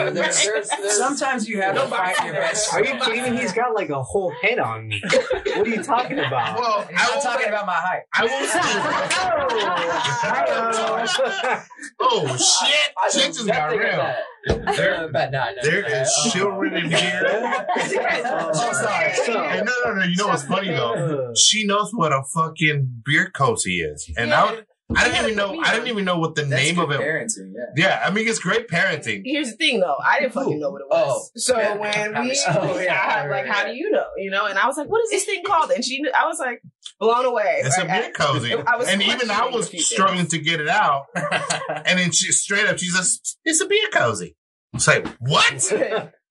You 0.08 0.14
know, 0.14 0.22
there's, 0.22 0.44
there's, 0.46 0.70
there's, 0.70 0.98
Sometimes 0.98 1.48
you 1.50 1.62
have 1.62 1.76
to 1.76 1.82
fight 1.88 2.16
your 2.26 2.34
best. 2.34 2.74
Are 2.74 2.84
you 2.84 2.94
kidding 3.00 3.34
me? 3.36 3.42
He's 3.42 3.54
got 3.54 3.74
like 3.76 3.90
a 3.90 4.02
whole 4.02 4.32
head 4.42 4.60
on 4.60 4.88
me. 4.88 5.02
What 5.04 5.68
are 5.68 5.68
you 5.68 5.84
talking 5.84 6.20
about? 6.20 6.60
Well, 6.60 6.86
I'm 6.90 6.96
not 6.96 7.16
will 7.16 7.22
talking 7.22 7.48
about 7.48 7.66
my 7.66 7.74
height. 7.74 8.02
I 8.14 8.24
will 8.24 8.48
say. 8.48 8.62
oh 12.00 12.28
shit! 12.38 12.94
I 12.98 13.10
Shit 13.12 13.34
just 13.34 13.48
got 13.48 13.66
nothing 13.66 13.80
real. 13.80 13.90
about 13.94 14.16
that. 14.48 14.76
There, 14.76 15.06
About 15.06 15.32
nine. 15.32 15.54
there 15.62 16.02
is 16.02 16.12
children 16.32 16.74
in 16.76 16.92
here. 16.92 17.22
Oh, 18.24 18.74
sorry. 18.74 19.10
Hey, 19.12 19.62
no, 19.64 19.72
no, 19.86 19.94
no. 19.96 20.04
You 20.04 20.16
know 20.16 20.28
what's 20.28 20.44
funny 20.44 20.70
though? 20.70 21.34
She 21.36 21.66
knows 21.66 21.92
what 21.94 22.12
a 22.12 22.24
fucking 22.34 23.02
beer 23.06 23.30
cozy 23.30 23.82
is, 23.82 24.10
and 24.18 24.34
I, 24.34 24.52
was- 24.52 24.62
I 24.96 25.06
didn't 25.10 25.24
even 25.26 25.36
know. 25.36 25.60
I 25.62 25.74
didn't 25.74 25.88
even 25.88 26.06
know 26.06 26.18
what 26.20 26.36
the 26.36 26.44
That's 26.44 26.64
name 26.64 26.76
good 26.76 26.84
of 26.86 26.92
it. 26.92 27.00
parenting, 27.02 27.54
yeah. 27.56 27.66
Yeah, 27.88 28.02
I 28.06 28.12
mean 28.12 28.28
it's 28.28 28.40
great 28.40 28.68
parenting. 28.68 29.22
Here's 29.26 29.52
the 29.52 29.58
thing, 29.58 29.80
though. 29.80 29.96
I 30.06 30.20
didn't 30.20 30.34
fucking 30.34 30.60
know 30.60 30.70
what 30.72 30.82
it 30.82 30.88
was. 30.90 31.32
Oh. 31.36 31.40
so 31.40 31.58
Yeah. 31.58 31.76
when 31.78 32.24
we, 32.28 32.40
Oh, 32.50 32.80
yeah. 32.80 33.02
I, 33.26 33.28
like, 33.28 33.46
how 33.46 33.66
do 33.66 33.74
you 33.74 33.90
know? 33.92 34.06
You 34.18 34.32
know, 34.32 34.46
and 34.46 34.58
I 34.60 34.68
was 34.68 34.78
like, 34.78 34.88
"What 34.90 35.04
is 35.06 35.10
this 35.12 35.26
thing 35.26 35.44
called?" 35.46 35.72
And 35.72 35.84
she, 35.84 36.02
I 36.20 36.26
was 36.28 36.40
like, 36.40 36.62
blown 37.00 37.26
away. 37.26 37.62
It's 37.64 37.78
a 37.78 37.82
Like, 37.82 37.90
I- 37.90 38.02
beer 38.02 38.12
cozy, 38.12 38.54
I 38.68 38.76
was 38.78 38.88
and 38.88 39.02
even 39.02 39.30
I 39.32 39.48
was 39.50 39.70
few 39.70 39.80
things. 39.80 39.90
struggling 39.90 40.28
to 40.28 40.38
get 40.40 40.60
it 40.62 40.68
out. 40.70 41.06
And 41.86 42.00
then 42.00 42.12
she 42.12 42.32
straight 42.32 42.68
up, 42.68 42.78
she's 42.80 42.96
just, 42.96 43.38
"It's 43.46 43.62
a 43.62 43.66
beer 43.68 43.88
cozy." 43.94 44.36
It's 44.74 44.88
like 44.88 45.08
what? 45.20 45.72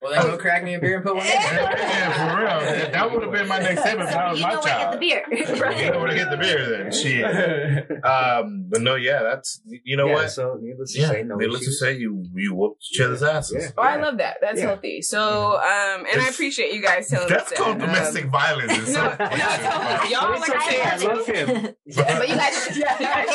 Well, 0.03 0.13
then 0.13 0.23
go 0.31 0.39
crack 0.39 0.65
me 0.65 0.75
a 0.75 0.81
beer 0.81 0.97
and 0.97 1.05
put 1.05 1.15
one 1.15 1.27
in. 1.27 1.33
yeah, 1.33 2.13
for 2.31 2.41
real. 2.41 2.91
That 2.91 3.11
would 3.13 3.23
have 3.23 3.33
been 3.33 3.49
my 3.49 3.59
next 3.59 3.81
step 3.83 3.99
if 3.99 4.09
that 4.11 4.31
was 4.31 4.41
you 4.41 4.47
my 4.47 4.55
know 4.55 4.61
where 4.61 4.63
to 4.63 4.79
get 4.79 4.91
the 4.93 4.97
child. 4.97 5.01
beer. 5.01 5.25
You 5.85 5.91
know 5.91 5.99
where 5.99 6.09
to 6.09 6.15
get 6.15 6.31
the 6.31 6.37
beer 6.39 6.71
then. 6.71 6.93
Shit. 6.93 8.01
Um, 8.11 8.67
but 8.71 8.81
no, 8.81 8.95
yeah, 8.95 9.23
that's 9.23 9.61
you 9.67 9.97
know 9.97 10.07
yeah, 10.07 10.15
what. 10.15 10.31
So 10.31 10.57
needless 10.61 10.95
to 10.95 11.01
Yeah, 11.01 11.09
say, 11.11 11.23
no 11.23 11.37
needless 11.37 11.65
to 11.67 11.73
say, 11.73 11.97
you 11.99 12.25
you 12.35 12.55
whooped 12.55 12.83
each 12.93 13.01
other's 13.01 13.23
asses. 13.23 13.57
Yeah. 13.65 13.71
Oh, 13.77 13.83
I 13.83 13.97
love 13.97 14.17
that. 14.19 14.39
That's 14.41 14.59
Yeah. 14.59 14.69
healthy. 14.69 15.03
So, 15.03 15.57
um, 15.59 16.07
and 16.11 16.21
I 16.21 16.29
appreciate 16.31 16.73
you 16.73 16.81
guys 16.83 17.09
telling 17.09 17.29
That's 17.29 17.53
us 17.53 17.59
called 17.59 17.79
that. 17.79 17.89
Um, 17.89 17.95
domestic 17.95 18.25
violence. 18.27 18.73
in 18.73 18.85
no, 18.85 18.91
some 18.91 19.05
no, 19.11 19.17
places. 19.17 20.11
y'all 20.11 20.33
It's 20.33 20.49
like 20.49 20.67
okay, 20.67 20.81
I 20.83 20.91
I 20.91 20.97
love 20.97 21.27
him. 21.27 21.75
but 22.19 22.29
you 22.29 22.37
guys, 22.37 22.77
you 22.77 22.83
guys 22.85 23.29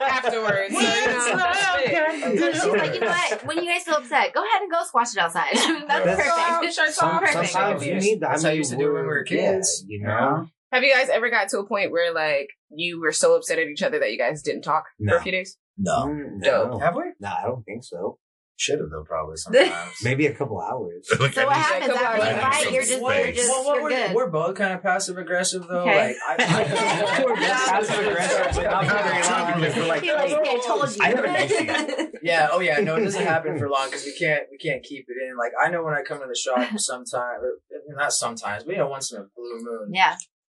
afterwards. 0.00 0.74
So, 0.74 0.80
you 0.80 1.06
know, 1.06 1.36
that's 1.36 1.86
it. 1.86 2.38
So 2.38 2.52
she's 2.52 2.64
like, 2.80 2.94
you 2.94 3.00
know 3.00 3.06
what? 3.08 3.46
When 3.46 3.58
you 3.64 3.70
guys 3.70 3.82
feel 3.84 3.94
upset, 3.96 4.32
go 4.34 4.44
ahead 4.44 4.62
and 4.62 4.70
go 4.70 4.84
squash 4.84 5.12
it 5.14 5.18
outside. 5.18 5.54
That's 5.88 6.09
That's- 6.16 6.48
perfect. 6.58 6.74
Shirts 6.74 6.96
Some, 6.96 7.08
off. 7.10 7.20
Perfect. 7.22 7.50
sometimes 7.50 7.86
you 7.86 7.94
need 7.96 8.20
that. 8.20 8.30
That's 8.32 8.44
I 8.44 8.48
how 8.48 8.52
I 8.52 8.56
used 8.56 8.70
to 8.70 8.76
do 8.76 8.88
it 8.90 8.92
when 8.92 9.02
we 9.02 9.08
were 9.08 9.24
yeah, 9.28 9.52
kids. 9.52 9.84
you 9.88 10.02
know? 10.02 10.46
Have 10.72 10.82
you 10.84 10.92
guys 10.94 11.08
ever 11.08 11.30
got 11.30 11.48
to 11.48 11.58
a 11.58 11.66
point 11.66 11.90
where 11.90 12.12
like 12.14 12.48
you 12.70 13.00
were 13.00 13.12
so 13.12 13.34
upset 13.34 13.58
at 13.58 13.66
each 13.66 13.82
other 13.82 13.98
that 13.98 14.12
you 14.12 14.18
guys 14.18 14.42
didn't 14.42 14.62
talk 14.62 14.84
for 15.08 15.16
a 15.16 15.22
few 15.22 15.32
days? 15.32 15.56
No. 15.76 16.06
Mm, 16.06 16.42
Dope. 16.42 16.70
no. 16.72 16.78
Have 16.78 16.94
we? 16.94 17.02
No, 17.20 17.28
I 17.28 17.42
don't 17.46 17.64
think 17.64 17.82
so. 17.82 18.18
Should 18.60 18.78
have 18.80 18.90
though, 18.90 19.04
probably 19.04 19.36
sometimes. 19.38 19.72
Maybe 20.02 20.26
a 20.26 20.34
couple 20.34 20.60
hours. 20.60 21.08
Look 21.18 21.32
So 21.32 21.40
at 21.40 21.46
what 21.46 21.54
these- 21.54 21.64
happens 21.64 21.94
Like, 21.94 22.02
after 22.04 22.18
you 22.18 22.36
I 22.36 22.40
fight? 22.50 22.72
You're 22.72 22.82
just, 22.82 23.00
you're 23.00 23.10
space. 23.10 23.36
just, 23.36 23.48
well, 23.48 23.64
well, 23.64 23.74
you're 23.76 23.82
we're, 23.84 23.88
good. 23.88 24.14
we're 24.16 24.30
both 24.30 24.54
kind 24.56 24.74
of 24.74 24.82
passive 24.82 25.16
aggressive 25.16 25.66
though. 25.66 25.80
Okay. 25.88 26.14
Like, 26.28 26.40
I, 26.40 27.22
We're 27.24 27.36
passive 27.36 28.06
aggressive, 28.06 28.54
but 28.56 28.64
not 28.70 28.84
for 28.84 29.02
very 29.08 29.22
long 29.22 29.60
because 29.60 29.76
we're 29.76 29.86
like, 29.86 30.04
You're 30.04 30.16
like, 30.16 30.32
okay, 30.32 30.50
I 30.50 30.58
told 30.66 30.94
you. 30.94 31.02
I 31.02 31.08
have 31.08 31.24
an 31.24 31.36
issue. 31.36 32.12
yeah, 32.22 32.48
oh 32.52 32.60
yeah, 32.60 32.80
no, 32.80 32.96
it 32.96 33.04
doesn't 33.04 33.24
happen 33.24 33.58
for 33.58 33.70
long 33.70 33.86
because 33.88 34.04
we 34.04 34.12
can't 34.18 34.42
we 34.50 34.58
can't 34.58 34.82
keep 34.82 35.06
it 35.08 35.16
in. 35.26 35.38
Like 35.38 35.52
I 35.64 35.70
know 35.70 35.82
when 35.82 35.94
I 35.94 36.02
come 36.02 36.20
to 36.20 36.26
the 36.26 36.36
shop 36.36 36.78
sometimes, 36.78 37.42
or 37.42 37.94
not 37.96 38.12
sometimes, 38.12 38.64
but 38.64 38.72
you 38.72 38.78
know, 38.78 38.88
once 38.88 39.10
in 39.10 39.20
a 39.20 39.24
blue 39.34 39.58
moon, 39.62 39.90
yeah. 39.94 40.16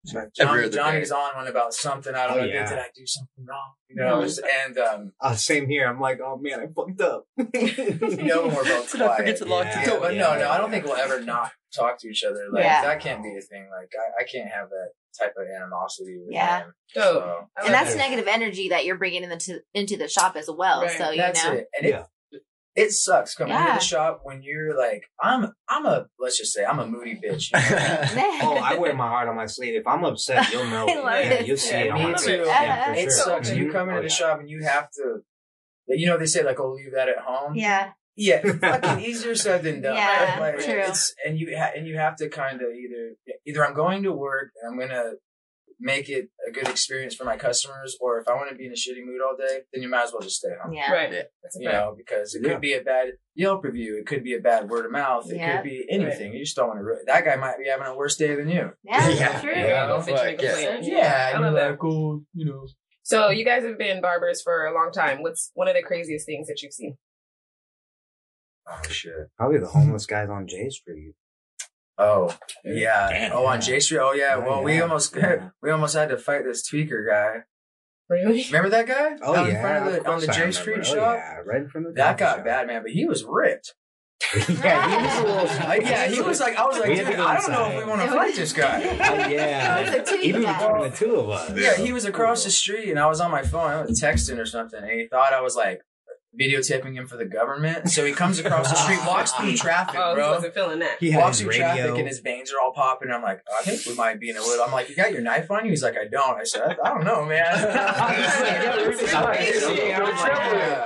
Every 0.09 0.29
Johnny, 0.35 0.63
other 0.63 0.69
Johnny's 0.69 1.11
on 1.11 1.35
one 1.35 1.47
about 1.47 1.73
something. 1.73 2.15
I 2.15 2.27
don't 2.27 2.37
Oh, 2.37 2.41
know. 2.41 2.45
yeah. 2.47 2.67
Did 2.67 2.79
I 2.79 2.87
do 2.95 3.05
something 3.05 3.45
wrong? 3.45 3.73
You 3.87 3.97
know, 3.97 4.27
and 4.65 4.77
um, 4.79 5.13
Uh, 5.21 5.35
same 5.35 5.67
here. 5.67 5.87
I'm 5.87 5.99
like, 5.99 6.19
oh 6.23 6.37
man, 6.37 6.59
I 6.59 6.67
fucked 6.67 7.01
up. 7.01 7.25
you 7.37 8.23
know 8.23 8.47
when 8.47 8.55
we're 8.55 8.63
both 8.63 8.91
Did 8.91 9.01
I 9.03 9.17
forget 9.17 9.37
to 9.37 9.45
lock 9.45 9.65
yeah, 9.65 9.83
the 9.83 9.91
door? 9.91 9.99
But 9.99 10.15
no, 10.15 10.37
no, 10.37 10.49
I 10.49 10.57
don't 10.57 10.71
think 10.71 10.85
we'll 10.85 10.95
ever 10.95 11.21
not 11.21 11.51
talk 11.75 11.99
to 11.99 12.07
each 12.07 12.23
other. 12.23 12.47
Like 12.51 12.63
Yeah. 12.63 12.81
that 12.83 12.99
can't 12.99 13.21
be 13.21 13.35
a 13.37 13.41
thing. 13.41 13.69
Like 13.69 13.91
I, 13.95 14.23
I 14.23 14.25
can't 14.25 14.49
have 14.49 14.69
that 14.69 14.89
type 15.19 15.33
of 15.37 15.45
animosity. 15.55 16.17
With 16.19 16.33
Yeah. 16.33 16.61
him. 16.63 16.73
Dope. 16.95 17.03
So, 17.03 17.19
I 17.21 17.25
love 17.25 17.47
And 17.65 17.73
that's 17.73 17.91
that. 17.93 17.97
negative 17.99 18.27
energy 18.27 18.69
that 18.69 18.85
you're 18.85 18.97
bringing 18.97 19.23
into 19.23 19.61
into 19.73 19.97
the 19.97 20.07
shop 20.07 20.35
as 20.35 20.49
well. 20.49 20.81
Right. 20.81 20.97
So 20.97 21.11
you 21.11 21.17
that's 21.17 21.43
know, 21.45 21.51
it. 21.53 21.67
And 21.77 21.85
it, 21.85 22.05
it 22.75 22.91
sucks 22.91 23.35
coming 23.35 23.53
Yeah. 23.53 23.67
to 23.67 23.73
the 23.73 23.79
shop 23.83 24.21
when 24.23 24.41
you're 24.43 24.77
like, 24.77 25.03
I'm, 25.21 25.51
I'm 25.67 25.85
a, 25.85 26.05
let's 26.19 26.37
just 26.37 26.53
say, 26.53 26.63
I'm 26.63 26.79
a 26.79 26.87
moody 26.87 27.15
bitch. 27.15 27.51
you 27.51 27.75
know? 27.75 28.39
oh, 28.43 28.57
I 28.63 28.77
wear 28.77 28.93
my 28.95 29.07
heart 29.07 29.27
on 29.27 29.35
my 29.35 29.45
sleeve. 29.45 29.75
If 29.75 29.85
I'm 29.87 30.03
upset, 30.05 30.51
you'll 30.51 30.67
know. 30.67 30.85
I 30.89 30.95
love 30.95 31.05
yeah, 31.05 31.31
it. 31.33 31.47
you'll 31.47 31.57
see 31.57 31.71
Yeah, 31.71 31.83
it 31.83 31.93
me 31.93 32.03
my 32.11 32.13
too. 32.13 32.25
face. 32.25 32.47
Yeah, 32.47 32.85
for 32.85 32.93
it 32.93 33.01
sure. 33.01 33.09
sucks 33.11 33.49
when 33.49 33.57
you 33.57 33.63
mm-hmm. 33.65 33.73
come 33.73 33.89
into 33.89 33.99
Oh, 33.99 34.03
the 34.03 34.09
shop 34.09 34.39
and 34.39 34.49
you 34.49 34.63
have 34.63 34.89
to, 34.91 35.17
you 35.87 36.07
know, 36.07 36.17
they 36.17 36.25
say 36.27 36.43
like, 36.43 36.59
oh, 36.59 36.71
leave 36.71 36.93
that 36.93 37.09
at 37.09 37.19
home. 37.19 37.55
yeah, 37.55 37.91
Yeah, 38.15 38.41
fucking 38.41 39.03
easier 39.03 39.35
said 39.35 39.63
than 39.63 39.81
done. 39.81 39.95
Yeah. 39.95 40.37
Like, 40.39 40.59
true. 40.59 40.81
It's, 40.87 41.13
and 41.25 41.37
you 41.37 41.53
ha- 41.57 41.71
and 41.75 41.85
you 41.87 41.97
have 41.97 42.15
to 42.17 42.29
kind 42.29 42.61
of 42.61 42.69
either 42.69 43.15
either 43.45 43.65
I'm 43.65 43.73
going 43.73 44.03
to 44.03 44.13
work 44.13 44.51
and 44.61 44.71
I'm 44.81 44.87
gonna 44.87 45.13
make 45.83 46.07
it 46.09 46.29
a 46.47 46.51
good 46.51 46.67
experience 46.69 47.15
for 47.15 47.23
my 47.25 47.35
customers, 47.37 47.97
or 47.99 48.19
if 48.19 48.27
I 48.27 48.33
want 48.35 48.49
to 48.51 48.55
be 48.55 48.67
in 48.67 48.71
a 48.71 48.75
shitty 48.75 49.03
mood 49.03 49.19
all 49.27 49.35
day, 49.35 49.61
then 49.73 49.81
you 49.81 49.89
might 49.89 50.03
as 50.03 50.11
well 50.13 50.21
just 50.21 50.37
stay 50.37 50.49
home. 50.63 50.71
yeah. 50.73 50.91
Right. 50.91 51.11
Yeah. 51.11 51.23
You 51.55 51.69
fact. 51.69 51.73
know, 51.85 51.95
because 51.97 52.35
it 52.35 52.43
Yeah. 52.43 52.51
could 52.53 52.61
be 52.61 52.73
a 52.73 52.81
bad 52.81 53.07
Yelp 53.33 53.63
review, 53.63 53.97
it 53.97 54.05
could 54.05 54.23
be 54.23 54.35
a 54.35 54.39
bad 54.39 54.69
word 54.69 54.85
of 54.85 54.91
mouth, 54.91 55.29
it 55.31 55.37
Yeah. 55.37 55.57
could 55.57 55.63
be 55.63 55.85
anything. 55.89 56.33
You 56.33 56.43
just 56.43 56.55
don't 56.55 56.67
want 56.67 56.79
to. 56.79 56.83
Ru- 56.83 57.03
that 57.07 57.25
guy 57.25 57.35
might 57.37 57.57
be 57.57 57.67
having 57.67 57.87
a 57.87 57.95
worse 57.95 58.15
day 58.17 58.35
than 58.35 58.47
you. 58.49 58.71
Yeah, 58.83 59.09
Yeah. 59.09 59.41
true. 59.41 59.51
Yeah, 59.55 59.87
don't 59.87 60.05
Fuck, 60.05 60.15
bitch, 60.19 60.25
make 60.25 60.41
a 60.41 60.43
yeah. 60.43 60.51
Yeah, 60.81 61.25
I 61.27 61.31
and 61.31 61.41
you're 61.43 61.53
that. 61.53 61.69
like, 61.71 61.83
oh, 61.83 62.23
you 62.33 62.45
know. 62.45 62.67
So 63.03 63.29
you 63.29 63.43
guys 63.43 63.63
have 63.63 63.77
been 63.79 63.99
barbers 64.01 64.41
for 64.43 64.65
a 64.65 64.73
long 64.73 64.91
time. 64.93 65.21
What's 65.23 65.51
one 65.55 65.67
of 65.67 65.75
the 65.75 65.81
craziest 65.81 66.25
things 66.27 66.47
that 66.47 66.61
you've 66.61 66.73
seen? 66.73 66.97
Oh 68.69 68.81
shit. 68.89 69.13
Probably 69.37 69.57
the 69.59 69.67
homeless 69.67 70.05
guys 70.05 70.29
on 70.29 70.47
J 70.47 70.69
Street. 70.69 71.13
Oh 71.97 72.35
yeah. 72.63 73.09
Damn. 73.09 73.31
oh, 73.33 73.45
on 73.45 73.61
J 73.61 73.79
Street. 73.79 73.99
Oh 73.99 74.13
yeah. 74.13 74.35
Oh, 74.37 74.41
Well, 74.41 74.63
we 74.63 74.79
almost 74.81 75.15
Yeah. 75.15 75.49
we 75.61 75.69
almost 75.71 75.93
had 75.95 76.09
to 76.09 76.17
fight 76.17 76.43
this 76.45 76.67
tweaker 76.69 77.07
guy. 77.07 77.43
Really? 78.09 78.43
Remember 78.47 78.69
that 78.69 78.87
guy? 78.87 79.17
Oh 79.23 79.33
Down 79.35 79.47
yeah, 79.47 79.55
in 79.55 79.61
front 79.61 79.87
of 79.87 79.93
the, 80.03 80.11
on 80.11 80.19
the 80.19 80.29
I 80.29 80.33
J 80.33 80.39
remember. 80.39 80.51
Street 80.53 80.79
Oh, 80.79 80.83
shop. 80.83 81.15
Yeah, 81.17 81.35
right 81.45 81.69
from 81.69 81.83
the 81.83 81.91
That 81.91 82.17
coffee 82.17 82.19
got 82.19 82.35
shop. 82.37 82.45
bad, 82.45 82.67
man. 82.67 82.81
But 82.83 82.91
he 82.91 83.05
was 83.05 83.23
ripped. 83.23 83.73
yeah, 84.35 84.89
he 84.99 85.05
was 85.05 85.17
a 85.17 85.23
little. 85.23 85.67
Like, 85.67 85.81
yeah, 85.81 86.07
he 86.07 86.21
was 86.21 86.39
like, 86.39 86.55
I 86.57 86.65
was 86.65 86.77
like, 86.79 86.89
We 86.89 86.95
dude, 86.95 87.07
I 87.07 87.39
don't 87.39 87.51
know 87.51 87.65
if 87.71 87.77
we 87.83 87.89
want 87.89 88.01
to 88.01 88.07
fight 88.09 88.35
this 88.35 88.53
guy. 88.53 88.79
Oh, 88.83 89.29
yeah, 89.29 89.79
It 89.79 89.99
was 90.01 90.09
a 90.09 90.11
two 90.15 90.21
even 90.21 90.43
guy. 90.43 90.59
between 90.67 90.91
the 90.91 90.95
two 90.97 91.15
of 91.15 91.29
us. 91.29 91.57
Yeah, 91.57 91.75
he 91.77 91.91
was 91.91 92.05
across 92.05 92.43
the 92.43 92.51
street, 92.51 92.89
and 92.91 92.99
I 92.99 93.07
was 93.07 93.19
on 93.19 93.31
my 93.31 93.41
phone. 93.41 93.71
I 93.71 93.81
was 93.81 93.99
texting 94.01 94.37
or 94.39 94.45
something, 94.45 94.79
and 94.81 94.91
he 94.91 95.07
thought 95.07 95.33
I 95.33 95.41
was 95.41 95.55
like 95.55 95.81
videotaping 96.39 96.93
him 96.95 97.07
for 97.07 97.17
the 97.17 97.25
government. 97.25 97.89
So 97.89 98.05
he 98.05 98.13
comes 98.13 98.39
across 98.39 98.69
the 98.69 98.75
street, 98.75 98.99
walks 99.05 99.31
through 99.33 99.55
traffic, 99.57 99.95
Oh, 99.99 100.11
he 100.11 100.15
bro. 100.15 100.31
wasn't 100.31 100.53
feeling 100.53 100.79
that. 100.79 100.97
He 100.99 101.13
Walks 101.15 101.39
his 101.39 101.45
through 101.47 101.57
traffic 101.57 101.97
and 101.97 102.07
his 102.07 102.19
veins 102.19 102.51
are 102.53 102.59
all 102.63 102.71
popping. 102.73 103.09
And 103.09 103.15
I'm 103.15 103.21
like, 103.21 103.41
I 103.59 103.63
think 103.63 103.85
we 103.85 103.93
might 103.95 104.17
be 104.19 104.29
in 104.29 104.37
a 104.37 104.41
little. 104.41 104.63
I'm 104.63 104.71
like, 104.71 104.87
you 104.89 104.95
got 104.95 105.11
your 105.11 105.21
knife 105.21 105.51
on 105.51 105.65
you? 105.65 105.71
He's 105.71 105.83
like, 105.83 105.95
I 105.97 106.07
don't. 106.09 106.39
I 106.39 106.43
said, 106.45 106.77
I 106.83 106.89
don't 106.89 107.03
know, 107.03 107.25
man. 107.25 107.45
Yeah. 107.53 108.05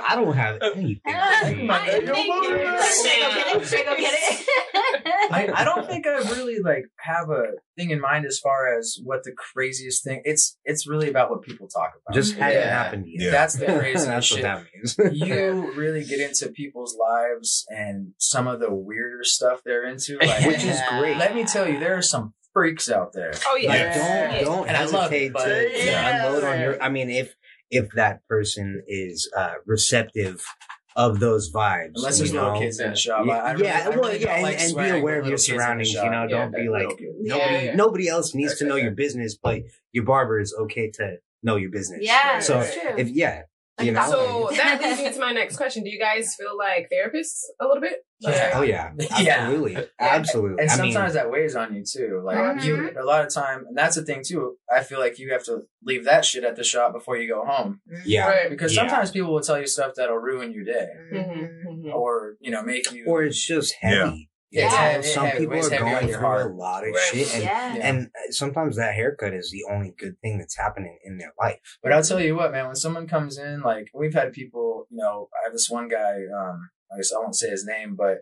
I 0.08 0.14
don't 0.16 0.34
have 0.34 0.58
anything. 0.62 1.00
I 1.06 2.00
go 2.04 2.14
get 2.14 3.56
it? 3.56 3.66
Should 3.66 3.80
I 3.80 3.84
go 3.84 3.96
get 3.96 4.14
it? 4.14 4.46
I, 5.30 5.50
I 5.54 5.64
don't 5.64 5.86
think 5.86 6.06
I 6.06 6.16
really 6.32 6.58
like 6.60 6.86
have 6.98 7.30
a 7.30 7.52
thing 7.76 7.90
in 7.90 8.00
mind 8.00 8.24
as 8.26 8.38
far 8.38 8.76
as 8.78 8.98
what 9.04 9.22
the 9.24 9.32
craziest 9.32 10.02
thing. 10.04 10.22
It's 10.24 10.56
it's 10.64 10.86
really 10.88 11.08
about 11.10 11.30
what 11.30 11.42
people 11.42 11.68
talk 11.68 11.92
about. 12.04 12.14
Just 12.14 12.34
hadn't 12.36 12.60
Yeah. 12.60 12.82
happened 12.82 13.04
yet. 13.06 13.24
Yeah. 13.26 13.30
That's 13.30 13.54
the 13.58 13.66
craziest 13.78 14.06
That's 14.06 14.30
what 14.30 14.36
shit. 14.36 14.42
that 14.42 14.64
means. 14.74 14.96
you 15.28 15.72
really 15.76 16.04
get 16.04 16.20
into 16.20 16.48
people's 16.48 16.96
lives 16.96 17.64
and 17.68 18.12
some 18.18 18.46
of 18.46 18.60
the 18.60 18.72
weirder 18.72 19.24
stuff 19.24 19.60
they're 19.64 19.86
into. 19.86 20.18
Like, 20.22 20.46
Which 20.46 20.64
is 20.64 20.80
great. 20.90 21.16
Let 21.16 21.34
me 21.34 21.44
tell 21.44 21.68
you, 21.68 21.78
there 21.78 21.96
are 21.96 22.02
some 22.02 22.34
freaks 22.52 22.90
out 22.90 23.12
there. 23.12 23.32
Oh 23.46 23.56
yeah. 23.56 23.68
Like, 23.68 23.94
don't 23.94 24.44
don't 24.44 24.68
And 24.68 24.76
I 24.76 24.84
love 24.86 25.10
hesitate 25.10 25.32
it, 25.34 25.72
to, 25.72 25.78
to 25.80 25.86
Yeah. 25.86 26.26
unload 26.26 26.44
on 26.44 26.60
your. 26.60 26.82
I 26.82 26.88
mean, 26.88 27.10
if 27.10 27.34
if 27.70 27.90
that 27.96 28.20
person 28.28 28.82
is 28.86 29.30
uh 29.36 29.54
receptive 29.66 30.44
of 30.96 31.20
those 31.20 31.52
vibes, 31.52 31.92
Unless 31.96 32.18
you 32.18 32.24
there's 32.24 32.32
little 32.32 32.54
know? 32.54 32.58
kids 32.58 32.80
in 32.80 32.90
the 32.90 32.96
shop. 32.96 33.26
Yeah, 33.26 33.34
I, 33.34 33.36
I 33.36 33.52
really, 33.52 33.64
yeah, 33.66 33.82
I 33.84 33.88
well, 33.90 33.98
really 33.98 34.20
yeah, 34.22 34.34
and, 34.34 34.42
like 34.42 34.60
and 34.60 34.74
be 34.74 34.88
aware 34.98 35.20
of 35.20 35.26
your 35.26 35.36
kids 35.36 35.48
in 35.48 35.56
the 35.56 35.62
surroundings. 35.62 35.92
You 35.92 36.10
know, 36.10 36.22
Yeah, 36.22 36.26
don't 36.28 36.54
be 36.54 36.68
like 36.68 36.88
nobody. 37.00 37.06
Yeah, 37.20 37.60
yeah. 37.60 37.74
Nobody 37.76 38.08
else 38.08 38.34
needs 38.34 38.52
That's 38.52 38.60
to 38.60 38.66
know 38.66 38.74
okay. 38.74 38.82
your 38.84 38.92
business, 38.92 39.36
but 39.36 39.60
your 39.92 40.04
barber 40.04 40.40
is 40.40 40.54
okay 40.62 40.90
to 40.92 41.18
know 41.42 41.56
your 41.56 41.70
business. 41.70 42.00
Yeah, 42.02 42.38
So 42.40 42.54
that's 42.60 42.74
true. 42.74 42.94
if 42.96 43.08
yeah, 43.10 43.34
Like 43.34 43.44
you 43.82 43.92
know. 43.92 44.06
So 44.10 44.48
that 44.56 44.80
leads 44.82 45.00
me 45.00 45.12
to 45.12 45.18
my 45.20 45.32
next 45.32 45.56
question. 45.56 45.84
Do 45.84 45.90
you 45.90 45.98
guys 45.98 46.34
feel 46.34 46.56
like 46.56 46.88
therapists 46.92 47.42
a 47.60 47.66
little 47.66 47.80
bit? 47.80 48.04
Yeah. 48.18 48.52
oh 48.54 48.62
yeah, 48.62 48.92
Yeah. 49.20 49.34
absolutely, 49.44 49.76
absolutely. 50.00 50.62
And 50.62 50.70
I 50.70 50.76
mean, 50.82 50.92
sometimes 50.92 51.14
that 51.14 51.30
weighs 51.30 51.54
on 51.54 51.74
you 51.74 51.84
too. 51.84 52.22
Like 52.24 52.38
Mhm. 52.38 52.62
you, 52.64 52.90
a 52.98 53.04
lot 53.04 53.24
of 53.26 53.32
time, 53.32 53.66
and 53.68 53.76
that's 53.76 53.96
the 53.96 54.02
thing 54.04 54.22
too. 54.26 54.56
I 54.74 54.82
feel 54.82 54.98
like 54.98 55.18
you 55.18 55.32
have 55.32 55.44
to 55.44 55.62
leave 55.84 56.04
that 56.06 56.24
shit 56.24 56.42
at 56.44 56.56
the 56.56 56.64
shop 56.64 56.94
before 56.94 57.18
you 57.18 57.28
go 57.28 57.44
home 57.44 57.80
yeah, 58.06 58.26
Right. 58.26 58.48
because 58.50 58.74
Yeah. 58.74 58.80
sometimes 58.82 59.10
people 59.10 59.32
will 59.32 59.42
tell 59.42 59.60
you 59.60 59.66
stuff 59.66 59.92
that'll 59.96 60.16
ruin 60.16 60.52
your 60.52 60.64
day 60.64 60.88
Mhm, 61.12 61.64
mhm. 61.66 61.94
or 61.94 62.36
you 62.40 62.50
know 62.50 62.62
make 62.62 62.90
you. 62.92 63.04
or 63.06 63.22
it's 63.24 63.44
just 63.44 63.74
heavy. 63.80 64.30
Yeah, 64.50 64.66
it's 64.66 64.74
You 64.74 64.76
know, 64.76 64.80
heavy, 64.80 65.08
some 65.08 65.24
heavy, 65.26 65.38
people 65.40 65.54
weighs 65.56 65.72
are 65.72 65.78
going 65.78 66.06
through 66.06 66.16
heart. 66.20 66.50
a 66.50 66.54
lot 66.54 66.84
of 66.86 66.94
Right. 66.94 67.02
shit, 67.12 67.34
and 67.34 67.42
yeah. 67.42 67.76
Yeah. 67.76 67.88
and 67.88 68.10
sometimes 68.30 68.76
that 68.76 68.94
haircut 68.94 69.34
is 69.34 69.50
the 69.50 69.64
only 69.72 69.92
good 69.98 70.18
thing 70.22 70.38
that's 70.38 70.56
happening 70.56 70.98
in 71.04 71.18
their 71.18 71.32
life. 71.40 71.58
But 71.82 71.92
I'll 71.92 72.02
tell 72.02 72.20
you 72.20 72.36
what, 72.36 72.52
man, 72.52 72.66
when 72.66 72.76
someone 72.76 73.08
comes 73.08 73.38
in, 73.38 73.60
like 73.62 73.88
we've 73.92 74.14
had 74.14 74.32
people, 74.32 74.86
you 74.90 74.98
know, 74.98 75.28
I 75.34 75.44
have 75.44 75.52
this 75.52 75.68
one 75.68 75.88
guy, 75.88 76.14
um, 76.36 76.70
I 76.92 76.96
guess 76.96 77.12
I 77.12 77.18
won't 77.18 77.34
say 77.34 77.50
his 77.50 77.64
name, 77.66 77.96
but 77.96 78.18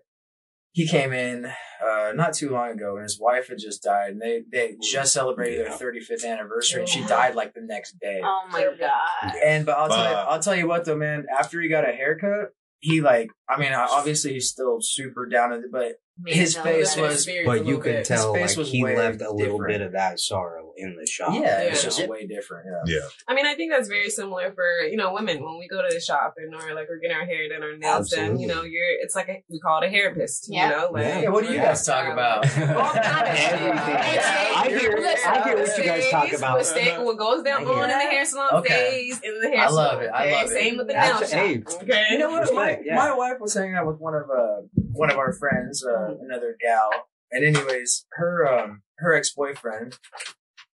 he 0.72 0.89
came 0.89 1.12
in 1.12 1.47
uh 1.47 2.11
not 2.16 2.33
too 2.35 2.51
long 2.51 2.70
ago 2.70 2.95
and 2.97 3.05
his 3.05 3.20
wife 3.20 3.47
had 3.47 3.59
just 3.59 3.81
died 3.83 4.11
and 4.11 4.20
they 4.20 4.43
they 4.51 4.75
just 4.83 5.12
celebrated 5.12 5.59
Yeah. 5.68 5.77
their 5.77 5.93
35th 5.93 6.25
anniversary 6.25 6.81
and 6.81 6.89
she 6.89 7.05
died 7.07 7.37
like 7.37 7.55
the 7.55 7.61
next 7.61 7.97
day. 8.01 8.20
Oh 8.25 8.49
my 8.51 8.64
god. 8.77 9.37
And 9.45 9.64
but 9.66 9.77
I'll 9.79 9.89
tell 9.89 10.11
you, 10.11 10.16
I'll 10.16 10.41
tell 10.41 10.57
you 10.57 10.66
what 10.66 10.85
though, 10.85 10.97
man. 10.97 11.27
After 11.39 11.61
he 11.61 11.68
got 11.68 11.89
a 11.89 11.93
haircut, 11.93 12.55
he 12.81 13.01
like, 13.03 13.29
I 13.49 13.57
mean, 13.61 13.72
obviously 13.72 14.33
he's 14.33 14.49
still 14.49 14.79
super 14.81 15.27
down 15.27 15.51
to 15.51 15.57
it, 15.59 15.64
but 15.70 15.83
Made 15.83 15.95
His 16.27 16.57
face 16.57 16.97
was- 16.97 16.97
better. 16.97 17.12
Experience 17.12 17.47
a 17.47 17.51
But 17.51 17.59
you 17.61 17.65
little 17.65 17.81
could 17.81 17.93
bit. 17.93 18.05
tell 18.05 18.33
like 18.33 18.51
he 18.51 18.85
left 18.85 19.21
a 19.21 19.31
little 19.33 19.59
different. 19.59 19.67
bit 19.69 19.81
of 19.81 19.93
that 19.93 20.21
sorrow 20.21 20.73
in 20.77 20.97
the 20.99 21.07
shop. 21.07 21.31
yeah, 21.35 21.61
it's 21.62 21.83
Yeah. 21.83 21.91
just 21.91 22.09
way 22.09 22.27
different. 22.27 22.66
Yeah. 22.87 22.95
Yeah. 22.97 23.09
I 23.29 23.35
mean, 23.35 23.47
I 23.47 23.55
think 23.55 23.72
that's 23.72 23.89
very 23.89 24.11
similar 24.11 24.53
for 24.53 24.64
you 24.91 24.97
know 24.97 25.12
women 25.12 25.43
when 25.45 25.59
we 25.59 25.68
go 25.68 25.81
to 25.87 25.93
the 25.93 26.01
shop 26.01 26.35
and 26.37 26.55
or 26.55 26.75
like 26.75 26.89
we're 26.89 26.99
getting 26.99 27.16
our 27.16 27.25
hair 27.27 27.49
done 27.49 27.62
or 27.62 27.77
nails 27.77 28.11
done. 28.11 28.39
You 28.39 28.47
know, 28.47 28.62
you're 28.62 28.87
it's 29.03 29.14
like 29.14 29.29
a, 29.29 29.43
we 29.51 29.61
call 29.61 29.83
it 29.83 29.87
a 29.87 29.91
hairpist. 29.91 30.47
Yeah. 30.49 30.64
You 30.64 30.77
know, 30.77 30.91
like 30.93 31.05
Yeah. 31.05 31.20
Yeah, 31.20 31.29
what 31.31 31.47
do 31.47 31.53
you 31.53 31.59
guys 31.61 31.85
talk 31.87 32.12
about? 32.12 32.45
All 32.45 32.93
kind 32.93 33.29
of 33.29 33.37
shit. 33.39 33.53
Everything. 33.53 33.97
I 33.97 34.53
I 34.64 34.68
hear- 34.68 34.99
I 35.27 35.43
hear 35.45 35.57
what 35.59 35.79
you 35.79 35.85
guys 35.85 36.11
talk 36.11 36.33
about. 36.33 36.57
What, 36.59 36.66
stay, 36.66 36.99
what 36.99 37.16
goes 37.18 37.43
down 37.43 37.62
I 37.62 37.64
hear 37.64 37.72
on 37.75 37.91
in 37.91 37.99
the 37.99 38.05
hair 38.05 38.25
salon 38.25 38.49
Okay. 38.55 38.89
stays 38.89 39.20
in 39.22 39.41
the 39.41 39.49
hair 39.49 39.64
I 39.64 39.68
salon. 39.68 39.85
love 39.85 40.03
it. 40.03 40.11
I 40.12 40.22
okay? 40.27 40.33
love 40.35 40.45
it. 40.47 40.49
Same 40.51 40.77
with 40.77 40.87
the 40.89 40.93
nail 40.95 41.18
shop. 41.20 41.29
hey. 41.29 41.62
Okay. 41.83 42.05
You 42.11 42.18
know 42.18 42.31
what? 42.31 42.55
My, 42.55 42.79
my 42.95 43.14
wife 43.14 43.37
was 43.41 43.55
hanging 43.55 43.75
out 43.75 43.87
with 43.87 43.99
one 43.99 44.14
of 44.14 44.22
uh 44.31 44.62
one 44.93 45.11
of 45.11 45.18
our 45.18 45.33
friends, 45.33 45.85
uh, 45.85 46.14
another 46.20 46.57
gal, 46.61 46.91
and 47.33 47.45
anyways, 47.45 48.07
her 48.12 48.47
um 48.47 48.83
her 48.99 49.14
ex 49.14 49.33
boyfriend, 49.35 49.99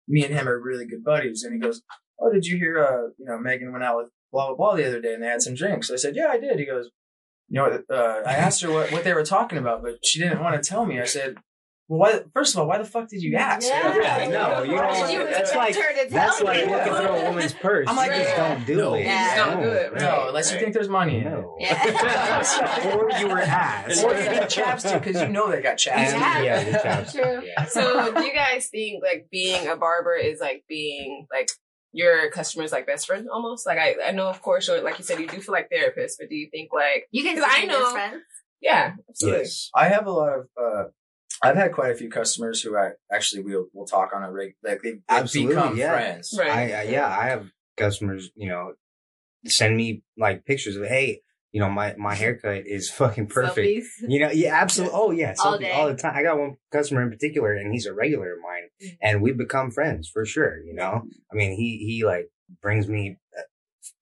me 0.09 0.25
and 0.25 0.35
him 0.35 0.49
are 0.49 0.59
really 0.59 0.87
good 0.87 1.05
buddies, 1.05 1.43
and 1.43 1.55
he 1.55 1.61
goes, 1.61 1.83
"Oh, 2.19 2.33
did 2.33 2.47
you 2.47 2.57
hear? 2.57 2.85
Uh, 2.85 3.11
you 3.19 3.27
know, 3.27 3.39
Megan 3.39 3.73
went 3.73 3.85
out 3.85 3.99
with 3.99 4.09
blah 4.33 4.49
blah 4.49 4.57
blah 4.57 4.77
the 4.77 4.87
other 4.87 5.01
day, 5.01 5.15
and 5.15 5.23
they 5.23 5.29
had 5.29 5.43
some 5.43 5.55
drinks." 5.55 5.91
I 5.91 5.97
said, 5.97 6.17
"Yeah, 6.17 6.29
I 6.29 6.39
did." 6.39 6.59
He 6.59 6.67
goes, 6.67 6.91
"You 7.49 7.61
know, 7.61 7.83
uh, 7.91 8.23
I 8.27 8.35
asked 8.35 8.63
her 8.63 8.71
what 8.71 8.93
what 8.93 9.05
they 9.05 9.15
were 9.15 9.25
talking 9.25 9.59
about, 9.59 9.83
but 9.83 10.05
she 10.05 10.19
didn't 10.21 10.43
want 10.43 10.61
to 10.61 10.69
tell 10.69 10.87
me." 10.87 11.01
I 11.01 11.05
said. 11.05 11.37
Well, 11.89 12.01
why, 12.01 12.21
first 12.35 12.53
of 12.55 12.61
all, 12.61 12.67
why 12.67 12.79
the 12.79 12.85
fuck 12.85 13.09
did 13.09 13.23
you 13.23 13.37
ask? 13.37 13.65
Yeah. 13.69 14.19
I 14.21 14.27
know, 14.27 14.63
you 14.65 14.75
Why 14.75 15.01
know, 15.01 15.07
did 15.07 15.13
you 15.13 15.25
that's 15.25 15.55
like- 15.55 15.77
That's 16.11 16.43
like 16.43 16.65
you? 16.65 16.71
looking 16.73 16.93
through 16.95 17.07
a 17.07 17.25
woman's 17.31 17.53
purse. 17.67 17.87
I'm 17.89 17.95
like, 17.95 18.11
you 18.11 18.17
just 18.19 18.31
yeah. 18.37 18.55
don't 18.57 18.67
do 18.67 18.77
No. 18.77 18.95
it. 18.95 19.05
Yeah. 19.05 19.31
You 19.47 19.51
don't 19.53 19.63
do 19.63 19.69
it, 19.71 19.93
right? 19.93 20.01
No, 20.03 20.25
unless 20.29 20.53
you 20.53 20.59
think 20.59 20.75
there's 20.75 20.89
money 20.89 21.19
in 21.21 21.27
it. 21.29 21.31
No. 21.31 21.57
Yeah. 21.61 22.93
or 22.97 23.11
you 23.21 23.29
were 23.29 23.39
asked. 23.39 24.03
Or 24.03 24.13
you 24.15 24.19
need 24.31 24.41
chapstick 24.49 25.03
because 25.05 25.23
you 25.23 25.29
know 25.29 25.49
they 25.49 25.63
got 25.63 25.77
chapstick. 25.79 26.13
Yeah. 26.19 26.43
Yeah, 26.43 26.65
the 26.65 26.71
chaps- 26.73 27.13
True. 27.13 27.43
yeah. 27.47 27.65
So, 27.67 28.13
do 28.15 28.21
you 28.25 28.35
guys 28.35 28.67
think 28.69 29.03
like 29.05 29.29
being 29.31 29.69
a 29.69 29.77
barber 29.77 30.15
is 30.17 30.41
like 30.41 30.65
being 30.69 31.29
like 31.33 31.49
your 31.93 32.31
customer's 32.33 32.73
like 32.73 32.87
best 32.89 33.07
friend 33.07 33.29
almost? 33.33 33.65
Like 33.65 33.79
I, 33.79 33.95
I 34.09 34.11
know 34.11 34.27
of 34.29 34.43
course, 34.43 34.67
you're, 34.67 34.83
like 34.83 34.99
you 34.99 35.05
said, 35.05 35.21
you 35.21 35.29
do 35.29 35.41
feel 35.41 35.53
like 35.53 35.71
therapists, 35.71 36.15
but 36.19 36.29
do 36.29 36.35
you 36.35 36.49
think 36.51 36.71
like 36.73 37.07
You 37.13 37.23
can 37.23 37.37
'Cause 37.37 37.45
I 37.49 37.65
know- 37.67 37.93
friends. 37.93 38.23
yeah, 38.61 38.95
absolutely. 39.09 39.41
Yes. 39.43 39.71
I 39.73 39.87
have 39.89 40.07
a 40.09 40.11
lot 40.11 40.33
of. 40.37 40.47
uh 40.61 40.85
I've 41.43 41.57
had 41.57 41.73
quite 41.73 41.91
a 41.93 41.95
few 41.97 42.09
customers 42.11 42.63
who 42.63 42.77
I 42.77 42.93
actually 43.13 43.43
we'll 43.43 43.67
we'll 43.73 43.87
talk 43.87 44.11
on 44.15 44.23
a 44.23 44.31
reg 44.33 44.55
like 44.63 44.83
they, 44.83 44.93
they 44.93 44.99
Absolutely, 45.09 45.55
become 45.55 45.77
yeah. 45.77 45.93
friends. 45.93 46.35
Right. 46.39 46.51
I, 46.51 46.81
I 46.81 46.83
yeah, 46.85 47.07
I 47.09 47.27
have 47.27 47.51
customers, 47.77 48.31
you 48.35 48.49
know, 48.49 48.73
send 49.47 49.77
me 49.77 50.03
like 50.17 50.45
pictures 50.45 50.77
of 50.77 50.85
hey, 50.87 51.21
you 51.53 51.61
know, 51.61 51.69
my 51.71 51.95
my 51.97 52.15
haircut 52.15 52.63
is 52.67 52.91
fucking 52.95 53.27
perfect. 53.29 53.67
Selfies. 53.67 53.85
You 54.09 54.21
know, 54.21 54.31
yeah, 54.31 54.55
absolutely. 54.55 54.95
Oh 54.99 55.11
yeah, 55.11 55.35
All 55.45 55.55
selfie 55.57 55.61
day. 55.61 55.71
all 55.73 55.87
the 55.89 55.95
time. 55.97 56.15
I 56.17 56.23
got 56.23 56.39
one 56.39 56.57
customer 56.73 57.03
in 57.03 57.11
particular, 57.11 57.53
and 57.55 57.73
he's 57.73 57.87
a 57.87 57.93
regular 57.95 58.33
of 58.35 58.39
mine, 58.41 58.69
Mhm. 58.83 58.99
and 59.03 59.23
we've 59.23 59.37
become 59.39 59.71
friends 59.71 60.09
for 60.09 60.25
sure. 60.25 60.59
You 60.65 60.75
know, 60.75 61.03
I 61.31 61.35
mean, 61.35 61.53
he 61.53 61.79
he 61.87 62.05
like 62.05 62.31
brings 62.63 62.89
me 62.89 63.19
uh, 63.37 63.43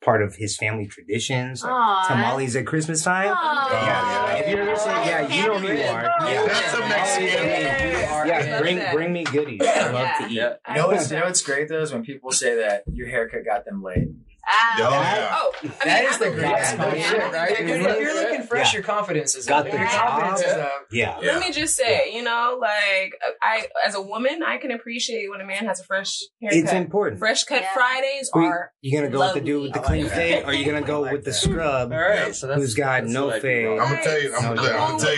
part 0.03 0.23
of 0.23 0.37
his 0.37 0.57
family 0.57 0.87
traditions, 0.87 1.63
like 1.63 1.73
Aw. 1.73 2.07
tamales 2.09 2.57
at 2.57 2.67
Christmas 2.67 3.03
time. 3.03 3.33
Aw. 3.37 3.71
Yeah, 3.71 4.37
yeah. 4.37 4.37
If 4.43 4.49
you're 4.49 4.65
listening, 4.65 4.97
yeah, 4.97 5.29
you 5.29 5.47
know 5.47 5.59
who 5.59 5.67
you 5.69 5.85
are. 5.85 6.03
Yeah, 6.05 6.47
That's 6.47 6.75
a 6.75 6.81
Mexican. 6.81 7.49
Yeah. 7.49 8.25
Yeah, 8.25 8.61
bring 8.61 8.81
bring 8.93 9.13
me 9.13 9.25
goodies. 9.25 9.61
I 9.63 9.91
love 9.91 10.09
to 10.19 10.27
eat. 10.27 10.33
Yeah. 10.33 10.55
You 10.69 10.75
know 10.77 10.87
what's 10.89 11.11
you 11.11 11.19
know 11.19 11.25
what's 11.25 11.43
great 11.43 11.69
though 11.69 11.83
is 11.83 11.93
when 11.93 12.03
people 12.05 12.31
say 12.33 12.57
that 12.57 12.85
your 12.93 13.09
haircut 13.09 13.45
got 13.45 13.65
them 13.65 13.83
laid. 13.83 14.15
Ah. 14.47 14.75
Oh, 14.77 14.81
yeah. 14.91 15.29
Oh, 15.33 15.53
I 15.57 15.63
mean, 15.65 15.73
That 15.85 16.05
is 16.05 16.15
I 16.15 16.19
the 16.19 16.25
believe 16.25 16.39
greatest 16.39 16.77
that. 16.77 16.93
shit, 16.93 17.01
Yeah. 17.01 17.31
right? 17.31 17.51
Yeah. 17.51 17.75
If 17.75 18.01
you're 18.01 18.15
looking 18.15 18.43
fresh, 18.47 18.75
your 18.75 18.83
confidence 18.83 19.35
is 19.35 19.47
Got 19.47 19.67
up. 19.67 19.73
the 19.73 19.79
Your 19.79 19.87
job. 19.87 20.09
confidence 20.21 20.41
is 20.41 20.53
up. 20.55 20.87
Yeah. 20.93 21.19
Yeah. 21.21 21.33
Let 21.33 21.41
me 21.41 21.53
just 21.53 21.77
say, 21.77 22.13
you 22.15 22.23
know, 22.23 22.59
like 22.61 23.15
I, 23.43 23.67
as 23.87 23.95
a 23.95 24.03
woman, 24.03 24.43
I 24.43 24.59
can 24.59 24.71
appreciate 24.71 25.31
when 25.31 25.41
a 25.41 25.45
man 25.47 25.65
has 25.67 25.81
a 25.81 25.85
fresh 25.85 26.19
haircut. 26.43 26.59
It's 26.59 26.73
important. 26.73 27.19
Fresh 27.21 27.45
cut 27.45 27.63
Yeah. 27.63 27.73
Fridays 27.75 28.31
Who- 28.33 28.45
are 28.45 28.71
You 28.83 28.99
gonna 28.99 29.11
go 29.11 29.21
with 29.21 29.35
the 29.35 29.41
dude 29.41 29.63
with 29.63 29.73
the 29.73 29.81
lovely. 29.81 30.01
clean 30.03 30.05
I 30.05 30.09
like 30.09 30.17
fade, 30.17 30.43
that. 30.43 30.49
or 30.49 30.53
you 30.55 30.65
gonna 30.67 30.83
go 30.87 31.01
like 31.01 31.13
with 31.13 31.25
the 31.25 31.33
scrub? 31.45 31.93
All 31.93 31.99
right, 31.99 32.35
so 32.35 32.47
that's 32.47 32.61
Who's 32.61 32.75
got 32.75 33.03
that's 33.03 33.13
no 33.13 33.27
what 33.27 33.41
fade? 33.43 33.67
I'm 33.67 33.79
gonna 33.79 34.03
tell 34.05 34.21
you. 34.23 34.35
I'm, 34.35 34.43
No, 34.43 34.63
gonna, 34.63 34.69
I'm 34.79 34.91
gonna 34.99 35.05
tell 35.05 35.17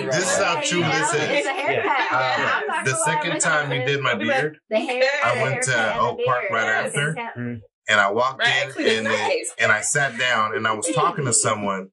you. 0.00 0.10
This 0.10 0.32
is 0.32 0.38
how 0.38 0.60
true 0.60 0.82
this 0.82 1.14
It's 1.14 1.24
is. 1.40 1.46
a 1.46 1.50
haircut. 1.50 1.84
Yeah. 1.84 2.06
Yeah. 2.10 2.50
I'm 2.60 2.66
not 2.66 2.84
The 2.84 2.94
second 3.04 3.40
time 3.40 3.72
you 3.72 3.84
did 3.86 4.00
my 4.00 4.10
I'll 4.12 4.18
be 4.18 4.28
back. 4.28 4.42
beard, 4.42 4.58
I 5.24 5.42
went 5.42 5.62
to 5.64 5.98
Oak 5.98 6.20
Park 6.26 6.44
right 6.50 6.68
after. 6.68 7.60
And 7.88 8.00
I 8.00 8.10
walked 8.10 8.40
Right, 8.40 8.76
in, 8.76 8.98
and, 8.98 9.06
then, 9.06 9.42
and 9.58 9.72
I 9.72 9.80
sat 9.80 10.18
down, 10.18 10.56
and 10.56 10.66
I 10.66 10.72
was 10.74 10.88
talking 10.94 11.24
to 11.24 11.32
someone, 11.32 11.90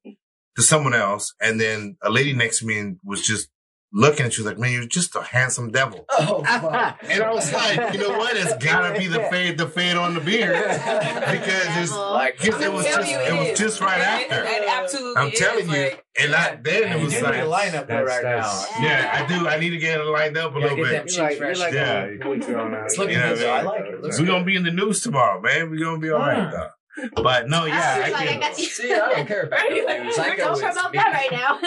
to 0.55 0.61
someone 0.61 0.93
else, 0.93 1.33
and 1.41 1.59
then 1.59 1.97
a 2.01 2.09
lady 2.09 2.33
next 2.33 2.59
to 2.59 2.65
me 2.65 2.95
was 3.03 3.21
just 3.25 3.49
looking 3.93 4.25
at 4.25 4.37
you 4.37 4.43
like, 4.43 4.57
"Man, 4.57 4.71
you're 4.71 4.85
just 4.85 5.15
a 5.15 5.21
handsome 5.21 5.71
devil." 5.71 6.05
Oh. 6.19 6.43
And 7.03 7.21
I 7.21 7.31
was 7.33 7.51
like, 7.53 7.93
you 7.93 7.99
know 7.99 8.17
what? 8.17 8.35
It's 8.35 8.55
gotta 8.63 8.97
be 8.97 9.07
the 9.07 9.19
fade, 9.29 9.57
the 9.57 9.67
fade 9.67 9.95
on 9.97 10.13
the 10.15 10.19
beard, 10.21 10.53
because 10.55 11.77
it's 11.77 11.91
Like, 11.91 12.43
it 12.43 12.53
was 12.71 12.85
just 12.85 12.95
telling 12.95 13.09
you, 13.09 13.19
it 13.19 13.49
was 13.51 13.59
just 13.59 13.81
right 13.81 13.99
It- 13.99 14.31
after. 14.31 14.43
It, 14.43 14.63
absolutely 14.67 15.21
I'm 15.21 15.31
telling 15.31 15.65
is, 15.69 15.75
you, 15.75 15.83
like, 15.83 16.05
and 16.19 16.35
I 16.35 16.55
then 16.61 16.83
it 16.91 16.97
you 16.97 17.03
was 17.05 17.13
do 17.13 17.21
need 17.21 17.39
a 17.39 17.45
like, 17.45 17.71
lineup 17.71 17.87
though 17.87 18.05
That's- 18.05 18.23
right 18.23 18.79
now. 18.79 18.83
yeah, 18.87 19.09
I 19.13 19.25
do. 19.27 19.47
I 19.47 19.59
need 19.59 19.71
to 19.71 19.77
get 19.77 19.99
it 19.99 20.03
lined 20.05 20.37
up 20.37 20.51
a 20.55 20.59
Gotta 20.59 20.75
little 20.75 20.85
get 20.85 20.91
them 20.91 21.05
bit. 21.05 21.13
cheeks 21.13 21.37
fresh. 21.37 21.73
Yeah. 21.73 22.05
It's 22.05 22.97
looking 22.97 23.13
Yeah, 23.15 23.29
good 23.29 23.37
though. 23.39 23.51
I 23.53 23.57
man. 23.57 23.65
like 23.65 23.81
it. 23.85 24.01
We're 24.19 24.25
gonna 24.25 24.45
be 24.45 24.55
in 24.55 24.63
the 24.63 24.71
news 24.71 25.01
tomorrow, 25.01 25.41
man. 25.41 25.69
We're 25.69 25.83
gonna 25.83 25.99
be 25.99 26.09
all 26.11 26.19
right 26.19 26.51
though. 26.51 26.69
But 27.15 27.49
no, 27.49 27.65
yeah, 27.65 27.73
I 27.75 27.95
I 27.95 28.03
was 28.03 28.11
like, 28.13 28.29
I 28.29 28.37
got 28.39 28.57
you. 28.59 28.65
See, 28.65 28.93
I 28.93 28.97
don't 28.97 29.27
care 29.27 29.41
about 29.43 29.67
the 29.67 29.73
news. 30.03 30.17
I 30.19 30.35
go 30.35 30.43
Don't 30.43 30.51
with 30.53 30.61
care 30.61 30.71
about 30.71 30.91
me. 30.91 30.97
that 30.99 31.13
right 31.13 31.31
now. 31.31 31.59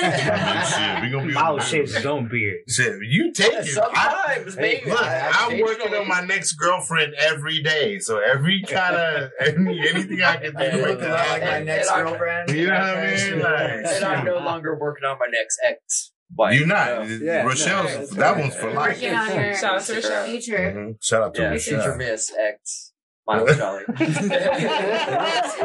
Shit, 0.65 1.03
we 1.03 1.11
gonna 1.11 1.27
be 1.27 1.35
on 1.37 1.47
Oh 1.55 1.57
the 1.59 1.65
shit, 1.65 1.89
his 1.89 2.07
own 2.07 2.29
beard. 2.29 2.59
Shit, 2.69 2.95
you 3.03 3.33
take 3.33 3.53
Yeah, 3.53 3.59
it. 3.61 3.67
I, 3.67 4.35
Sometimes, 4.37 4.57
baby. 4.57 4.89
look, 4.91 5.01
I- 5.03 5.31
I'm 5.51 5.61
working 5.61 5.95
on 5.95 6.07
my 6.09 6.21
next 6.21 6.53
girlfriend 6.55 7.15
every 7.19 7.61
day, 7.63 7.99
so 7.99 8.19
every 8.21 8.63
kind 8.63 8.95
of 8.97 9.31
any, 9.41 9.81
anything 9.89 10.23
I 10.23 10.37
can 10.37 10.53
do 10.55 10.59
I 10.59 10.71
to 10.71 10.77
look 10.77 10.99
make 11.01 11.01
a 11.01 11.07
it 11.07 11.11
lot 11.11 11.29
like 11.29 11.43
my 11.43 11.63
next 11.63 11.89
And 11.91 11.97
I- 11.97 12.03
girlfriend. 12.11 12.51
You 12.51 12.67
know 12.67 12.73
what 12.73 12.81
I 12.83 13.17
mean? 13.17 13.39
Like, 13.41 13.71
and 13.97 14.05
I'm 14.05 14.25
no 14.25 14.39
longer 14.39 14.79
working 14.79 15.05
on 15.05 15.19
my 15.19 15.27
next 15.31 15.59
ex. 15.69 16.13
wife. 16.35 16.57
You're 16.59 16.67
not. 16.69 17.09
Yeah, 17.09 17.43
Rochelle's 17.43 18.13
no. 18.13 18.21
that 18.21 18.37
one's 18.39 18.55
for 18.55 18.71
life. 18.73 18.95
Working 18.95 19.15
on 19.15 19.35
your 19.35 19.57
Shout 19.57 19.75
out 19.77 19.83
to 19.83 19.95
Rochelle. 19.95 20.25
future. 20.27 20.73
Mhm. 20.77 21.03
Shout 21.05 21.23
out 21.23 21.35
to 21.35 21.43
Yeah, 21.43 21.49
Rochelle. 21.51 21.81
future 21.83 21.97
miss 21.97 22.33
ex. 22.39 22.93
Miles 23.27 23.57
Jolly. 23.57 23.83
That's 23.97 25.59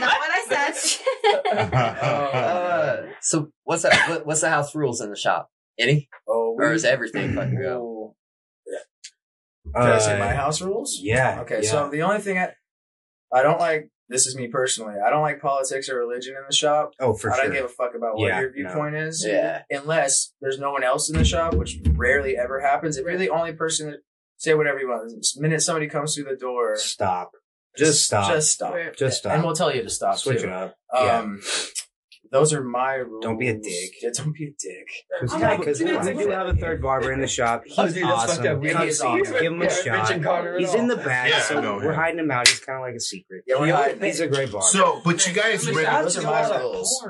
not 0.00 0.14
what 0.18 0.30
I 0.30 0.44
said. 0.48 0.74
uh, 1.74 3.02
so 3.20 3.48
what's 3.64 3.82
that? 3.82 4.08
What, 4.08 4.26
what's 4.26 4.40
the 4.42 4.50
house 4.50 4.74
rules 4.74 5.00
in 5.00 5.10
the 5.10 5.16
shop? 5.16 5.50
Any 5.78 6.08
Oh, 6.28 6.54
or 6.58 6.72
is 6.72 6.84
everything 6.84 7.34
fucking 7.34 7.60
go? 7.60 7.82
Ooh. 7.82 8.14
Can 9.74 9.82
I 9.90 9.98
say 9.98 10.16
Uh, 10.16 10.18
my 10.18 10.34
house 10.34 10.60
rules? 10.60 10.98
Yeah. 11.00 11.40
Okay, 11.42 11.60
yeah. 11.62 11.70
so 11.70 11.88
the 11.90 12.02
only 12.02 12.18
thing 12.20 12.38
I 12.38 12.52
I 13.32 13.42
don't 13.42 13.58
like 13.58 13.88
this 14.08 14.26
is 14.26 14.36
me 14.36 14.48
personally. 14.48 14.96
I 15.04 15.08
don't 15.08 15.22
like 15.22 15.40
politics 15.40 15.88
or 15.88 15.96
religion 15.96 16.34
in 16.36 16.42
the 16.46 16.54
shop. 16.54 16.92
oh, 17.00 17.14
for 17.14 17.30
I 17.32 17.36
sure. 17.36 17.42
I 17.44 17.46
don't 17.46 17.54
give 17.56 17.64
a 17.64 17.68
fuck 17.68 17.94
about 17.96 18.16
what 18.16 18.26
Yeah, 18.28 18.40
your 18.40 18.50
no. 18.50 18.54
viewpoint 18.54 18.94
is. 18.96 19.24
Yeah. 19.26 19.62
Unless 19.70 20.34
there's 20.42 20.58
no 20.58 20.70
one 20.72 20.82
else 20.84 21.08
in 21.08 21.16
the 21.16 21.24
shop, 21.24 21.54
which 21.54 21.78
rarely 21.92 22.36
ever 22.36 22.60
happens. 22.60 22.98
If 22.98 23.06
you're 23.06 23.16
the 23.16 23.30
only 23.30 23.54
person 23.54 23.90
that 23.90 24.00
say 24.42 24.54
whatever 24.54 24.80
you 24.80 24.88
want, 24.88 25.08
the 25.08 25.40
minute 25.40 25.62
somebody 25.62 25.86
comes 25.88 26.14
through 26.14 26.24
the 26.24 26.36
door, 26.36 26.76
Stop. 26.76 27.30
Just 27.76 28.04
stop. 28.04 28.28
Just 28.30 28.50
stop. 28.52 28.74
Right. 28.74 28.94
Just 28.96 29.18
stop. 29.20 29.32
And 29.32 29.42
we'll 29.44 29.54
tell 29.54 29.74
you 29.74 29.82
to 29.82 29.88
stop. 29.88 30.18
Switch 30.18 30.40
too. 30.42 30.46
it 30.48 30.52
up. 30.52 30.74
Um, 30.94 31.40
those 32.30 32.52
are 32.52 32.62
my 32.62 32.94
rules. 32.96 33.22
Don't 33.22 33.38
be 33.38 33.48
a 33.48 33.54
dick. 33.54 33.90
Yeah, 34.02 34.10
don't 34.14 34.34
be 34.34 34.44
a 34.44 34.48
dick. 34.48 34.88
Because 35.20 35.80
I'm 35.82 36.16
we 36.16 36.24
do 36.24 36.30
have 36.30 36.46
a 36.48 36.54
third 36.54 36.82
barber 36.82 37.12
in 37.12 37.20
the 37.20 37.26
shop. 37.26 37.62
He's 37.64 37.78
Oh, 37.78 37.88
dude, 37.88 38.02
awesome. 38.04 38.46
up. 38.46 38.58
We 38.60 38.70
Come 38.70 38.86
need 38.86 38.92
see 38.92 39.06
him. 39.06 39.22
Give 39.24 39.52
him 39.52 39.60
a 39.62 39.64
Yeah, 39.64 39.70
shot. 39.70 40.00
Rich 40.00 40.10
and 40.16 40.24
Connor 40.24 40.58
He's 40.58 40.74
in 40.74 40.86
the 40.86 40.96
back, 40.96 41.30
Yeah, 41.30 41.36
I 41.36 41.40
so 41.40 41.60
know 41.60 41.76
we're 41.76 41.90
him. 41.90 41.94
hiding 41.94 42.18
him 42.20 42.30
out. 42.30 42.48
He's 42.48 42.60
kind 42.60 42.76
of 42.78 42.82
like 42.82 42.94
a 42.94 43.00
secret. 43.00 43.44
Yeah, 43.46 43.58
we're 43.60 43.68
Yo, 43.68 43.76
hiding. 43.76 44.02
He's 44.02 44.20
a 44.20 44.26
great 44.28 44.50
barber. 44.52 44.66
So, 44.66 45.00
but 45.04 45.26
you 45.26 45.32
guys 45.34 45.66
I'm 45.66 45.74
read. 45.76 45.82
excited. 45.84 46.04
Those 46.06 46.18
are 46.18 46.22
my 46.50 46.58
rules. 46.58 47.06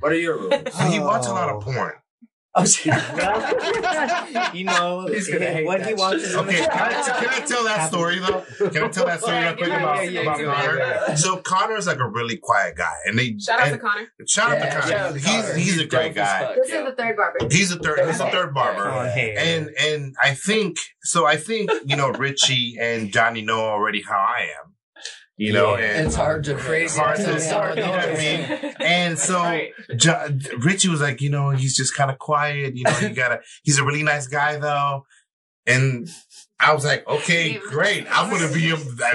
What 0.00 0.12
are 0.12 0.16
your 0.16 0.38
rules? 0.38 0.54
He 0.90 0.98
watched 1.00 1.28
a 1.28 1.32
lot 1.32 1.48
of 1.50 1.62
porn. 1.62 1.92
I'm 2.54 2.66
sorry. 2.66 2.98
you 4.52 4.64
know, 4.64 5.06
He's 5.08 5.28
gonna 5.28 5.46
hate 5.46 5.64
what 5.64 5.80
he 5.80 5.92
that 5.92 5.98
watches. 5.98 6.28
shit. 6.30 6.36
Okay, 6.36 6.56
can 6.58 6.70
I, 6.70 7.02
can 7.20 7.28
I 7.42 7.46
tell 7.46 7.64
that 7.64 7.88
story 7.88 8.18
though? 8.18 8.44
Can 8.68 8.84
I 8.84 8.88
tell 8.88 9.06
that 9.06 9.20
story 9.20 9.38
real 9.40 9.54
quick 9.56 9.68
Yeah, 9.68 9.78
about, 9.80 10.04
yeah, 10.04 10.10
yeah, 10.10 10.20
about 10.20 10.36
Connor? 10.56 10.78
yeah. 10.78 11.14
So 11.14 11.36
Connor's 11.38 11.86
like 11.86 11.98
a 11.98 12.08
really 12.08 12.36
quiet 12.36 12.76
guy, 12.76 12.92
and 13.06 13.18
they 13.18 13.36
Shout 13.38 13.58
out 13.60 13.68
and, 13.68 13.76
to 13.76 13.80
Connor. 13.80 14.06
shout 14.28 14.50
out 14.52 14.58
Yeah, 14.58 14.64
to 14.64 14.80
Connor. 14.82 14.96
out 14.96 15.08
to 15.14 15.18
He's 15.18 15.24
Connor. 15.26 15.54
he's 15.54 15.80
a 15.80 15.86
great 15.86 16.14
guy. 16.14 16.54
This 16.56 16.66
is 16.72 16.84
the 16.84 16.92
third 16.96 17.16
barber. 17.16 17.38
He's 17.50 17.70
the 17.70 17.76
third. 17.78 18.06
He's 18.06 18.18
the 18.18 18.26
third 18.30 18.52
barber. 18.52 18.86
Oh. 18.86 19.00
And 19.00 19.70
and 19.80 20.14
I 20.22 20.34
think 20.34 20.76
so. 21.02 21.24
I 21.24 21.36
think 21.36 21.70
you 21.86 21.96
know 21.96 22.10
Richie 22.10 22.76
and 22.78 23.10
Johnny 23.12 23.40
know 23.42 23.60
already 23.60 24.02
how 24.02 24.18
I 24.18 24.42
am. 24.42 24.71
You 25.42 25.52
know, 25.52 25.76
Yeah. 25.76 25.84
and 25.96 26.06
It's 26.06 26.14
hard 26.16 26.44
to 26.44 26.54
crazy. 26.54 26.98
Hard 27.00 27.16
to- 27.18 27.34
It's 27.34 27.50
hard 27.50 27.76
you 27.78 27.82
know 27.84 27.90
what 27.90 28.08
I 28.08 28.14
mean? 28.14 28.74
and 28.80 29.18
so 29.18 29.34
Right. 29.38 29.72
Jo- 29.96 30.28
Richie 30.58 30.88
was 30.88 31.00
like, 31.00 31.20
you 31.20 31.30
know, 31.30 31.50
he's 31.50 31.76
just 31.76 31.96
kind 31.96 32.10
of 32.10 32.18
quiet. 32.18 32.76
You 32.76 32.84
know, 32.84 32.98
you 33.00 33.08
gotta. 33.10 33.40
He's 33.62 33.78
a 33.78 33.84
really 33.84 34.02
nice 34.02 34.26
guy 34.28 34.56
though, 34.58 35.04
and. 35.66 36.08
I 36.64 36.72
was 36.74 36.84
like, 36.84 37.04
okay, 37.08 37.58
great. 37.58 38.06
I'm 38.08 38.30
gonna 38.30 38.46
be. 38.52 38.70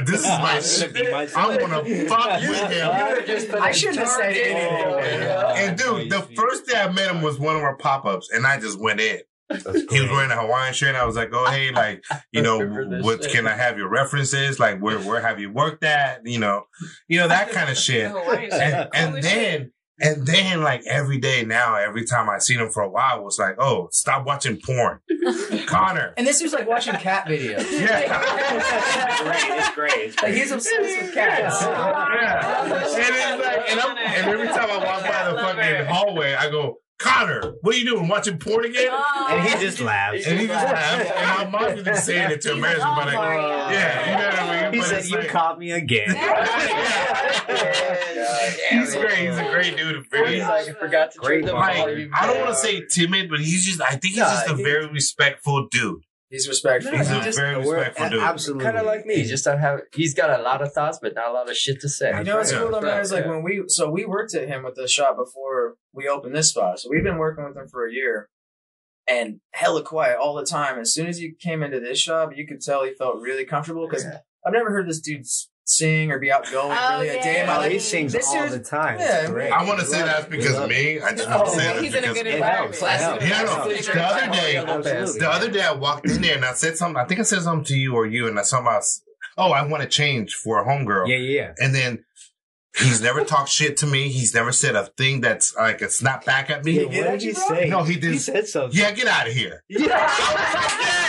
This 0.05 0.19
is 0.19 0.25
my 0.27 0.59
shit. 0.71 0.93
I'm 1.33 1.57
gonna 1.57 1.81
fuck 2.09 2.41
with 2.41 2.71
him. 2.71 2.89
I 3.63 3.71
shouldn't 3.71 3.99
have 3.99 4.09
said 4.09 4.35
anything. 4.35 5.63
And 5.69 5.77
dude, 5.79 6.09
the 6.11 6.23
first 6.35 6.67
day 6.67 6.77
I 6.77 6.91
met 6.91 7.09
him 7.09 7.21
was 7.21 7.39
one 7.39 7.55
of 7.55 7.61
our 7.61 7.77
pop 7.77 8.03
ups, 8.03 8.29
and 8.33 8.45
I 8.45 8.59
just 8.59 8.77
went 8.77 8.99
in. 8.99 9.21
He 9.49 10.01
was 10.01 10.09
wearing 10.11 10.31
a 10.31 10.35
Hawaiian 10.41 10.73
shirt, 10.73 10.89
and 10.89 10.97
I 10.97 11.05
was 11.05 11.15
like, 11.15 11.29
"Oh, 11.33 11.49
hey, 11.49 11.71
like, 11.71 12.03
you 12.31 12.41
know, 12.43 12.59
what 13.01 13.23
shit. 13.23 13.31
can 13.31 13.47
I 13.47 13.55
have 13.55 13.77
your 13.77 13.89
references? 13.89 14.59
Like, 14.59 14.79
where 14.79 14.99
where 14.99 15.21
have 15.21 15.39
you 15.39 15.51
worked 15.51 15.83
at? 15.83 16.21
You 16.25 16.39
know, 16.39 16.63
you 17.07 17.19
know 17.19 17.27
that 17.29 17.51
kind 17.53 17.69
of 17.69 17.77
shit." 17.77 18.11
Hawaiian 18.11 18.51
shit. 18.51 18.61
And, 18.61 18.89
and 18.93 19.09
Cool 19.09 19.17
as 19.19 19.23
then 19.25 19.71
and 19.99 20.27
then 20.27 20.61
like 20.61 20.83
every 20.85 21.17
day 21.17 21.43
now, 21.43 21.73
every 21.75 22.05
time 22.05 22.29
I 22.29 22.37
seen 22.37 22.59
him 22.59 22.69
for 22.69 22.83
a 22.83 22.89
while, 22.89 23.19
it 23.19 23.23
was 23.23 23.39
like, 23.39 23.55
"Oh, 23.57 23.87
stop 23.91 24.25
watching 24.27 24.59
porn, 24.63 24.99
Connor." 25.65 26.13
And 26.17 26.27
this 26.27 26.41
was 26.41 26.53
like 26.53 26.67
watching 26.67 26.93
cat 26.95 27.25
videos. 27.25 27.65
Yeah. 27.71 28.05
great. 29.23 29.57
It's 29.57 29.69
great. 29.75 29.91
It's 29.93 30.15
Like 30.17 30.25
great. 30.25 30.35
he's 30.35 30.51
obsessed 30.51 30.79
with 30.81 31.13
cats. 31.13 31.61
yeah. 31.63 32.63
And 32.63 32.73
it's 32.73 33.45
like, 33.45 33.69
and, 33.71 33.79
I'm, 33.79 33.97
and 33.97 34.27
every 34.27 34.47
time 34.47 34.69
I 34.69 34.77
walk 34.77 35.03
by 35.03 35.31
the 35.31 35.37
fucking 35.39 35.85
hallway, 35.87 36.33
I 36.35 36.49
go, 36.49 36.77
Connor, 36.99 37.53
what 37.61 37.75
are 37.75 37.77
you 37.77 37.85
doing? 37.85 38.07
Watching 38.07 38.39
porn 38.39 38.65
again? 38.65 38.87
Oh. 38.91 39.27
and 39.29 39.47
he 39.47 39.55
just 39.63 39.79
laughs. 39.79 40.25
And 40.25 40.39
he 40.39 40.47
just 40.47 40.65
laughs. 40.65 41.11
And 41.11 41.51
my 41.51 41.59
mom's 41.67 41.83
been 41.83 41.95
saying 41.95 42.31
it 42.31 42.41
to 42.41 42.53
embarrass 42.53 42.79
me, 42.79 42.83
but 42.95 43.05
like, 43.05 43.15
oh 43.17 43.69
yeah, 43.71 44.05
you 44.05 44.17
know 44.17 44.25
what 44.25 44.39
I 44.39 44.63
mean? 44.63 44.73
He 44.73 44.79
But 44.79 44.87
said, 44.87 44.97
it's 44.99 45.11
"You 45.11 45.17
like- 45.17 45.27
caught 45.29 45.59
me 45.59 45.71
again." 45.71 46.09
He's 48.71 48.95
great. 48.95 49.17
He's 49.17 49.37
a 49.37 49.49
great 49.51 49.77
dude. 49.77 49.95
He's 49.97 50.05
Very, 50.11 50.39
like, 50.41 50.69
I 50.69 50.73
forgot 50.73 51.11
to 51.11 51.19
Great 51.19 51.41
turn 51.45 51.47
the 51.47 51.53
like, 51.53 52.09
I 52.19 52.27
don't 52.27 52.37
want 52.39 52.49
to 52.49 52.55
say 52.55 52.83
timid, 52.89 53.29
but 53.29 53.39
he's 53.39 53.65
just, 53.65 53.81
I 53.81 53.91
think 53.91 54.05
he's 54.15 54.17
just 54.17 54.49
a 54.49 54.55
very 54.55 54.87
respectful 54.87 55.67
dude. 55.69 56.01
He's 56.29 56.45
respectful. 56.47 56.91
He's 56.97 57.09
a 57.09 57.21
just- 57.23 57.37
very 57.37 57.55
respectful 57.57 58.09
dude. 58.09 58.19
Absolutely. 58.21 58.65
kind 58.65 58.77
of 58.77 58.85
like 58.85 59.05
me. 59.05 59.15
He 59.15 59.23
just 59.23 59.45
don't 59.45 59.59
have. 59.59 59.79
He's 59.93 60.13
got 60.13 60.37
a 60.37 60.43
lot 60.43 60.61
of 60.61 60.73
thoughts, 60.73 60.99
but 61.01 61.15
not 61.15 61.29
a 61.29 61.33
lot 61.33 61.49
of 61.49 61.55
shit 61.55 61.79
to 61.81 61.89
say. 61.89 62.11
You 62.17 62.23
know 62.25 62.37
what's 62.37 62.51
cool 62.51 62.69
though, 62.69 62.81
man? 62.81 62.99
Is 62.99 63.13
like 63.13 63.23
Yeah. 63.23 63.31
when 63.31 63.43
we 63.43 63.63
so 63.67 63.89
we 63.89 64.03
worked 64.05 64.33
at 64.35 64.47
him 64.49 64.63
with 64.63 64.75
the 64.75 64.87
shop 64.89 65.15
before 65.15 65.75
we 65.97 66.07
opened 66.07 66.33
this 66.35 66.49
spot. 66.49 66.79
So 66.79 66.89
we've 66.89 67.03
been 67.03 67.17
working 67.17 67.43
with 67.43 67.57
him 67.57 67.67
for 67.67 67.85
a 67.85 67.91
year, 67.91 68.29
and 69.09 69.39
hella 69.51 69.83
quiet 69.83 70.17
all 70.17 70.35
the 70.35 70.45
time. 70.45 70.79
As 70.79 70.93
soon 70.93 71.07
as 71.07 71.17
he 71.17 71.31
came 71.31 71.63
into 71.63 71.79
this 71.81 71.99
shop, 71.99 72.31
you 72.35 72.47
could 72.47 72.61
tell 72.61 72.85
he 72.85 72.93
felt 72.93 73.19
really 73.19 73.43
comfortable 73.45 73.87
because 73.87 74.05
Yeah. 74.05 74.19
I've 74.45 74.53
never 74.53 74.69
heard 74.69 74.87
this 74.87 75.01
dude 75.01 75.25
sing 75.65 76.11
or 76.11 76.19
be 76.19 76.31
outgoing 76.31 76.77
Oh, 76.79 77.01
really 77.01 77.09
a 77.17 77.21
day 77.21 77.41
in 77.41 77.47
my 77.47 77.53
yeah. 77.53 77.57
life. 77.57 77.71
he 77.73 77.79
sings 77.79 78.13
This 78.13 78.25
all 78.29 78.47
the 78.47 78.59
time. 78.59 78.99
Yeah, 78.99 79.27
great. 79.27 79.51
I 79.51 79.65
want 79.65 79.79
to 79.81 79.85
say 79.85 79.97
love 79.99 80.07
that's 80.07 80.27
because 80.27 80.57
of 80.57 80.69
me. 80.69 81.01
I 81.01 81.11
just 81.13 81.27
oh, 81.27 81.35
want 81.39 81.45
to 81.49 81.55
say 81.55 81.69
Oh, 81.69 81.73
that 81.73 81.83
He's 81.83 81.93
in 81.95 82.03
a 82.05 82.13
good 82.13 82.27
It 82.27 82.35
environment. 82.35 82.77
Yeah, 82.81 83.43
no. 83.43 83.67
The 83.67 84.05
other 84.05 84.31
day- 84.31 84.53
yellow. 84.53 84.81
The 84.81 85.29
other 85.29 85.51
day 85.51 85.61
I 85.61 85.73
walked 85.73 86.09
in 86.09 86.21
there 86.21 86.35
and 86.35 86.45
I 86.45 86.53
said 86.53 86.77
something. 86.77 86.95
I 86.95 87.05
think 87.05 87.19
I 87.19 87.23
said 87.23 87.41
something 87.41 87.65
to 87.65 87.75
you 87.77 87.95
or 87.95 88.05
you, 88.05 88.27
and 88.27 88.39
I 88.39 88.43
something 88.43 88.67
about, 88.67 88.83
oh, 89.37 89.51
I 89.51 89.65
want 89.67 89.83
to 89.83 89.89
change 89.89 90.35
for 90.35 90.61
a 90.61 90.65
homegirl. 90.65 91.09
Yeah, 91.09 91.17
yeah. 91.17 91.53
And 91.57 91.75
then 91.75 92.05
he's 92.77 93.01
never 93.01 93.23
talked 93.23 93.49
shit 93.49 93.77
to 93.77 93.87
me. 93.87 94.09
He's 94.09 94.33
never 94.33 94.51
said 94.51 94.75
a 94.75 94.85
thing 94.85 95.21
that's 95.21 95.55
like 95.55 95.81
a 95.81 95.89
snap 95.89 96.25
back 96.25 96.49
at 96.49 96.63
me. 96.63 96.83
What 96.85 96.91
did 96.93 97.23
you 97.23 97.33
say? 97.33 97.69
No, 97.69 97.83
he 97.83 97.95
didn't. 97.95 98.13
He 98.13 98.19
said 98.19 98.47
something. 98.47 98.77
Yeah, 98.79 98.91
get 98.91 99.07
out 99.07 99.27
of 99.27 99.33
here. 99.33 99.63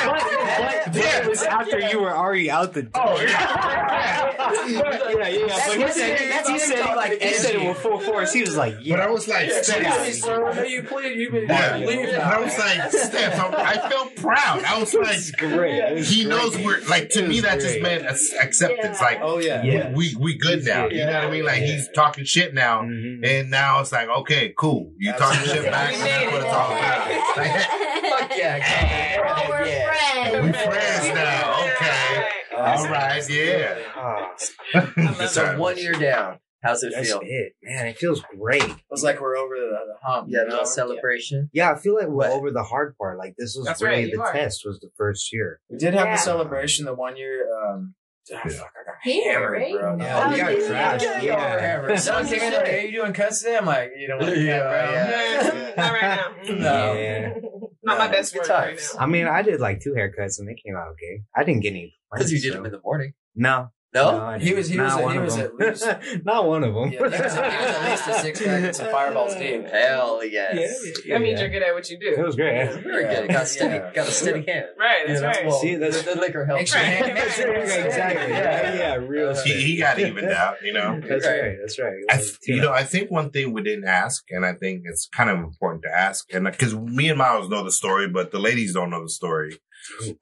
But, 0.01 0.23
but, 0.23 0.93
but 0.93 0.97
it 0.97 1.29
was 1.29 1.43
after 1.43 1.81
you 1.81 2.01
were 2.01 2.14
already 2.16 2.51
out 2.51 2.73
the 2.73 2.83
door. 2.83 3.03
Oh, 3.05 3.21
yeah. 3.21 4.33
yeah, 4.69 5.29
yeah. 5.29 5.64
But 5.66 5.77
he 5.77 5.93
said, 5.93 6.47
he 6.47 6.59
said, 6.59 6.79
it 6.79 6.97
like, 6.97 7.21
he 7.21 7.33
said 7.35 7.57
it 7.57 7.69
with 7.69 7.79
full 7.79 7.99
force. 7.99 8.33
He 8.33 8.43
was 8.43 8.57
like, 8.57 8.77
yeah. 8.81 8.97
But. 8.97 9.03
I 9.03 9.11
was 9.11 9.27
like, 9.29 9.51
Steph. 9.51 10.14
So 10.14 10.62
you 10.62 10.85
plead, 10.85 11.19
you 11.19 11.31
been 11.31 11.49
Yeah. 11.49 11.79
leave 11.79 12.09
And 12.09 12.23
I 12.23 12.41
was 12.41 12.57
like, 12.59 12.91
Steph, 12.93 13.39
I, 13.41 13.73
I 13.73 13.89
felt 13.91 14.14
proud. 14.16 14.62
I 14.64 14.79
was 14.79 14.95
like, 14.95 15.16
It's 15.16 15.31
great. 15.33 15.75
It 15.79 15.95
was 15.97 16.09
he 16.11 16.25
great. 16.25 16.31
knows 16.31 16.57
we're 16.59 16.81
like 16.89 17.09
to 17.11 17.23
me 17.23 17.35
was 17.37 17.43
that 17.43 17.61
just 17.61 17.81
meant 17.81 18.05
ac- 18.09 18.37
acceptance. 18.41 19.01
Like 19.01 19.19
Oh 19.21 19.39
yeah. 19.41 19.62
Yeah. 19.62 19.93
we 19.93 20.14
we 20.16 20.37
good 20.37 20.64
now. 20.64 20.87
You 20.89 21.07
know 21.07 21.12
what 21.12 21.25
I 21.25 21.31
mean? 21.31 21.45
Like 21.45 21.58
he's 21.63 21.89
talking 21.95 22.25
shit 22.25 22.55
now, 22.55 22.83
Mhm. 22.83 23.27
and 23.27 23.51
now 23.51 23.81
it's 23.81 23.93
like 23.93 24.09
okay, 24.09 24.53
cool. 24.59 24.93
You 24.99 25.13
talking 25.13 25.41
shit 25.49 25.65
back. 25.71 25.93
and 25.95 26.03
That's 26.03 26.33
what 26.33 26.43
it's 26.43 26.55
all 26.55 26.73
about. 26.73 27.37
Like, 27.37 28.19
Fuck 28.29 28.39
yeah, 28.39 29.25
Oh, 29.27 29.47
we're 29.51 29.67
yeah. 29.67 30.41
we 30.43 30.53
friends. 30.53 30.67
friends 30.67 31.15
now. 31.15 31.65
Okay. 31.65 32.29
All 32.57 32.89
right. 32.89 33.29
Yeah. 33.31 33.79
Ah, 33.95 35.27
So 35.29 35.59
one 35.59 35.77
year 35.79 35.93
down, 35.93 36.39
how's 36.63 36.83
it 36.83 36.93
that's 36.95 37.09
feel? 37.09 37.21
it, 37.23 37.53
man. 37.63 37.87
It 37.87 37.99
feels 37.99 38.23
great. 38.37 38.63
It 38.65 38.77
was 38.91 39.05
like 39.05 39.21
we're 39.21 39.37
over 39.37 39.55
the, 39.55 39.79
the 39.87 39.95
hump. 40.03 40.29
Yeah, 40.31 40.41
you 40.41 40.45
know? 40.47 40.51
little 40.53 40.67
celebration. 40.67 41.51
Yeah, 41.53 41.71
I 41.73 41.79
feel 41.79 41.95
like 41.95 42.07
we're 42.09 42.15
What? 42.15 42.31
over 42.31 42.51
the 42.51 42.63
hard 42.65 42.97
part. 42.99 43.19
Like 43.19 43.35
this 43.39 43.55
was 43.57 43.67
That's 43.67 43.81
really 43.83 44.05
right, 44.05 44.13
the 44.13 44.21
are. 44.23 44.33
test 44.33 44.63
was 44.65 44.81
the 44.81 44.91
first 44.97 45.33
year. 45.33 45.61
We 45.71 45.79
did 45.79 45.95
have 45.95 46.07
Yeah. 46.07 46.17
the 46.17 46.23
celebration 46.23 46.85
the 46.87 46.95
one 46.95 47.17
year. 47.17 47.47
Um, 47.63 47.95
ah, 48.35 48.41
fuck, 48.49 48.72
I 48.81 48.85
got 48.85 48.95
Here, 49.03 49.33
hammered, 49.33 49.53
right? 49.53 49.72
bro. 49.81 49.97
Yeah, 49.99 50.24
Oh, 50.26 50.31
we 50.31 50.37
got 50.39 50.53
yeah. 50.53 50.59
trashed. 50.99 51.22
Yeah. 51.22 51.89
Yeah. 51.89 51.97
Someone 51.97 52.26
came 52.26 52.43
in 52.43 52.53
like, 52.55 52.66
"Hey, 52.66 52.87
you 52.87 52.93
doing 53.01 53.12
cuts 53.12 53.41
today?" 53.43 53.57
I'm 53.57 53.66
like, 53.66 53.91
"You 53.97 54.09
don't 54.09 54.20
want 54.20 54.35
to 54.35 54.41
Yeah, 54.41 54.59
cut, 54.59 54.68
bro." 54.70 54.93
yeah. 54.93 55.74
Not 55.76 55.93
right 55.93 56.03
now. 56.47 56.55
No. 56.55 56.93
Yeah. 56.95 57.35
Not 57.83 57.99
my 57.99 58.09
best 58.09 58.33
Good 58.35 58.41
work 58.41 58.49
right 58.51 58.76
now. 58.95 59.01
I 59.01 59.07
mean, 59.07 59.26
I 59.26 59.43
did 59.43 59.61
like 59.61 59.81
two 59.81 59.93
haircuts 59.95 60.39
and 60.39 60.49
they 60.49 60.55
came 60.55 60.76
out 60.76 60.89
okay. 60.93 61.22
I 61.35 61.45
didn't 61.45 61.62
get 61.62 61.70
any. 61.70 61.95
Because 62.12 62.31
you 62.33 62.41
did 62.41 62.51
so- 62.53 62.57
them 62.57 62.66
in 62.66 62.72
the 62.72 62.81
morning. 62.83 63.12
No. 63.35 63.68
No? 63.95 64.20
I 64.20 64.39
He 64.39 64.53
was- 64.53 64.68
he 64.68 64.76
didn't. 64.76 64.84
was- 64.84 64.95
Not 64.95 64.99
he 65.01 65.05
one 65.07 65.16
of 65.16 65.24
was 65.24 65.36
them. 65.36 65.47
at 65.61 65.68
least- 65.68 66.24
Not 66.26 66.47
one 66.47 66.62
of 66.64 66.74
them. 66.74 66.91
Yeah, 66.93 66.99
he 66.99 67.03
was, 67.05 67.12
he 67.14 67.18
was 67.22 67.36
at 67.36 67.91
least 67.91 68.09
a 68.09 68.14
six 68.20 68.39
pack 68.43 68.64
and 68.64 68.76
some 68.76 68.91
fireballs 68.91 69.34
deep. 69.36 69.66
Hell 69.72 70.22
yes. 70.24 70.78
That 71.09 71.20
means 71.22 71.41
you're 71.41 71.49
good 71.49 71.62
at 71.62 71.72
what 71.74 71.89
you 71.89 71.99
do. 71.99 72.09
It 72.18 72.18
was 72.22 72.36
great. 72.36 72.70
Very 72.82 73.05
good. 73.05 73.28
Got 73.30 73.43
a 73.45 73.47
steady, 73.47 73.74
Yeah. 73.76 73.93
got 73.95 74.09
a 74.09 74.11
steady 74.11 74.45
hand. 74.51 74.66
Right, 74.78 75.05
that's 75.07 75.20
You 75.20 75.26
know, 75.26 75.32
right. 75.32 75.47
well, 75.47 75.59
See, 75.59 75.74
that's- 75.76 76.03
the, 76.03 76.14
the 76.14 76.20
liquor 76.20 76.45
helps. 76.45 76.61
Extra 76.74 76.80
Right. 76.80 76.89
hand- 76.89 77.18
exactly. 77.18 78.28
Yeah, 78.32 78.74
yeah, 78.74 78.95
real. 78.97 79.34
He, 79.43 79.53
he 79.62 79.76
got 79.78 79.99
evened 79.99 80.31
out. 80.32 80.56
You 80.62 80.73
know. 80.74 81.01
That's 81.01 81.27
Right. 81.27 81.40
right. 81.40 81.56
That's 81.60 81.78
right. 81.78 81.93
I, 82.10 82.16
th- 82.16 82.36
you 82.47 82.60
know, 82.60 82.73
I 82.73 82.85
think 82.85 83.10
one 83.10 83.31
thing 83.31 83.52
we 83.55 83.62
didn't 83.62 83.86
ask, 83.86 84.23
and 84.31 84.44
I 84.44 84.52
think 84.52 84.82
it's 84.85 85.09
kind 85.15 85.31
of 85.31 85.39
important 85.39 85.82
to 85.85 85.90
ask, 85.90 86.27
and 86.32 86.44
because 86.44 86.74
me 86.74 87.09
and 87.09 87.16
Miles 87.19 87.48
know 87.48 87.65
the 87.65 87.73
story, 87.73 88.09
but 88.09 88.32
the 88.32 88.39
ladies 88.39 88.74
don't 88.74 88.90
know 88.90 89.02
the 89.02 89.09
story. 89.09 89.59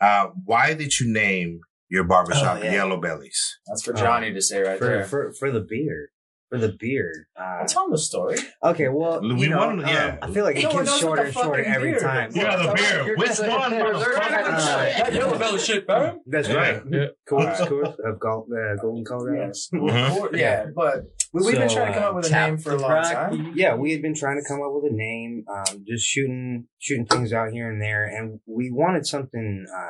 Uh, 0.00 0.26
why 0.44 0.74
did 0.74 1.00
you 1.00 1.12
name 1.12 1.60
your 1.88 2.04
barbershop 2.04 2.58
Oh, 2.60 2.64
yeah. 2.64 2.72
Yellow 2.72 3.00
Bellies? 3.00 3.58
That's 3.66 3.82
for 3.82 3.92
Johnny 3.92 4.32
to 4.32 4.40
say 4.42 4.60
right 4.62 4.78
for, 4.78 4.84
there. 4.86 5.04
for 5.04 5.32
for 5.32 5.50
the 5.50 5.60
beer. 5.60 6.10
for 6.48 6.58
the 6.58 6.76
beer. 6.78 7.26
Uh, 7.36 7.66
Tell 7.66 7.86
him 7.86 7.90
the 7.90 7.98
story. 7.98 8.36
okay, 8.62 8.86
well, 8.88 9.20
We 9.20 9.34
you 9.42 9.48
know, 9.50 9.58
wanna- 9.58 9.82
yeah. 9.90 10.18
um, 10.22 10.30
I 10.30 10.32
feel 10.32 10.44
like 10.44 10.54
it 10.56 10.62
No 10.62 10.70
one 10.74 10.84
gets 10.84 10.98
shorter 11.00 11.22
and 11.24 11.34
shorter 11.34 11.64
fucking 11.64 11.74
every 11.74 11.98
time. 11.98 12.28
is. 12.28 12.36
Yeah, 12.36 12.56
the 12.56 12.72
beer. 12.74 13.16
Which 13.16 13.26
just- 13.30 13.42
one? 13.48 13.70
They're- 13.72 13.82
they're- 13.98 14.14
motherfucker? 14.14 14.98
That 14.98 15.12
yellow 15.12 15.38
belly 15.38 15.58
shit, 15.58 15.86
bro. 15.88 16.20
That's 16.26 16.48
Yeah. 16.48 16.54
right. 16.54 16.82
Yeah. 16.88 17.06
Cool, 17.28 17.38
Alright. 17.40 17.68
cool. 17.68 17.84
Of 18.04 18.20
Gold, 18.20 18.48
uh, 18.52 18.76
Golden 18.80 19.04
Colorado. 19.04 19.46
Yes. 19.48 19.68
Mhm. 19.74 20.38
Yeah, 20.38 20.66
but 20.74 21.02
we, 21.32 21.42
we've 21.46 21.56
been 21.58 21.68
trying 21.68 21.92
to 21.92 21.98
come 21.98 22.04
uh, 22.04 22.08
up 22.10 22.14
with 22.14 22.26
a 22.26 22.30
name 22.30 22.58
for 22.58 22.70
a 22.74 22.76
long 22.76 23.02
time. 23.02 23.52
Yeah, 23.56 23.74
we 23.74 23.90
had 23.90 24.02
been 24.02 24.14
trying 24.14 24.40
to 24.40 24.46
come 24.48 24.60
up 24.62 24.70
with 24.72 24.92
a 24.92 24.94
name, 24.94 25.44
um, 25.52 25.84
just 25.84 26.06
shooting 26.06 26.68
shooting 26.78 27.06
things 27.06 27.32
out 27.32 27.50
here 27.50 27.68
and 27.68 27.82
there, 27.82 28.04
and 28.04 28.38
we 28.46 28.70
wanted 28.70 29.04
something 29.04 29.66
uh, 29.76 29.88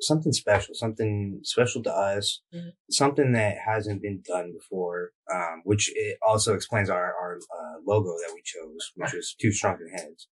something 0.00 0.32
special, 0.32 0.74
something 0.74 1.40
special 1.42 1.82
to 1.82 1.90
us, 1.92 2.42
Mhm. 2.54 2.72
something 2.90 3.32
that 3.32 3.56
hasn't 3.66 4.02
been 4.02 4.22
done 4.26 4.52
before. 4.52 5.12
Um, 5.32 5.60
which 5.64 5.92
it 5.94 6.18
also 6.26 6.54
explains 6.54 6.90
our 6.90 7.14
our 7.14 7.36
uh, 7.36 7.78
logo 7.86 8.10
that 8.10 8.32
we 8.34 8.42
chose, 8.44 8.92
which 8.96 9.14
is 9.14 9.34
two 9.40 9.52
shrunken 9.52 9.88
heads. 9.88 10.28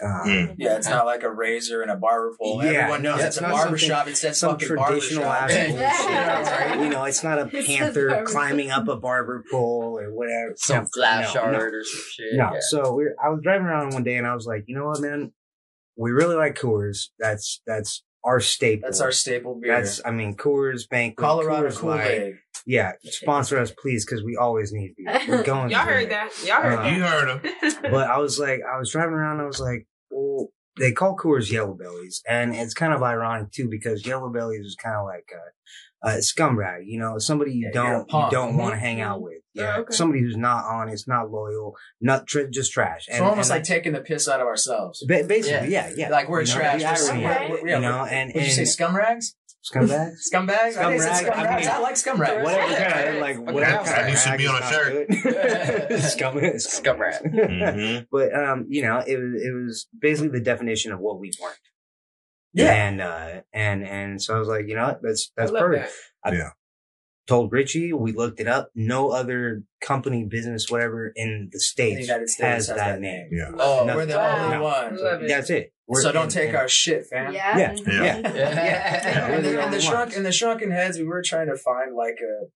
Um, 0.00 0.28
Mm. 0.28 0.54
Yeah, 0.58 0.76
it's 0.76 0.88
not 0.88 1.06
like 1.06 1.24
a 1.24 1.30
razor 1.30 1.82
and 1.82 1.90
a 1.90 1.96
barber 1.96 2.32
pole. 2.40 2.62
Yeah, 2.62 2.70
Everyone 2.70 3.02
knows 3.02 3.18
yeah, 3.18 3.26
it's 3.26 3.36
a 3.38 3.40
it's 3.40 3.48
not 3.48 3.50
barber 3.50 3.78
shop. 3.78 4.06
It 4.06 4.16
says 4.16 4.38
some 4.38 4.52
fucking 4.52 4.68
traditional 4.68 5.24
barber 5.24 5.52
ass 5.52 5.52
shop. 5.52 5.66
bullshit. 5.70 5.80
Yeah. 5.80 6.82
You 6.84 6.88
know, 6.88 7.04
it's 7.04 7.24
not 7.24 7.38
a 7.40 7.50
It's 7.52 7.66
panther 7.66 8.08
barber 8.10 8.26
climbing 8.26 8.70
up 8.70 8.86
a 8.86 8.94
barber 8.96 9.42
pole 9.50 9.98
or 10.00 10.14
whatever. 10.14 10.54
Some 10.56 10.84
No, 10.84 10.88
glass 10.92 11.34
no, 11.34 11.40
shard 11.40 11.52
no. 11.54 11.58
or 11.58 11.82
some 11.82 12.02
shit. 12.12 12.34
No. 12.34 12.50
Yeah. 12.52 12.58
So 12.70 12.94
we're 12.94 13.16
I 13.20 13.28
was 13.30 13.40
driving 13.42 13.66
around 13.66 13.92
one 13.92 14.04
day 14.04 14.14
and 14.16 14.26
I 14.26 14.34
was 14.36 14.46
like, 14.46 14.62
you 14.68 14.76
know 14.76 14.86
what, 14.86 15.00
man? 15.00 15.32
We 15.96 16.12
really 16.12 16.36
like 16.36 16.54
Coors. 16.56 17.08
That's 17.18 17.60
that's 17.66 18.04
our 18.24 18.40
staple. 18.40 18.86
That's 18.88 19.00
our 19.00 19.12
staple 19.12 19.58
beer. 19.60 19.76
That's 19.76 20.00
I 20.04 20.10
mean 20.10 20.36
Coors 20.36 20.88
Banquet, 20.88 21.16
Colorado 21.18 21.68
Coors 21.68 21.76
Kool-Aid. 21.78 22.34
Yeah, 22.66 22.92
sponsor 23.04 23.58
us 23.58 23.70
please 23.70 24.04
because 24.04 24.22
we 24.22 24.36
always 24.36 24.72
need 24.72 24.94
beer. 24.96 25.20
We're 25.28 25.42
going. 25.54 25.70
Y'all 25.70 25.80
heard 25.80 26.10
that? 26.10 26.30
Y'all 26.46 26.60
heard 26.62 26.78
Uh, 26.78 26.82
that? 26.82 26.96
You 26.96 27.02
heard 27.04 27.28
him. 27.28 27.72
But 27.90 28.10
I 28.10 28.18
was 28.18 28.38
like, 28.38 28.60
I 28.70 28.78
was 28.78 28.90
driving 28.90 29.14
around. 29.14 29.40
I 29.40 29.46
was 29.46 29.60
like, 29.60 29.86
well, 30.10 30.48
they 30.78 30.92
call 30.92 31.16
Coors 31.16 31.50
Yellow 31.50 31.74
Bellies, 31.74 32.22
and 32.28 32.54
it's 32.54 32.74
kind 32.74 32.92
of 32.92 33.02
ironic 33.02 33.50
too 33.52 33.68
because 33.68 34.06
Yellow 34.06 34.28
Bellies 34.30 34.64
is 34.66 34.76
kind 34.76 34.96
of 34.96 35.06
like 35.06 35.28
a, 35.32 35.42
a 36.02 36.08
scumbag. 36.18 36.80
You 36.86 36.98
know, 37.00 37.18
somebody 37.18 37.52
you 37.52 37.70
Yeah, 37.72 37.80
don't 37.82 38.12
you 38.12 38.26
don't 38.30 38.56
want 38.56 38.72
to 38.74 38.76
Mhm. 38.78 38.80
hang 38.80 39.00
out 39.00 39.20
with. 39.20 39.34
Oh, 39.58 39.60
Yeah, 39.62 39.76
okay. 39.78 39.94
somebody 39.94 40.20
who's 40.20 40.36
not 40.36 40.64
honest, 40.66 41.08
not 41.08 41.30
loyal, 41.32 41.74
not 42.00 42.26
tr- 42.28 42.42
just 42.50 42.72
trash. 42.72 43.06
So 43.10 43.24
almost 43.24 43.50
like 43.50 43.64
taking 43.64 43.92
the 43.92 44.00
piss 44.00 44.28
out 44.28 44.40
of 44.40 44.46
ourselves. 44.46 45.04
Ba- 45.08 45.24
basically, 45.26 45.70
yeah, 45.72 45.90
yeah. 45.96 46.10
Like 46.10 46.28
we're 46.28 46.42
You 46.42 46.46
trash. 46.46 46.80
the 46.82 46.86
We're- 46.86 47.24
irony, 47.24 47.26
Okay. 47.26 47.48
we're- 47.50 47.62
we're- 47.62 47.74
you 47.74 47.80
know, 47.80 48.02
we're- 48.04 48.10
and 48.16 48.32
Would 48.34 48.44
you 48.44 48.50
say 48.50 48.62
and 48.62 48.94
scumrags? 48.94 49.34
scumbags. 49.68 50.14
Scumbags? 50.32 50.76
I 50.78 50.90
didn't 50.92 51.00
say 51.00 51.10
I 51.10 51.22
scumrags. 51.24 51.58
mean- 51.60 51.68
I, 51.68 51.78
like 51.80 51.94
scumrags. 51.96 52.44
Whatever 52.44 52.72
Yeah. 52.72 52.92
kind 52.92 53.08
of 53.16 53.20
like 53.20 53.36
Okay, 53.38 53.52
whatever 53.52 53.84
that 53.84 53.86
kind 53.86 54.00
of 54.02 54.06
needs 54.08 54.24
to 54.24 54.36
be 54.36 54.46
on 54.46 54.56
a 54.56 54.60
not 54.60 54.72
shirt. 54.72 55.08
good. 55.88 56.02
Scum, 56.02 56.58
Scum 56.58 57.00
rat. 57.00 57.22
Mhm. 57.24 58.06
But 58.12 58.34
um, 58.34 58.66
you 58.68 58.82
know, 58.82 58.98
it 59.04 59.16
was 59.16 59.42
it 59.42 59.52
was 59.52 59.88
basically 60.00 60.38
the 60.38 60.44
definition 60.44 60.92
of 60.92 61.00
what 61.00 61.18
we 61.18 61.32
weren't. 61.42 61.58
Yeah. 62.64 62.72
And 62.88 63.00
uh 63.00 63.40
and 63.52 63.84
and 63.84 64.22
so 64.22 64.36
I 64.36 64.38
was 64.38 64.48
like, 64.48 64.66
you 64.68 64.74
know 64.76 64.86
what, 64.88 65.00
that's 65.02 65.32
that's 65.36 65.52
I 65.52 65.58
perfect. 65.60 65.92
that. 66.24 66.32
I 66.32 66.36
Yeah. 66.36 66.50
told 67.26 67.52
Richie, 67.52 67.92
we 67.92 68.12
looked 68.12 68.40
it 68.40 68.48
up. 68.48 68.70
No 68.74 69.10
other 69.10 69.62
company, 69.80 70.24
business, 70.24 70.70
whatever 70.70 71.08
in 71.14 71.28
the 71.28 71.34
In 71.34 71.48
the 71.52 71.60
states, 71.60 72.06
States 72.06 72.36
has, 72.38 72.38
has 72.38 72.66
that, 72.68 72.76
that 72.76 73.00
name. 73.00 73.28
Yeah. 73.32 73.50
Oh, 73.58 73.84
No. 73.86 73.96
we're 73.96 74.06
the 74.06 74.16
Wow. 74.16 74.44
only 74.44 74.56
No. 74.56 74.62
ones. 74.62 75.00
Love 75.00 75.22
it. 75.22 75.28
That's 75.28 75.50
it. 75.50 75.72
We're 75.86 76.02
So 76.02 76.12
don't 76.12 76.24
in- 76.24 76.28
take 76.30 76.50
in- 76.50 76.56
our 76.56 76.68
shit, 76.68 77.06
fam. 77.06 77.32
Yeah. 77.32 77.56
Yeah. 77.58 77.76
Yeah. 77.86 78.18
Yeah. 78.18 79.00
And, 79.08 79.30
we're 79.30 79.36
and, 79.36 79.44
the 79.44 79.50
the, 79.50 79.62
and 79.62 79.72
the 79.72 79.80
shrunk 79.80 80.16
and 80.16 80.26
the 80.26 80.32
shrunken 80.32 80.70
heads, 80.70 80.98
we 80.98 81.04
were 81.04 81.22
trying 81.22 81.46
to 81.48 81.56
find 81.56 81.94
like 81.94 82.18
a 82.20 82.46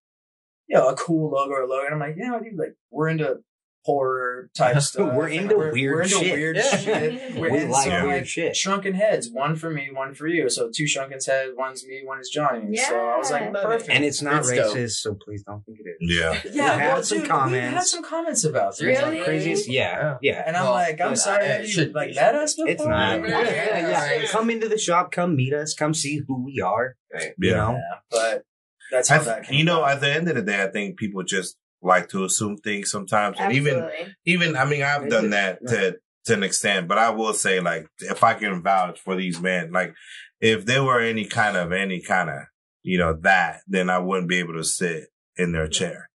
you 0.69 0.79
know, 0.79 0.89
a 0.89 0.95
cool 0.97 1.31
logo 1.31 1.53
or 1.53 1.66
logo. 1.66 1.85
And 1.85 1.95
I'm 1.95 2.01
like, 2.01 2.15
you 2.16 2.27
know, 2.27 2.41
dude, 2.41 2.57
like 2.59 2.74
we're 2.91 3.09
into 3.09 3.41
horror 3.85 4.49
type 4.57 4.81
stuff. 4.81 5.13
We're 5.15 5.27
and 5.29 5.51
into 5.51 5.57
weird 5.57 5.75
we're 5.75 6.03
into 6.03 6.15
shit. 6.17 6.33
weird 6.37 6.57
Yeah. 6.57 6.77
shit. 6.77 7.37
We're 7.37 7.51
We 7.51 7.65
like 7.67 7.85
so, 7.91 8.07
weird 8.07 8.29
shit. 8.29 8.57
Shrunken 8.57 8.95
heads, 8.95 9.29
one 9.31 9.57
for 9.57 9.71
me, 9.71 9.89
one 9.93 10.15
for 10.15 10.27
you. 10.29 10.49
So 10.49 10.71
two 10.75 10.87
shrunken 10.87 11.19
heads, 11.27 11.53
one's 11.57 11.85
me, 11.87 12.03
one 12.05 12.21
is 12.21 12.29
Johnny. 12.29 12.77
So 12.77 12.95
I 12.95 13.17
was 13.19 13.31
like, 13.31 13.53
perfect. 13.53 13.91
And 13.91 14.05
it's 14.05 14.23
not 14.23 14.41
It's 14.41 14.51
dope. 14.53 14.77
racist, 14.77 14.91
so 15.01 15.15
please 15.15 15.43
don't 15.43 15.65
think 15.65 15.79
it 15.81 15.89
is. 15.89 15.97
Yeah. 16.17 16.41
yeah, 16.53 16.77
we 16.77 16.83
had 16.83 16.93
well, 16.95 17.03
some 17.03 17.19
dude, 17.19 17.25
We 17.25 17.29
comments. 17.29 17.75
had 17.77 17.87
some 17.87 18.05
comments 18.05 18.45
about 18.45 18.77
that. 18.79 18.85
Really? 18.85 19.21
Craziest, 19.23 19.69
yeah, 19.69 20.17
yeah. 20.23 20.43
And 20.47 20.57
I'm 20.57 20.65
Well, 20.65 20.73
like, 20.75 21.01
I'm 21.01 21.17
sorry 21.17 21.45
it 21.45 21.49
that 21.49 21.69
you 21.69 21.93
like 21.93 22.11
be. 22.11 22.15
met 22.15 22.35
us 22.35 22.55
before. 22.55 22.69
It's 22.71 22.85
not. 22.85 23.21
Yeah, 23.21 23.41
Yeah, 23.43 23.89
yeah. 23.89 24.13
yeah. 24.15 24.27
Come 24.29 24.51
into 24.51 24.69
the 24.69 24.79
shop, 24.79 25.11
come 25.13 25.35
meet 25.37 25.53
us, 25.53 25.75
come 25.75 25.93
see 25.95 26.21
who 26.27 26.45
we 26.45 26.61
are. 26.65 26.97
You 27.39 27.51
Yeah. 27.51 27.57
know, 27.57 27.73
Yeah, 27.73 27.81
but 28.11 28.45
that's 28.91 29.11
I 29.11 29.15
how 29.17 29.23
th- 29.25 29.35
that 29.37 29.45
came 29.49 29.59
you 29.59 29.65
know, 29.65 29.85
at 29.85 30.01
the 30.01 30.09
end 30.13 30.29
of 30.29 30.37
the 30.37 30.43
day, 30.43 30.63
I 30.63 30.69
think 30.69 30.99
people 30.99 31.23
just 31.23 31.57
like 31.83 32.09
to 32.11 32.25
assume 32.25 32.57
things 32.59 32.91
sometimes. 32.91 33.37
And 33.41 33.53
even 33.53 33.89
even 34.25 34.57
I 34.57 34.65
mean 34.65 34.83
I've 34.83 35.09
done 35.09 35.31
that 35.31 35.67
to 35.69 35.97
to 36.27 36.35
an 36.35 36.43
extent, 36.43 36.89
but 36.89 36.99
I 36.99 37.11
will 37.11 37.35
say 37.35 37.61
like 37.61 37.87
if 38.01 38.23
I 38.23 38.35
can 38.35 38.63
vouch 38.63 39.01
for 39.01 39.17
these 39.17 39.41
men, 39.41 39.73
like 39.73 39.95
if 40.41 40.65
there 40.65 40.85
were 40.85 41.01
any 41.01 41.25
kind 41.25 41.57
of 41.57 41.73
any 41.73 42.01
kind 42.01 42.31
of 42.31 42.39
you 42.83 42.99
know 42.99 43.17
that, 43.23 43.61
then 43.67 43.91
I 43.91 43.99
wouldn't 43.99 44.29
be 44.29 44.39
able 44.39 44.55
to 44.55 44.65
sit 44.65 45.05
in 45.37 45.53
their 45.53 45.69
chair. 45.69 46.09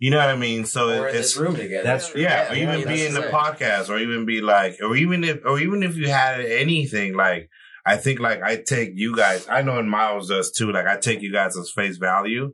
You 0.00 0.10
know 0.10 0.18
what 0.18 0.28
I 0.28 0.36
mean? 0.36 0.64
So 0.64 0.88
We're 0.88 1.08
it's 1.08 1.16
this 1.16 1.36
room 1.36 1.56
together. 1.56 1.82
That's 1.84 2.14
yeah, 2.14 2.44
Yeah, 2.44 2.52
or 2.52 2.54
even 2.54 2.80
that's 2.84 3.00
be 3.00 3.06
in 3.06 3.14
the 3.14 3.28
it. 3.28 3.32
podcast, 3.32 3.88
or 3.88 3.98
even 3.98 4.26
be 4.26 4.40
like, 4.40 4.76
or 4.82 4.96
even 4.96 5.24
if, 5.24 5.40
or 5.44 5.58
even 5.58 5.82
if 5.82 5.96
you 5.96 6.08
had 6.08 6.40
anything 6.40 7.14
like, 7.14 7.48
I 7.84 7.96
think 7.96 8.20
like 8.20 8.42
I 8.42 8.56
take 8.56 8.90
you 8.94 9.16
guys. 9.16 9.48
I 9.48 9.62
know, 9.62 9.78
and 9.78 9.90
Miles 9.90 10.28
does 10.28 10.52
too. 10.52 10.72
Like 10.72 10.86
I 10.86 10.98
take 10.98 11.22
you 11.22 11.32
guys 11.32 11.56
as 11.56 11.70
face 11.70 11.96
value, 11.96 12.52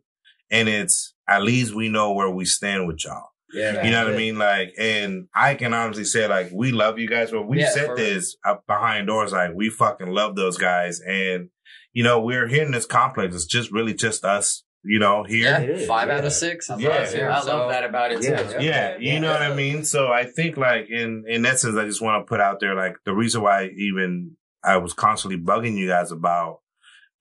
and 0.50 0.68
it's 0.68 1.13
at 1.28 1.42
least 1.42 1.74
we 1.74 1.88
know 1.88 2.12
where 2.12 2.30
we 2.30 2.44
stand 2.44 2.86
with 2.86 3.04
y'all. 3.04 3.28
yeah, 3.52 3.84
You 3.84 3.90
know 3.92 4.04
what 4.04 4.14
I 4.14 4.16
mean? 4.16 4.36
Like, 4.38 4.74
and 4.78 5.28
I 5.34 5.54
can 5.54 5.72
honestly 5.74 6.04
say, 6.04 6.26
like, 6.26 6.50
we 6.52 6.72
love 6.72 6.98
you 6.98 7.08
guys. 7.08 7.30
But 7.30 7.48
we 7.48 7.60
Yeah, 7.60 7.70
said 7.70 7.86
for- 7.86 7.96
this 7.96 8.36
up 8.44 8.66
behind 8.66 9.06
doors, 9.06 9.32
like, 9.32 9.52
we 9.54 9.70
fucking 9.70 10.08
love 10.08 10.34
those 10.36 10.58
guys. 10.58 11.00
And, 11.00 11.50
you 11.92 12.02
know, 12.02 12.20
we're 12.20 12.48
here 12.48 12.64
in 12.64 12.72
this 12.72 12.86
complex. 12.86 13.34
It's 13.34 13.46
just 13.46 13.70
really 13.70 13.94
just 13.94 14.24
us, 14.24 14.64
you 14.82 14.98
know, 14.98 15.22
here. 15.22 15.64
Yeah, 15.66 15.86
five 15.86 16.08
yeah. 16.08 16.18
out 16.18 16.24
of 16.24 16.32
six. 16.32 16.68
is 16.68 16.80
Yeah, 16.80 16.88
us 16.90 17.12
here, 17.12 17.30
I 17.30 17.40
so- 17.40 17.56
love 17.58 17.70
that 17.70 17.84
about 17.84 18.10
it 18.12 18.22
too. 18.22 18.32
Yeah. 18.32 18.60
Yeah, 18.60 18.96
you 18.98 19.20
know 19.20 19.30
what 19.30 19.42
I 19.42 19.54
mean? 19.54 19.84
So 19.84 20.08
I 20.12 20.24
think 20.24 20.56
like 20.56 20.90
in, 20.90 21.24
in 21.28 21.46
essence, 21.46 21.76
I 21.76 21.84
just 21.84 22.02
want 22.02 22.22
to 22.24 22.28
put 22.28 22.40
out 22.40 22.58
there, 22.60 22.74
like 22.74 22.96
the 23.04 23.14
reason 23.14 23.40
why 23.42 23.70
even 23.76 24.32
I 24.64 24.78
was 24.78 24.92
constantly 24.94 25.38
bugging 25.40 25.76
you 25.76 25.86
guys 25.86 26.10
about 26.10 26.58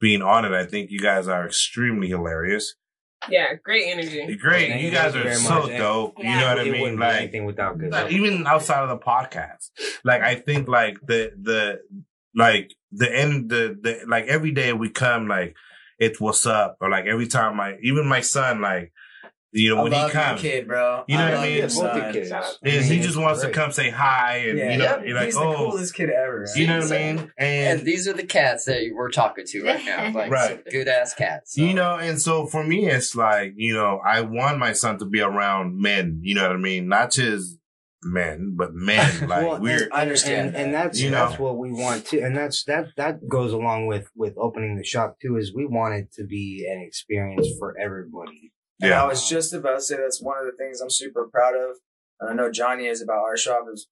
being 0.01 0.21
on 0.23 0.45
it. 0.45 0.51
I 0.51 0.65
think 0.65 0.89
you 0.89 0.99
guys 0.99 1.27
are 1.27 1.45
extremely 1.45 2.07
hilarious. 2.07 2.73
Yeah, 3.29 3.53
great 3.63 3.85
energy. 3.87 4.35
Great. 4.35 4.69
Thank 4.69 4.81
you 4.81 4.87
you 4.89 4.93
guys 4.93 5.15
are 5.15 5.33
so 5.33 5.61
much. 5.61 5.69
And- 5.69 5.77
dope. 5.77 6.15
You 6.17 6.23
know 6.25 6.47
what 6.47 6.59
I 6.59 6.63
mean? 6.63 6.97
Like, 6.99 7.15
anything 7.15 7.45
without 7.45 7.77
good. 7.77 7.91
like, 7.91 8.11
even 8.11 8.45
outside 8.47 8.83
of 8.83 8.89
the 8.89 8.97
podcast, 9.03 9.69
like 10.03 10.21
I 10.21 10.35
think 10.35 10.67
like 10.67 10.97
the 11.05 11.31
the 11.41 11.81
like 12.35 12.71
the 12.91 13.13
end 13.13 13.49
the 13.49 13.77
the 13.81 14.01
like 14.07 14.25
every 14.25 14.51
day 14.51 14.73
we 14.73 14.89
come 14.89 15.27
like 15.27 15.55
it's 15.99 16.19
what's 16.19 16.45
up 16.45 16.77
or 16.81 16.89
like 16.89 17.05
every 17.05 17.27
time 17.27 17.55
my 17.55 17.77
even 17.81 18.07
my 18.07 18.21
son 18.21 18.61
like 18.61 18.91
you 19.53 19.69
know 19.73 19.79
I 19.79 19.83
when 19.83 19.91
love 19.91 20.09
he 20.09 20.13
comes 20.13 20.41
kid, 20.41 20.67
bro. 20.67 21.03
You 21.07 21.17
know 21.17 21.25
I 21.25 21.29
what 21.31 21.39
I 21.39 21.47
mean? 21.47 21.61
Both 21.61 21.75
your 21.95 22.13
kids. 22.13 22.31
is 22.63 22.87
he 22.89 22.97
It's 22.97 23.05
just 23.05 23.17
wants 23.17 23.41
great. 23.41 23.53
to 23.53 23.59
come 23.59 23.71
say 23.71 23.89
hi 23.89 24.37
and 24.47 24.57
Yeah, 24.57 24.71
you 24.71 24.77
know 24.79 24.83
yep, 24.85 25.01
you're 25.05 25.15
like 25.15 25.25
he's 25.25 25.37
oh 25.37 25.49
the 25.51 25.55
coolest 25.57 25.93
kid 25.95 26.09
ever. 26.09 26.45
you 26.55 26.67
know 26.67 26.79
what 26.79 26.91
I 26.91 26.97
mean 26.97 27.31
And 27.37 27.79
and 27.79 27.87
these 27.87 28.07
are 28.07 28.13
the 28.13 28.25
cats 28.25 28.65
that 28.65 28.81
we're 28.93 29.11
talking 29.11 29.45
to 29.47 29.63
right 29.63 29.85
now. 29.85 30.11
Like 30.13 30.31
Right. 30.31 30.63
good 30.69 30.87
ass 30.87 31.13
cats. 31.13 31.53
so. 31.55 31.61
you 31.61 31.73
know 31.73 31.97
and 31.97 32.19
so 32.21 32.45
for 32.45 32.63
me 32.63 32.87
it's 32.87 33.15
like 33.15 33.53
you 33.55 33.73
know 33.73 33.99
I 34.05 34.21
want 34.21 34.57
my 34.59 34.73
son 34.73 34.97
to 34.99 35.05
be 35.05 35.21
around 35.21 35.79
men 35.79 36.19
you 36.23 36.35
know 36.35 36.43
what 36.47 36.55
I 36.55 36.59
mean 36.59 36.87
not 36.87 37.11
just 37.11 37.57
men 38.05 38.53
but 38.57 38.73
men 38.73 39.27
like 39.29 39.47
Well, 39.47 39.61
we're 39.61 39.87
I 39.93 40.01
understand 40.01 40.47
and, 40.49 40.55
and 40.57 40.73
that's 40.73 40.99
You 40.99 41.09
know. 41.11 41.27
that's 41.27 41.39
what 41.39 41.57
we 41.57 41.71
want 41.71 42.05
to, 42.07 42.19
and 42.21 42.35
that's 42.35 42.63
that 42.65 42.87
that 42.97 43.27
goes 43.29 43.53
along 43.53 43.87
with 43.87 44.07
with 44.15 44.33
opening 44.37 44.75
the 44.77 44.83
shop 44.83 45.17
too. 45.21 45.37
Is 45.37 45.53
we 45.55 45.65
want 45.65 45.93
it 45.95 46.11
to 46.15 46.25
be 46.25 46.67
an 46.69 46.81
experience 46.85 47.47
for 47.59 47.77
everybody. 47.79 48.51
And 48.83 48.89
Yeah. 48.91 49.03
I 49.03 49.07
was 49.07 49.27
just 49.27 49.53
about 49.53 49.75
to 49.75 49.81
say 49.81 49.95
that's 49.97 50.21
one 50.21 50.37
of 50.37 50.45
the 50.45 50.51
things 50.57 50.81
I'm 50.81 50.89
super 50.89 51.27
proud 51.27 51.55
of, 51.55 51.77
and 52.19 52.29
I 52.29 52.33
know 52.33 52.51
Johnny 52.51 52.85
is 52.87 53.01
about 53.01 53.19
our 53.19 53.37
shop 53.37 53.65
is. 53.73 53.87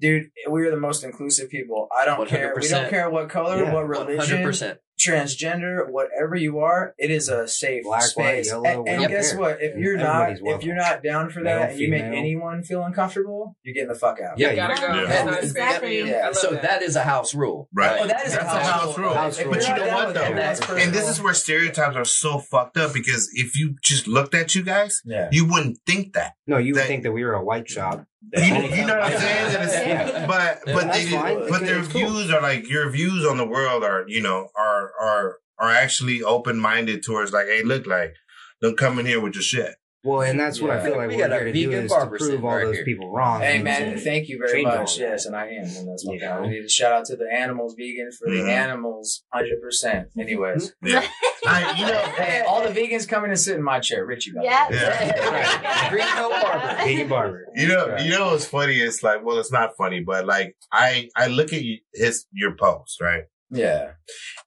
Dude, 0.00 0.30
we 0.48 0.64
are 0.66 0.70
the 0.70 0.76
most 0.80 1.02
inclusive 1.02 1.50
people. 1.50 1.88
I 1.96 2.04
don't 2.04 2.26
care. 2.28 2.54
We 2.56 2.62
100%. 2.62 2.70
don't 2.70 2.88
care 2.90 3.10
what 3.10 3.28
color, 3.28 3.62
Yeah, 3.64 3.72
what 3.74 3.86
religion, 3.88 4.16
One 4.16 4.26
hundred 4.26 4.32
religion, 4.32 4.42
percent. 4.44 4.78
Transgender, 4.98 5.88
whatever 5.90 6.36
you 6.36 6.58
are. 6.58 6.94
It 6.98 7.10
is 7.10 7.28
a 7.28 7.46
safe 7.48 7.84
Black, 7.84 8.00
white, 8.00 8.08
space. 8.10 8.46
yellow, 8.48 8.64
and 8.64 8.88
and 8.88 9.08
guess 9.08 9.30
care. 9.30 9.40
what? 9.40 9.62
If 9.62 9.76
you're 9.76 9.96
not, 9.96 10.30
Everybody's 10.30 10.56
if 10.60 10.64
you're 10.64 10.76
not 10.76 11.02
down 11.02 11.30
for 11.30 11.42
that, 11.42 11.60
Male, 11.60 11.70
and 11.70 11.80
you 11.80 11.88
make 11.90 12.02
anyone 12.02 12.62
feel 12.62 12.82
uncomfortable, 12.82 13.56
you're 13.62 13.74
getting 13.74 13.88
the 13.88 13.94
fuck 13.94 14.20
out. 14.20 14.38
Yeah, 14.38 14.50
You 14.50 14.56
gotta 14.56 14.80
go. 14.80 14.94
Yeah. 14.94 15.06
That's 15.06 15.26
not 15.26 15.42
Exactly. 15.42 15.98
Yeah. 16.08 16.32
So 16.32 16.50
that. 16.50 16.62
that 16.62 16.82
is 16.82 16.96
a 16.96 17.02
house 17.04 17.34
rule. 17.34 17.68
Right. 17.72 17.98
Oh, 18.00 18.06
that 18.06 18.26
is 18.26 18.32
That's 18.32 18.44
a 18.44 18.58
house, 18.64 18.98
rule. 18.98 19.12
House 19.14 19.38
If 19.38 19.46
rule. 19.46 19.54
you're 19.54 19.62
But 19.62 19.68
you 19.68 19.74
not 19.76 19.86
know 19.86 20.04
what, 20.06 20.14
that, 20.14 20.28
though? 20.30 20.34
that's 20.36 20.84
and 20.84 20.92
this 20.92 21.08
is 21.08 21.20
where 21.22 21.34
stereotypes 21.34 21.96
are 21.96 22.04
so 22.04 22.38
fucked 22.38 22.76
up 22.76 22.92
because 22.92 23.30
if 23.32 23.56
you 23.56 23.76
just 23.82 24.06
looked 24.06 24.34
at 24.34 24.54
you 24.54 24.62
guys 24.62 25.02
yeah. 25.04 25.28
you 25.32 25.46
wouldn't 25.46 25.78
think 25.86 26.12
that 26.14 26.34
No, 26.46 26.58
you 26.58 26.74
would 26.74 26.84
think 26.84 27.02
that 27.04 27.12
we 27.12 27.24
were 27.24 27.34
a 27.34 27.44
white 27.44 27.68
shop. 27.68 28.04
You, 28.34 28.42
you 28.42 28.86
know 28.86 28.98
what 28.98 29.12
I'm 29.12 29.18
saying? 29.18 29.52
That 29.52 29.62
it's- 29.64 29.86
Yeah. 29.86 30.26
But 30.26 30.60
Yeah, 30.66 30.74
but 30.74 30.84
that's 30.86 31.04
they, 31.04 31.10
fine. 31.10 31.48
but 31.48 31.60
their 31.60 31.78
It's 31.80 31.88
cool. 31.88 32.00
views 32.10 32.30
are 32.32 32.42
like 32.42 32.68
your 32.68 32.90
views 32.90 33.24
on 33.24 33.36
the 33.36 33.46
world 33.46 33.84
are 33.84 34.04
you 34.08 34.20
know 34.20 34.48
are 34.56 34.92
are 35.00 35.38
are 35.58 35.70
actually 35.70 36.22
open 36.22 36.58
minded 36.58 37.02
towards 37.04 37.32
like 37.32 37.46
hey 37.46 37.62
look 37.62 37.86
like 37.86 38.14
don't 38.60 38.76
come 38.76 38.98
in 38.98 39.06
here 39.06 39.20
with 39.20 39.34
your 39.34 39.42
shit 39.42 39.74
Well, 40.04 40.22
and 40.22 40.38
that's 40.38 40.60
what 40.60 40.70
I 40.70 40.80
feel 40.82 40.96
like 40.96 41.08
We 41.08 41.16
we're 41.16 41.28
here 41.28 41.44
to 41.44 41.52
do 41.52 41.72
is 41.72 41.90
to 41.90 42.06
prove 42.06 42.20
sitting 42.20 42.44
all 42.44 42.50
right 42.56 42.64
those 42.64 42.76
here. 42.76 42.84
people 42.84 43.10
wrong. 43.10 43.40
Hey 43.40 43.60
man, 43.60 43.98
thank 43.98 44.28
you 44.28 44.38
very 44.38 44.62
much. 44.62 44.96
that. 44.96 45.02
Yes, 45.02 45.26
and 45.26 45.34
I 45.34 45.46
am, 45.48 45.64
and 45.64 45.88
that's 45.88 46.06
my 46.06 46.14
You 46.14 46.20
point. 46.20 46.22
know? 46.22 46.42
We 46.42 46.48
need 46.50 46.62
to 46.62 46.68
shout 46.68 46.92
out 46.92 47.04
to 47.06 47.16
the 47.16 47.28
animals, 47.32 47.74
vegan 47.76 48.10
for 48.12 48.30
the 48.30 48.38
mm-hmm. 48.38 48.48
animals, 48.48 49.24
hundred 49.32 49.60
percent. 49.60 50.08
Anyways, 50.18 50.72
mm-hmm. 50.84 50.86
Yeah. 50.88 51.06
I, 51.46 51.78
you 51.80 51.86
know, 51.86 52.00
hey, 52.16 52.42
all 52.46 52.62
the 52.62 52.68
vegans 52.68 53.08
coming 53.08 53.26
in 53.26 53.30
and 53.32 53.40
sit 53.40 53.56
in 53.56 53.62
my 53.62 53.80
chair, 53.80 54.06
Richie. 54.06 54.32
by 54.32 54.40
the 54.42 54.44
Yeah. 54.46 54.68
way. 54.68 54.76
Yeah. 54.76 55.88
Green 55.90 56.06
coat 56.06 56.30
barber. 56.42 56.76
Vegan 56.84 57.08
barber. 57.08 57.46
You 57.56 57.68
know, 57.68 57.96
you 57.98 58.10
know 58.10 58.26
what's 58.30 58.46
funny? 58.46 58.76
It's 58.76 59.02
like, 59.02 59.24
well, 59.24 59.38
it's 59.38 59.52
not 59.52 59.70
funny, 59.76 60.00
but 60.00 60.26
like, 60.26 60.56
I 60.72 61.08
I 61.16 61.26
look 61.26 61.52
at 61.52 61.62
his 61.92 62.26
your 62.32 62.54
posts, 62.54 62.98
right, 63.00 63.24
Yeah, 63.50 63.92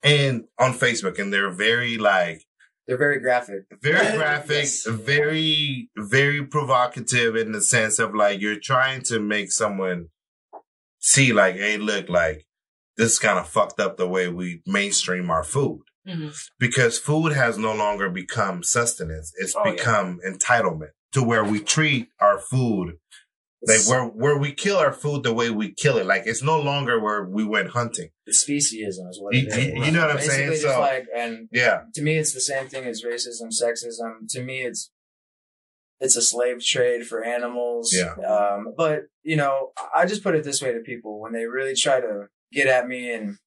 and 0.02 0.46
on 0.60 0.74
Facebook, 0.74 1.20
and 1.20 1.34
they're 1.34 1.52
very 1.52 1.98
like 1.98 2.44
they're 2.92 2.98
very 3.08 3.20
graphic. 3.20 3.62
very 3.82 4.18
graphic, 4.18 4.66
Yes. 4.66 4.86
very 4.86 5.90
very 5.98 6.46
provocative 6.46 7.36
in 7.38 7.54
the 7.54 7.62
sense 7.62 8.00
of 8.00 8.14
like 8.14 8.42
you're 8.42 8.60
trying 8.60 9.02
to 9.04 9.20
make 9.20 9.52
someone 9.52 10.08
see 11.00 11.32
like, 11.34 11.56
hey, 11.56 11.78
look, 11.78 12.10
like 12.10 12.46
this 12.98 13.14
is 13.14 13.20
kind 13.20 13.40
of 13.40 13.48
fucked 13.48 13.80
up 13.80 13.96
the 13.98 14.08
way 14.08 14.28
we 14.28 14.62
mainstream 14.66 15.30
our 15.30 15.44
food. 15.44 15.82
Mhm. 16.08 16.36
Because 16.60 17.00
food 17.00 17.32
has 17.32 17.58
no 17.58 17.74
longer 17.74 18.10
become 18.10 18.62
sustenance; 18.64 19.32
it's 19.38 19.56
Oh, 19.56 19.62
yeah. 19.66 19.72
become 19.72 20.20
entitlement 20.28 20.92
to 21.14 21.24
where 21.24 21.44
we 21.46 21.60
treat 21.62 22.10
our 22.20 22.40
food 22.40 22.98
like 23.64 23.88
where 23.88 24.06
where 24.06 24.38
we 24.38 24.54
kill 24.54 24.78
our 24.78 24.92
food 24.92 25.24
the 25.24 25.34
way 25.34 25.50
we 25.52 25.72
kill 25.74 25.98
it. 25.98 26.06
Like 26.06 26.24
it's 26.26 26.42
no 26.42 26.60
longer 26.60 27.00
where 27.00 27.24
we 27.24 27.44
went 27.44 27.70
hunting. 27.70 28.10
It's 28.26 28.44
speciesism 28.44 29.08
is 29.10 29.20
what 29.22 29.36
You- 29.36 29.42
it 29.42 29.48
is. 29.50 29.58
you- 29.58 29.84
you 29.86 29.92
know 29.92 30.02
what 30.08 30.12
I'm 30.16 30.20
saying? 30.20 30.50
Basically, 30.50 30.62
just 30.68 30.76
So- 30.76 30.80
like, 30.80 31.06
and 31.16 31.48
Yeah, 31.52 31.82
to 31.94 32.02
me, 32.02 32.18
it's 32.18 32.34
the 32.34 32.42
same 32.42 32.68
thing 32.68 32.86
as 32.86 33.04
racism, 33.04 33.50
sexism. 33.52 34.28
To 34.30 34.44
me, 34.44 34.64
it's 34.64 34.92
it's 36.00 36.16
a 36.16 36.22
slave 36.22 36.64
trade 36.66 37.06
for 37.06 37.24
animals. 37.24 37.94
Yeah. 37.96 38.14
Um, 38.26 38.74
but 38.76 39.04
you 39.22 39.36
know, 39.36 39.72
I 39.96 40.06
just 40.08 40.24
put 40.24 40.34
it 40.34 40.44
this 40.44 40.62
way 40.62 40.74
to 40.74 40.80
people 40.80 41.20
when 41.20 41.32
they 41.32 41.46
really 41.46 41.76
try 41.76 42.02
to 42.02 42.28
get 42.52 42.66
at 42.68 42.88
me, 42.88 43.14
and 43.14 43.38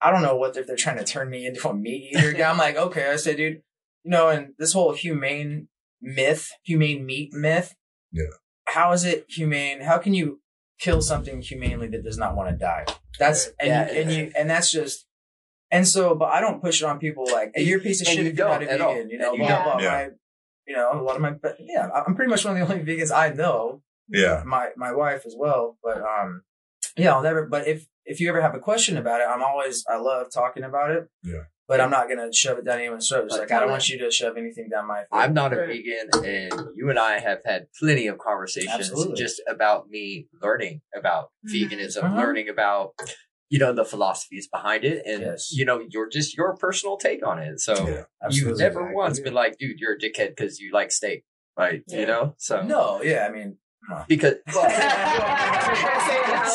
I 0.00 0.12
don't 0.12 0.22
know 0.22 0.36
what 0.36 0.56
if 0.56 0.66
they're 0.68 0.76
trying 0.76 0.98
to 0.98 1.04
turn 1.04 1.28
me 1.30 1.44
into 1.46 1.68
a 1.68 1.74
meat 1.74 2.12
eater 2.16 2.32
guy. 2.32 2.48
I'm 2.48 2.58
like, 2.58 2.76
okay, 2.76 3.10
I 3.10 3.16
say, 3.16 3.34
dude, 3.34 3.62
you 4.04 4.10
know, 4.12 4.28
and 4.28 4.54
this 4.58 4.72
whole 4.72 4.92
humane 4.94 5.68
myth, 6.00 6.50
humane 6.62 7.04
meat 7.04 7.32
myth. 7.32 7.74
Yeah. 8.12 8.26
How 8.74 8.92
is 8.92 9.04
it 9.04 9.26
humane? 9.28 9.80
How 9.82 9.98
can 9.98 10.14
you 10.14 10.40
kill 10.78 11.00
something 11.02 11.40
humanely 11.42 11.88
that 11.88 12.02
does 12.04 12.18
not 12.18 12.34
want 12.36 12.50
to 12.50 12.56
die? 12.56 12.84
That's 13.18 13.46
and 13.60 13.68
Yeah. 13.68 13.92
you, 13.92 14.00
and 14.00 14.12
you 14.12 14.32
and 14.38 14.50
that's 14.50 14.70
just 14.72 15.06
and 15.70 15.86
so, 15.88 16.14
but 16.14 16.26
I 16.36 16.40
don't 16.40 16.60
push 16.60 16.82
it 16.82 16.86
on 16.86 16.98
people 16.98 17.24
like, 17.32 17.52
hey, 17.54 17.62
you're 17.62 17.78
a 17.78 17.82
piece 17.82 18.00
of 18.02 18.06
And 18.08 18.16
shit 18.16 18.24
you 18.26 18.30
if 18.32 18.38
you're 18.38 18.48
not 18.48 18.62
a 18.62 18.66
don't 18.66 18.74
at 18.74 18.80
all. 18.80 18.94
vegan. 18.94 19.10
You 19.10 19.18
know, 19.18 19.30
And 19.30 19.38
you 19.38 19.46
blah, 19.46 19.64
don't. 19.64 19.64
blah, 19.78 19.80
Yeah. 19.82 19.90
My, 19.90 20.08
you 20.66 20.76
know, 20.76 20.90
a 20.92 21.02
lot 21.02 21.16
of 21.16 21.22
my, 21.22 21.30
but 21.32 21.56
yeah, 21.60 21.88
I'm 22.06 22.14
pretty 22.14 22.30
much 22.30 22.44
one 22.44 22.56
of 22.60 22.68
the 22.68 22.74
only 22.74 22.84
vegans 22.84 23.10
I 23.14 23.30
know. 23.30 23.82
yeah, 24.08 24.42
My 24.46 24.68
my 24.76 24.92
wife 24.92 25.22
as 25.26 25.34
well, 25.36 25.76
but 25.82 25.98
um, 26.02 26.42
yeah, 26.96 27.12
I'll 27.14 27.22
never. 27.22 27.46
But 27.46 27.66
if 27.66 27.86
if 28.04 28.20
you 28.20 28.28
ever 28.28 28.40
have 28.42 28.54
a 28.54 28.58
question 28.60 28.96
about 28.96 29.20
it, 29.22 29.26
I'm 29.32 29.42
always 29.42 29.84
I 29.88 29.96
love 29.96 30.26
talking 30.32 30.62
about 30.64 30.90
it. 30.92 31.08
Yeah. 31.24 31.44
But 31.72 31.80
I'm 31.80 31.90
not 31.90 32.06
gonna 32.08 32.30
shove 32.32 32.58
it 32.58 32.66
down 32.66 32.80
anyone's 32.80 33.08
throat. 33.08 33.24
It's 33.24 33.32
Like, 33.32 33.48
like 33.48 33.52
I 33.52 33.60
don't 33.60 33.70
want 33.70 33.88
you 33.88 33.98
to 34.00 34.10
shove 34.10 34.36
anything 34.36 34.68
down 34.70 34.86
my 34.86 35.04
throat. 35.04 35.06
I'm 35.22 35.32
not 35.32 35.54
a 35.54 35.56
vegan, 35.56 36.10
and 36.22 36.52
you 36.76 36.90
and 36.90 36.98
I 36.98 37.18
have 37.18 37.38
had 37.46 37.68
plenty 37.80 38.06
of 38.08 38.18
conversations 38.18 38.74
Absolutely. 38.90 39.16
just 39.16 39.40
about 39.48 39.88
me 39.88 40.28
learning 40.42 40.82
about 40.94 41.30
veganism, 41.50 42.04
Uh-huh. 42.04 42.16
learning 42.18 42.48
about 42.50 42.92
you 43.48 43.58
know 43.58 43.72
the 43.72 43.86
philosophies 43.86 44.48
behind 44.48 44.84
it, 44.84 45.02
and 45.06 45.22
Yes. 45.22 45.50
you 45.50 45.64
know 45.64 45.80
your 45.88 46.08
just 46.10 46.36
your 46.36 46.54
personal 46.56 46.98
take 46.98 47.26
on 47.26 47.38
it. 47.38 47.58
So 47.58 47.72
Yeah, 47.88 48.04
you've 48.28 48.58
never 48.58 48.80
Exactly. 48.80 48.94
once 48.94 49.20
been 49.20 49.32
like, 49.42 49.56
dude, 49.58 49.78
you're 49.80 49.94
a 49.94 49.98
dickhead 49.98 50.30
because 50.36 50.60
you 50.60 50.72
like 50.74 50.90
steak, 50.92 51.24
right? 51.58 51.82
Yeah. 51.86 52.00
You 52.00 52.06
know, 52.06 52.34
so 52.36 52.62
No, 52.62 53.00
yeah, 53.02 53.26
I 53.26 53.32
mean, 53.32 53.56
because 54.08 54.34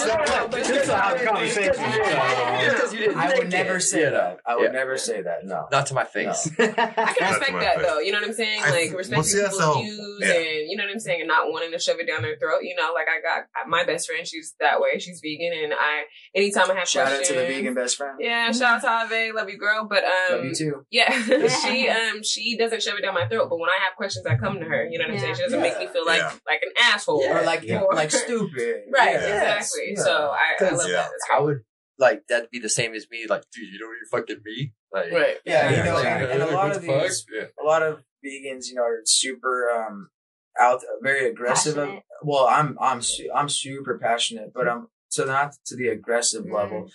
Just 0.06 0.86
to 0.90 0.95
have 0.95 1.22
conversation. 1.24 1.72
Because 1.74 2.94
you 2.94 2.99
didn't 2.99 3.18
I 3.18 3.34
would 3.38 3.49
never 3.49 3.80
say 3.80 4.10
that. 4.10 4.40
I 4.45 4.56
would 4.56 4.74
never 4.74 4.98
say 4.98 5.22
that. 5.22 5.45
No. 5.45 5.68
Not 5.72 5.88
to 5.88 5.94
my 5.94 6.03
face. 6.03 6.49
I 6.60 6.68
can 6.68 7.30
respect 7.30 7.60
that 7.60 7.80
though. 7.82 7.99
You 7.99 8.11
know 8.11 8.19
what 8.19 8.28
I'm 8.30 8.34
saying? 8.34 8.61
Like 8.61 8.90
well, 8.90 8.98
respecting 8.98 9.24
people's 9.41 9.78
views 9.78 10.22
and 10.24 10.69
you 10.69 10.76
know 10.78 10.84
what 10.86 10.91
I'm 10.94 10.99
saying, 10.99 11.22
and 11.22 11.28
not 11.28 11.52
wanting 11.52 11.72
to 11.72 11.80
shove 11.80 11.98
it 11.99 12.07
down 12.07 12.22
their 12.22 12.38
throat. 12.38 12.61
You 12.64 12.76
know, 12.76 12.91
like 12.94 13.07
I 13.07 13.22
got 13.22 13.45
my 13.68 13.84
best 13.86 14.07
friend. 14.07 14.26
She's 14.28 14.56
that 14.60 14.80
way. 14.82 14.99
She's 14.99 15.19
vegan, 15.24 15.52
and 15.64 15.74
I 15.74 16.03
anytime 16.36 16.69
I 16.72 16.76
have 16.76 16.88
Shout 16.88 17.11
out 17.11 17.24
to 17.24 17.34
the 17.34 17.41
vegan 17.41 17.74
best 17.74 17.98
friend. 17.98 18.18
Yeah, 18.19 18.52
shout 18.52 18.76
out 18.76 18.82
to 18.82 18.90
Ave, 18.90 19.32
love 19.34 19.49
you, 19.49 19.57
girl. 19.57 19.88
But 19.90 20.03
um, 20.03 20.38
Love 20.38 20.45
you 20.45 20.56
too. 20.56 20.86
yeah, 20.91 21.11
she 21.64 21.90
um 21.90 22.24
she 22.24 22.57
doesn't 22.57 22.82
shove 22.82 22.98
it 22.98 23.02
down 23.02 23.14
my 23.14 23.28
throat. 23.28 23.49
But 23.49 23.60
when 23.60 23.69
I 23.69 23.78
have 23.86 23.95
questions, 23.95 24.26
I 24.26 24.36
come 24.36 24.60
to 24.60 24.65
her. 24.65 24.86
You 24.90 24.99
know 24.99 25.06
what 25.06 25.14
I'm 25.14 25.19
saying? 25.19 25.36
She 25.36 25.41
doesn't 25.44 25.61
make 25.61 25.78
me 25.80 25.88
feel 25.88 26.06
like 26.06 26.22
like 26.45 26.61
an 26.64 26.72
asshole. 26.80 27.24
Or 27.24 27.41
like 27.44 27.64
Or- 27.69 27.94
like 27.94 28.11
stupid. 28.11 28.84
Right, 28.91 29.14
Yeah. 29.14 29.56
Exactly. 29.91 30.14
Yeah. 30.14 30.18
So 30.59 30.65
I, 30.65 30.69
I 30.69 30.76
love 30.77 30.89
yeah. 30.89 30.95
that. 30.95 31.09
I 31.35 31.39
would 31.41 31.57
like 31.99 32.23
that'd 32.30 32.49
be 32.51 32.59
the 32.59 32.69
same 32.69 32.93
as 32.93 33.07
me. 33.09 33.26
Like, 33.27 33.43
dude, 33.53 33.69
you 33.72 33.80
don't 33.80 33.93
eat 33.95 34.09
fucking 34.11 34.41
meat. 34.45 34.72
Like, 34.93 35.11
Right. 35.11 35.38
Yeah, 35.45 35.69
Yeah, 35.69 35.77
you 35.77 35.84
know, 35.84 35.97
exactly. 35.97 36.31
and 36.31 36.43
a 36.43 36.51
lot 36.55 36.76
of 36.76 36.81
these, 36.81 37.26
Yeah. 37.34 37.45
a 37.61 37.65
lot 37.65 37.81
of 37.84 37.95
vegans, 38.26 38.68
you 38.69 38.76
know, 38.76 38.84
are 38.84 39.01
super 39.05 39.69
um 39.72 40.09
out, 40.59 40.81
very 41.01 41.30
aggressive. 41.30 41.76
Passionate. 41.76 42.03
Well, 42.23 42.47
I'm 42.47 42.77
I'm 42.81 43.01
su- 43.01 43.31
I'm 43.35 43.49
super 43.49 43.97
passionate, 43.99 44.51
but 44.53 44.68
I'm 44.68 44.88
so 45.09 45.26
not 45.26 45.53
to 45.68 45.76
the 45.76 45.88
aggressive 45.89 46.45
Mm. 46.45 46.53
level. 46.53 46.89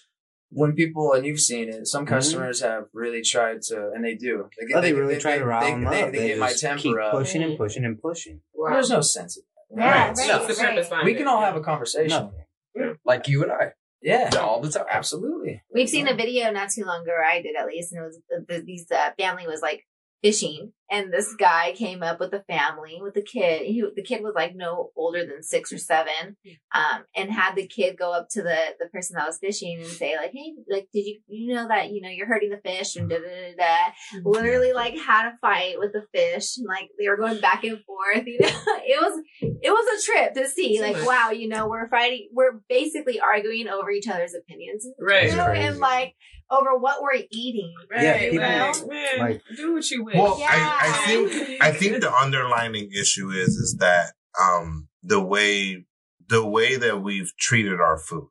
When 0.55 0.75
people 0.75 1.13
and 1.15 1.25
you've 1.25 1.41
seen 1.41 1.69
it, 1.71 1.87
some 1.87 2.05
Mhm. 2.05 2.09
customers 2.11 2.61
have 2.61 2.85
really 2.93 3.23
tried 3.23 3.63
to, 3.69 3.91
and 3.95 4.05
they 4.05 4.15
do. 4.15 4.49
They, 4.69 4.75
Oh, 4.75 4.81
they 4.83 4.93
really 4.93 5.19
try 5.19 5.39
to 5.39 5.45
rile 5.47 5.63
they, 5.63 5.71
them 5.71 5.85
they, 5.85 6.03
up. 6.03 6.13
They, 6.13 6.19
They 6.19 6.29
get 6.29 6.39
my 6.39 6.49
just 6.51 6.61
temper 6.61 6.83
keep 6.83 6.97
up. 6.99 7.13
pushing 7.13 7.43
and 7.43 7.57
pushing 7.57 7.85
and 7.87 8.01
pushing. 8.01 8.43
Wow. 8.53 8.75
There's 8.75 8.91
no 8.91 9.01
sense. 9.01 9.39
in 9.39 9.79
that. 9.79 9.85
Yeah, 9.85 9.91
Right. 9.91 10.09
right, 10.19 10.29
No, 10.29 10.45
it's 10.45 10.59
the 10.59 10.95
right. 10.95 11.05
We 11.07 11.15
can 11.15 11.27
all 11.27 11.41
have 11.41 11.57
a 11.57 11.63
conversation. 11.63 12.31
Nothing. 12.75 12.97
like 13.05 13.29
you 13.29 13.43
and 13.43 13.53
I, 13.53 13.73
Yeah, 14.03 14.31
all 14.41 14.61
the 14.61 14.71
time. 14.71 14.87
absolutely. 14.91 15.63
We've 15.73 15.89
seen 15.89 16.09
a 16.09 16.15
video 16.15 16.51
not 16.51 16.71
too 16.71 16.85
long 16.85 17.03
ago, 17.03 17.13
or 17.13 17.25
I 17.25 17.43
did 17.43 17.57
at 17.57 17.67
least, 17.67 17.93
and 17.93 18.03
it 18.03 18.05
was 18.07 18.19
the, 18.29 18.45
the, 18.49 18.63
these 18.63 18.91
uh, 18.91 19.11
family 19.19 19.47
was 19.47 19.63
like 19.63 19.87
fishing, 20.23 20.73
and 20.93 21.13
this 21.13 21.35
guy 21.35 21.73
came 21.75 22.03
up 22.03 22.21
with 22.21 22.31
the 22.31 22.45
family 22.49 22.99
with 23.03 23.15
the 23.15 23.23
kid. 23.23 23.63
He, 23.63 23.83
the 23.97 24.03
kid 24.03 24.23
was 24.23 24.35
like 24.37 24.55
no 24.55 24.91
older 24.95 25.25
than 25.27 25.43
six 25.43 25.73
or 25.73 25.79
seven, 25.79 26.37
um, 26.75 27.05
and 27.17 27.31
had 27.33 27.57
the 27.57 27.67
kid 27.67 27.97
go 27.99 28.13
up 28.13 28.29
to 28.33 28.43
the 28.43 28.57
the 28.79 28.87
person 28.93 29.17
that 29.17 29.27
was 29.27 29.39
fishing 29.39 29.79
and 29.81 29.87
say 29.89 30.17
like, 30.17 30.33
"Hey, 30.33 30.53
like, 30.71 30.89
did 30.93 31.07
you 31.07 31.21
you 31.27 31.55
know 31.55 31.67
that 31.67 31.91
you 31.91 32.01
know 32.03 32.11
you're 32.11 32.29
hurting 32.29 32.51
the 32.51 32.61
fish?" 32.65 32.95
And 32.97 33.09
da 33.09 33.17
da 33.17 33.23
da 33.23 33.57
da. 33.57 34.21
Literally, 34.25 34.73
like, 34.73 34.97
had 34.99 35.27
a 35.27 35.39
fight 35.41 35.79
with 35.79 35.93
the 35.93 36.05
fish, 36.15 36.59
and 36.59 36.67
like 36.69 36.91
they 36.99 37.09
were 37.09 37.17
going 37.17 37.41
back 37.41 37.65
and 37.65 37.79
forth. 37.85 38.27
You 38.27 38.39
know, 38.41 38.49
it 38.85 39.01
was 39.01 39.23
it 39.41 39.71
was 39.71 40.01
a 40.03 40.05
trip 40.05 40.35
to 40.35 40.47
see. 40.49 40.81
Like, 40.81 41.05
wow, 41.07 41.31
you 41.31 41.49
know, 41.49 41.69
we're 41.69 41.89
fighting. 41.89 42.29
We're 42.33 42.61
basically 42.69 43.19
arguing 43.21 43.69
over 43.69 43.91
each 43.91 44.09
other's 44.09 44.35
opinions 44.35 44.87
Right. 44.99 45.31
you 45.31 45.37
know, 45.37 45.47
Crazy. 45.47 45.67
and 45.67 45.79
like 45.79 46.15
over 46.51 46.77
what 46.77 47.01
we're 47.03 47.23
eating. 47.31 47.73
Right, 47.91 48.03
Yeah, 48.03 48.19
people- 48.19 48.39
like, 48.39 48.87
man, 48.89 49.19
like- 49.19 49.43
do 49.57 49.73
what 49.73 49.91
you 49.91 50.05
wish. 50.05 50.17
Well, 50.17 50.37
Yeah. 50.39 50.49
I, 50.51 50.82
I 50.89 51.07
think 51.07 51.63
I 51.63 51.73
think 51.81 52.01
the 52.01 52.13
underlining 52.13 52.91
issue 52.93 53.31
is 53.31 53.57
is 53.57 53.77
that 53.81 54.13
um 54.41 54.89
the 55.03 55.21
way 55.21 55.85
the 56.29 56.45
way 56.47 56.77
that 56.77 57.03
we've 57.03 57.33
treated 57.39 57.81
our 57.81 57.99
food, 57.99 58.29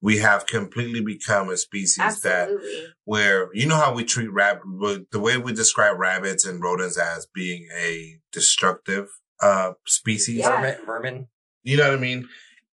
we 0.00 0.18
have 0.18 0.46
completely 0.46 1.00
become 1.00 1.48
a 1.48 1.56
species 1.56 2.20
that 2.22 2.48
where 3.04 3.48
you 3.54 3.66
know 3.66 3.76
how 3.76 3.94
we 3.94 4.04
treat 4.04 4.30
rabbit 4.32 4.62
the 5.12 5.20
way 5.20 5.36
we 5.38 5.52
describe 5.52 5.98
rabbits 5.98 6.44
and 6.44 6.62
rodents 6.62 6.98
as 6.98 7.26
being 7.34 7.68
a 7.78 8.18
destructive 8.32 9.06
uh 9.42 9.72
species. 9.86 10.38
Yeah. 10.38 10.50
Vermin, 10.56 10.76
vermin. 10.86 11.28
You 11.62 11.76
know 11.76 11.84
what 11.90 11.98
I 11.98 12.00
mean? 12.00 12.28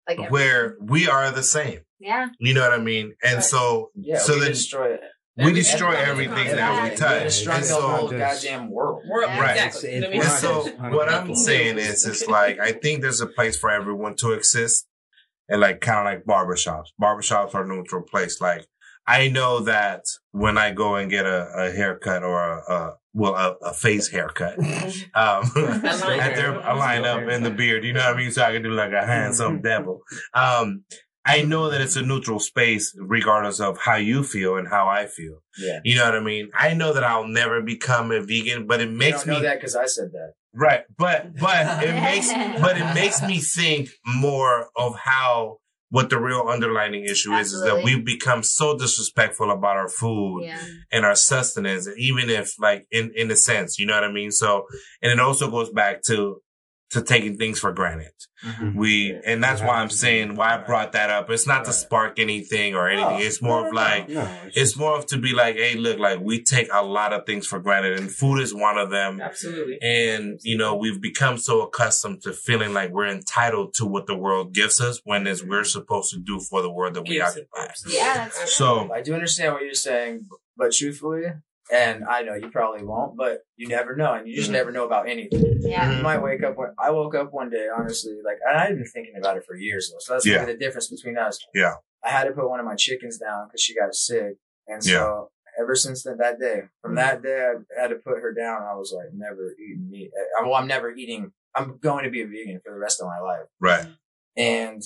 Like 0.07 0.31
Where 0.31 0.75
we 0.81 1.07
are 1.07 1.31
the 1.31 1.43
same. 1.43 1.81
yeah. 1.99 2.27
You 2.39 2.53
know 2.53 2.61
what 2.61 2.73
I 2.73 2.79
mean? 2.83 3.13
And 3.23 3.35
Right. 3.35 3.43
so 3.43 3.91
Yeah, 3.95 4.17
so 4.17 4.33
we 4.33 4.39
then 4.41 4.49
destroy 4.51 4.93
it. 4.93 5.01
We 5.45 5.53
destroy 5.53 5.91
everything 5.91 6.31
everything 6.37 6.55
that 6.57 6.83
we 6.91 6.95
touch. 6.97 7.17
We 7.19 7.23
destroy 7.25 7.53
And 7.55 7.63
the 7.63 7.67
so 7.67 7.81
whole 7.81 8.09
goddamn 8.09 8.69
world. 8.71 9.03
World, 9.07 9.29
Right. 9.39 9.55
exactly. 9.57 9.89
It's- 9.89 10.13
You 10.13 10.17
know 10.17 10.17
what 10.17 10.27
I 10.27 10.31
And 10.31 10.39
so 10.39 10.71
what 10.97 11.09
I'm 11.09 11.35
saying 11.35 11.77
is, 11.77 12.05
it's 12.05 12.27
like 12.27 12.59
I 12.59 12.71
think 12.71 13.01
there's 13.01 13.21
a 13.21 13.27
place 13.27 13.57
for 13.57 13.69
everyone 13.69 14.15
to 14.17 14.31
exist, 14.33 14.87
and 15.49 15.61
like 15.61 15.81
kind 15.81 15.99
of 15.99 16.05
like 16.05 16.25
barbershops. 16.25 16.87
Barbershops 17.01 17.53
are 17.55 17.63
a 17.63 17.67
neutral 17.67 18.01
place. 18.03 18.39
Like 18.41 18.65
I 19.07 19.29
know 19.29 19.59
that 19.61 20.03
when 20.31 20.57
I 20.57 20.71
go 20.71 20.95
and 20.95 21.09
get 21.09 21.25
a, 21.25 21.47
a 21.55 21.71
haircut 21.71 22.23
or 22.23 22.39
a, 22.39 22.73
a 22.73 22.93
well 23.13 23.35
a, 23.35 23.55
a 23.65 23.73
face 23.73 24.07
haircut, 24.09 24.57
um, 25.15 25.43
line 25.55 26.19
at 26.19 26.35
their 26.35 26.55
up. 26.57 26.77
line 26.77 27.03
up 27.03 27.27
in 27.27 27.43
the 27.43 27.49
beard, 27.51 27.83
you 27.83 27.93
know 27.93 27.99
what 28.05 28.15
I 28.15 28.17
mean, 28.17 28.31
so 28.31 28.43
I 28.43 28.53
can 28.53 28.61
do 28.63 28.69
like 28.71 28.93
a 28.93 29.05
handsome 29.05 29.61
devil. 29.61 30.01
Um, 30.33 30.83
I 31.25 31.43
know 31.43 31.69
that 31.69 31.81
it's 31.81 31.95
a 31.95 32.01
neutral 32.01 32.39
space, 32.39 32.95
regardless 32.99 33.59
of 33.59 33.77
how 33.77 33.95
you 33.97 34.23
feel 34.23 34.57
and 34.57 34.67
how 34.67 34.87
I 34.87 35.05
feel. 35.05 35.43
Yeah. 35.57 35.79
You 35.83 35.95
know 35.97 36.05
what 36.05 36.15
I 36.15 36.19
mean? 36.19 36.49
I 36.57 36.73
know 36.73 36.93
that 36.93 37.03
I'll 37.03 37.27
never 37.27 37.61
become 37.61 38.11
a 38.11 38.21
vegan, 38.21 38.65
but 38.65 38.81
it 38.81 38.89
You 38.89 38.95
makes 38.97 39.17
don't 39.23 39.27
know 39.27 39.39
me 39.39 39.45
that 39.45 39.57
because 39.59 39.75
I 39.75 39.85
said 39.85 40.11
that. 40.13 40.33
Right, 40.53 40.81
but 40.97 41.37
but 41.39 41.83
it 41.83 41.93
makes 42.01 42.29
but 42.61 42.77
it 42.77 42.93
makes 42.93 43.21
me 43.21 43.37
think 43.37 43.89
more 44.05 44.69
of 44.75 44.95
how 44.95 45.57
what 45.89 46.09
the 46.09 46.17
real 46.19 46.45
underlining 46.47 47.03
issue 47.03 47.33
is, 47.33 47.51
is 47.51 47.61
that 47.63 47.83
we've 47.83 48.05
become 48.05 48.41
so 48.43 48.77
disrespectful 48.77 49.51
about 49.51 49.75
our 49.75 49.89
food 49.89 50.43
Yeah. 50.45 50.57
and 50.89 51.05
our 51.05 51.15
sustenance, 51.15 51.85
even 51.97 52.29
if 52.29 52.53
like 52.59 52.87
in, 52.91 53.11
in 53.13 53.29
a 53.29 53.35
sense, 53.35 53.77
you 53.77 53.85
know 53.85 53.95
what 53.95 54.05
I 54.05 54.11
mean? 54.11 54.31
So, 54.31 54.65
and 55.01 55.11
it 55.11 55.19
also 55.19 55.51
goes 55.51 55.69
back 55.69 56.01
to, 56.03 56.41
to 56.91 57.01
taking 57.01 57.37
things 57.37 57.59
for 57.59 57.71
granted. 57.71 58.11
Mhm. 58.45 58.75
We, 58.75 59.17
and 59.25 59.41
that's 59.43 59.61
why 59.61 59.75
I'm 59.81 59.89
saying 59.89 60.35
why 60.35 60.55
I 60.55 60.57
brought 60.57 60.91
that 60.93 61.09
up. 61.09 61.29
It's 61.29 61.47
not 61.47 61.63
to 61.65 61.73
spark 61.73 62.19
anything 62.19 62.75
or 62.75 62.89
anything. 62.89 63.17
Oh, 63.17 63.17
it's 63.19 63.41
more 63.41 63.61
no, 63.61 63.67
of 63.67 63.73
like, 63.73 64.09
No, 64.09 64.27
it's 64.55 64.75
more 64.75 64.97
of 64.97 65.05
to 65.07 65.17
be 65.17 65.33
like, 65.33 65.55
hey, 65.55 65.75
look, 65.75 65.99
like 65.99 66.19
we 66.19 66.43
take 66.43 66.67
a 66.73 66.83
lot 66.83 67.13
of 67.13 67.25
things 67.25 67.47
for 67.47 67.59
granted 67.59 67.97
and 67.99 68.11
food 68.11 68.39
is 68.41 68.53
one 68.53 68.77
of 68.77 68.89
them. 68.89 69.21
Absolutely. 69.21 69.77
And, 69.81 70.39
you 70.43 70.57
know, 70.57 70.75
we've 70.75 70.99
become 71.01 71.37
so 71.37 71.61
accustomed 71.61 72.23
to 72.23 72.33
feeling 72.33 72.73
like 72.73 72.91
we're 72.91 73.07
entitled 73.07 73.73
to 73.75 73.85
what 73.85 74.07
the 74.07 74.17
world 74.17 74.53
gives 74.53 74.81
us 74.81 74.99
when 75.05 75.27
it's 75.27 75.43
we're 75.43 75.63
supposed 75.63 76.11
to 76.13 76.19
do 76.19 76.39
for 76.39 76.61
the 76.61 76.69
world 76.71 76.95
that 76.95 77.03
we 77.07 77.15
Gives 77.19 77.37
it. 77.37 77.47
occupy. 77.55 77.73
Yeah. 77.87 78.29
So, 78.47 78.91
I 78.91 79.01
do 79.01 79.13
understand 79.13 79.53
what 79.53 79.63
you're 79.63 79.73
saying, 79.75 80.27
but 80.57 80.73
truthfully, 80.73 81.23
and 81.71 82.03
I 82.05 82.21
know 82.23 82.33
you 82.35 82.49
probably 82.49 82.83
won't, 82.83 83.15
but 83.17 83.41
you 83.55 83.67
never 83.67 83.95
know, 83.95 84.13
and 84.13 84.27
you 84.27 84.35
just 84.35 84.49
Mhm. 84.49 84.53
never 84.53 84.71
know 84.71 84.85
about 84.85 85.07
anything. 85.09 85.57
yeah. 85.61 85.85
Mhm. 85.91 85.97
You 85.97 86.03
might 86.03 86.21
wake 86.21 86.43
up 86.43 86.57
when 86.57 86.73
I 86.77 86.89
woke 86.91 87.15
up 87.15 87.31
one 87.31 87.49
day, 87.49 87.67
honestly, 87.75 88.17
like 88.23 88.37
and 88.47 88.57
I've 88.57 88.75
been 88.75 88.85
thinking 88.85 89.15
about 89.17 89.37
it 89.37 89.45
for 89.45 89.55
years 89.55 89.89
though. 89.91 89.99
So 89.99 90.13
that's 90.13 90.25
Yeah. 90.25 90.39
maybe 90.39 90.53
the 90.53 90.59
difference 90.59 90.89
between 90.89 91.17
us. 91.17 91.39
Yeah. 91.53 91.75
I 92.03 92.09
had 92.09 92.25
to 92.25 92.31
put 92.33 92.49
one 92.49 92.59
of 92.59 92.65
my 92.65 92.75
chickens 92.75 93.17
down 93.17 93.47
because 93.47 93.61
she 93.61 93.75
got 93.75 93.93
sick, 93.95 94.37
and 94.67 94.83
so 94.83 95.31
ever 95.59 95.75
since 95.75 96.03
that, 96.03 96.17
that 96.17 96.39
day, 96.39 96.63
from 96.81 96.95
that 96.95 97.21
day, 97.21 97.53
I 97.77 97.81
had 97.81 97.89
to 97.89 97.97
put 97.97 98.19
her 98.21 98.33
down. 98.33 98.63
I 98.63 98.73
was 98.73 98.91
like, 98.95 99.13
never 99.13 99.53
eating 99.59 99.89
meat. 99.89 100.11
I, 100.37 100.41
well, 100.43 100.55
I'm 100.55 100.65
never 100.67 100.89
eating. 100.91 101.33
I'm 101.53 101.77
going 101.77 102.05
to 102.05 102.09
be 102.09 102.21
a 102.21 102.25
vegan 102.27 102.61
for 102.65 102.71
the 102.73 102.79
rest 102.79 103.01
of 103.01 103.07
my 103.07 103.19
life, 103.19 103.47
right. 103.59 103.85
and 104.37 104.81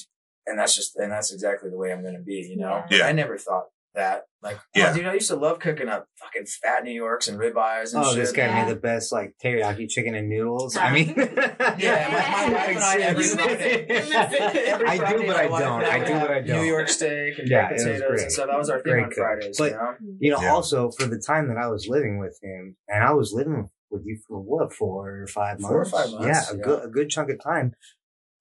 and 0.48 0.60
that's 0.60 0.76
just 0.76 0.95
and 0.98 1.12
that's 1.12 1.32
exactly 1.34 1.70
the 1.70 1.78
way 1.78 1.91
I'm 1.94 2.02
going 2.02 2.16
to 2.16 2.22
be. 2.22 2.36
You 2.49 2.57
know, 2.57 2.84
Yeah. 2.90 3.06
I 3.07 3.12
never 3.14 3.38
thought 3.38 3.66
that. 3.95 4.23
Like, 4.41 4.57
oh, 4.57 4.61
Yeah. 4.76 4.91
oh, 4.91 4.95
dude, 4.95 5.07
I 5.07 5.13
used 5.15 5.30
to 5.30 5.35
love 5.35 5.59
cooking 5.59 5.89
up 5.89 6.07
fucking 6.19 6.45
fat 6.45 6.84
New 6.84 6.91
Yorks 6.91 7.27
and 7.27 7.39
ribeyes 7.39 7.93
and 7.95 8.03
Oh, 8.05 8.09
shit. 8.09 8.17
this 8.17 8.31
guy 8.31 8.45
Yeah. 8.45 8.63
made 8.65 8.72
the 8.72 8.80
best 8.80 9.11
like 9.11 9.34
teriyaki 9.43 9.89
chicken 9.89 10.13
and 10.13 10.30
noodles. 10.30 10.77
I 10.77 10.91
mean, 10.93 11.13
Yeah, 11.17 12.09
my, 12.11 12.47
my 12.47 12.53
wife 12.53 12.69
and 12.69 12.80
I 12.80 12.95
every 13.01 13.23
You 13.23 13.35
miss 13.35 13.35
Friday. 13.35 13.73
it. 13.73 13.89
You 13.89 13.95
miss 13.95 14.34
it. 14.34 14.67
Every 14.67 14.88
I 14.88 14.97
do, 14.97 15.27
but 15.27 15.35
I 15.35 15.47
don't. 15.47 15.84
I 15.84 16.05
do, 16.05 16.13
would 16.13 16.22
but 16.22 16.31
I 16.31 16.41
don't. 16.41 16.61
New 16.61 16.63
York 16.67 16.89
steak 16.89 17.39
and 17.39 17.47
Yeah, 17.49 17.69
baked 17.69 17.81
it 17.81 17.84
potatoes 17.85 18.07
great. 18.09 18.22
and 18.22 18.31
stuff. 18.31 18.47
That 18.47 18.57
was 18.57 18.69
our 18.69 18.80
thing 18.81 18.91
Great 18.93 19.03
on 19.03 19.09
cook. 19.09 19.17
Fridays. 19.17 19.57
But- 19.57 19.72
you 19.72 19.77
know? 19.77 19.93
you 20.19 20.31
know, 20.31 20.41
Yeah. 20.41 20.53
also 20.53 20.91
for 20.91 21.07
the 21.07 21.19
time 21.26 21.47
that 21.47 21.57
I 21.57 21.67
was 21.67 21.88
living 21.88 22.19
with 22.19 22.38
him, 22.43 22.76
and 22.88 23.03
I 23.03 23.13
was 23.13 23.34
living 23.34 23.69
with 23.89 24.01
you 24.05 24.19
for 24.27 24.39
what 24.39 24.73
four 24.73 25.22
or 25.23 25.27
five 25.27 25.59
months? 25.59 25.67
Four 25.72 25.81
or 25.81 25.85
five 25.85 26.11
months, 26.11 26.51
Yeah, 26.51 26.55
a 26.55 26.61
good 26.61 26.84
a 26.85 26.88
good 26.88 27.09
chunk 27.09 27.30
of 27.31 27.41
time. 27.43 27.73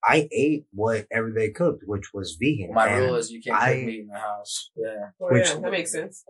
I 0.07 0.29
ate 0.33 0.67
what 0.73 1.07
everybody 1.11 1.51
cooked, 1.51 1.85
which 1.87 2.13
was 2.13 2.37
vegan. 2.41 2.75
My 2.75 2.89
and 2.89 3.05
rule 3.07 3.15
is 3.17 3.31
you 3.31 3.41
can't 3.41 3.61
I- 3.61 3.75
cook 3.75 3.85
meat 3.87 4.01
in 4.01 4.07
the 4.09 4.19
house. 4.19 4.71
Yeah. 4.77 5.11
Oh, 5.21 5.29
Which- 5.33 5.49
yeah, 5.49 5.61
that 5.61 5.71
makes 5.71 5.93
sense. 5.93 6.25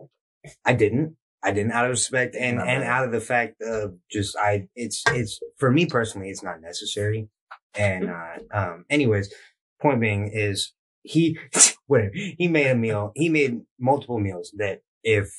I 0.65 0.73
didn't. 0.73 1.17
I 1.43 1.51
didn't 1.51 1.73
out 1.73 1.85
of 1.85 1.91
respect 1.91 2.35
and 2.35 2.59
and 2.59 2.83
out 2.83 3.05
of 3.05 3.11
the 3.11 3.21
fact 3.21 3.61
of 3.61 3.95
just 4.11 4.35
I 4.35 4.67
it's 4.75 5.03
it's 5.11 5.39
for 5.57 5.69
me 5.71 5.85
personally 5.85 6.29
it's 6.29 6.41
not 6.41 6.59
necessary. 6.59 7.29
And 7.77 8.09
uh 8.09 8.37
um 8.51 8.85
anyways, 8.89 9.31
point 9.79 10.01
being 10.01 10.31
is 10.33 10.73
he 11.03 11.37
whatever 11.85 12.11
he 12.13 12.47
made 12.47 12.67
a 12.67 12.75
meal 12.75 13.11
he 13.15 13.29
made 13.29 13.61
multiple 13.79 14.19
meals 14.19 14.53
that 14.57 14.81
if 15.03 15.29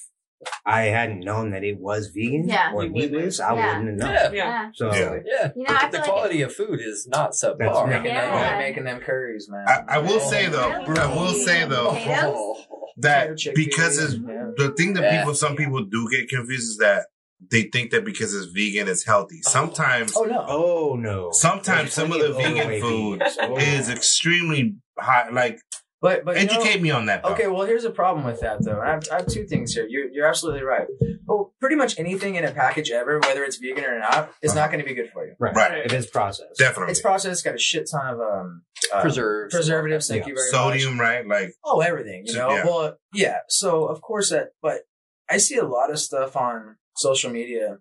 I 0.64 0.82
hadn't 0.82 1.20
known 1.20 1.50
that 1.52 1.64
it 1.64 1.78
was 1.80 2.08
vegan 2.14 2.48
Yeah. 2.48 2.72
or 2.74 2.84
You 2.84 2.92
wouldn't. 2.92 3.12
meatless, 3.12 3.40
I 3.40 3.54
Yeah. 3.54 3.78
wouldn't 3.78 4.00
have 4.02 4.10
known. 4.10 4.34
Yeah. 4.34 4.44
Yeah. 4.44 4.70
So 4.74 4.92
Yeah. 4.94 5.16
Yeah. 5.24 5.50
You 5.56 5.62
know, 5.64 5.74
I 5.74 5.86
the 5.86 5.90
feel 5.92 6.00
like 6.00 6.04
quality 6.10 6.42
of 6.42 6.54
food 6.54 6.80
is 6.80 7.06
not 7.10 7.26
That's 7.32 7.44
subpar. 7.44 7.58
right. 7.84 7.88
Making, 8.02 8.14
them, 8.14 8.58
making 8.58 8.84
them 8.84 9.00
curries, 9.00 9.48
man. 9.50 9.64
I, 9.66 9.96
I 9.96 9.98
will 9.98 10.20
oh. 10.20 10.30
say 10.30 10.46
though, 10.48 10.84
Really? 10.86 11.00
I 11.00 11.06
will 11.14 11.32
say 11.34 11.64
though 11.66 11.90
Potatoes? 11.92 12.66
that 12.98 13.28
because 13.54 13.98
it's 13.98 14.14
yeah. 14.14 14.50
the 14.56 14.72
thing 14.76 14.94
that 14.94 15.04
Yeah. 15.04 15.18
people, 15.20 15.34
some 15.34 15.56
people 15.56 15.84
do 15.84 16.08
get 16.10 16.28
confused 16.28 16.70
is 16.72 16.76
that 16.78 17.06
they 17.50 17.62
think 17.64 17.90
that 17.90 18.04
because 18.04 18.34
it's 18.34 18.46
vegan, 18.52 18.88
it's 18.88 19.04
healthy. 19.04 19.40
Oh. 19.46 19.50
Sometimes, 19.50 20.12
Oh 20.16 20.24
no. 20.24 20.44
Oh 20.48 20.96
no. 20.98 21.28
sometimes 21.32 21.92
some 21.92 22.10
of 22.12 22.20
the 22.20 22.32
vegan 22.32 22.60
overweight 22.60 22.82
food. 22.82 23.22
Oh. 23.40 23.56
is 23.58 23.88
extremely 23.90 24.74
high. 24.98 25.28
Like, 25.30 25.60
But 26.02 26.24
but 26.24 26.38
you 26.38 26.46
know- 26.46 26.54
educate 26.60 26.82
me 26.82 26.90
on 26.90 27.06
that. 27.06 27.22
Though. 27.22 27.30
Okay, 27.30 27.46
well, 27.48 27.66
here's 27.66 27.84
a 27.84 27.90
problem 27.90 28.24
with 28.26 28.40
that, 28.40 28.62
though. 28.62 28.80
I 28.80 28.90
have, 28.90 29.04
I 29.10 29.16
have 29.16 29.26
two 29.26 29.44
things 29.46 29.72
here. 29.72 29.86
You're, 29.88 30.08
you're 30.10 30.26
absolutely 30.26 30.62
right. 30.62 30.86
Well, 31.26 31.54
pretty 31.58 31.74
much 31.76 31.98
anything 31.98 32.34
in 32.34 32.44
a 32.44 32.52
package 32.52 32.90
ever, 32.90 33.18
whether 33.20 33.42
it's 33.44 33.56
vegan 33.56 33.84
or 33.84 33.98
not, 33.98 34.30
is 34.42 34.54
not 34.54 34.70
going 34.70 34.82
to 34.84 34.88
be 34.88 34.94
good 34.94 35.10
for 35.10 35.26
you. 35.26 35.34
Right. 35.38 35.54
Right. 35.56 35.78
It 35.86 35.92
is 35.92 36.06
processed. 36.06 36.58
definitely. 36.58 36.92
It's 36.92 37.00
processed, 37.00 37.44
got 37.44 37.54
a 37.54 37.58
shit 37.58 37.88
ton 37.90 38.14
of 38.14 38.20
um, 38.20 38.62
uh, 38.94 39.00
Preserves. 39.00 39.54
preservatives. 39.54 40.06
Thank 40.08 40.24
Yeah. 40.24 40.28
you 40.28 40.34
very 40.34 40.50
much. 40.52 40.80
Sodium, 40.80 41.00
right? 41.00 41.26
Like, 41.26 41.54
Oh, 41.64 41.80
everything. 41.80 42.24
You 42.26 42.34
know. 42.34 42.50
Yeah. 42.50 42.64
Well, 42.66 42.96
yeah. 43.14 43.38
So 43.48 43.86
of 43.86 44.00
course 44.02 44.30
that, 44.30 44.48
but 44.62 44.82
I 45.30 45.38
see 45.38 45.56
a 45.56 45.64
lot 45.64 45.90
of 45.90 45.98
stuff 45.98 46.36
on 46.36 46.76
social 46.94 47.30
media, 47.30 47.78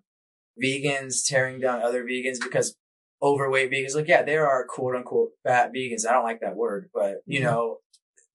vegans 0.62 1.16
tearing 1.26 1.60
down 1.60 1.82
other 1.82 2.02
vegans 2.04 2.38
because 2.42 2.76
overweight 3.22 3.70
vegans. 3.70 3.94
Like, 3.94 4.08
yeah, 4.08 4.22
there 4.22 4.48
are 4.48 4.64
quote 4.66 4.96
unquote 4.96 5.30
fat 5.44 5.70
vegans. 5.74 6.06
I 6.08 6.12
don't 6.12 6.24
like 6.24 6.40
that 6.40 6.56
word, 6.56 6.88
but 6.94 7.16
you 7.26 7.40
know, 7.42 7.78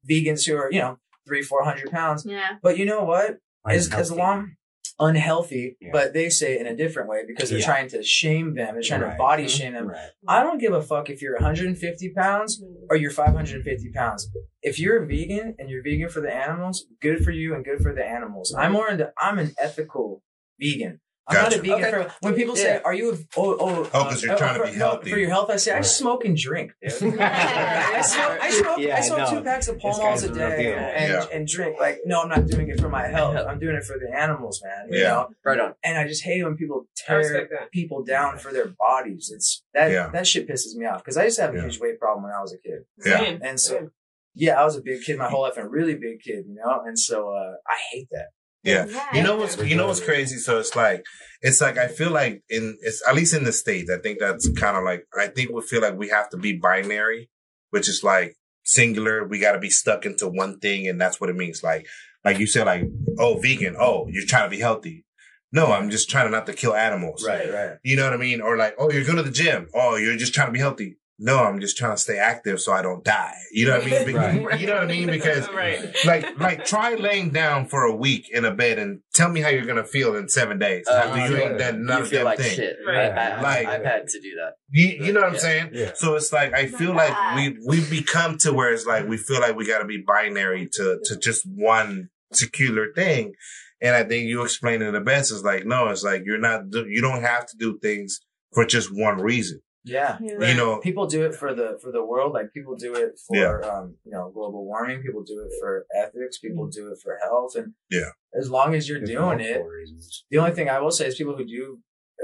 vegans 0.09 0.45
who 0.47 0.55
are 0.55 0.71
you 0.71 0.79
know 0.79 0.97
three, 1.27 1.41
four 1.41 1.63
hundred 1.63 1.91
pounds. 1.91 2.25
Yeah. 2.25 2.57
But 2.61 2.77
you 2.77 2.85
know 2.85 3.03
what? 3.03 3.37
As, 3.67 3.93
as 3.93 4.11
long 4.11 4.55
unhealthy, 4.99 5.77
Yeah. 5.81 5.89
but 5.91 6.13
they 6.13 6.29
say 6.29 6.55
it 6.55 6.61
in 6.61 6.67
a 6.67 6.75
different 6.75 7.09
way 7.09 7.23
because 7.27 7.49
they're 7.49 7.59
Yeah. 7.59 7.65
trying 7.65 7.89
to 7.89 8.03
shame 8.03 8.53
them. 8.53 8.75
They're 8.75 8.83
trying 8.83 9.01
Right. 9.01 9.11
to 9.13 9.17
body 9.17 9.43
mm-hmm. 9.45 9.57
shame 9.57 9.73
them. 9.73 9.87
Right. 9.87 10.09
I 10.27 10.43
don't 10.43 10.59
give 10.59 10.73
a 10.73 10.81
fuck 10.81 11.09
if 11.09 11.21
you're 11.21 11.35
150 11.35 12.09
pounds 12.13 12.63
or 12.89 12.95
you're 12.95 13.11
550 13.11 13.91
pounds. 13.91 14.29
If 14.61 14.79
you're 14.79 15.03
a 15.03 15.05
vegan 15.07 15.55
and 15.57 15.69
you're 15.69 15.83
vegan 15.83 16.09
for 16.09 16.21
the 16.21 16.33
animals, 16.33 16.85
good 17.01 17.23
for 17.23 17.31
you 17.31 17.55
and 17.55 17.65
good 17.65 17.81
for 17.81 17.93
the 17.93 18.05
animals. 18.05 18.53
I'm 18.55 18.73
more 18.73 18.89
into, 18.89 19.11
I'm 19.17 19.39
an 19.39 19.53
ethical 19.57 20.23
vegan. 20.59 21.01
I'm 21.27 21.35
not 21.35 21.43
Gotcha. 21.51 21.59
a 21.59 21.61
vegan 21.61 21.73
Okay. 21.85 21.91
for, 21.91 22.13
when 22.21 22.33
people 22.33 22.55
say, 22.55 22.75
Yeah. 22.75 22.81
are 22.83 22.93
you, 22.93 23.11
a, 23.13 23.15
oh, 23.37 23.57
oh, 23.59 23.89
Oh, 23.93 24.03
'cause 24.05 24.23
you're 24.23 24.33
uh, 24.33 24.37
trying 24.37 24.55
to 24.59 24.65
for, 24.65 24.71
be 24.71 24.77
no, 24.79 24.89
healthy. 24.89 25.11
for 25.11 25.17
your 25.17 25.29
health, 25.29 25.49
I 25.51 25.55
say, 25.57 25.71
I 25.71 25.81
smoke 25.81 26.25
and 26.25 26.35
drink, 26.35 26.71
dude. 26.81 26.91
I 27.19 28.01
smoke, 28.01 28.39
I 28.41 28.49
smoke, 28.49 28.79
Yeah, 28.79 28.97
I 28.97 29.01
smoke 29.01 29.17
no. 29.19 29.29
two 29.29 29.41
packs 29.43 29.67
of 29.67 29.79
Pall 29.79 29.97
Malls 29.99 30.23
a 30.23 30.31
a 30.31 30.33
day 30.33 30.73
and, 30.73 31.13
Yeah. 31.13 31.25
and 31.31 31.47
drink. 31.47 31.79
Like, 31.79 31.99
no, 32.05 32.21
I'm 32.23 32.29
not 32.29 32.47
doing 32.47 32.69
it 32.69 32.79
for 32.81 32.89
my 32.89 33.07
health. 33.07 33.35
I'm 33.37 33.59
doing 33.59 33.75
it 33.75 33.83
for 33.83 33.97
the 33.99 34.11
animals, 34.17 34.61
man. 34.63 34.87
You 34.91 34.99
Yeah. 34.99 35.07
know? 35.09 35.29
Right 35.45 35.59
on. 35.59 35.75
And 35.83 35.97
I 35.97 36.07
just 36.07 36.23
hate 36.23 36.43
when 36.43 36.57
people 36.57 36.87
tear 36.97 37.19
respect 37.19 37.53
people 37.71 38.03
down 38.03 38.37
for 38.39 38.51
their 38.51 38.67
bodies. 38.67 39.31
It's 39.33 39.63
that 39.73 39.91
Yeah. 39.91 40.09
that 40.13 40.25
shit 40.27 40.47
pisses 40.49 40.75
me 40.75 40.85
off 40.87 41.03
because 41.03 41.17
I 41.17 41.25
used 41.25 41.35
to 41.37 41.43
have 41.43 41.53
a 41.53 41.57
Yeah. 41.57 41.63
huge 41.63 41.79
weight 41.79 41.99
problem 41.99 42.23
when 42.23 42.33
I 42.33 42.41
was 42.41 42.51
a 42.53 42.57
kid, 42.57 42.85
Yeah. 43.05 43.19
Same. 43.19 43.39
and 43.43 43.59
so 43.59 43.89
yeah, 44.33 44.59
I 44.59 44.63
was 44.63 44.75
a 44.77 44.81
big 44.81 45.01
kid 45.03 45.17
my 45.17 45.29
whole 45.29 45.41
life 45.43 45.57
and 45.57 45.67
a 45.67 45.69
really 45.69 45.93
big 45.95 46.21
kid, 46.21 46.45
you 46.47 46.55
know. 46.55 46.81
And 46.85 46.97
so 46.97 47.29
uh, 47.29 47.53
I 47.67 47.75
hate 47.91 48.07
that. 48.11 48.29
Yeah. 48.63 48.85
You 49.13 49.23
know 49.23 49.37
what's 49.37 49.57
you 49.57 49.75
know 49.75 49.87
what's 49.87 49.99
crazy? 49.99 50.37
So 50.37 50.59
it's 50.59 50.75
like 50.75 51.03
it's 51.41 51.61
like 51.61 51.77
I 51.77 51.87
feel 51.87 52.11
like 52.11 52.43
in 52.49 52.77
it's 52.81 53.01
at 53.07 53.15
least 53.15 53.33
in 53.33 53.43
the 53.43 53.51
states, 53.51 53.89
I 53.89 53.99
think 53.99 54.19
that's 54.19 54.49
kind 54.51 54.77
of 54.77 54.83
like 54.83 55.05
I 55.17 55.27
think 55.27 55.51
we 55.51 55.61
feel 55.61 55.81
like 55.81 55.97
we 55.97 56.09
have 56.09 56.29
to 56.29 56.37
be 56.37 56.57
binary, 56.57 57.29
which 57.71 57.89
is 57.89 58.03
like 58.03 58.35
singular. 58.63 59.27
We 59.27 59.39
got 59.39 59.53
to 59.53 59.59
be 59.59 59.69
stuck 59.69 60.05
into 60.05 60.27
one 60.27 60.59
thing, 60.59 60.87
and 60.87 61.01
that's 61.01 61.19
what 61.19 61.29
it 61.29 61.35
means. 61.35 61.63
Like 61.63 61.87
like 62.23 62.39
you 62.39 62.47
said, 62.47 62.67
like 62.67 62.83
oh 63.19 63.39
vegan, 63.39 63.75
oh 63.79 64.07
you're 64.09 64.27
trying 64.27 64.49
to 64.49 64.55
be 64.55 64.61
healthy. 64.61 65.05
No, 65.53 65.73
I'm 65.73 65.89
just 65.89 66.09
trying 66.09 66.31
not 66.31 66.45
to 66.45 66.53
kill 66.53 66.73
animals. 66.73 67.25
Right, 67.27 67.51
right. 67.51 67.77
You 67.83 67.97
know 67.97 68.05
what 68.05 68.13
I 68.13 68.17
mean? 68.17 68.41
Or 68.41 68.57
like 68.57 68.75
oh 68.77 68.91
you're 68.91 69.03
going 69.03 69.17
to 69.17 69.23
the 69.23 69.31
gym. 69.31 69.67
Oh 69.73 69.95
you're 69.95 70.17
just 70.17 70.33
trying 70.33 70.47
to 70.47 70.53
be 70.53 70.59
healthy. 70.59 70.97
No, 71.23 71.37
I'm 71.37 71.59
just 71.61 71.77
trying 71.77 71.95
to 71.95 72.01
stay 72.01 72.17
active 72.17 72.59
so 72.59 72.73
I 72.73 72.81
don't 72.81 73.03
die. 73.03 73.35
You 73.51 73.67
know 73.67 73.77
what 73.77 73.85
I 73.87 73.89
mean? 73.91 74.05
Be- 74.07 74.13
Right. 74.43 74.59
You 74.59 74.65
know 74.67 74.73
what 74.73 74.83
I 74.83 74.87
mean? 74.87 75.07
Because 75.17 75.47
right. 75.49 75.79
like 76.03 76.39
like 76.39 76.65
try 76.65 76.95
laying 76.95 77.29
down 77.29 77.67
for 77.67 77.83
a 77.83 77.95
week 77.95 78.27
in 78.31 78.43
a 78.43 78.51
bed 78.53 78.79
and 78.79 79.01
tell 79.13 79.29
me 79.29 79.39
how 79.41 79.49
you're 79.49 79.65
gonna 79.65 79.83
feel 79.85 80.15
in 80.15 80.27
seven 80.29 80.57
days 80.57 80.85
Uh, 80.89 80.93
after 80.95 81.27
you 81.29 81.37
ain't 81.43 81.59
done 81.59 81.85
none 81.85 81.97
you 81.99 82.03
of 82.05 82.09
feel 82.09 82.25
like 82.25 82.39
things. 82.39 82.55
shit. 82.55 82.75
Right. 82.87 83.11
I, 83.11 83.27
I, 83.37 83.41
Like- 83.41 83.67
I've 83.67 83.85
had 83.85 84.07
to 84.07 84.19
do 84.19 84.31
that. 84.41 84.53
You, 84.71 84.87
you 85.05 85.13
know 85.13 85.19
what 85.21 85.27
I'm 85.29 85.33
Yeah. 85.35 85.39
saying? 85.39 85.69
Yeah. 85.73 85.91
So 85.95 86.15
it's 86.15 86.33
like 86.33 86.53
I 86.53 86.65
feel 86.67 86.93
like 86.93 87.15
we 87.35 87.57
we 87.67 87.77
become 87.89 88.37
to 88.39 88.51
where 88.51 88.73
it's 88.73 88.87
like 88.87 89.07
we 89.07 89.17
feel 89.17 89.39
like 89.41 89.55
we 89.55 89.67
got 89.67 89.79
to 89.79 89.85
be 89.85 90.03
binary 90.05 90.67
to 90.73 90.99
to 91.05 91.17
just 91.17 91.43
one 91.45 92.09
secular 92.33 92.87
thing, 92.95 93.33
and 93.81 93.93
I 93.95 94.03
think 94.03 94.25
you 94.25 94.41
explained 94.43 94.81
it 94.83 94.91
the 94.93 95.01
best. 95.01 95.31
Is 95.31 95.43
like 95.43 95.65
no, 95.65 95.89
it's 95.89 96.03
like 96.03 96.23
you're 96.25 96.39
not 96.39 96.61
you 96.73 97.01
don't 97.01 97.21
have 97.21 97.45
to 97.47 97.55
do 97.59 97.77
things 97.79 98.21
for 98.53 98.65
just 98.65 98.89
one 98.91 99.17
reason. 99.21 99.59
Yeah. 99.83 100.17
You 100.21 100.37
know, 100.37 100.79
People 100.79 101.07
do 101.07 101.25
it 101.25 101.33
for 101.33 101.53
the 101.55 101.79
for 101.81 101.91
the 101.91 102.03
world. 102.05 102.33
Like 102.33 102.53
people 102.53 102.75
do 102.75 102.93
it 102.93 103.19
for 103.27 103.63
um, 103.65 103.95
you 104.05 104.11
know 104.11 104.29
global 104.33 104.63
warming. 104.65 105.01
People 105.01 105.23
do 105.23 105.39
it 105.45 105.51
for 105.59 105.85
ethics. 105.95 106.37
People 106.37 106.67
do 106.67 106.91
it 106.91 106.99
for 107.03 107.17
health. 107.23 107.55
And 107.55 107.73
Yeah. 107.89 108.11
as 108.39 108.49
long 108.49 108.75
as 108.75 108.87
you're 108.87 108.99
There's 108.99 109.09
doing 109.11 109.39
it, 109.39 109.63
reasons. 109.65 110.25
the 110.29 110.37
only 110.37 110.51
thing 110.51 110.69
I 110.69 110.79
will 110.79 110.91
say 110.91 111.07
is 111.07 111.15
people 111.15 111.35
who 111.35 111.45
do 111.45 111.79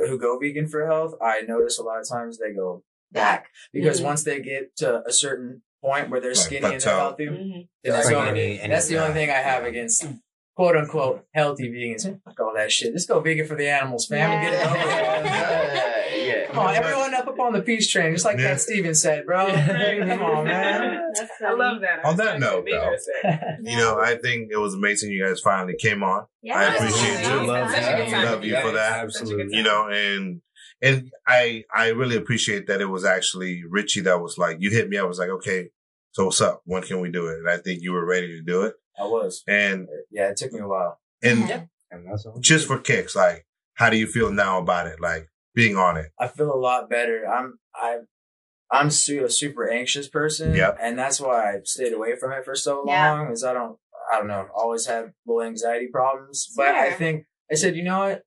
who 0.08 0.20
go 0.20 0.38
vegan 0.38 0.68
for 0.68 0.86
health. 0.86 1.16
I 1.22 1.42
notice 1.42 1.80
a 1.80 1.84
lot 1.84 2.00
of 2.00 2.08
times 2.08 2.38
they 2.38 2.54
go 2.54 2.84
back 3.12 3.50
because 3.74 4.02
Mhm. 4.02 4.06
once 4.06 4.24
they 4.24 4.40
get 4.42 4.76
to 4.78 5.02
a 5.08 5.12
certain 5.12 5.64
point 5.82 6.10
where 6.12 6.20
they're 6.22 6.32
Like 6.32 6.38
skinny 6.46 6.66
and 6.66 6.74
they're 6.74 6.80
plateau. 6.80 6.98
healthy, 7.00 7.26
Mhm. 7.26 7.68
then 7.84 7.94
Like 7.94 8.02
it's 8.04 8.12
over. 8.12 8.26
any- 8.28 8.60
any- 8.60 8.74
That's 8.74 8.88
the 8.88 8.98
only 9.00 9.14
thing 9.14 9.30
I 9.32 9.42
have 9.52 9.64
against 9.64 10.06
quote 10.56 10.76
unquote 10.76 11.26
healthy 11.34 11.70
vegans. 11.72 12.04
Fuck 12.24 12.40
all 12.40 12.54
that 12.56 12.72
shit. 12.72 12.94
Just 12.94 13.08
go 13.08 13.20
vegan 13.20 13.48
for 13.48 13.56
the 13.56 13.68
animals, 13.68 14.06
fam, 14.08 14.30
and 14.32 14.42
get 14.44 14.54
it 14.54 14.66
over 14.66 14.74
with. 14.76 14.86
yeah. 14.86 15.27
Come 16.58 16.68
on, 16.68 16.76
everyone 16.76 17.14
up 17.14 17.28
up 17.28 17.40
on 17.40 17.54
the 17.54 17.62
peace 17.62 17.90
train, 17.90 18.14
just 18.14 18.26
like 18.26 18.38
Yeah. 18.38 18.50
that 18.50 18.62
Steven 18.62 18.96
said, 18.96 19.26
bro. 19.26 19.46
Come 19.48 20.22
on, 20.24 20.44
man. 20.46 21.04
I 21.46 21.54
love 21.54 21.82
that. 21.82 22.04
On 22.06 22.16
that 22.18 22.40
note, 22.40 22.66
though. 22.70 22.96
You 23.62 23.78
know, 23.78 24.00
I 24.00 24.16
think 24.18 24.50
it 24.52 24.58
was 24.58 24.74
amazing 24.74 25.12
you 25.12 25.24
guys 25.26 25.40
finally 25.40 25.76
came 25.80 26.04
on. 26.04 26.26
Yeah. 26.42 26.58
I 26.58 26.76
appreciate 26.76 27.18
Absolutely. 27.20 27.46
you. 27.46 27.52
Love 27.52 27.70
Such 27.70 27.78
a 27.80 27.82
that. 27.82 27.98
good 27.98 28.12
time 28.12 28.26
Love 28.26 28.44
you 28.46 28.62
for 28.62 28.72
that. 28.72 29.12
Such 29.12 29.22
a 29.22 29.26
good 29.26 29.40
Absolutely. 29.42 29.58
You 29.58 29.64
know, 29.64 29.88
and 29.90 30.42
and 30.82 31.12
I 31.26 31.64
I 31.74 31.88
really 31.90 32.16
appreciate 32.16 32.68
that 32.68 32.82
it 32.82 32.86
was 32.86 33.04
actually 33.06 33.64
Richie 33.70 34.02
that 34.02 34.22
was 34.22 34.38
like, 34.38 34.58
you 34.60 34.70
hit 34.70 34.90
me. 34.90 34.98
I 34.98 35.04
was 35.04 35.20
like, 35.20 35.30
okay, 35.30 35.70
so 36.12 36.26
what's 36.26 36.42
up? 36.42 36.62
When 36.66 36.82
can 36.84 37.00
we 37.02 37.10
do 37.10 37.28
it? 37.28 37.40
And 37.40 37.50
I 37.50 37.58
think 37.58 37.82
you 37.82 37.94
were 37.94 38.06
ready 38.06 38.28
to 38.38 38.42
do 38.42 38.64
it. 38.64 38.74
I 39.00 39.04
was. 39.04 39.44
And 39.48 39.88
Yeah, 40.12 40.30
it 40.30 40.38
took 40.38 40.52
me 40.52 40.60
a 40.60 40.68
while. 40.68 41.00
and 41.24 41.68
And 41.92 42.06
that's 42.06 42.26
just 42.42 42.68
for 42.68 42.78
kicks, 42.80 43.16
like, 43.16 43.46
how 43.76 43.90
do 43.90 43.98
you 43.98 44.08
feel 44.08 44.32
now 44.32 44.60
about 44.60 44.88
it? 44.88 45.00
Like 45.00 45.30
being 45.58 45.76
on 45.76 45.98
it. 45.98 46.12
I 46.20 46.28
feel 46.28 46.54
a 46.54 46.56
lot 46.70 46.90
better. 46.90 47.26
I'm 47.28 47.60
I 47.76 47.98
I'm 48.72 48.90
su- 48.92 49.26
a 49.26 49.30
super 49.30 49.70
anxious 49.70 50.08
person. 50.08 50.54
Yep. 50.54 50.78
And 50.82 50.98
that's 51.00 51.20
why 51.20 51.52
I 51.54 51.60
stayed 51.64 51.94
away 51.94 52.16
from 52.20 52.32
it 52.34 52.46
for 52.46 52.56
so 52.56 52.84
Yeah. 52.88 53.12
long, 53.12 53.32
is 53.32 53.44
I 53.44 53.54
don't 53.54 53.78
I 54.12 54.18
don't 54.20 54.28
know, 54.28 54.48
always 54.56 54.86
have 54.86 55.12
little 55.26 55.42
anxiety 55.42 55.88
problems. 55.92 56.48
But 56.56 56.76
I 56.76 56.92
think 56.94 57.26
I 57.52 57.56
said, 57.56 57.76
you 57.76 57.84
know 57.84 58.00
what? 58.00 58.22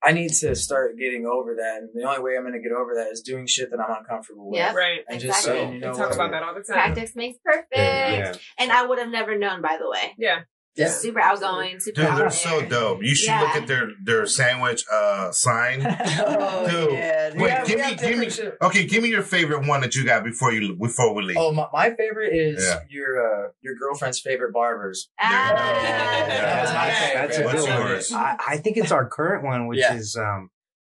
I 0.00 0.12
need 0.12 0.32
to 0.32 0.54
start 0.54 0.96
getting 0.96 1.26
over 1.26 1.56
that. 1.56 1.78
And 1.78 1.88
the 1.92 2.06
only 2.08 2.20
way 2.22 2.36
I'm 2.36 2.44
gonna 2.44 2.60
get 2.62 2.70
over 2.72 2.94
that 2.96 3.08
is 3.10 3.20
doing 3.22 3.46
shit 3.46 3.70
that 3.72 3.80
I'm 3.80 3.96
uncomfortable 3.98 4.50
with. 4.50 4.58
Yep. 4.58 4.74
Right. 4.76 5.00
And 5.08 5.16
Exactly. 5.16 5.26
just 5.28 5.42
saying, 5.44 5.68
you 5.72 5.74
We 5.74 5.86
know 5.86 5.94
talk 5.94 6.12
about 6.14 6.30
that 6.30 6.42
all 6.44 6.54
the 6.54 6.60
time. 6.62 6.74
Practice 6.92 7.16
makes 7.16 7.38
perfect. 7.44 7.68
Yeah. 7.74 8.34
And 8.58 8.70
I 8.70 8.86
would 8.86 8.98
have 9.00 9.08
never 9.08 9.36
known, 9.36 9.60
by 9.62 9.76
the 9.80 9.88
way. 9.90 10.14
Yeah. 10.18 10.40
Yeah. 10.78 10.88
Super 10.88 11.20
outgoing, 11.20 11.80
super 11.80 12.00
Dude, 12.02 12.10
they're 12.10 12.16
there. 12.18 12.30
so 12.30 12.62
dope. 12.64 13.02
You 13.02 13.14
should 13.14 13.26
Yeah. 13.28 13.40
look 13.42 13.56
at 13.56 13.66
their 13.66 13.88
their 14.04 14.26
sandwich 14.26 14.84
uh 14.92 15.32
sign. 15.32 15.80
oh, 15.86 16.66
Dude. 16.70 16.92
yeah. 16.92 17.30
Wait, 17.34 17.48
Yeah, 17.48 17.64
give 17.64 17.78
me 17.80 17.84
give 17.90 18.00
me 18.00 18.08
different 18.26 18.32
shit. 18.32 18.56
okay, 18.62 18.86
give 18.86 19.02
me 19.02 19.08
your 19.08 19.22
favorite 19.22 19.66
one 19.66 19.80
that 19.82 19.94
you 19.94 20.04
got 20.04 20.24
before 20.24 20.52
you 20.52 20.74
before 20.76 21.14
we 21.14 21.22
leave. 21.22 21.36
Oh, 21.38 21.52
my, 21.52 21.66
my 21.72 21.90
favorite 21.94 22.32
is 22.34 22.64
Yeah. 22.64 22.80
your 22.88 23.10
uh, 23.46 23.48
your 23.60 23.74
girlfriend's 23.74 24.20
favorite 24.20 24.52
barbers. 24.52 25.10
Ah. 25.20 25.52
That 25.54 26.62
was 26.62 26.72
my 26.72 26.90
favorite. 26.90 27.28
That's 27.28 27.38
a 27.38 27.44
What's 27.44 28.06
good 28.10 28.12
one. 28.14 28.22
I, 28.22 28.36
I 28.54 28.56
think 28.58 28.76
it's 28.76 28.92
our 28.92 29.08
current 29.08 29.44
one, 29.44 29.66
which 29.66 29.78
Yeah. 29.80 29.94
is 29.94 30.16
um, 30.16 30.50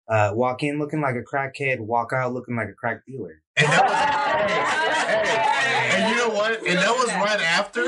uh, 0.09 0.31
walk 0.35 0.63
in 0.63 0.79
looking 0.79 1.01
like 1.01 1.15
a 1.17 1.23
crackhead, 1.23 1.81
walk 1.81 2.13
out 2.13 2.33
looking 2.33 2.57
like 2.57 2.69
a 2.69 2.75
crack 2.75 3.03
dealer. 3.07 3.43
And 3.57 3.66
that 3.69 3.85
was 3.85 3.93
hey, 5.09 5.27
hey, 5.27 6.03
and 6.03 6.11
you 6.11 6.16
know 6.16 6.31
what? 6.35 6.59
And 6.66 6.79
that 6.79 6.91
was 6.97 7.09
right 7.09 7.41
after 7.41 7.83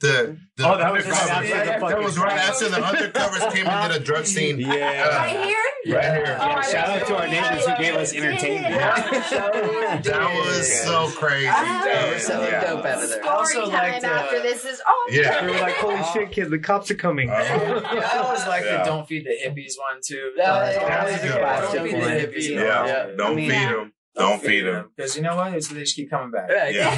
the 0.00 0.36
the 0.56 0.66
Oh, 0.68 0.76
that 0.78 0.92
was 0.92 1.04
undercovers. 1.04 1.10
right 1.10 1.30
after 1.30 1.48
the 1.48 1.64
that 1.64 1.80
fucking- 1.80 2.02
was 2.04 2.18
right 2.18 2.38
after 2.38 2.68
the 2.68 2.76
undercovers 2.76 3.52
came 3.54 3.66
and 3.66 3.92
did 3.92 4.00
a 4.02 4.04
drug 4.04 4.26
scene. 4.26 4.58
Yeah, 4.58 5.16
Right 5.16 5.44
here? 5.44 5.94
Right 5.94 6.04
here. 6.26 6.38
Oh, 6.40 6.62
shout 6.62 6.88
out 6.88 7.06
to 7.06 7.16
our 7.16 7.28
neighbors 7.28 7.64
who 7.66 7.76
gave 7.76 7.94
us 7.94 8.12
entertainment. 8.14 8.74
That 8.74 10.42
was 10.44 10.82
so 10.82 11.08
crazy. 11.16 11.46
They 11.46 12.10
were 12.12 12.18
so 12.18 12.42
Yeah. 12.42 12.60
dope 12.64 12.84
out 12.84 13.02
of 13.04 13.08
there. 13.10 13.24
Also 13.24 13.50
Story 13.66 13.70
time 13.70 13.92
liked, 13.92 14.04
uh, 14.04 14.08
after 14.08 14.40
this 14.42 14.64
is 14.64 14.80
on. 14.80 15.12
Yeah. 15.14 15.44
We 15.46 15.52
were 15.52 15.58
like, 15.58 15.74
holy 15.76 16.02
shit, 16.12 16.32
kid, 16.32 16.50
the 16.50 16.58
cops 16.58 16.90
are 16.90 16.94
coming. 16.96 17.30
Uh-huh. 17.30 17.80
I 17.84 18.18
always 18.18 18.46
like 18.46 18.64
Yeah. 18.64 18.78
the 18.78 18.84
"Don't 18.84 19.06
feed 19.06 19.24
the 19.24 19.30
hippies" 19.48 19.74
one 19.78 20.00
too. 20.04 20.32
Yeah, 20.36 20.46
Don't 20.46 20.56
yeah, 20.56 21.04
feed 21.04 21.12
that's 21.12 21.22
the 21.22 21.28
good 21.28 21.40
Don't 21.78 21.84
feed 21.90 21.94
the 21.94 22.26
hippies. 22.26 22.48
Yeah. 22.50 22.86
Yeah. 22.86 23.06
Don't 23.16 23.36
feed 23.36 23.50
them. 23.50 23.92
Don't 24.16 24.40
feed 24.42 24.62
them. 24.62 24.90
because 24.96 25.14
you 25.16 25.22
know 25.22 25.36
what? 25.36 25.52
It's, 25.54 25.68
they 25.68 25.80
just 25.80 25.94
keep 25.96 26.08
coming 26.10 26.30
back. 26.30 26.48
Yeah. 26.50 26.94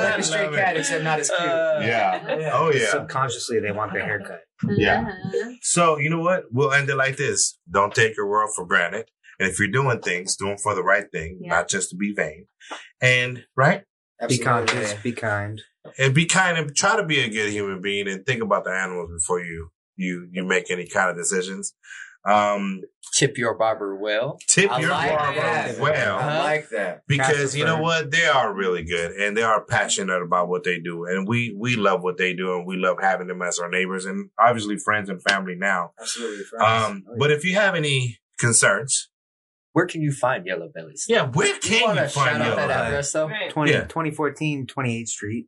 They're 0.00 0.10
like 0.10 0.18
a 0.18 0.22
straight 0.22 0.52
cat, 0.52 0.76
except 0.76 1.04
not 1.04 1.18
as 1.20 1.28
cute. 1.30 1.40
Uh, 1.40 1.80
Yeah. 1.82 2.38
Yeah. 2.38 2.50
Oh 2.52 2.70
yeah. 2.72 2.90
Subconsciously, 2.90 3.60
they 3.60 3.72
want 3.72 3.92
their 3.92 4.04
haircut. 4.04 4.40
Yeah. 4.76 5.06
Uh-huh. 5.08 5.52
So 5.62 5.98
you 5.98 6.10
know 6.10 6.20
what? 6.20 6.44
We'll 6.50 6.72
end 6.72 6.90
it 6.90 6.96
like 6.96 7.16
this. 7.16 7.58
Don't 7.70 7.94
take 7.94 8.16
your 8.16 8.28
world 8.28 8.50
for 8.54 8.66
granted. 8.66 9.10
And 9.38 9.48
if 9.50 9.58
you're 9.58 9.68
doing 9.68 10.00
things, 10.00 10.36
do 10.36 10.46
them 10.46 10.58
for 10.58 10.74
the 10.74 10.82
right 10.84 11.10
thing, 11.10 11.38
Yeah. 11.40 11.50
not 11.54 11.68
just 11.68 11.90
to 11.90 11.96
be 11.96 12.12
vain. 12.14 12.46
And 13.00 13.44
right? 13.56 13.82
Absolutely. 14.20 14.38
Be 14.38 14.44
conscious, 14.44 14.94
be 15.02 15.12
kind. 15.12 15.60
And 15.98 16.14
be 16.14 16.26
kind 16.26 16.56
and 16.58 16.76
try 16.76 16.96
to 16.96 17.04
be 17.04 17.18
a 17.20 17.28
good 17.28 17.50
human 17.50 17.80
being 17.80 18.06
and 18.08 18.24
think 18.24 18.42
about 18.42 18.64
the 18.64 18.70
animals 18.70 19.10
before 19.10 19.40
you 19.40 19.70
you 19.96 20.28
you 20.30 20.44
make 20.44 20.70
any 20.70 20.86
kind 20.86 21.10
of 21.10 21.16
decisions. 21.16 21.74
Um 22.24 22.82
Tip 23.14 23.36
your 23.36 23.58
barber 23.58 23.94
well. 23.96 24.38
tip 24.48 24.70
I 24.70 24.80
your 24.80 24.90
like 24.90 25.10
barber 25.18 25.40
that. 25.40 25.78
well. 25.78 26.16
I 26.16 26.20
Uh-huh. 26.22 26.38
like 26.44 26.68
that. 26.70 27.02
Because 27.06 27.54
you 27.56 27.64
know 27.64 27.80
what? 27.82 28.10
They 28.10 28.24
are 28.26 28.54
really 28.54 28.84
good 28.84 29.10
and 29.12 29.36
they 29.36 29.42
are 29.42 29.62
passionate 29.64 30.22
about 30.22 30.48
what 30.48 30.64
they 30.64 30.78
do. 30.78 31.04
And 31.04 31.26
we 31.28 31.54
we 31.58 31.76
love 31.76 32.02
what 32.02 32.16
they 32.16 32.32
do 32.32 32.54
and 32.56 32.66
we 32.66 32.76
love 32.76 32.98
having 33.02 33.26
them 33.26 33.42
as 33.42 33.58
our 33.58 33.68
neighbors 33.68 34.06
and 34.06 34.30
obviously 34.38 34.76
friends 34.78 35.10
and 35.10 35.20
family 35.22 35.56
now. 35.56 35.92
Absolutely. 36.00 36.44
friends. 36.44 36.84
Um 36.86 37.04
but 37.18 37.30
if 37.30 37.44
you 37.44 37.54
have 37.56 37.74
any 37.74 38.18
concerns, 38.38 39.10
Where 39.72 39.86
can 39.86 40.00
you 40.02 40.12
find 40.12 40.46
Yellow 40.46 40.68
Bellies? 40.74 41.06
yeah, 41.08 41.26
where 41.26 41.58
can 41.58 41.82
wanna 41.88 42.02
you 42.02 42.08
find 42.08 42.30
shout 42.30 42.40
out 42.40 42.44
Yellow 42.46 42.56
that 42.56 42.68
Belly? 42.68 42.86
address 42.88 43.12
though? 43.12 43.28
Right. 43.28 43.50
20, 43.50 43.70
Yeah. 43.72 43.80
2014, 43.84 44.66
28th 44.66 45.08
Street. 45.08 45.46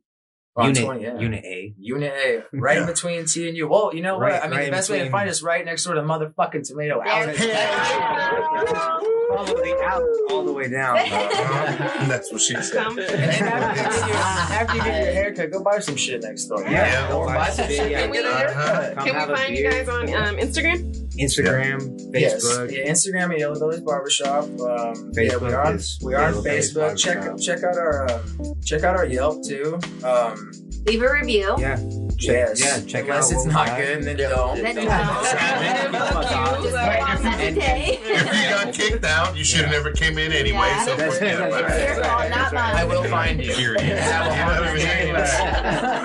On 0.57 0.67
Unit, 0.67 0.83
20, 0.85 1.03
yeah. 1.03 1.19
Unit 1.19 1.43
A. 1.43 1.73
Unit 1.77 2.13
A, 2.13 2.43
right 2.53 2.77
in 2.77 2.85
between 2.85 3.25
T 3.25 3.45
and 3.49 3.57
U. 3.57 3.67
Well, 3.67 3.91
you 3.93 4.01
know 4.01 4.17
Right- 4.17 4.33
what? 4.35 4.43
I 4.43 4.47
mean, 4.47 4.57
right 4.57 4.65
the 4.65 4.71
best 4.71 4.89
way 4.89 4.99
to 4.99 5.09
find 5.09 5.29
us 5.29 5.41
right 5.41 5.65
next 5.65 5.83
door 5.83 5.95
to 5.95 6.01
motherfucking 6.01 6.65
Tomato 6.65 7.01
There 7.03 7.13
Outlet. 7.13 7.37
we 7.37 7.47
go. 7.47 9.11
Follow 9.35 9.83
out 9.83 10.03
all 10.31 10.43
the 10.45 10.53
way 10.53 10.69
down. 10.69 10.97
Uh-huh. 10.97 12.05
That's 12.07 12.31
what 12.31 12.39
she 12.41 12.55
said. 12.61 12.85
And 12.87 12.97
then 12.97 13.43
after 13.43 13.75
you, 13.75 13.91
get 13.91 14.07
your, 14.07 14.17
after 14.17 14.75
you 14.77 14.83
get 14.83 15.03
your 15.03 15.13
haircut, 15.13 15.51
go 15.51 15.63
buy 15.63 15.79
some 15.79 15.95
shit 15.97 16.23
next 16.23 16.45
door. 16.45 16.61
Yeah. 16.63 17.13
Or 17.13 17.25
buy 17.27 17.49
some 17.49 17.67
shit 17.67 17.91
and 17.91 18.13
get 18.13 18.23
a 18.25 18.29
Uh-huh. 18.29 18.81
haircut. 18.81 19.05
Can 19.05 19.29
we 19.29 19.35
find 19.35 19.57
you 19.57 19.69
guys 19.69 19.89
on 19.89 20.03
um, 20.13 20.35
Instagram? 20.37 21.04
Instagram, 21.19 21.97
Yes, 22.13 22.43
Facebook. 22.45 22.71
yeah, 22.71 22.89
Instagram 22.91 23.31
at 23.33 23.39
Yellow 23.39 23.59
Bellies 23.59 23.81
Barbershop. 23.81 24.43
Um, 24.59 25.11
yeah, 25.15 25.37
we 25.37 25.51
are 25.53 25.65
on, 25.65 25.75
is 25.75 25.99
we 26.03 26.13
are 26.13 26.23
on 26.23 26.31
Yellow 26.33 26.43
Bellies 26.43 26.73
Facebook. 26.73 26.97
Check 26.97 27.37
check 27.39 27.63
out 27.63 27.77
our 27.77 28.11
um, 28.11 28.21
check 28.63 28.83
out 28.83 28.95
our 28.95 29.05
Yelp 29.05 29.43
too. 29.45 29.79
Um, 30.03 30.51
Leave 30.85 31.01
a 31.01 31.11
review. 31.11 31.55
Yeah. 31.57 31.79
yes, 32.19 32.59
yeah, 32.61 32.79
check 32.85 33.05
unless 33.05 33.31
out 33.31 33.37
it's 33.37 33.45
not 33.45 33.67
got. 33.67 33.77
good, 33.79 34.03
then 34.03 34.17
Yeah. 34.19 34.29
don't. 34.29 34.61
Then 34.61 34.75
Don't. 34.75 34.85
don't. 34.85 36.63
Just 36.63 36.75
Right, 36.75 36.99
go 36.99 37.27
on 37.29 37.39
if 37.41 37.55
you- 37.55 37.61
day. 37.61 37.99
If 38.03 38.25
you 38.25 38.49
got 38.49 38.73
kicked 38.73 39.05
out, 39.05 39.35
you 39.35 39.43
should 39.43 39.61
have 39.61 39.71
never 39.71 39.91
came 39.91 40.17
in 40.19 40.31
anyway. 40.31 40.59
Yeah. 40.59 40.85
So 40.85 40.95
That's- 40.95 41.17
forget 41.17 41.39
about 41.39 41.61
that's 41.67 41.73
it. 41.75 41.95
Your 41.95 42.03
fault, 42.03 42.29
not 42.29 42.53
mine. 42.53 42.75
I 42.75 42.83
will 42.85 43.03
find 43.05 43.43
you. 43.43 43.53
Period. 43.53 43.81
I 43.81 44.27
will 44.27 44.77
You 44.77 44.85
know 44.85 45.13
what 45.13 45.23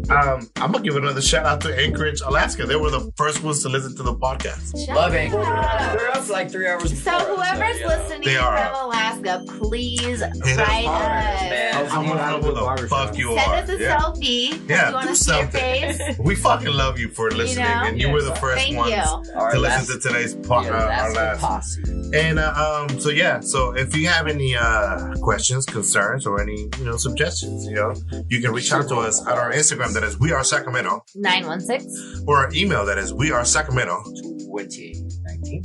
Um, 0.10 0.50
I'm 0.58 0.72
gonna 0.72 0.84
give 0.84 0.96
another 0.96 1.22
shout 1.22 1.46
out 1.46 1.62
to 1.62 1.76
Anchorage, 1.80 2.22
Alaska. 2.22 2.66
They 2.66 2.76
were 2.76 2.92
the 2.92 3.12
first 3.18 3.44
ones 3.44 3.64
to 3.64 3.70
listen 3.70 3.96
to 3.98 4.04
the 4.04 4.14
podcast. 4.16 4.86
Shut 4.86 4.96
Love 4.96 5.14
Anchorage. 5.14 5.48
up. 5.48 5.98
They're 5.98 6.12
up 6.12 6.30
like 6.30 6.52
three 6.52 6.68
hours 6.68 6.90
So 7.04 7.18
before 7.18 7.40
us, 7.42 7.50
whoever's 7.50 7.80
yeah. 7.80 7.88
listening 7.88 8.22
They 8.24 8.38
are. 8.38 8.58
from 8.58 8.86
Alaska, 8.86 9.44
please 9.48 10.22
us 10.22 10.38
write 10.58 10.86
hard, 10.86 11.50
man. 11.50 11.86
us. 11.86 11.92
I 11.92 11.98
want 12.00 12.10
to 12.10 12.16
know 12.16 12.42
who 12.42 12.82
the 12.82 12.88
fuck 12.88 13.18
you 13.18 13.36
Send 13.36 13.40
are. 13.52 13.56
us 13.56 13.70
a 13.70 13.78
Yeah. 13.80 13.98
selfie. 14.00 14.70
Yeah, 14.70 14.88
you 14.90 14.94
want 14.94 15.08
do 15.08 15.14
to 15.14 15.18
see 15.18 15.32
your 15.32 15.42
something. 15.44 15.62
face. 15.98 16.18
We 16.26 16.36
fucking 16.36 16.72
love 16.74 17.00
you 17.00 17.10
for 17.10 17.30
listening, 17.32 17.66
know? 17.66 17.84
and 17.86 18.00
you 18.02 18.10
were 18.10 18.22
the 18.22 18.36
first 18.36 18.64
Thank 18.64 18.78
ones 18.78 18.92
you. 18.92 19.34
Our 19.36 19.52
to 19.54 19.60
last- 19.60 19.88
listen 19.90 20.02
to 20.02 20.08
today's 20.08 20.36
podcast. 20.36 20.66
yeah, 20.66 20.72
uh, 20.72 21.02
our 21.04 21.14
last 21.14 21.16
last. 21.16 21.42
posse. 21.42 21.82
And 22.14 22.40
uh, 22.40 22.86
um, 22.90 23.00
so 23.00 23.10
yeah, 23.10 23.40
so 23.40 23.76
if 23.76 23.96
you 23.96 24.08
have 24.08 24.28
any 24.28 24.56
uh, 24.56 25.14
questions, 25.22 25.66
concerns, 25.66 26.26
or 26.26 26.42
any 26.42 26.70
you 26.80 26.86
know 26.86 26.98
suggestions, 26.98 27.66
you 27.66 27.76
know, 27.76 27.94
you 28.30 28.42
can 28.42 28.52
reach 28.52 28.72
out 28.72 28.88
to 28.90 28.96
us 28.98 29.22
at 29.28 29.38
our 29.38 29.52
Instagram 29.52 29.94
that 29.96 30.04
is 30.04 30.20
we 30.20 30.32
are 30.32 30.44
Sacramento, 30.44 31.04
916. 31.16 32.26
or 32.28 32.38
our 32.38 32.50
email 32.54 32.86
that 32.86 32.98
is 32.98 33.14
we 33.14 33.32
are 33.32 33.44
Sacramento 33.44 34.02
2019. 34.06 35.64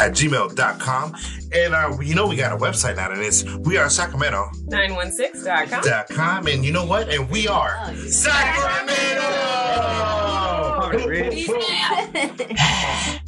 at 0.00 0.12
gmail.com. 0.12 1.14
And 1.54 1.74
uh, 1.74 1.96
you 2.00 2.14
know 2.14 2.26
we 2.26 2.36
got 2.36 2.52
a 2.52 2.56
website 2.56 2.96
now, 2.96 3.10
and 3.10 3.20
it's 3.22 3.44
we 3.60 3.76
are 3.78 3.88
Sacramento 3.90 4.48
916.com. 4.68 5.82
dot 5.82 6.08
com. 6.08 6.46
And 6.46 6.64
you 6.64 6.72
know 6.72 6.84
what? 6.84 7.08
And 7.08 7.28
we 7.30 7.48
are 7.48 7.76
Oh, 7.84 7.90
you- 7.90 8.10
Sacramento. 8.10 9.22
All 10.82 10.90
right, 10.90 11.06
Rich. 11.06 11.48
Yeah. 11.48 13.18